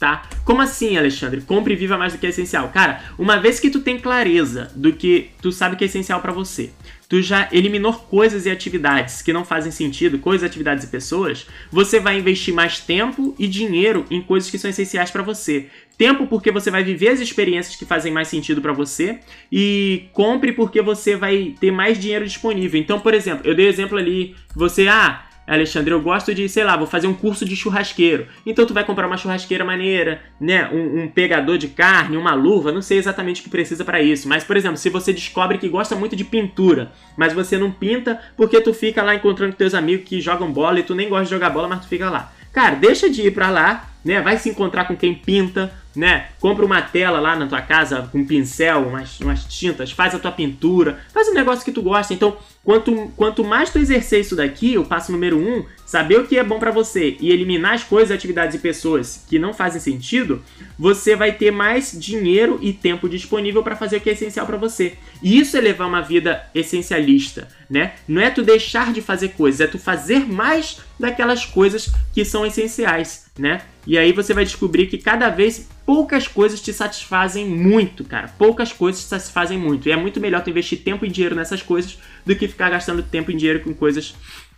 Tá? 0.00 0.28
Como 0.44 0.60
assim, 0.60 0.96
Alexandre? 0.96 1.42
Compre 1.42 1.74
e 1.74 1.76
viva 1.76 1.96
mais 1.96 2.12
do 2.12 2.18
que 2.18 2.26
é 2.26 2.30
essencial. 2.30 2.70
Cara, 2.70 3.04
uma 3.16 3.38
vez 3.38 3.60
que 3.60 3.70
tu 3.70 3.78
tem 3.78 4.00
clareza 4.00 4.72
do 4.74 4.92
que 4.92 5.30
tu 5.40 5.52
sabe 5.52 5.76
que 5.76 5.84
é 5.84 5.86
essencial 5.86 6.20
para 6.20 6.32
você, 6.32 6.72
tu 7.08 7.22
já 7.22 7.48
eliminou 7.52 7.92
coisas 7.92 8.46
e 8.46 8.50
atividades 8.50 9.22
que 9.22 9.32
não 9.32 9.44
fazem 9.44 9.70
sentido, 9.70 10.18
coisas, 10.18 10.44
atividades 10.44 10.82
e 10.82 10.88
pessoas, 10.88 11.46
você 11.70 12.00
vai 12.00 12.18
investir 12.18 12.52
mais 12.52 12.80
tempo 12.80 13.32
e 13.38 13.46
dinheiro 13.46 14.04
em 14.10 14.20
coisas 14.20 14.50
que 14.50 14.58
são 14.58 14.70
essenciais 14.70 15.12
para 15.12 15.22
você. 15.22 15.68
Tempo 15.96 16.26
porque 16.26 16.50
você 16.50 16.70
vai 16.70 16.82
viver 16.82 17.08
as 17.08 17.20
experiências 17.20 17.76
que 17.76 17.84
fazem 17.84 18.12
mais 18.12 18.28
sentido 18.28 18.60
para 18.60 18.72
você 18.72 19.20
e 19.50 20.08
compre 20.12 20.52
porque 20.52 20.80
você 20.80 21.16
vai 21.16 21.54
ter 21.60 21.70
mais 21.70 21.98
dinheiro 21.98 22.24
disponível. 22.24 22.80
Então, 22.80 22.98
por 22.98 23.14
exemplo, 23.14 23.46
eu 23.46 23.54
dei 23.54 23.68
exemplo 23.68 23.98
ali, 23.98 24.34
você 24.54 24.88
ah, 24.88 25.26
Alexandre, 25.46 25.92
eu 25.92 26.00
gosto 26.00 26.34
de, 26.34 26.48
sei 26.48 26.62
lá, 26.62 26.76
vou 26.76 26.86
fazer 26.86 27.08
um 27.08 27.14
curso 27.14 27.44
de 27.44 27.56
churrasqueiro. 27.56 28.26
Então 28.46 28.64
tu 28.64 28.72
vai 28.72 28.84
comprar 28.84 29.06
uma 29.06 29.16
churrasqueira 29.16 29.64
maneira, 29.64 30.22
né? 30.40 30.68
Um, 30.72 31.02
um 31.02 31.08
pegador 31.08 31.58
de 31.58 31.68
carne, 31.68 32.16
uma 32.16 32.32
luva, 32.32 32.70
não 32.70 32.80
sei 32.80 32.98
exatamente 32.98 33.40
o 33.40 33.44
que 33.44 33.50
precisa 33.50 33.84
para 33.84 34.00
isso. 34.00 34.28
Mas, 34.28 34.44
por 34.44 34.56
exemplo, 34.56 34.76
se 34.76 34.88
você 34.88 35.12
descobre 35.12 35.58
que 35.58 35.68
gosta 35.68 35.96
muito 35.96 36.14
de 36.14 36.24
pintura, 36.24 36.92
mas 37.16 37.32
você 37.32 37.58
não 37.58 37.72
pinta 37.72 38.20
porque 38.36 38.60
tu 38.60 38.72
fica 38.72 39.02
lá 39.02 39.14
encontrando 39.14 39.54
teus 39.54 39.74
amigos 39.74 40.08
que 40.08 40.20
jogam 40.20 40.52
bola 40.52 40.78
e 40.78 40.84
tu 40.84 40.94
nem 40.94 41.08
gosta 41.08 41.24
de 41.24 41.30
jogar 41.30 41.50
bola, 41.50 41.68
mas 41.68 41.80
tu 41.80 41.88
fica 41.88 42.08
lá. 42.08 42.32
Cara, 42.52 42.76
deixa 42.76 43.10
de 43.10 43.22
ir 43.22 43.32
pra 43.32 43.50
lá, 43.50 43.90
né? 44.04 44.20
Vai 44.20 44.36
se 44.36 44.48
encontrar 44.48 44.84
com 44.84 44.96
quem 44.96 45.14
pinta, 45.14 45.72
né? 45.94 46.28
Compra 46.40 46.64
uma 46.64 46.82
tela 46.82 47.20
lá 47.20 47.36
na 47.36 47.46
tua 47.46 47.60
casa 47.60 48.08
com 48.10 48.18
um 48.18 48.26
pincel, 48.26 48.88
umas, 48.88 49.20
umas 49.20 49.44
tintas, 49.44 49.92
faz 49.92 50.14
a 50.14 50.18
tua 50.18 50.32
pintura, 50.32 51.00
faz 51.12 51.28
um 51.28 51.34
negócio 51.34 51.64
que 51.64 51.72
tu 51.72 51.82
gosta. 51.82 52.14
Então, 52.14 52.36
quanto, 52.64 53.12
quanto 53.16 53.44
mais 53.44 53.70
tu 53.70 53.78
exercer 53.78 54.20
isso 54.20 54.36
daqui, 54.36 54.78
o 54.78 54.84
passo 54.84 55.12
número 55.12 55.38
um, 55.38 55.64
saber 55.84 56.20
o 56.20 56.26
que 56.26 56.38
é 56.38 56.44
bom 56.44 56.58
para 56.58 56.70
você 56.70 57.16
e 57.20 57.30
eliminar 57.30 57.74
as 57.74 57.84
coisas, 57.84 58.10
atividades 58.10 58.56
e 58.56 58.58
pessoas 58.58 59.24
que 59.28 59.38
não 59.38 59.52
fazem 59.52 59.80
sentido, 59.80 60.42
você 60.78 61.14
vai 61.14 61.32
ter 61.32 61.50
mais 61.50 61.92
dinheiro 61.92 62.58
e 62.62 62.72
tempo 62.72 63.08
disponível 63.08 63.62
para 63.62 63.76
fazer 63.76 63.98
o 63.98 64.00
que 64.00 64.10
é 64.10 64.14
essencial 64.14 64.46
para 64.46 64.56
você. 64.56 64.94
E 65.22 65.38
isso 65.38 65.56
é 65.56 65.60
levar 65.60 65.86
uma 65.86 66.00
vida 66.02 66.44
essencialista, 66.52 67.46
né? 67.70 67.94
Não 68.08 68.20
é 68.20 68.28
tu 68.28 68.42
deixar 68.42 68.92
de 68.92 69.00
fazer 69.00 69.28
coisas, 69.30 69.60
é 69.60 69.66
tu 69.66 69.78
fazer 69.78 70.26
mais 70.26 70.80
daquelas 70.98 71.44
coisas 71.44 71.92
que 72.12 72.24
são 72.24 72.44
essenciais, 72.44 73.26
né? 73.38 73.62
E 73.86 73.96
aí 73.96 74.12
você 74.12 74.34
vai 74.34 74.44
descobrir 74.44 74.86
que 74.86 74.98
cada 74.98 75.28
vez 75.28 75.68
poucas 75.86 76.26
coisas 76.26 76.60
te 76.60 76.72
satisfazem 76.72 77.46
muito, 77.46 78.04
cara. 78.04 78.28
Poucas 78.36 78.72
coisas 78.72 79.02
te 79.02 79.08
satisfazem 79.08 79.58
muito. 79.58 79.88
E 79.88 79.92
é 79.92 79.96
muito 79.96 80.20
melhor 80.20 80.42
tu 80.42 80.50
investir 80.50 80.82
tempo 80.82 81.06
e 81.06 81.08
dinheiro 81.08 81.36
nessas 81.36 81.62
coisas 81.62 81.98
do 82.26 82.34
que 82.34 82.48
ficar 82.48 82.70
gastando 82.70 83.02
tempo 83.02 83.30
e 83.30 83.36
dinheiro 83.36 83.60
com 83.60 83.72
coisas 83.72 84.14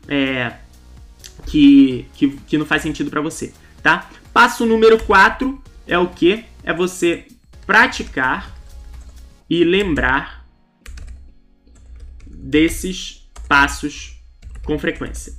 é, 0.08 0.52
que, 1.46 2.06
que, 2.14 2.28
que 2.46 2.58
não 2.58 2.66
faz 2.66 2.82
sentido 2.82 3.10
para 3.10 3.20
você, 3.20 3.52
tá? 3.82 4.08
Passo 4.32 4.66
número 4.66 5.02
4 5.04 5.62
é 5.86 5.98
o 5.98 6.08
que? 6.08 6.44
É 6.62 6.72
você 6.72 7.26
praticar 7.66 8.54
e 9.48 9.62
lembrar 9.64 10.43
desses 12.44 13.26
passos 13.48 14.22
com 14.64 14.78
frequência, 14.78 15.32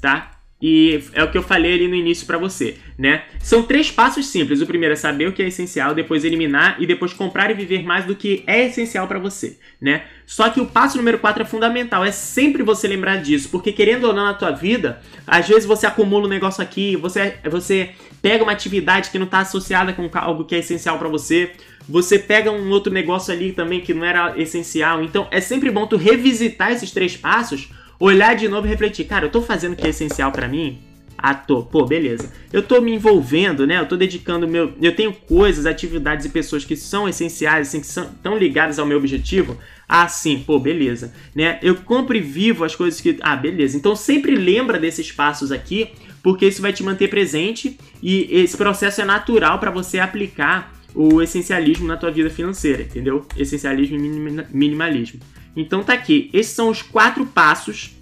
tá? 0.00 0.38
E 0.60 1.02
é 1.12 1.24
o 1.24 1.30
que 1.30 1.36
eu 1.36 1.42
falei 1.42 1.74
ali 1.74 1.88
no 1.88 1.94
início 1.96 2.24
para 2.24 2.38
você, 2.38 2.76
né? 2.96 3.24
São 3.40 3.64
três 3.64 3.90
passos 3.90 4.28
simples. 4.28 4.60
O 4.60 4.66
primeiro 4.66 4.92
é 4.92 4.96
saber 4.96 5.26
o 5.26 5.32
que 5.32 5.42
é 5.42 5.48
essencial, 5.48 5.92
depois 5.92 6.24
eliminar 6.24 6.76
e 6.80 6.86
depois 6.86 7.12
comprar 7.12 7.50
e 7.50 7.54
viver 7.54 7.82
mais 7.82 8.04
do 8.04 8.14
que 8.14 8.44
é 8.46 8.66
essencial 8.66 9.08
para 9.08 9.18
você, 9.18 9.58
né? 9.80 10.04
Só 10.24 10.48
que 10.50 10.60
o 10.60 10.66
passo 10.66 10.96
número 10.96 11.18
quatro 11.18 11.42
é 11.42 11.46
fundamental, 11.46 12.04
é 12.04 12.12
sempre 12.12 12.62
você 12.62 12.86
lembrar 12.86 13.16
disso, 13.16 13.48
porque 13.50 13.72
querendo 13.72 14.04
ou 14.04 14.12
não 14.12 14.24
na 14.24 14.34
tua 14.34 14.52
vida, 14.52 15.02
às 15.26 15.48
vezes 15.48 15.64
você 15.64 15.84
acumula 15.84 16.26
um 16.26 16.30
negócio 16.30 16.62
aqui, 16.62 16.94
você 16.94 17.38
você 17.50 17.90
pega 18.22 18.44
uma 18.44 18.52
atividade 18.52 19.10
que 19.10 19.18
não 19.18 19.26
está 19.26 19.40
associada 19.40 19.92
com 19.92 20.08
algo 20.14 20.44
que 20.44 20.54
é 20.54 20.58
essencial 20.58 20.96
para 20.96 21.08
você, 21.08 21.50
você 21.88 22.18
pega 22.18 22.50
um 22.50 22.70
outro 22.70 22.92
negócio 22.92 23.32
ali 23.32 23.52
também 23.52 23.80
que 23.80 23.94
não 23.94 24.04
era 24.04 24.38
essencial. 24.38 25.02
Então 25.02 25.26
é 25.30 25.40
sempre 25.40 25.70
bom 25.70 25.86
tu 25.86 25.96
revisitar 25.96 26.72
esses 26.72 26.90
três 26.90 27.16
passos 27.16 27.68
olhar 27.98 28.34
de 28.34 28.48
novo 28.48 28.66
e 28.66 28.70
refletir, 28.70 29.04
cara, 29.04 29.26
eu 29.26 29.30
tô 29.30 29.40
fazendo 29.40 29.74
o 29.74 29.76
que 29.76 29.86
é 29.86 29.90
essencial 29.90 30.32
para 30.32 30.48
mim? 30.48 30.80
Ah, 31.16 31.34
tô. 31.34 31.62
Pô, 31.62 31.86
beleza. 31.86 32.32
Eu 32.52 32.64
tô 32.64 32.80
me 32.80 32.92
envolvendo, 32.92 33.64
né? 33.64 33.78
Eu 33.78 33.86
tô 33.86 33.96
dedicando 33.96 34.48
meu. 34.48 34.72
Eu 34.82 34.96
tenho 34.96 35.12
coisas, 35.12 35.66
atividades 35.66 36.26
e 36.26 36.28
pessoas 36.28 36.64
que 36.64 36.74
são 36.74 37.08
essenciais, 37.08 37.68
assim, 37.68 37.80
que 37.80 37.86
são 37.86 38.10
tão 38.20 38.36
ligadas 38.36 38.80
ao 38.80 38.86
meu 38.86 38.98
objetivo. 38.98 39.56
Ah, 39.88 40.08
sim, 40.08 40.42
pô, 40.44 40.58
beleza. 40.58 41.14
Né? 41.32 41.60
Eu 41.62 41.76
compro 41.76 42.16
e 42.16 42.20
vivo 42.20 42.64
as 42.64 42.74
coisas 42.74 43.00
que. 43.00 43.18
Ah, 43.20 43.36
beleza. 43.36 43.76
Então 43.76 43.94
sempre 43.94 44.34
lembra 44.34 44.80
desses 44.80 45.12
passos 45.12 45.52
aqui, 45.52 45.90
porque 46.24 46.46
isso 46.46 46.60
vai 46.60 46.72
te 46.72 46.82
manter 46.82 47.08
presente 47.08 47.78
e 48.02 48.26
esse 48.28 48.56
processo 48.56 49.00
é 49.00 49.04
natural 49.04 49.60
para 49.60 49.70
você 49.70 50.00
aplicar 50.00 50.72
o 50.94 51.22
essencialismo 51.22 51.86
na 51.86 51.96
tua 51.96 52.10
vida 52.10 52.30
financeira, 52.30 52.82
entendeu? 52.82 53.26
Essencialismo 53.36 53.96
e 53.96 54.46
minimalismo. 54.50 55.20
Então 55.56 55.82
tá 55.82 55.92
aqui. 55.92 56.30
Esses 56.32 56.52
são 56.52 56.68
os 56.68 56.82
quatro 56.82 57.26
passos, 57.26 57.96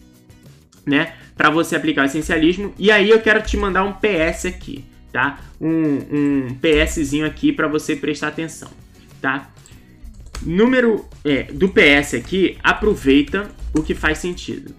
né? 0.86 1.14
para 1.40 1.48
você 1.48 1.74
aplicar 1.74 2.02
o 2.02 2.04
essencialismo. 2.04 2.74
E 2.78 2.90
aí 2.90 3.08
eu 3.08 3.18
quero 3.18 3.40
te 3.40 3.56
mandar 3.56 3.82
um 3.82 3.94
PS 3.94 4.44
aqui, 4.44 4.84
tá? 5.10 5.40
Um, 5.58 5.70
um 6.12 6.54
PSzinho 6.56 7.24
aqui 7.24 7.50
para 7.50 7.66
você 7.66 7.96
prestar 7.96 8.28
atenção, 8.28 8.70
tá? 9.22 9.50
Número 10.42 11.08
é, 11.24 11.44
do 11.44 11.70
PS 11.70 12.12
aqui, 12.12 12.58
aproveita 12.62 13.50
o 13.74 13.82
que 13.82 13.94
faz 13.94 14.18
sentido, 14.18 14.74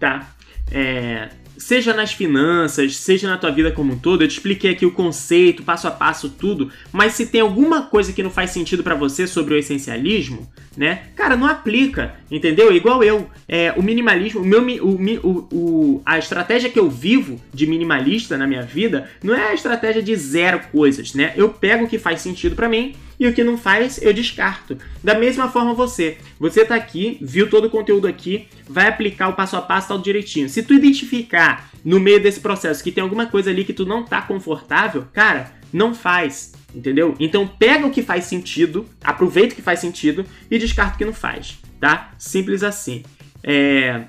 tá? 0.00 0.34
É, 0.70 1.28
seja 1.56 1.92
nas 1.94 2.12
finanças, 2.12 2.96
seja 2.96 3.28
na 3.28 3.38
tua 3.38 3.50
vida 3.50 3.70
como 3.70 3.92
um 3.92 3.98
todo, 3.98 4.22
eu 4.22 4.28
te 4.28 4.32
expliquei 4.32 4.70
aqui 4.70 4.84
o 4.84 4.90
conceito, 4.90 5.62
passo 5.62 5.86
a 5.86 5.90
passo, 5.90 6.28
tudo, 6.28 6.70
mas 6.92 7.12
se 7.12 7.26
tem 7.26 7.40
alguma 7.40 7.82
coisa 7.82 8.12
que 8.12 8.22
não 8.22 8.30
faz 8.30 8.50
sentido 8.50 8.82
para 8.82 8.94
você 8.94 9.26
sobre 9.26 9.54
o 9.54 9.58
essencialismo, 9.58 10.48
né? 10.76 11.04
Cara, 11.14 11.36
não 11.36 11.46
aplica, 11.46 12.14
entendeu? 12.30 12.74
Igual 12.74 13.02
eu, 13.02 13.28
é, 13.48 13.72
o 13.76 13.82
minimalismo, 13.82 14.40
o 14.40 14.44
meu, 14.44 14.62
o, 14.84 14.98
o, 15.22 15.48
o, 15.52 16.02
a 16.04 16.18
estratégia 16.18 16.70
que 16.70 16.78
eu 16.78 16.90
vivo 16.90 17.40
de 17.52 17.66
minimalista 17.66 18.36
na 18.36 18.46
minha 18.46 18.62
vida 18.62 19.08
não 19.22 19.34
é 19.34 19.50
a 19.50 19.54
estratégia 19.54 20.02
de 20.02 20.14
zero 20.16 20.60
coisas, 20.72 21.14
né? 21.14 21.32
Eu 21.36 21.48
pego 21.48 21.84
o 21.84 21.88
que 21.88 21.98
faz 21.98 22.20
sentido 22.20 22.56
para 22.56 22.68
mim 22.68 22.94
e 23.24 23.28
o 23.28 23.32
que 23.32 23.42
não 23.42 23.56
faz 23.56 24.00
eu 24.02 24.12
descarto. 24.12 24.76
Da 25.02 25.14
mesma 25.14 25.48
forma 25.48 25.72
você, 25.72 26.18
você 26.38 26.64
tá 26.64 26.74
aqui, 26.74 27.18
viu 27.20 27.48
todo 27.48 27.66
o 27.66 27.70
conteúdo 27.70 28.06
aqui, 28.06 28.48
vai 28.68 28.86
aplicar 28.86 29.28
o 29.28 29.32
passo 29.32 29.56
a 29.56 29.62
passo 29.62 29.88
tal 29.88 29.98
direitinho. 29.98 30.48
Se 30.48 30.62
tu 30.62 30.74
identificar 30.74 31.70
no 31.84 31.98
meio 31.98 32.20
desse 32.20 32.40
processo 32.40 32.82
que 32.82 32.92
tem 32.92 33.02
alguma 33.02 33.26
coisa 33.26 33.50
ali 33.50 33.64
que 33.64 33.72
tu 33.72 33.86
não 33.86 34.04
tá 34.04 34.20
confortável, 34.22 35.06
cara, 35.12 35.52
não 35.72 35.94
faz. 35.94 36.52
Entendeu? 36.74 37.14
Então 37.20 37.46
pega 37.46 37.86
o 37.86 37.90
que 37.90 38.02
faz 38.02 38.24
sentido, 38.24 38.84
aproveita 39.02 39.52
o 39.52 39.56
que 39.56 39.62
faz 39.62 39.78
sentido 39.78 40.26
e 40.50 40.58
descarta 40.58 40.96
o 40.96 40.98
que 40.98 41.04
não 41.04 41.12
faz, 41.14 41.58
tá? 41.80 42.12
Simples 42.18 42.62
assim. 42.62 43.04
É... 43.42 44.04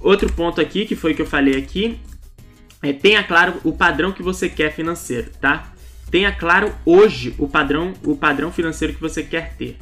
Outro 0.00 0.32
ponto 0.32 0.60
aqui, 0.60 0.86
que 0.86 0.96
foi 0.96 1.12
o 1.12 1.14
que 1.14 1.22
eu 1.22 1.26
falei 1.26 1.56
aqui, 1.56 2.00
é 2.82 2.92
tenha 2.92 3.22
claro 3.22 3.60
o 3.62 3.72
padrão 3.72 4.12
que 4.12 4.22
você 4.22 4.48
quer 4.48 4.72
financeiro, 4.72 5.30
tá? 5.40 5.72
Tenha 6.10 6.32
claro 6.32 6.74
hoje 6.84 7.34
o 7.38 7.48
padrão, 7.48 7.92
o 8.04 8.16
padrão 8.16 8.50
financeiro 8.50 8.94
que 8.94 9.00
você 9.00 9.22
quer 9.22 9.54
ter. 9.56 9.76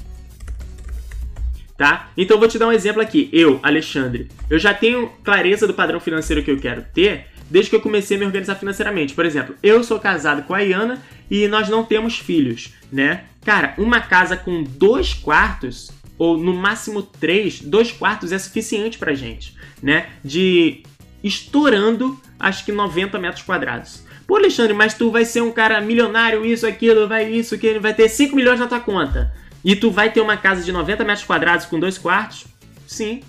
Tá? 1.76 2.10
Então 2.16 2.38
vou 2.38 2.48
te 2.48 2.58
dar 2.58 2.68
um 2.68 2.72
exemplo 2.72 3.02
aqui. 3.02 3.28
Eu, 3.32 3.60
Alexandre, 3.62 4.28
eu 4.48 4.58
já 4.58 4.72
tenho 4.72 5.08
clareza 5.22 5.66
do 5.66 5.74
padrão 5.74 6.00
financeiro 6.00 6.42
que 6.42 6.50
eu 6.50 6.58
quero 6.58 6.82
ter 6.94 7.26
desde 7.50 7.70
que 7.70 7.76
eu 7.76 7.80
comecei 7.80 8.16
a 8.16 8.20
me 8.20 8.26
organizar 8.26 8.56
financeiramente. 8.56 9.14
Por 9.14 9.24
exemplo, 9.24 9.54
eu 9.62 9.82
sou 9.84 9.98
casado 9.98 10.42
com 10.42 10.54
a 10.54 10.60
Iana 10.60 11.02
e 11.30 11.46
nós 11.48 11.68
não 11.68 11.84
temos 11.84 12.18
filhos, 12.18 12.74
né? 12.90 13.24
Cara, 13.44 13.74
uma 13.78 14.00
casa 14.00 14.36
com 14.36 14.62
dois 14.62 15.14
quartos 15.14 15.90
ou 16.18 16.36
no 16.38 16.54
máximo 16.54 17.02
três, 17.02 17.60
dois 17.60 17.92
quartos 17.92 18.32
é 18.32 18.38
suficiente 18.38 18.98
pra 18.98 19.14
gente, 19.14 19.54
né? 19.82 20.08
De 20.24 20.82
estourando 21.22 22.20
acho 22.38 22.64
que 22.64 22.72
90 22.72 23.18
metros 23.18 23.42
quadrados. 23.42 24.04
Pô, 24.26 24.36
Alexandre, 24.36 24.74
mas 24.74 24.94
tu 24.94 25.10
vai 25.10 25.24
ser 25.24 25.40
um 25.40 25.52
cara 25.52 25.80
milionário, 25.80 26.44
isso, 26.44 26.66
aquilo, 26.66 27.06
vai 27.06 27.30
isso, 27.30 27.54
aquilo, 27.54 27.80
vai 27.80 27.94
ter 27.94 28.08
5 28.08 28.34
milhões 28.34 28.58
na 28.58 28.66
tua 28.66 28.80
conta. 28.80 29.32
E 29.64 29.76
tu 29.76 29.90
vai 29.90 30.10
ter 30.12 30.20
uma 30.20 30.36
casa 30.36 30.62
de 30.62 30.72
90 30.72 31.04
metros 31.04 31.24
quadrados 31.24 31.66
com 31.66 31.78
dois 31.78 31.96
quartos? 31.96 32.44
Sim. 32.86 33.22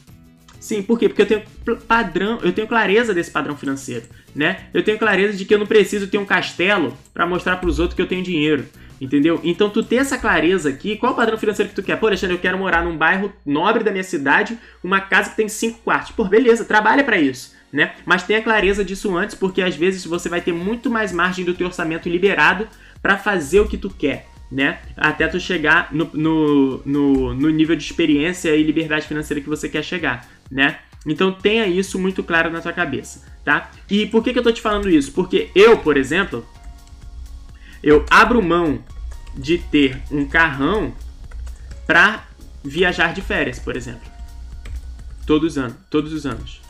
Sim, 0.60 0.82
por 0.82 0.98
quê? 0.98 1.08
Porque 1.08 1.22
eu 1.22 1.26
tenho 1.28 1.44
padrão, 1.88 2.40
eu 2.42 2.52
tenho 2.52 2.68
clareza 2.68 3.14
desse 3.14 3.30
padrão 3.30 3.56
financeiro, 3.56 4.06
né? 4.36 4.62
Eu 4.74 4.84
tenho 4.84 4.98
clareza 4.98 5.38
de 5.38 5.46
que 5.46 5.54
eu 5.54 5.60
não 5.60 5.68
preciso 5.68 6.08
ter 6.08 6.18
um 6.18 6.26
castelo 6.26 6.98
para 7.14 7.28
mostrar 7.28 7.58
para 7.58 7.70
os 7.70 7.78
outros 7.78 7.96
que 7.96 8.02
eu 8.02 8.08
tenho 8.08 8.24
dinheiro, 8.24 8.68
entendeu? 9.00 9.40
Então 9.44 9.70
tu 9.70 9.84
ter 9.84 9.98
essa 9.98 10.18
clareza 10.18 10.70
aqui, 10.70 10.96
qual 10.96 11.14
o 11.14 11.16
padrão 11.16 11.38
financeiro 11.38 11.70
que 11.70 11.76
tu 11.76 11.84
quer? 11.84 11.98
Pô, 11.98 12.08
Alexandre, 12.08 12.36
eu 12.36 12.42
quero 12.42 12.58
morar 12.58 12.84
num 12.84 12.98
bairro 12.98 13.32
nobre 13.46 13.84
da 13.84 13.92
minha 13.92 14.04
cidade, 14.04 14.58
uma 14.84 15.00
casa 15.00 15.30
que 15.30 15.38
tem 15.38 15.48
cinco 15.48 15.80
quartos. 15.84 16.12
Pô, 16.12 16.24
beleza, 16.26 16.66
trabalha 16.66 17.04
para 17.04 17.20
isso 17.20 17.57
né? 17.78 17.94
Mas 18.08 18.24
tenha 18.24 18.42
clareza 18.42 18.84
disso 18.84 19.16
antes, 19.16 19.36
porque 19.36 19.62
às 19.62 19.76
vezes 19.76 20.04
você 20.04 20.28
vai 20.28 20.42
ter 20.42 20.52
muito 20.52 20.90
mais 20.90 21.12
margem 21.12 21.46
do 21.46 21.54
teu 21.54 21.68
orçamento 21.68 22.10
liberado 22.10 22.68
para 23.04 23.20
fazer 23.20 23.60
o 23.60 23.68
que 23.68 23.78
tu 23.78 23.88
quer, 23.88 24.28
né? 24.52 24.80
Até 24.98 25.28
tu 25.28 25.40
chegar 25.40 25.90
no, 25.94 26.10
no, 26.12 26.82
no, 26.84 27.34
no 27.36 27.50
nível 27.52 27.76
de 27.76 27.84
experiência 27.84 28.56
e 28.56 28.64
liberdade 28.64 29.06
financeira 29.06 29.40
que 29.40 29.48
você 29.48 29.70
quer 29.70 29.84
chegar, 29.84 30.28
né? 30.50 30.80
Então 31.06 31.32
tenha 31.32 31.68
isso 31.68 32.00
muito 32.00 32.24
claro 32.24 32.50
na 32.50 32.62
tua 32.62 32.74
cabeça, 32.74 33.24
tá? 33.46 33.70
E 33.88 34.08
por 34.08 34.24
que, 34.24 34.34
que 34.34 34.40
eu 34.40 34.44
tô 34.44 34.52
te 34.52 34.60
falando 34.60 34.90
isso? 34.90 35.12
Porque 35.12 35.52
eu, 35.54 35.78
por 35.78 35.98
exemplo, 35.98 36.44
eu 37.84 38.04
abro 38.10 38.42
mão 38.42 38.84
de 39.36 39.60
ter 39.60 40.02
um 40.10 40.26
carrão 40.26 40.96
para 41.86 42.26
viajar 42.64 43.14
de 43.14 43.22
férias, 43.22 43.60
por 43.60 43.76
exemplo. 43.76 44.12
Todos 45.28 45.52
os 45.52 45.58
anos, 45.60 45.76
todos 45.92 46.12
os 46.12 46.26
anos 46.26 46.66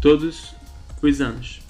todos 0.00 0.54
os 1.02 1.20
anos. 1.20 1.60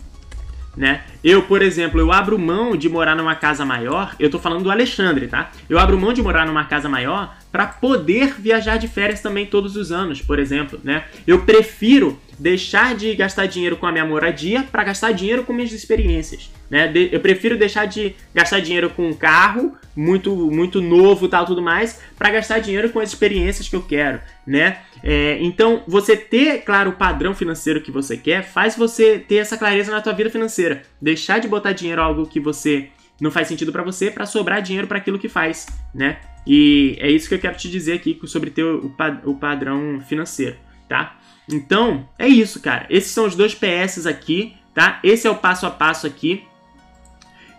Né? 0.77 1.03
Eu, 1.23 1.43
por 1.43 1.63
exemplo, 1.63 2.01
eu 2.01 2.13
abro 2.13 2.39
mão 2.39 2.77
de 2.77 2.89
morar 2.89 3.17
numa 3.17 3.35
casa 3.35 3.65
maior. 3.65 4.15
Eu 4.21 4.31
tô 4.31 4.39
falando 4.39 4.63
do 4.63 4.71
Alexandre, 4.71 5.27
tá? 5.27 5.51
Eu 5.69 5.79
abro 5.79 5.99
mão 5.99 6.13
de 6.13 6.23
morar 6.23 6.47
numa 6.47 6.65
casa 6.65 6.89
maior 6.89 7.37
para 7.51 7.67
poder 7.67 8.41
viajar 8.41 8.77
de 8.77 8.87
férias 8.87 9.21
também 9.21 9.47
todos 9.47 9.77
os 9.77 9.91
anos, 9.91 10.23
por 10.23 10.39
exemplo, 10.39 10.79
né? 10.85 11.05
Eu 11.27 11.43
prefiro 11.43 12.19
deixar 12.39 12.95
de 12.95 13.15
gastar 13.17 13.47
dinheiro 13.47 13.77
com 13.77 13.87
a 13.87 13.93
minha 13.93 14.05
moradia 14.05 14.63
para 14.63 14.85
gastar 14.85 15.13
dinheiro 15.13 15.43
com 15.43 15.53
minhas 15.53 15.73
experiências, 15.73 16.51
né? 16.71 16.91
Eu 17.11 17.21
prefiro 17.21 17.59
deixar 17.59 17.87
de 17.87 18.15
gastar 18.33 18.61
dinheiro 18.61 18.89
com 18.91 19.09
um 19.09 19.13
carro 19.13 19.77
muito 19.97 20.51
muito 20.51 20.81
novo, 20.81 21.29
tal, 21.29 21.45
tudo 21.45 21.61
mais, 21.61 22.01
para 22.17 22.31
gastar 22.31 22.61
dinheiro 22.61 22.91
com 22.91 23.01
as 23.01 23.09
experiências 23.09 23.69
que 23.69 23.75
eu 23.75 23.83
quero, 23.83 24.21
né? 24.47 24.79
É, 25.03 25.39
então, 25.41 25.83
você 25.87 26.17
ter 26.17 26.63
claro 26.63 26.91
o 26.91 26.95
padrão 26.95 27.35
financeiro 27.35 27.81
que 27.81 27.91
você 27.91 28.17
quer 28.17 28.45
faz 28.45 28.77
você 28.77 29.19
ter 29.19 29.37
essa 29.37 29.57
clareza 29.57 29.91
na 29.91 30.01
tua 30.01 30.13
vida 30.13 30.31
financeira. 30.31 30.83
Deixar 31.01 31.39
de 31.39 31.49
botar 31.49 31.73
dinheiro 31.73 32.01
algo 32.01 32.27
que 32.27 32.39
você 32.39 32.89
não 33.21 33.31
faz 33.31 33.49
sentido 33.49 33.73
para 33.73 33.83
você 33.83 34.11
para 34.11 34.25
sobrar 34.25 34.63
dinheiro 34.63 34.87
para 34.87 34.99
aquilo 34.99 35.19
que 35.19 35.29
faz, 35.29 35.67
né? 35.95 36.19
E 36.47 36.97
é 37.01 37.11
isso 37.11 37.29
que 37.29 37.35
eu 37.35 37.39
quero 37.39 37.57
te 37.57 37.69
dizer 37.69 37.95
aqui 37.95 38.19
sobre 38.25 38.51
ter 38.51 38.65
o, 38.65 38.95
o 39.25 39.35
padrão 39.35 40.01
financeiro, 40.01 40.57
tá? 40.89 41.19
Então, 41.53 42.09
é 42.19 42.29
isso, 42.29 42.61
cara. 42.61 42.87
Esses 42.89 43.11
são 43.11 43.27
os 43.27 43.35
dois 43.35 43.55
PS 43.55 44.07
aqui, 44.07 44.55
tá? 44.75 45.01
Esse 45.03 45.27
é 45.27 45.31
o 45.31 45.35
passo 45.35 45.67
a 45.67 45.71
passo 45.71 46.07
aqui. 46.07 46.45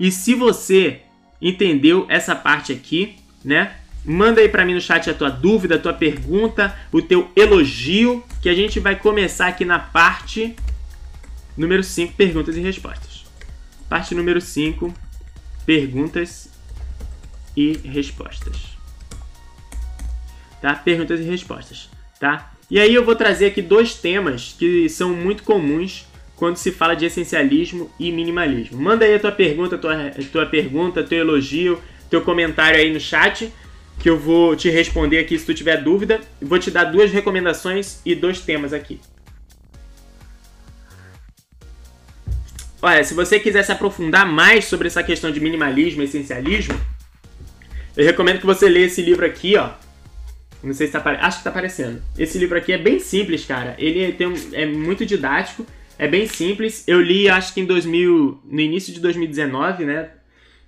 E 0.02 0.12
se 0.12 0.34
você 0.34 1.02
entendeu 1.40 2.08
essa 2.10 2.36
parte 2.36 2.74
aqui, 2.74 3.18
né? 3.46 3.76
Manda 4.04 4.42
aí 4.42 4.50
para 4.50 4.66
mim 4.66 4.74
no 4.74 4.82
chat 4.82 5.08
a 5.08 5.14
tua 5.14 5.30
dúvida, 5.30 5.76
a 5.76 5.80
tua 5.80 5.94
pergunta, 5.94 6.76
o 6.92 7.04
teu 7.04 7.30
elogio, 7.36 8.24
que 8.42 8.50
a 8.50 8.56
gente 8.56 8.80
vai 8.80 8.96
começar 8.96 9.46
aqui 9.46 9.64
na 9.64 9.78
parte 9.78 10.56
número 11.56 11.84
5, 11.84 12.16
perguntas 12.16 12.58
e 12.58 12.62
respostas. 12.62 13.26
Parte 13.88 14.16
número 14.16 14.42
5, 14.42 14.92
perguntas 15.68 16.50
e 17.56 17.74
respostas. 17.88 18.76
Tá? 20.60 20.74
Perguntas 20.74 21.20
e 21.20 21.24
respostas, 21.26 21.92
tá? 22.20 22.52
E 22.72 22.80
aí 22.80 22.92
eu 22.92 23.06
vou 23.06 23.16
trazer 23.16 23.46
aqui 23.46 23.62
dois 23.62 23.94
temas 23.94 24.56
que 24.58 24.90
são 24.90 25.14
muito 25.14 25.44
comuns 25.44 26.08
quando 26.42 26.58
se 26.58 26.72
fala 26.72 26.96
de 26.96 27.06
essencialismo 27.06 27.92
e 28.00 28.12
minimalismo. 28.12 28.82
Manda 28.82 29.06
aí 29.06 29.14
a 29.14 29.20
tua 29.20 29.32
pergunta, 29.32 29.78
tua, 29.78 30.10
tua 30.32 30.44
pergunta, 30.48 31.04
teu 31.04 31.20
elogio, 31.20 31.80
teu 32.10 32.24
comentário 32.24 32.80
aí 32.80 32.92
no 32.92 33.00
chat, 33.00 33.54
que 34.00 34.10
eu 34.10 34.18
vou 34.18 34.56
te 34.56 34.68
responder 34.68 35.20
aqui 35.20 35.38
se 35.38 35.46
tu 35.46 35.54
tiver 35.54 35.78
dúvida. 35.84 36.20
Vou 36.42 36.58
te 36.58 36.72
dar 36.72 36.86
duas 36.86 37.12
recomendações 37.12 38.02
e 38.04 38.16
dois 38.16 38.42
temas 38.42 38.74
aqui. 38.74 39.00
Olha, 42.82 43.04
se 43.04 43.14
você 43.14 43.40
quiser 43.40 43.62
se 43.62 43.72
aprofundar 43.72 44.26
mais 44.26 44.66
sobre 44.66 44.88
essa 44.88 45.04
questão 45.04 45.30
de 45.30 45.40
minimalismo 45.40 46.02
e 46.02 46.06
essencialismo, 46.06 46.74
eu 47.96 48.04
recomendo 48.04 48.40
que 48.40 48.48
você 48.48 48.68
leia 48.68 48.88
esse 48.88 49.04
livro 49.04 49.24
aqui, 49.24 49.58
ó. 49.58 49.74
Não 50.64 50.74
sei 50.74 50.88
se 50.88 50.94
tá 50.94 50.98
aparecendo. 50.98 51.28
Acho 51.28 51.38
que 51.38 51.44
tá 51.44 51.50
aparecendo. 51.52 52.02
Esse 52.18 52.40
livro 52.40 52.58
aqui 52.58 52.74
é 52.74 52.80
bem 52.80 52.98
simples, 52.98 53.46
cara. 53.46 53.76
Ele 53.78 54.12
tem 54.14 54.26
um... 54.26 54.34
é 54.54 54.66
muito 54.66 55.06
didático, 55.06 55.68
é 56.02 56.08
bem 56.08 56.26
simples. 56.26 56.84
Eu 56.88 57.00
li, 57.00 57.30
acho 57.30 57.54
que 57.54 57.62
em 57.62 57.66
2000, 57.66 58.42
no 58.44 58.60
início 58.60 58.92
de 58.92 59.00
2019, 59.00 59.86
né? 59.86 60.10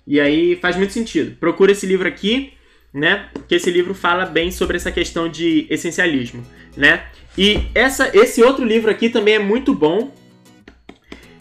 E 0.06 0.20
aí 0.20 0.54
faz 0.54 0.76
muito 0.76 0.92
sentido. 0.92 1.36
Procura 1.40 1.72
esse 1.72 1.84
livro 1.84 2.06
aqui, 2.06 2.52
né? 2.92 3.28
Que 3.48 3.56
esse 3.56 3.68
livro 3.68 3.94
fala 3.94 4.26
bem 4.26 4.52
sobre 4.52 4.76
essa 4.76 4.92
questão 4.92 5.28
de 5.28 5.66
essencialismo, 5.68 6.46
né? 6.76 7.06
E 7.36 7.62
essa, 7.74 8.16
esse 8.16 8.44
outro 8.44 8.64
livro 8.64 8.88
aqui 8.88 9.08
também 9.08 9.34
é 9.34 9.38
muito 9.40 9.74
bom, 9.74 10.14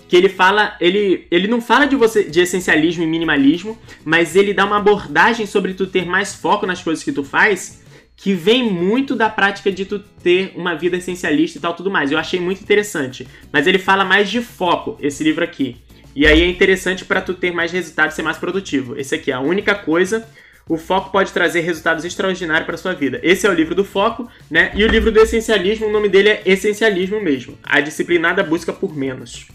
que 0.10 0.18
ele 0.18 0.30
fala, 0.30 0.76
ele, 0.82 1.28
ele 1.30 1.48
não 1.48 1.62
fala 1.62 1.86
de 1.86 1.96
você 1.96 2.24
de 2.24 2.42
essencialismo 2.42 3.04
e 3.04 3.08
minimalismo, 3.08 3.78
mas 4.04 4.36
ele 4.36 4.56
dá 4.56 4.66
uma 4.66 4.78
abordagem 4.78 5.46
sobre 5.46 5.76
tu 5.76 5.86
ter 5.86 6.04
mais 6.04 6.34
foco 6.34 6.66
nas 6.66 6.82
coisas 6.82 7.04
que 7.04 7.12
tu 7.12 7.24
faz, 7.24 7.83
que 8.24 8.34
vem 8.34 8.72
muito 8.72 9.18
da 9.18 9.30
prática 9.30 9.70
de 9.70 9.84
tu 9.84 10.00
ter 10.00 10.54
uma 10.56 10.76
vida 10.76 10.96
essencialista 10.96 11.58
e 11.58 11.62
tal 11.62 11.74
tudo 11.74 11.92
mais. 11.92 12.10
Eu 12.10 12.18
achei 12.18 12.40
muito 12.40 12.64
interessante, 12.64 13.28
mas 13.52 13.68
ele 13.68 13.78
fala 13.78 14.06
mais 14.06 14.32
de 14.32 14.40
foco 14.40 14.98
esse 15.02 15.22
livro 15.26 15.44
aqui. 15.44 15.76
E 16.16 16.26
aí 16.26 16.42
é 16.42 16.48
interessante 16.48 17.04
para 17.04 17.20
tu 17.20 17.34
ter 17.34 17.52
mais 17.52 17.70
resultados, 17.74 18.16
ser 18.16 18.22
mais 18.22 18.38
produtivo. 18.38 18.98
Esse 18.98 19.14
aqui 19.16 19.30
é 19.30 19.34
a 19.34 19.42
única 19.42 19.76
coisa 19.76 20.26
o 20.70 20.78
foco 20.78 21.12
pode 21.12 21.34
trazer 21.34 21.60
resultados 21.60 22.06
extraordinários 22.06 22.66
para 22.66 22.78
sua 22.78 22.94
vida. 22.94 23.20
Esse 23.22 23.46
é 23.46 23.50
o 23.50 23.54
livro 23.54 23.76
do 23.76 23.84
foco, 23.84 24.30
né? 24.50 24.72
E 24.74 24.86
o 24.86 24.88
livro 24.88 25.12
do 25.12 25.20
essencialismo, 25.20 25.88
o 25.88 25.92
nome 25.92 26.08
dele 26.08 26.30
é 26.30 26.42
Essencialismo 26.46 27.20
mesmo. 27.20 27.58
A 27.62 27.82
disciplinada 27.82 28.42
busca 28.42 28.72
por 28.72 28.96
menos. 28.96 29.48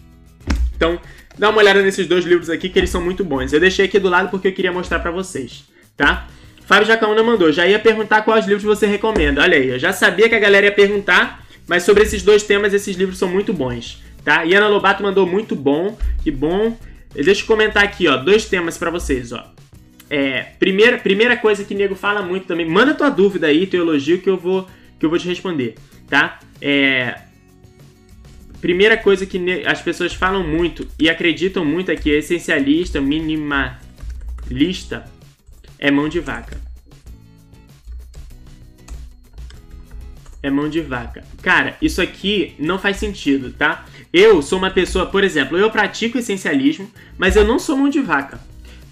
Então, 0.76 1.00
dá 1.38 1.48
uma 1.48 1.60
olhada 1.60 1.80
nesses 1.80 2.06
dois 2.06 2.26
livros 2.26 2.50
aqui 2.50 2.68
que 2.68 2.78
eles 2.78 2.90
são 2.90 3.00
muito 3.00 3.24
bons. 3.24 3.54
Eu 3.54 3.60
deixei 3.60 3.86
aqui 3.86 3.98
do 3.98 4.10
lado 4.10 4.28
porque 4.28 4.48
eu 4.48 4.52
queria 4.52 4.70
mostrar 4.70 4.98
para 4.98 5.10
vocês, 5.10 5.64
tá? 5.96 6.28
Fábio 6.68 6.86
Jacaúna 6.86 7.22
mandou, 7.22 7.50
já 7.50 7.66
ia 7.66 7.78
perguntar 7.78 8.20
quais 8.20 8.46
livros 8.46 8.62
você 8.62 8.86
recomenda. 8.86 9.40
Olha 9.40 9.56
aí, 9.56 9.68
eu 9.68 9.78
já 9.78 9.90
sabia 9.90 10.28
que 10.28 10.34
a 10.34 10.38
galera 10.38 10.66
ia 10.66 10.72
perguntar, 10.72 11.42
mas 11.66 11.82
sobre 11.82 12.02
esses 12.02 12.22
dois 12.22 12.42
temas, 12.42 12.74
esses 12.74 12.94
livros 12.94 13.16
são 13.16 13.26
muito 13.26 13.54
bons, 13.54 14.02
tá? 14.22 14.44
E 14.44 14.52
Ana 14.54 14.68
Lobato 14.68 15.02
mandou 15.02 15.26
muito 15.26 15.56
bom, 15.56 15.96
que 16.22 16.30
bom. 16.30 16.78
Deixa 17.14 17.40
eu 17.40 17.46
comentar 17.46 17.82
aqui, 17.82 18.06
ó, 18.06 18.18
dois 18.18 18.44
temas 18.44 18.76
para 18.76 18.90
vocês, 18.90 19.32
ó. 19.32 19.50
É, 20.10 20.42
primeira, 20.58 20.98
primeira 20.98 21.38
coisa 21.38 21.64
que 21.64 21.74
nego 21.74 21.94
fala 21.94 22.20
muito 22.20 22.46
também, 22.46 22.68
manda 22.68 22.92
tua 22.92 23.08
dúvida 23.08 23.46
aí, 23.46 23.66
teu 23.66 23.80
elogio 23.80 24.20
que 24.20 24.28
eu 24.28 24.36
vou 24.36 24.68
que 24.98 25.06
eu 25.06 25.10
vou 25.10 25.18
te 25.18 25.26
responder, 25.26 25.74
tá? 26.06 26.38
É, 26.60 27.14
primeira 28.60 28.98
coisa 28.98 29.24
que 29.24 29.64
as 29.64 29.80
pessoas 29.80 30.12
falam 30.12 30.46
muito 30.46 30.86
e 30.98 31.08
acreditam 31.08 31.64
muito 31.64 31.90
é 31.90 31.96
que 31.96 32.10
essencialista, 32.10 33.00
minimalista 33.00 33.78
é 35.78 35.90
mão 35.90 36.08
de 36.08 36.20
vaca. 36.20 36.58
É 40.42 40.50
mão 40.50 40.68
de 40.68 40.80
vaca. 40.80 41.24
Cara, 41.42 41.76
isso 41.82 42.00
aqui 42.00 42.54
não 42.58 42.78
faz 42.78 42.96
sentido, 42.96 43.52
tá? 43.52 43.84
Eu 44.12 44.40
sou 44.40 44.58
uma 44.58 44.70
pessoa, 44.70 45.06
por 45.06 45.24
exemplo, 45.24 45.58
eu 45.58 45.70
pratico 45.70 46.18
essencialismo, 46.18 46.90
mas 47.16 47.36
eu 47.36 47.44
não 47.44 47.58
sou 47.58 47.76
mão 47.76 47.88
de 47.88 48.00
vaca. 48.00 48.40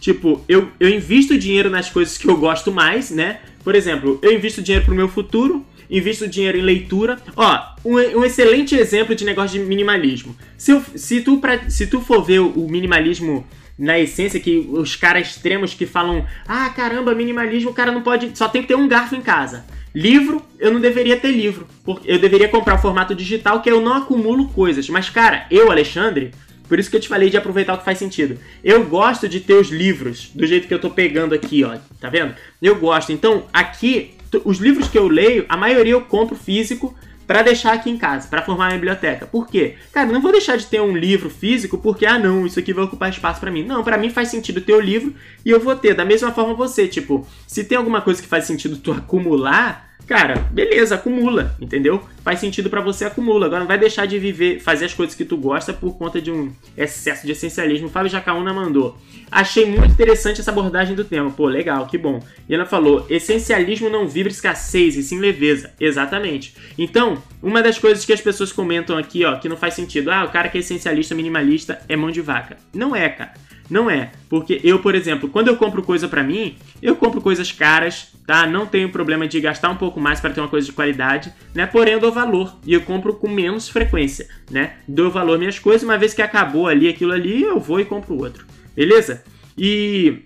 Tipo, 0.00 0.44
eu, 0.48 0.70
eu 0.78 0.88
invisto 0.88 1.38
dinheiro 1.38 1.70
nas 1.70 1.88
coisas 1.88 2.18
que 2.18 2.28
eu 2.28 2.36
gosto 2.36 2.70
mais, 2.72 3.10
né? 3.10 3.40
Por 3.64 3.74
exemplo, 3.74 4.18
eu 4.22 4.32
invisto 4.32 4.62
dinheiro 4.62 4.84
pro 4.84 4.94
meu 4.94 5.08
futuro, 5.08 5.64
invisto 5.90 6.28
dinheiro 6.28 6.58
em 6.58 6.62
leitura. 6.62 7.18
Ó, 7.34 7.60
um, 7.84 7.94
um 7.94 8.24
excelente 8.24 8.74
exemplo 8.74 9.14
de 9.14 9.24
negócio 9.24 9.58
de 9.58 9.64
minimalismo. 9.64 10.36
Se, 10.58 10.72
eu, 10.72 10.82
se, 10.94 11.20
tu, 11.20 11.38
pra, 11.38 11.70
se 11.70 11.86
tu 11.86 12.00
for 12.00 12.22
ver 12.22 12.40
o 12.40 12.68
minimalismo 12.68 13.46
na 13.78 13.98
essência, 13.98 14.40
que 14.40 14.68
os 14.70 14.96
caras 14.96 15.28
extremos 15.28 15.74
que 15.74 15.86
falam: 15.86 16.26
ah, 16.46 16.68
caramba, 16.70 17.14
minimalismo, 17.14 17.70
o 17.70 17.74
cara 17.74 17.92
não 17.92 18.02
pode. 18.02 18.36
Só 18.36 18.48
tem 18.48 18.62
que 18.62 18.68
ter 18.68 18.74
um 18.74 18.88
garfo 18.88 19.14
em 19.14 19.20
casa. 19.20 19.66
Livro, 19.94 20.42
eu 20.58 20.72
não 20.72 20.80
deveria 20.80 21.16
ter 21.16 21.30
livro. 21.30 21.66
Porque 21.84 22.10
eu 22.10 22.18
deveria 22.18 22.48
comprar 22.48 22.74
o 22.74 22.78
formato 22.78 23.14
digital, 23.14 23.62
que 23.62 23.70
eu 23.70 23.80
não 23.80 23.94
acumulo 23.94 24.48
coisas. 24.48 24.88
Mas, 24.88 25.08
cara, 25.08 25.46
eu, 25.50 25.70
Alexandre, 25.70 26.32
por 26.68 26.78
isso 26.78 26.90
que 26.90 26.96
eu 26.96 27.00
te 27.00 27.08
falei 27.08 27.30
de 27.30 27.36
aproveitar 27.36 27.74
o 27.74 27.78
que 27.78 27.84
faz 27.84 27.98
sentido. 27.98 28.38
Eu 28.62 28.84
gosto 28.84 29.28
de 29.28 29.40
ter 29.40 29.54
os 29.54 29.68
livros 29.68 30.30
do 30.34 30.46
jeito 30.46 30.68
que 30.68 30.74
eu 30.74 30.78
tô 30.78 30.90
pegando 30.90 31.34
aqui, 31.34 31.64
ó. 31.64 31.78
Tá 32.00 32.10
vendo? 32.10 32.34
Eu 32.60 32.76
gosto. 32.76 33.12
Então, 33.12 33.46
aqui 33.52 34.12
os 34.44 34.58
livros 34.58 34.88
que 34.88 34.98
eu 34.98 35.08
leio, 35.08 35.46
a 35.48 35.56
maioria 35.56 35.92
eu 35.92 36.02
compro 36.02 36.36
físico 36.36 36.94
para 37.26 37.42
deixar 37.42 37.72
aqui 37.72 37.90
em 37.90 37.98
casa, 37.98 38.28
para 38.28 38.42
formar 38.42 38.66
uma 38.66 38.74
biblioteca. 38.74 39.26
Por 39.26 39.48
quê? 39.48 39.74
Cara, 39.92 40.10
não 40.10 40.20
vou 40.20 40.32
deixar 40.32 40.56
de 40.56 40.66
ter 40.66 40.80
um 40.80 40.96
livro 40.96 41.28
físico 41.28 41.78
porque, 41.78 42.06
ah, 42.06 42.18
não, 42.18 42.46
isso 42.46 42.58
aqui 42.58 42.72
vai 42.72 42.84
ocupar 42.84 43.10
espaço 43.10 43.40
para 43.40 43.50
mim. 43.50 43.64
Não, 43.64 43.82
para 43.82 43.98
mim 43.98 44.10
faz 44.10 44.28
sentido 44.28 44.60
ter 44.60 44.74
o 44.74 44.80
livro 44.80 45.14
e 45.44 45.50
eu 45.50 45.60
vou 45.60 45.74
ter. 45.74 45.94
Da 45.94 46.04
mesma 46.04 46.32
forma 46.32 46.54
você, 46.54 46.86
tipo, 46.86 47.26
se 47.46 47.64
tem 47.64 47.76
alguma 47.76 48.00
coisa 48.00 48.22
que 48.22 48.28
faz 48.28 48.44
sentido 48.44 48.76
tu 48.76 48.92
acumular, 48.92 49.85
cara, 50.06 50.36
beleza, 50.51 50.94
acumula, 50.94 51.55
entendeu? 51.60 52.02
Faz 52.23 52.40
sentido 52.40 52.68
para 52.68 52.81
você, 52.81 53.05
acumula. 53.05 53.47
Agora 53.47 53.60
não 53.60 53.66
vai 53.66 53.78
deixar 53.78 54.06
de 54.06 54.18
viver, 54.18 54.60
fazer 54.60 54.86
as 54.86 54.94
coisas 54.94 55.14
que 55.14 55.24
tu 55.24 55.36
gosta 55.36 55.73
por 55.73 55.97
conta 55.97 56.20
de 56.20 56.31
um 56.31 56.52
excesso 56.77 57.27
de 57.27 57.32
essencialismo. 57.32 57.89
Fábio 57.89 58.10
Jacaúna 58.10 58.52
mandou. 58.52 58.97
Achei 59.31 59.66
muito 59.66 59.93
interessante 59.93 60.40
essa 60.40 60.51
abordagem 60.51 60.94
do 60.94 61.05
tema. 61.05 61.31
Pô, 61.31 61.47
legal, 61.47 61.86
que 61.86 61.98
bom. 61.98 62.23
E 62.48 62.55
ela 62.55 62.64
falou: 62.64 63.06
essencialismo 63.10 63.89
não 63.89 64.06
vibra 64.09 64.32
escassez 64.32 64.97
e 64.97 65.02
sim 65.02 65.18
leveza. 65.18 65.73
Exatamente. 65.81 66.55
Então, 66.78 67.23
uma 67.43 67.62
das 67.62 67.78
coisas 67.78 68.05
que 68.05 68.12
as 68.12 68.20
pessoas 68.20 68.52
comentam 68.52 68.97
aqui, 68.97 69.24
ó, 69.24 69.36
que 69.36 69.48
não 69.48 69.56
faz 69.56 69.74
sentido. 69.74 70.10
Ah, 70.10 70.24
o 70.24 70.31
cara 70.31 70.48
que 70.48 70.59
é 70.59 70.60
essencialista, 70.60 71.14
minimalista, 71.14 71.81
é 71.89 71.97
mão 71.97 72.10
de 72.10 72.20
vaca. 72.20 72.56
Não 72.73 72.94
é, 72.94 73.09
cara. 73.09 73.35
Não 73.68 73.90
é, 73.90 74.12
porque 74.28 74.60
eu, 74.62 74.78
por 74.78 74.94
exemplo, 74.94 75.28
quando 75.28 75.48
eu 75.48 75.56
compro 75.56 75.82
coisa 75.82 76.09
para 76.09 76.22
mim, 76.22 76.56
eu 76.80 76.94
compro 76.94 77.20
coisas 77.20 77.51
caras, 77.51 78.12
tá? 78.26 78.47
Não 78.47 78.64
tenho 78.64 78.90
problema 78.90 79.26
de 79.26 79.40
gastar 79.40 79.70
um 79.70 79.76
pouco 79.76 79.98
mais 79.98 80.20
para 80.20 80.30
ter 80.32 80.40
uma 80.40 80.48
coisa 80.48 80.66
de 80.66 80.72
qualidade, 80.72 81.32
né? 81.52 81.66
Porém, 81.66 81.94
eu 81.94 82.01
dou 82.01 82.12
valor 82.12 82.56
e 82.64 82.72
eu 82.72 82.82
compro 82.82 83.14
com 83.14 83.28
menos 83.28 83.68
frequência, 83.68 84.28
né? 84.51 84.74
Dou 84.86 85.10
valor 85.10 85.38
minhas 85.38 85.59
coisas, 85.59 85.82
uma 85.82 85.98
vez 85.98 86.14
que 86.14 86.22
acabou 86.22 86.68
ali 86.68 86.88
aquilo 86.88 87.12
ali, 87.12 87.43
eu 87.43 87.59
vou 87.59 87.80
e 87.80 87.84
compro 87.84 88.16
outro. 88.16 88.47
Beleza? 88.74 89.24
E 89.59 90.22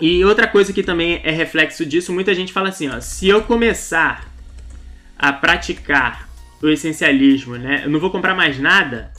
e 0.00 0.24
outra 0.24 0.48
coisa 0.48 0.72
que 0.72 0.82
também 0.82 1.20
é 1.22 1.30
reflexo 1.30 1.86
disso, 1.86 2.12
muita 2.12 2.34
gente 2.34 2.52
fala 2.52 2.70
assim, 2.70 2.88
ó, 2.88 3.00
se 3.00 3.28
eu 3.28 3.42
começar 3.42 4.28
a 5.16 5.32
praticar 5.32 6.28
o 6.60 6.68
essencialismo, 6.68 7.56
né? 7.56 7.82
Eu 7.84 7.90
não 7.90 8.00
vou 8.00 8.10
comprar 8.10 8.34
mais 8.34 8.58
nada, 8.58 9.11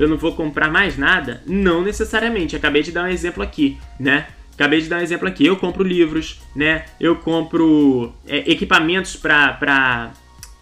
eu 0.00 0.08
não 0.08 0.16
vou 0.16 0.34
comprar 0.34 0.70
mais 0.70 0.96
nada? 0.96 1.42
Não 1.46 1.82
necessariamente. 1.82 2.56
Acabei 2.56 2.82
de 2.82 2.90
dar 2.90 3.04
um 3.04 3.08
exemplo 3.08 3.42
aqui, 3.42 3.76
né? 3.98 4.26
Acabei 4.54 4.80
de 4.80 4.88
dar 4.88 4.96
um 4.96 5.02
exemplo 5.02 5.28
aqui. 5.28 5.44
Eu 5.44 5.56
compro 5.56 5.84
livros, 5.84 6.40
né? 6.56 6.86
Eu 6.98 7.16
compro 7.16 8.12
é, 8.26 8.50
equipamentos 8.50 9.14
para 9.14 9.52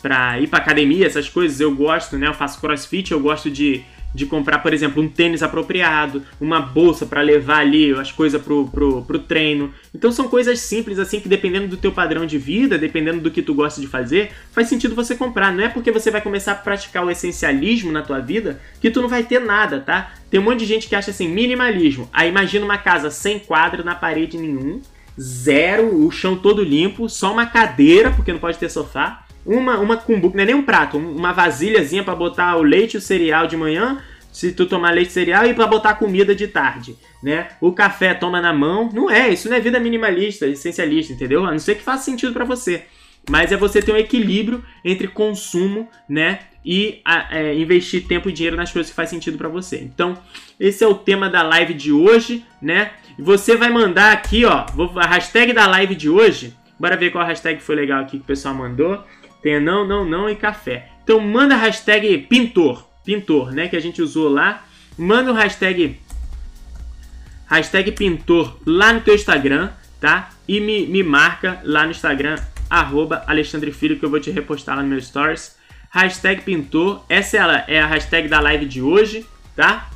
pra 0.03 0.41
ir 0.41 0.49
pra 0.49 0.59
academia, 0.59 1.07
essas 1.07 1.29
coisas. 1.29 1.61
Eu 1.61 1.73
gosto, 1.73 2.19
né? 2.19 2.27
Eu 2.27 2.35
faço 2.35 2.61
crossfit, 2.61 3.13
eu 3.13 3.21
gosto 3.21 3.49
de 3.49 3.85
de 4.15 4.27
comprar, 4.27 4.59
por 4.59 4.73
exemplo, 4.73 5.03
um 5.03 5.09
tênis 5.09 5.43
apropriado, 5.43 6.23
uma 6.41 6.61
bolsa 6.61 7.07
para 7.07 7.21
levar 7.21 7.59
ali 7.59 7.93
as 7.93 8.11
coisas 8.11 8.41
pro, 8.41 8.69
pro, 8.69 9.03
pro 9.03 9.19
treino. 9.19 9.73
Então 9.95 10.11
são 10.11 10.29
coisas 10.29 10.61
simples 10.61 10.99
assim 10.99 11.21
que 11.21 11.29
dependendo 11.29 11.69
do 11.69 11.77
teu 11.77 11.93
padrão 11.93 12.27
de 12.27 12.39
vida, 12.39 12.79
dependendo 12.79 13.21
do 13.21 13.31
que 13.31 13.43
tu 13.43 13.55
gosta 13.55 13.81
de 13.81 13.87
fazer, 13.87 14.31
faz 14.53 14.69
sentido 14.69 14.95
você 14.95 15.15
comprar. 15.15 15.53
Não 15.53 15.65
é 15.65 15.69
porque 15.69 15.93
você 15.93 16.11
vai 16.11 16.21
começar 16.21 16.53
a 16.53 16.57
praticar 16.57 17.05
o 17.05 17.11
essencialismo 17.11 17.93
na 17.93 18.03
tua 18.03 18.21
vida 18.21 18.61
que 18.81 18.91
tu 18.91 19.03
não 19.03 19.09
vai 19.09 19.23
ter 19.23 19.41
nada, 19.41 19.81
tá? 19.81 20.13
Tem 20.31 20.41
um 20.41 20.45
monte 20.45 20.61
de 20.61 20.67
gente 20.67 20.89
que 20.89 20.95
acha 20.95 21.11
assim, 21.11 21.29
minimalismo. 21.29 22.09
Aí 22.13 22.29
imagina 22.29 22.65
uma 22.65 22.79
casa 22.79 23.11
sem 23.11 23.39
quadro 23.39 23.85
na 23.85 23.95
parede 23.95 24.37
nenhum, 24.37 24.81
zero, 25.21 26.05
o 26.05 26.11
chão 26.11 26.37
todo 26.37 26.63
limpo, 26.63 27.09
só 27.09 27.33
uma 27.33 27.47
cadeira, 27.47 28.11
porque 28.11 28.33
não 28.33 28.41
pode 28.41 28.59
ter 28.59 28.69
sofá 28.69 29.25
uma, 29.49 29.79
uma 29.79 29.97
cumbuca, 29.97 30.37
não 30.37 30.43
é 30.43 30.47
nem 30.47 30.55
um 30.55 30.63
prato, 30.63 30.99
uma 30.99 31.33
vasilhazinha 31.33 32.05
para 32.05 32.15
botar 32.15 32.57
o 32.57 32.63
leite 32.63 32.95
e 32.95 32.99
o 32.99 33.01
cereal 33.01 33.47
de 33.47 33.57
manhã, 33.57 34.03
se 34.31 34.53
tu 34.53 34.67
tomar 34.67 34.91
leite 34.91 35.09
e 35.09 35.13
cereal, 35.13 35.47
e 35.47 35.55
para 35.55 35.67
botar 35.67 35.95
comida 35.95 36.35
de 36.35 36.47
tarde, 36.47 36.97
né? 37.23 37.49
O 37.61 37.73
café 37.73 38.13
toma 38.13 38.41
na 38.43 38.53
mão. 38.53 38.91
Não 38.93 39.11
é, 39.11 39.31
isso 39.31 39.49
não 39.49 39.57
é 39.57 39.61
vida 39.61 39.81
minimalista, 39.81 40.47
essencialista, 40.47 41.15
entendeu? 41.15 41.47
A 41.47 41.51
não 41.51 41.59
ser 41.59 41.77
que 41.77 41.83
faça 41.83 42.05
sentido 42.05 42.33
para 42.35 42.45
você. 42.45 42.85
Mas 43.29 43.51
é 43.51 43.57
você 43.57 43.81
ter 43.83 43.93
um 43.93 43.97
equilíbrio 43.97 44.63
entre 44.85 45.09
consumo, 45.09 45.89
né? 46.09 46.41
E 46.65 47.01
é, 47.31 47.55
investir 47.55 48.07
tempo 48.07 48.29
e 48.29 48.33
dinheiro 48.33 48.57
nas 48.57 48.71
coisas 48.71 48.91
que 48.91 48.97
faz 48.97 49.09
sentido 49.09 49.39
para 49.39 49.49
você. 49.49 49.79
Então, 49.79 50.17
esse 50.61 50.85
é 50.85 50.87
o 50.87 50.95
tema 50.95 51.31
da 51.31 51.43
live 51.43 51.73
de 51.73 51.91
hoje, 51.91 52.45
né? 52.61 52.93
E 53.19 53.23
você 53.23 53.57
vai 53.57 53.71
mandar 53.71 54.13
aqui, 54.13 54.45
ó, 54.45 54.67
a 54.97 55.07
hashtag 55.07 55.53
da 55.55 55.67
live 55.67 55.95
de 55.95 56.11
hoje. 56.11 56.55
Bora 56.79 56.97
ver 56.97 57.11
qual 57.11 57.27
hashtag 57.27 57.61
foi 57.61 57.75
legal 57.75 58.03
aqui 58.03 58.19
que 58.19 58.25
o 58.25 58.27
pessoal 58.27 58.55
mandou. 58.55 59.03
Tem 59.43 59.61
não, 59.61 59.87
não, 59.87 60.05
não 60.05 60.29
e 60.29 60.37
café. 60.37 60.91
Então 61.05 61.21
manda 61.21 61.55
a 61.55 61.59
hashtag 61.59 62.19
pintor, 62.29 62.87
pintor, 63.05 63.53
né, 63.53 63.69
que 63.69 63.77
a 63.77 63.81
gente 63.81 64.03
usou 64.03 64.29
lá. 64.29 64.65
Manda 64.97 65.31
o 65.31 65.35
hashtag 65.35 65.99
hashtag 67.47 67.93
pintor 67.93 68.59
lá 68.67 68.93
no 68.93 69.01
teu 69.01 69.15
Instagram, 69.15 69.71
tá? 70.01 70.31
E 70.47 70.61
me, 70.61 70.87
me 70.87 71.03
marca 71.03 71.61
lá 71.65 71.85
no 71.85 71.91
Instagram, 71.91 72.37
arroba 72.69 73.25
Alexandre 73.27 73.73
Filho, 73.73 73.99
que 73.99 74.05
eu 74.05 74.11
vou 74.11 74.21
te 74.21 74.31
repostar 74.31 74.77
lá 74.77 74.83
no 74.83 74.89
meu 74.89 75.01
stories. 75.01 75.57
Hashtag 75.91 76.43
pintor, 76.43 77.05
essa 77.09 77.39
é 77.39 77.65
é 77.77 77.81
a 77.81 77.87
hashtag 77.87 78.29
da 78.29 78.41
live 78.41 78.67
de 78.67 78.83
hoje, 78.83 79.25
tá? 79.57 79.89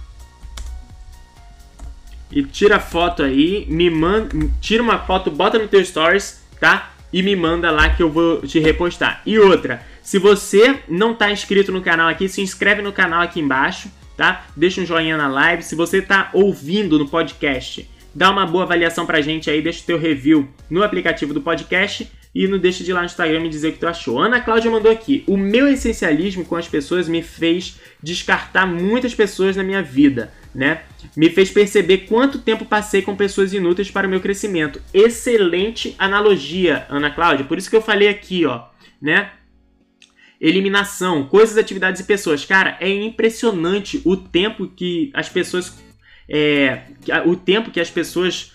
E 2.31 2.43
tira 2.43 2.81
foto 2.81 3.23
aí, 3.23 3.66
me 3.69 3.90
manda, 3.90 4.31
tira 4.59 4.82
uma 4.82 4.98
foto, 4.98 5.31
bota 5.31 5.59
no 5.59 5.69
teu 5.69 5.85
stories, 5.85 6.43
tá? 6.59 6.91
E 7.12 7.22
me 7.22 7.36
manda 7.36 7.70
lá 7.70 7.90
que 7.90 8.02
eu 8.02 8.10
vou 8.10 8.40
te 8.43 8.59
repostar. 8.59 9.22
E 9.26 9.39
outra, 9.39 9.82
se 10.02 10.18
você 10.18 10.80
não 10.89 11.12
está 11.12 11.30
inscrito 11.30 11.70
no 11.70 11.82
canal 11.82 12.09
aqui, 12.09 12.28
se 12.28 12.40
inscreve 12.40 12.82
no 12.82 12.93
canal 12.93 13.22
aqui 13.22 13.40
embaixo, 13.40 13.90
tá? 14.16 14.47
Deixa 14.56 14.80
um 14.80 14.86
joinha 14.86 15.16
na 15.16 15.28
live. 15.28 15.62
Se 15.62 15.74
você 15.74 15.98
está 15.98 16.30
ouvindo 16.32 16.98
no 16.98 17.09
podcast, 17.09 17.89
dá 18.14 18.30
uma 18.30 18.47
boa 18.47 18.64
avaliação 18.64 19.06
pra 19.06 19.20
gente 19.20 19.51
aí, 19.51 19.60
deixa 19.60 19.82
o 19.82 19.86
teu 19.86 19.98
review 19.98 20.48
no 20.70 20.82
aplicativo 20.82 21.34
do 21.34 21.40
podcast. 21.40 22.10
E 22.34 22.48
não 22.48 22.59
deixe 22.59 22.82
de 22.82 22.90
ir 22.90 22.94
lá 22.94 23.01
no 23.01 23.06
Instagram 23.06 23.40
me 23.40 23.51
dizer 23.51 23.68
o 23.68 23.72
que 23.72 23.78
tu 23.78 23.86
achou. 23.86 24.18
Ana 24.18 24.40
Cláudia 24.40 24.70
mandou 24.70 24.90
aqui. 24.90 25.22
O 25.26 25.36
meu 25.36 25.68
essencialismo 25.68 26.47
com 26.47 26.56
as 26.56 26.66
pessoas 26.66 27.06
me 27.06 27.20
fez 27.20 27.78
descartar 28.02 28.66
muitas 28.66 29.14
pessoas 29.14 29.55
na 29.55 29.62
minha 29.62 29.82
vida, 29.82 30.32
né? 30.55 30.83
Me 31.16 31.31
fez 31.31 31.51
perceber 31.51 31.99
quanto 31.99 32.39
tempo 32.39 32.65
passei 32.65 33.03
com 33.03 33.16
pessoas 33.16 33.53
inúteis 33.53 33.91
para 33.91 34.07
o 34.07 34.11
meu 34.11 34.20
crescimento. 34.20 34.81
Excelente 34.93 35.95
analogia, 35.99 36.87
Ana 36.89 37.11
Cláudia. 37.11 37.45
Por 37.45 37.59
isso 37.59 37.70
que 37.70 37.77
eu 37.77 37.83
falei 37.83 38.09
aqui, 38.09 38.45
ó, 38.45 38.65
né? 39.01 39.33
Eliminação, 40.41 41.24
coisas, 41.27 41.57
atividades 41.57 42.01
e 42.01 42.05
pessoas. 42.05 42.45
Cara, 42.45 42.77
é 42.81 42.91
impressionante 42.91 44.03
o 44.05 44.16
tempo 44.16 44.69
que 44.69 45.11
as 45.15 45.29
pessoas. 45.29 45.81
É, 46.29 46.83
o 47.27 47.37
tempo 47.37 47.70
que 47.70 47.81
as 47.81 47.91
pessoas 47.91 48.53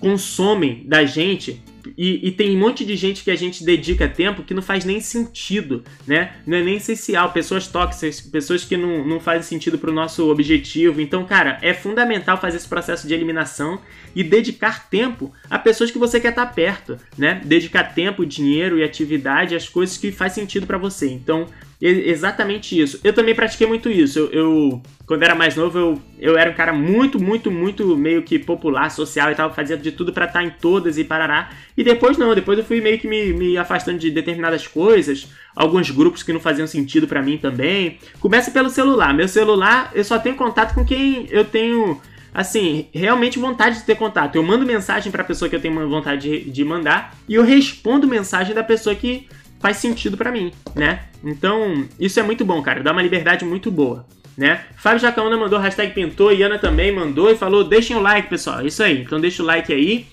consomem 0.00 0.84
da 0.86 1.04
gente 1.04 1.62
e, 1.96 2.28
e, 2.28 2.32
tem 2.32 2.56
um 2.56 2.58
monte 2.58 2.84
de 2.84 2.96
gente 2.96 3.22
que 3.22 3.30
a 3.30 3.36
gente 3.36 3.64
dedica 3.64 4.08
tempo 4.08 4.42
que 4.42 4.54
não 4.54 4.62
faz 4.62 4.84
nem 4.84 5.00
sentido, 5.00 5.84
né? 6.06 6.32
Não 6.46 6.56
é 6.56 6.62
nem 6.62 6.76
essencial. 6.76 7.32
Pessoas 7.32 7.68
tóxicas, 7.68 8.20
pessoas 8.20 8.64
que 8.64 8.76
não, 8.76 9.06
não 9.06 9.20
fazem 9.20 9.42
sentido 9.42 9.78
para 9.78 9.90
o 9.90 9.94
nosso 9.94 10.28
objetivo. 10.30 11.00
Então, 11.00 11.24
cara, 11.24 11.58
é 11.62 11.74
fundamental 11.74 12.40
fazer 12.40 12.56
esse 12.56 12.68
processo 12.68 13.06
de 13.06 13.14
eliminação 13.14 13.78
e 14.14 14.24
dedicar 14.24 14.88
tempo 14.88 15.32
a 15.48 15.58
pessoas 15.58 15.90
que 15.90 15.98
você 15.98 16.18
quer 16.18 16.30
estar 16.30 16.46
perto, 16.46 16.98
né? 17.16 17.40
Dedicar 17.44 17.84
tempo, 17.94 18.26
dinheiro 18.26 18.78
e 18.78 18.84
atividade 18.84 19.54
às 19.54 19.68
coisas 19.68 19.96
que 19.96 20.10
faz 20.10 20.32
sentido 20.32 20.66
para 20.66 20.78
você. 20.78 21.10
Então, 21.10 21.46
exatamente 21.80 22.80
isso. 22.80 22.98
Eu 23.04 23.12
também 23.12 23.34
pratiquei 23.34 23.66
muito 23.66 23.90
isso. 23.90 24.18
Eu, 24.18 24.30
eu, 24.32 24.82
quando 25.06 25.22
era 25.22 25.34
mais 25.34 25.54
novo, 25.54 25.78
eu, 25.78 26.02
eu 26.18 26.38
era 26.38 26.50
um 26.50 26.54
cara 26.54 26.72
muito, 26.72 27.22
muito, 27.22 27.50
muito 27.50 27.96
meio 27.96 28.22
que 28.22 28.38
popular, 28.38 28.90
social 28.90 29.30
e 29.30 29.34
tal, 29.34 29.52
fazia 29.52 29.76
de 29.76 29.92
tudo 29.92 30.12
para 30.12 30.24
estar 30.24 30.42
em 30.42 30.50
todas 30.50 30.96
e 30.96 31.04
parará. 31.04 31.50
E 31.76 31.84
depois 31.84 32.16
não, 32.16 32.34
depois 32.34 32.58
eu 32.58 32.64
fui 32.64 32.80
meio 32.80 32.98
que 32.98 33.06
me, 33.06 33.32
me 33.32 33.58
afastando 33.58 33.98
de 33.98 34.10
determinadas 34.10 34.66
coisas, 34.66 35.28
alguns 35.54 35.90
grupos 35.90 36.22
que 36.22 36.32
não 36.32 36.40
faziam 36.40 36.66
sentido 36.66 37.06
para 37.06 37.22
mim 37.22 37.36
também. 37.36 37.98
Começa 38.20 38.50
pelo 38.50 38.70
celular. 38.70 39.12
Meu 39.12 39.28
celular, 39.28 39.90
eu 39.94 40.04
só 40.04 40.18
tenho 40.18 40.36
contato 40.36 40.74
com 40.74 40.84
quem 40.84 41.26
eu 41.30 41.44
tenho 41.44 42.00
assim, 42.32 42.88
realmente 42.92 43.38
vontade 43.38 43.78
de 43.78 43.84
ter 43.84 43.96
contato. 43.96 44.36
Eu 44.36 44.42
mando 44.42 44.66
mensagem 44.66 45.10
para 45.10 45.22
a 45.22 45.24
pessoa 45.24 45.48
que 45.48 45.56
eu 45.56 45.60
tenho 45.60 45.88
vontade 45.88 46.28
de, 46.28 46.50
de 46.50 46.64
mandar 46.64 47.16
e 47.26 47.34
eu 47.34 47.42
respondo 47.42 48.06
mensagem 48.06 48.54
da 48.54 48.62
pessoa 48.62 48.94
que 48.94 49.26
faz 49.60 49.78
sentido 49.78 50.16
para 50.16 50.30
mim, 50.32 50.52
né? 50.74 51.04
Então, 51.22 51.86
isso 51.98 52.20
é 52.20 52.22
muito 52.22 52.44
bom, 52.44 52.62
cara. 52.62 52.82
Dá 52.82 52.92
uma 52.92 53.02
liberdade 53.02 53.44
muito 53.44 53.70
boa, 53.70 54.06
né? 54.36 54.64
Fábio 54.76 55.00
Jacaúna 55.00 55.36
mandou 55.36 55.58
hashtag 55.58 55.92
pintou, 55.92 56.32
e 56.32 56.42
Ana 56.42 56.58
também 56.58 56.92
mandou 56.92 57.30
e 57.30 57.36
falou: 57.36 57.64
deixem 57.64 57.96
o 57.96 58.00
like, 58.00 58.28
pessoal. 58.28 58.64
Isso 58.66 58.82
aí. 58.82 59.02
Então 59.02 59.20
deixa 59.20 59.42
o 59.42 59.46
like 59.46 59.72
aí. 59.72 60.06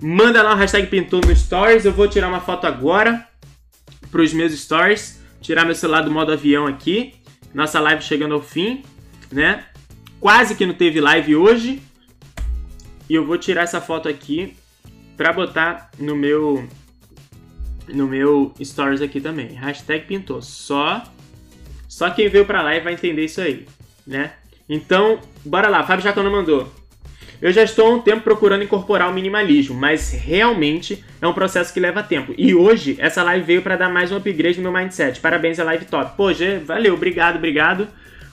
Manda 0.00 0.42
lá 0.42 0.54
o 0.54 0.56
hashtag 0.56 0.86
pintou 0.86 1.20
no 1.20 1.34
stories. 1.34 1.84
Eu 1.84 1.92
vou 1.92 2.08
tirar 2.08 2.28
uma 2.28 2.40
foto 2.40 2.66
agora 2.66 3.26
pros 4.10 4.32
meus 4.32 4.52
stories. 4.52 5.20
Tirar 5.40 5.64
meu 5.64 5.74
celular 5.74 6.02
do 6.02 6.10
modo 6.10 6.32
avião 6.32 6.66
aqui. 6.66 7.14
Nossa 7.54 7.80
live 7.80 8.02
chegando 8.02 8.34
ao 8.34 8.42
fim, 8.42 8.82
né? 9.32 9.64
Quase 10.20 10.54
que 10.54 10.66
não 10.66 10.74
teve 10.74 11.00
live 11.00 11.36
hoje. 11.36 11.82
E 13.08 13.14
eu 13.14 13.24
vou 13.24 13.38
tirar 13.38 13.62
essa 13.62 13.80
foto 13.80 14.08
aqui 14.08 14.54
pra 15.16 15.32
botar 15.32 15.90
no 15.98 16.14
meu 16.14 16.68
no 17.88 18.06
meu 18.06 18.52
stories 18.62 19.00
aqui 19.00 19.20
também. 19.20 19.48
Hashtag 19.48 20.06
pintou. 20.06 20.42
Só, 20.42 21.02
só 21.88 22.10
quem 22.10 22.28
veio 22.28 22.44
pra 22.44 22.62
live 22.62 22.84
vai 22.84 22.92
entender 22.92 23.24
isso 23.24 23.40
aí, 23.40 23.66
né? 24.06 24.32
Então, 24.68 25.20
bora 25.44 25.68
lá. 25.68 25.82
Fábio 25.84 26.04
Jacona 26.04 26.30
mandou. 26.30 26.70
Eu 27.40 27.52
já 27.52 27.62
estou 27.62 27.86
há 27.86 27.94
um 27.94 28.00
tempo 28.00 28.22
procurando 28.22 28.64
incorporar 28.64 29.08
o 29.08 29.14
minimalismo, 29.14 29.74
mas 29.74 30.10
realmente 30.10 31.04
é 31.22 31.26
um 31.26 31.32
processo 31.32 31.72
que 31.72 31.78
leva 31.78 32.02
tempo. 32.02 32.34
E 32.36 32.52
hoje, 32.52 32.96
essa 32.98 33.22
live 33.22 33.46
veio 33.46 33.62
para 33.62 33.76
dar 33.76 33.88
mais 33.88 34.10
um 34.10 34.16
upgrade 34.16 34.60
no 34.60 34.64
meu 34.64 34.72
mindset. 34.72 35.20
Parabéns 35.20 35.60
a 35.60 35.64
live 35.64 35.84
top. 35.84 36.16
Pô, 36.16 36.32
Gê, 36.32 36.58
valeu, 36.58 36.94
obrigado, 36.94 37.36
obrigado. 37.36 37.86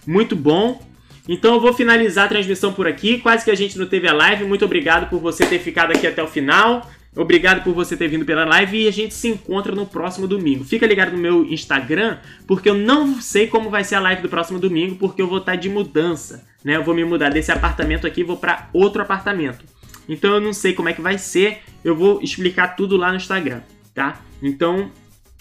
Muito 0.07 0.36
bom. 0.36 0.82
Então 1.27 1.56
eu 1.56 1.61
vou 1.61 1.73
finalizar 1.73 2.26
a 2.26 2.30
transmissão 2.30 2.73
por 2.73 2.88
aqui. 2.88 3.19
Quase 3.19 3.45
que 3.45 3.52
a 3.52 3.56
gente 3.56 3.77
não 3.77 3.86
teve 3.86 4.07
a 4.07 4.14
live. 4.14 4.44
Muito 4.44 4.65
obrigado 4.65 5.07
por 5.10 5.19
você 5.19 5.45
ter 5.45 5.60
ficado 5.60 5.91
aqui 5.91 6.07
até 6.07 6.23
o 6.23 6.27
final. 6.27 6.90
Obrigado 7.15 7.63
por 7.63 7.73
você 7.73 7.95
ter 7.95 8.09
vindo 8.09 8.25
pela 8.25 8.43
live 8.43 8.83
e 8.83 8.87
a 8.87 8.91
gente 8.91 9.13
se 9.13 9.29
encontra 9.29 9.73
no 9.73 9.85
próximo 9.85 10.27
domingo. 10.27 10.65
Fica 10.65 10.85
ligado 10.85 11.13
no 11.13 11.17
meu 11.17 11.45
Instagram, 11.45 12.17
porque 12.45 12.69
eu 12.69 12.73
não 12.73 13.21
sei 13.21 13.47
como 13.47 13.69
vai 13.69 13.83
ser 13.83 13.95
a 13.95 13.99
live 14.01 14.21
do 14.21 14.29
próximo 14.29 14.59
domingo, 14.59 14.95
porque 14.95 15.21
eu 15.21 15.27
vou 15.27 15.37
estar 15.37 15.55
de 15.55 15.69
mudança, 15.69 16.45
né? 16.63 16.75
Eu 16.75 16.83
vou 16.83 16.93
me 16.93 17.05
mudar 17.05 17.29
desse 17.29 17.51
apartamento 17.51 18.05
aqui 18.05 18.21
e 18.21 18.23
vou 18.23 18.35
para 18.35 18.69
outro 18.73 19.01
apartamento. 19.01 19.63
Então 20.09 20.33
eu 20.33 20.41
não 20.41 20.51
sei 20.51 20.73
como 20.73 20.89
é 20.89 20.93
que 20.93 21.01
vai 21.01 21.17
ser, 21.17 21.59
eu 21.83 21.95
vou 21.95 22.21
explicar 22.21 22.75
tudo 22.75 22.97
lá 22.97 23.09
no 23.09 23.17
Instagram, 23.17 23.61
tá? 23.93 24.21
Então, 24.41 24.91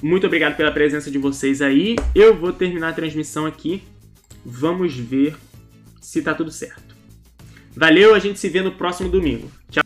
muito 0.03 0.27
obrigado 0.27 0.57
pela 0.57 0.71
presença 0.71 1.11
de 1.11 1.19
vocês 1.19 1.61
aí. 1.61 1.97
Eu 2.15 2.37
vou 2.37 2.53
terminar 2.53 2.91
a 2.91 2.93
transmissão 2.93 3.47
aqui. 3.47 3.83
Vamos 4.45 4.95
ver 4.95 5.37
se 6.01 6.23
tá 6.23 6.35
tudo 6.35 6.51
certo. 6.51 6.95
Valeu, 7.77 8.15
a 8.15 8.19
gente 8.19 8.39
se 8.39 8.49
vê 8.49 8.61
no 8.63 8.73
próximo 8.73 9.09
domingo. 9.09 9.51
Tchau. 9.71 9.84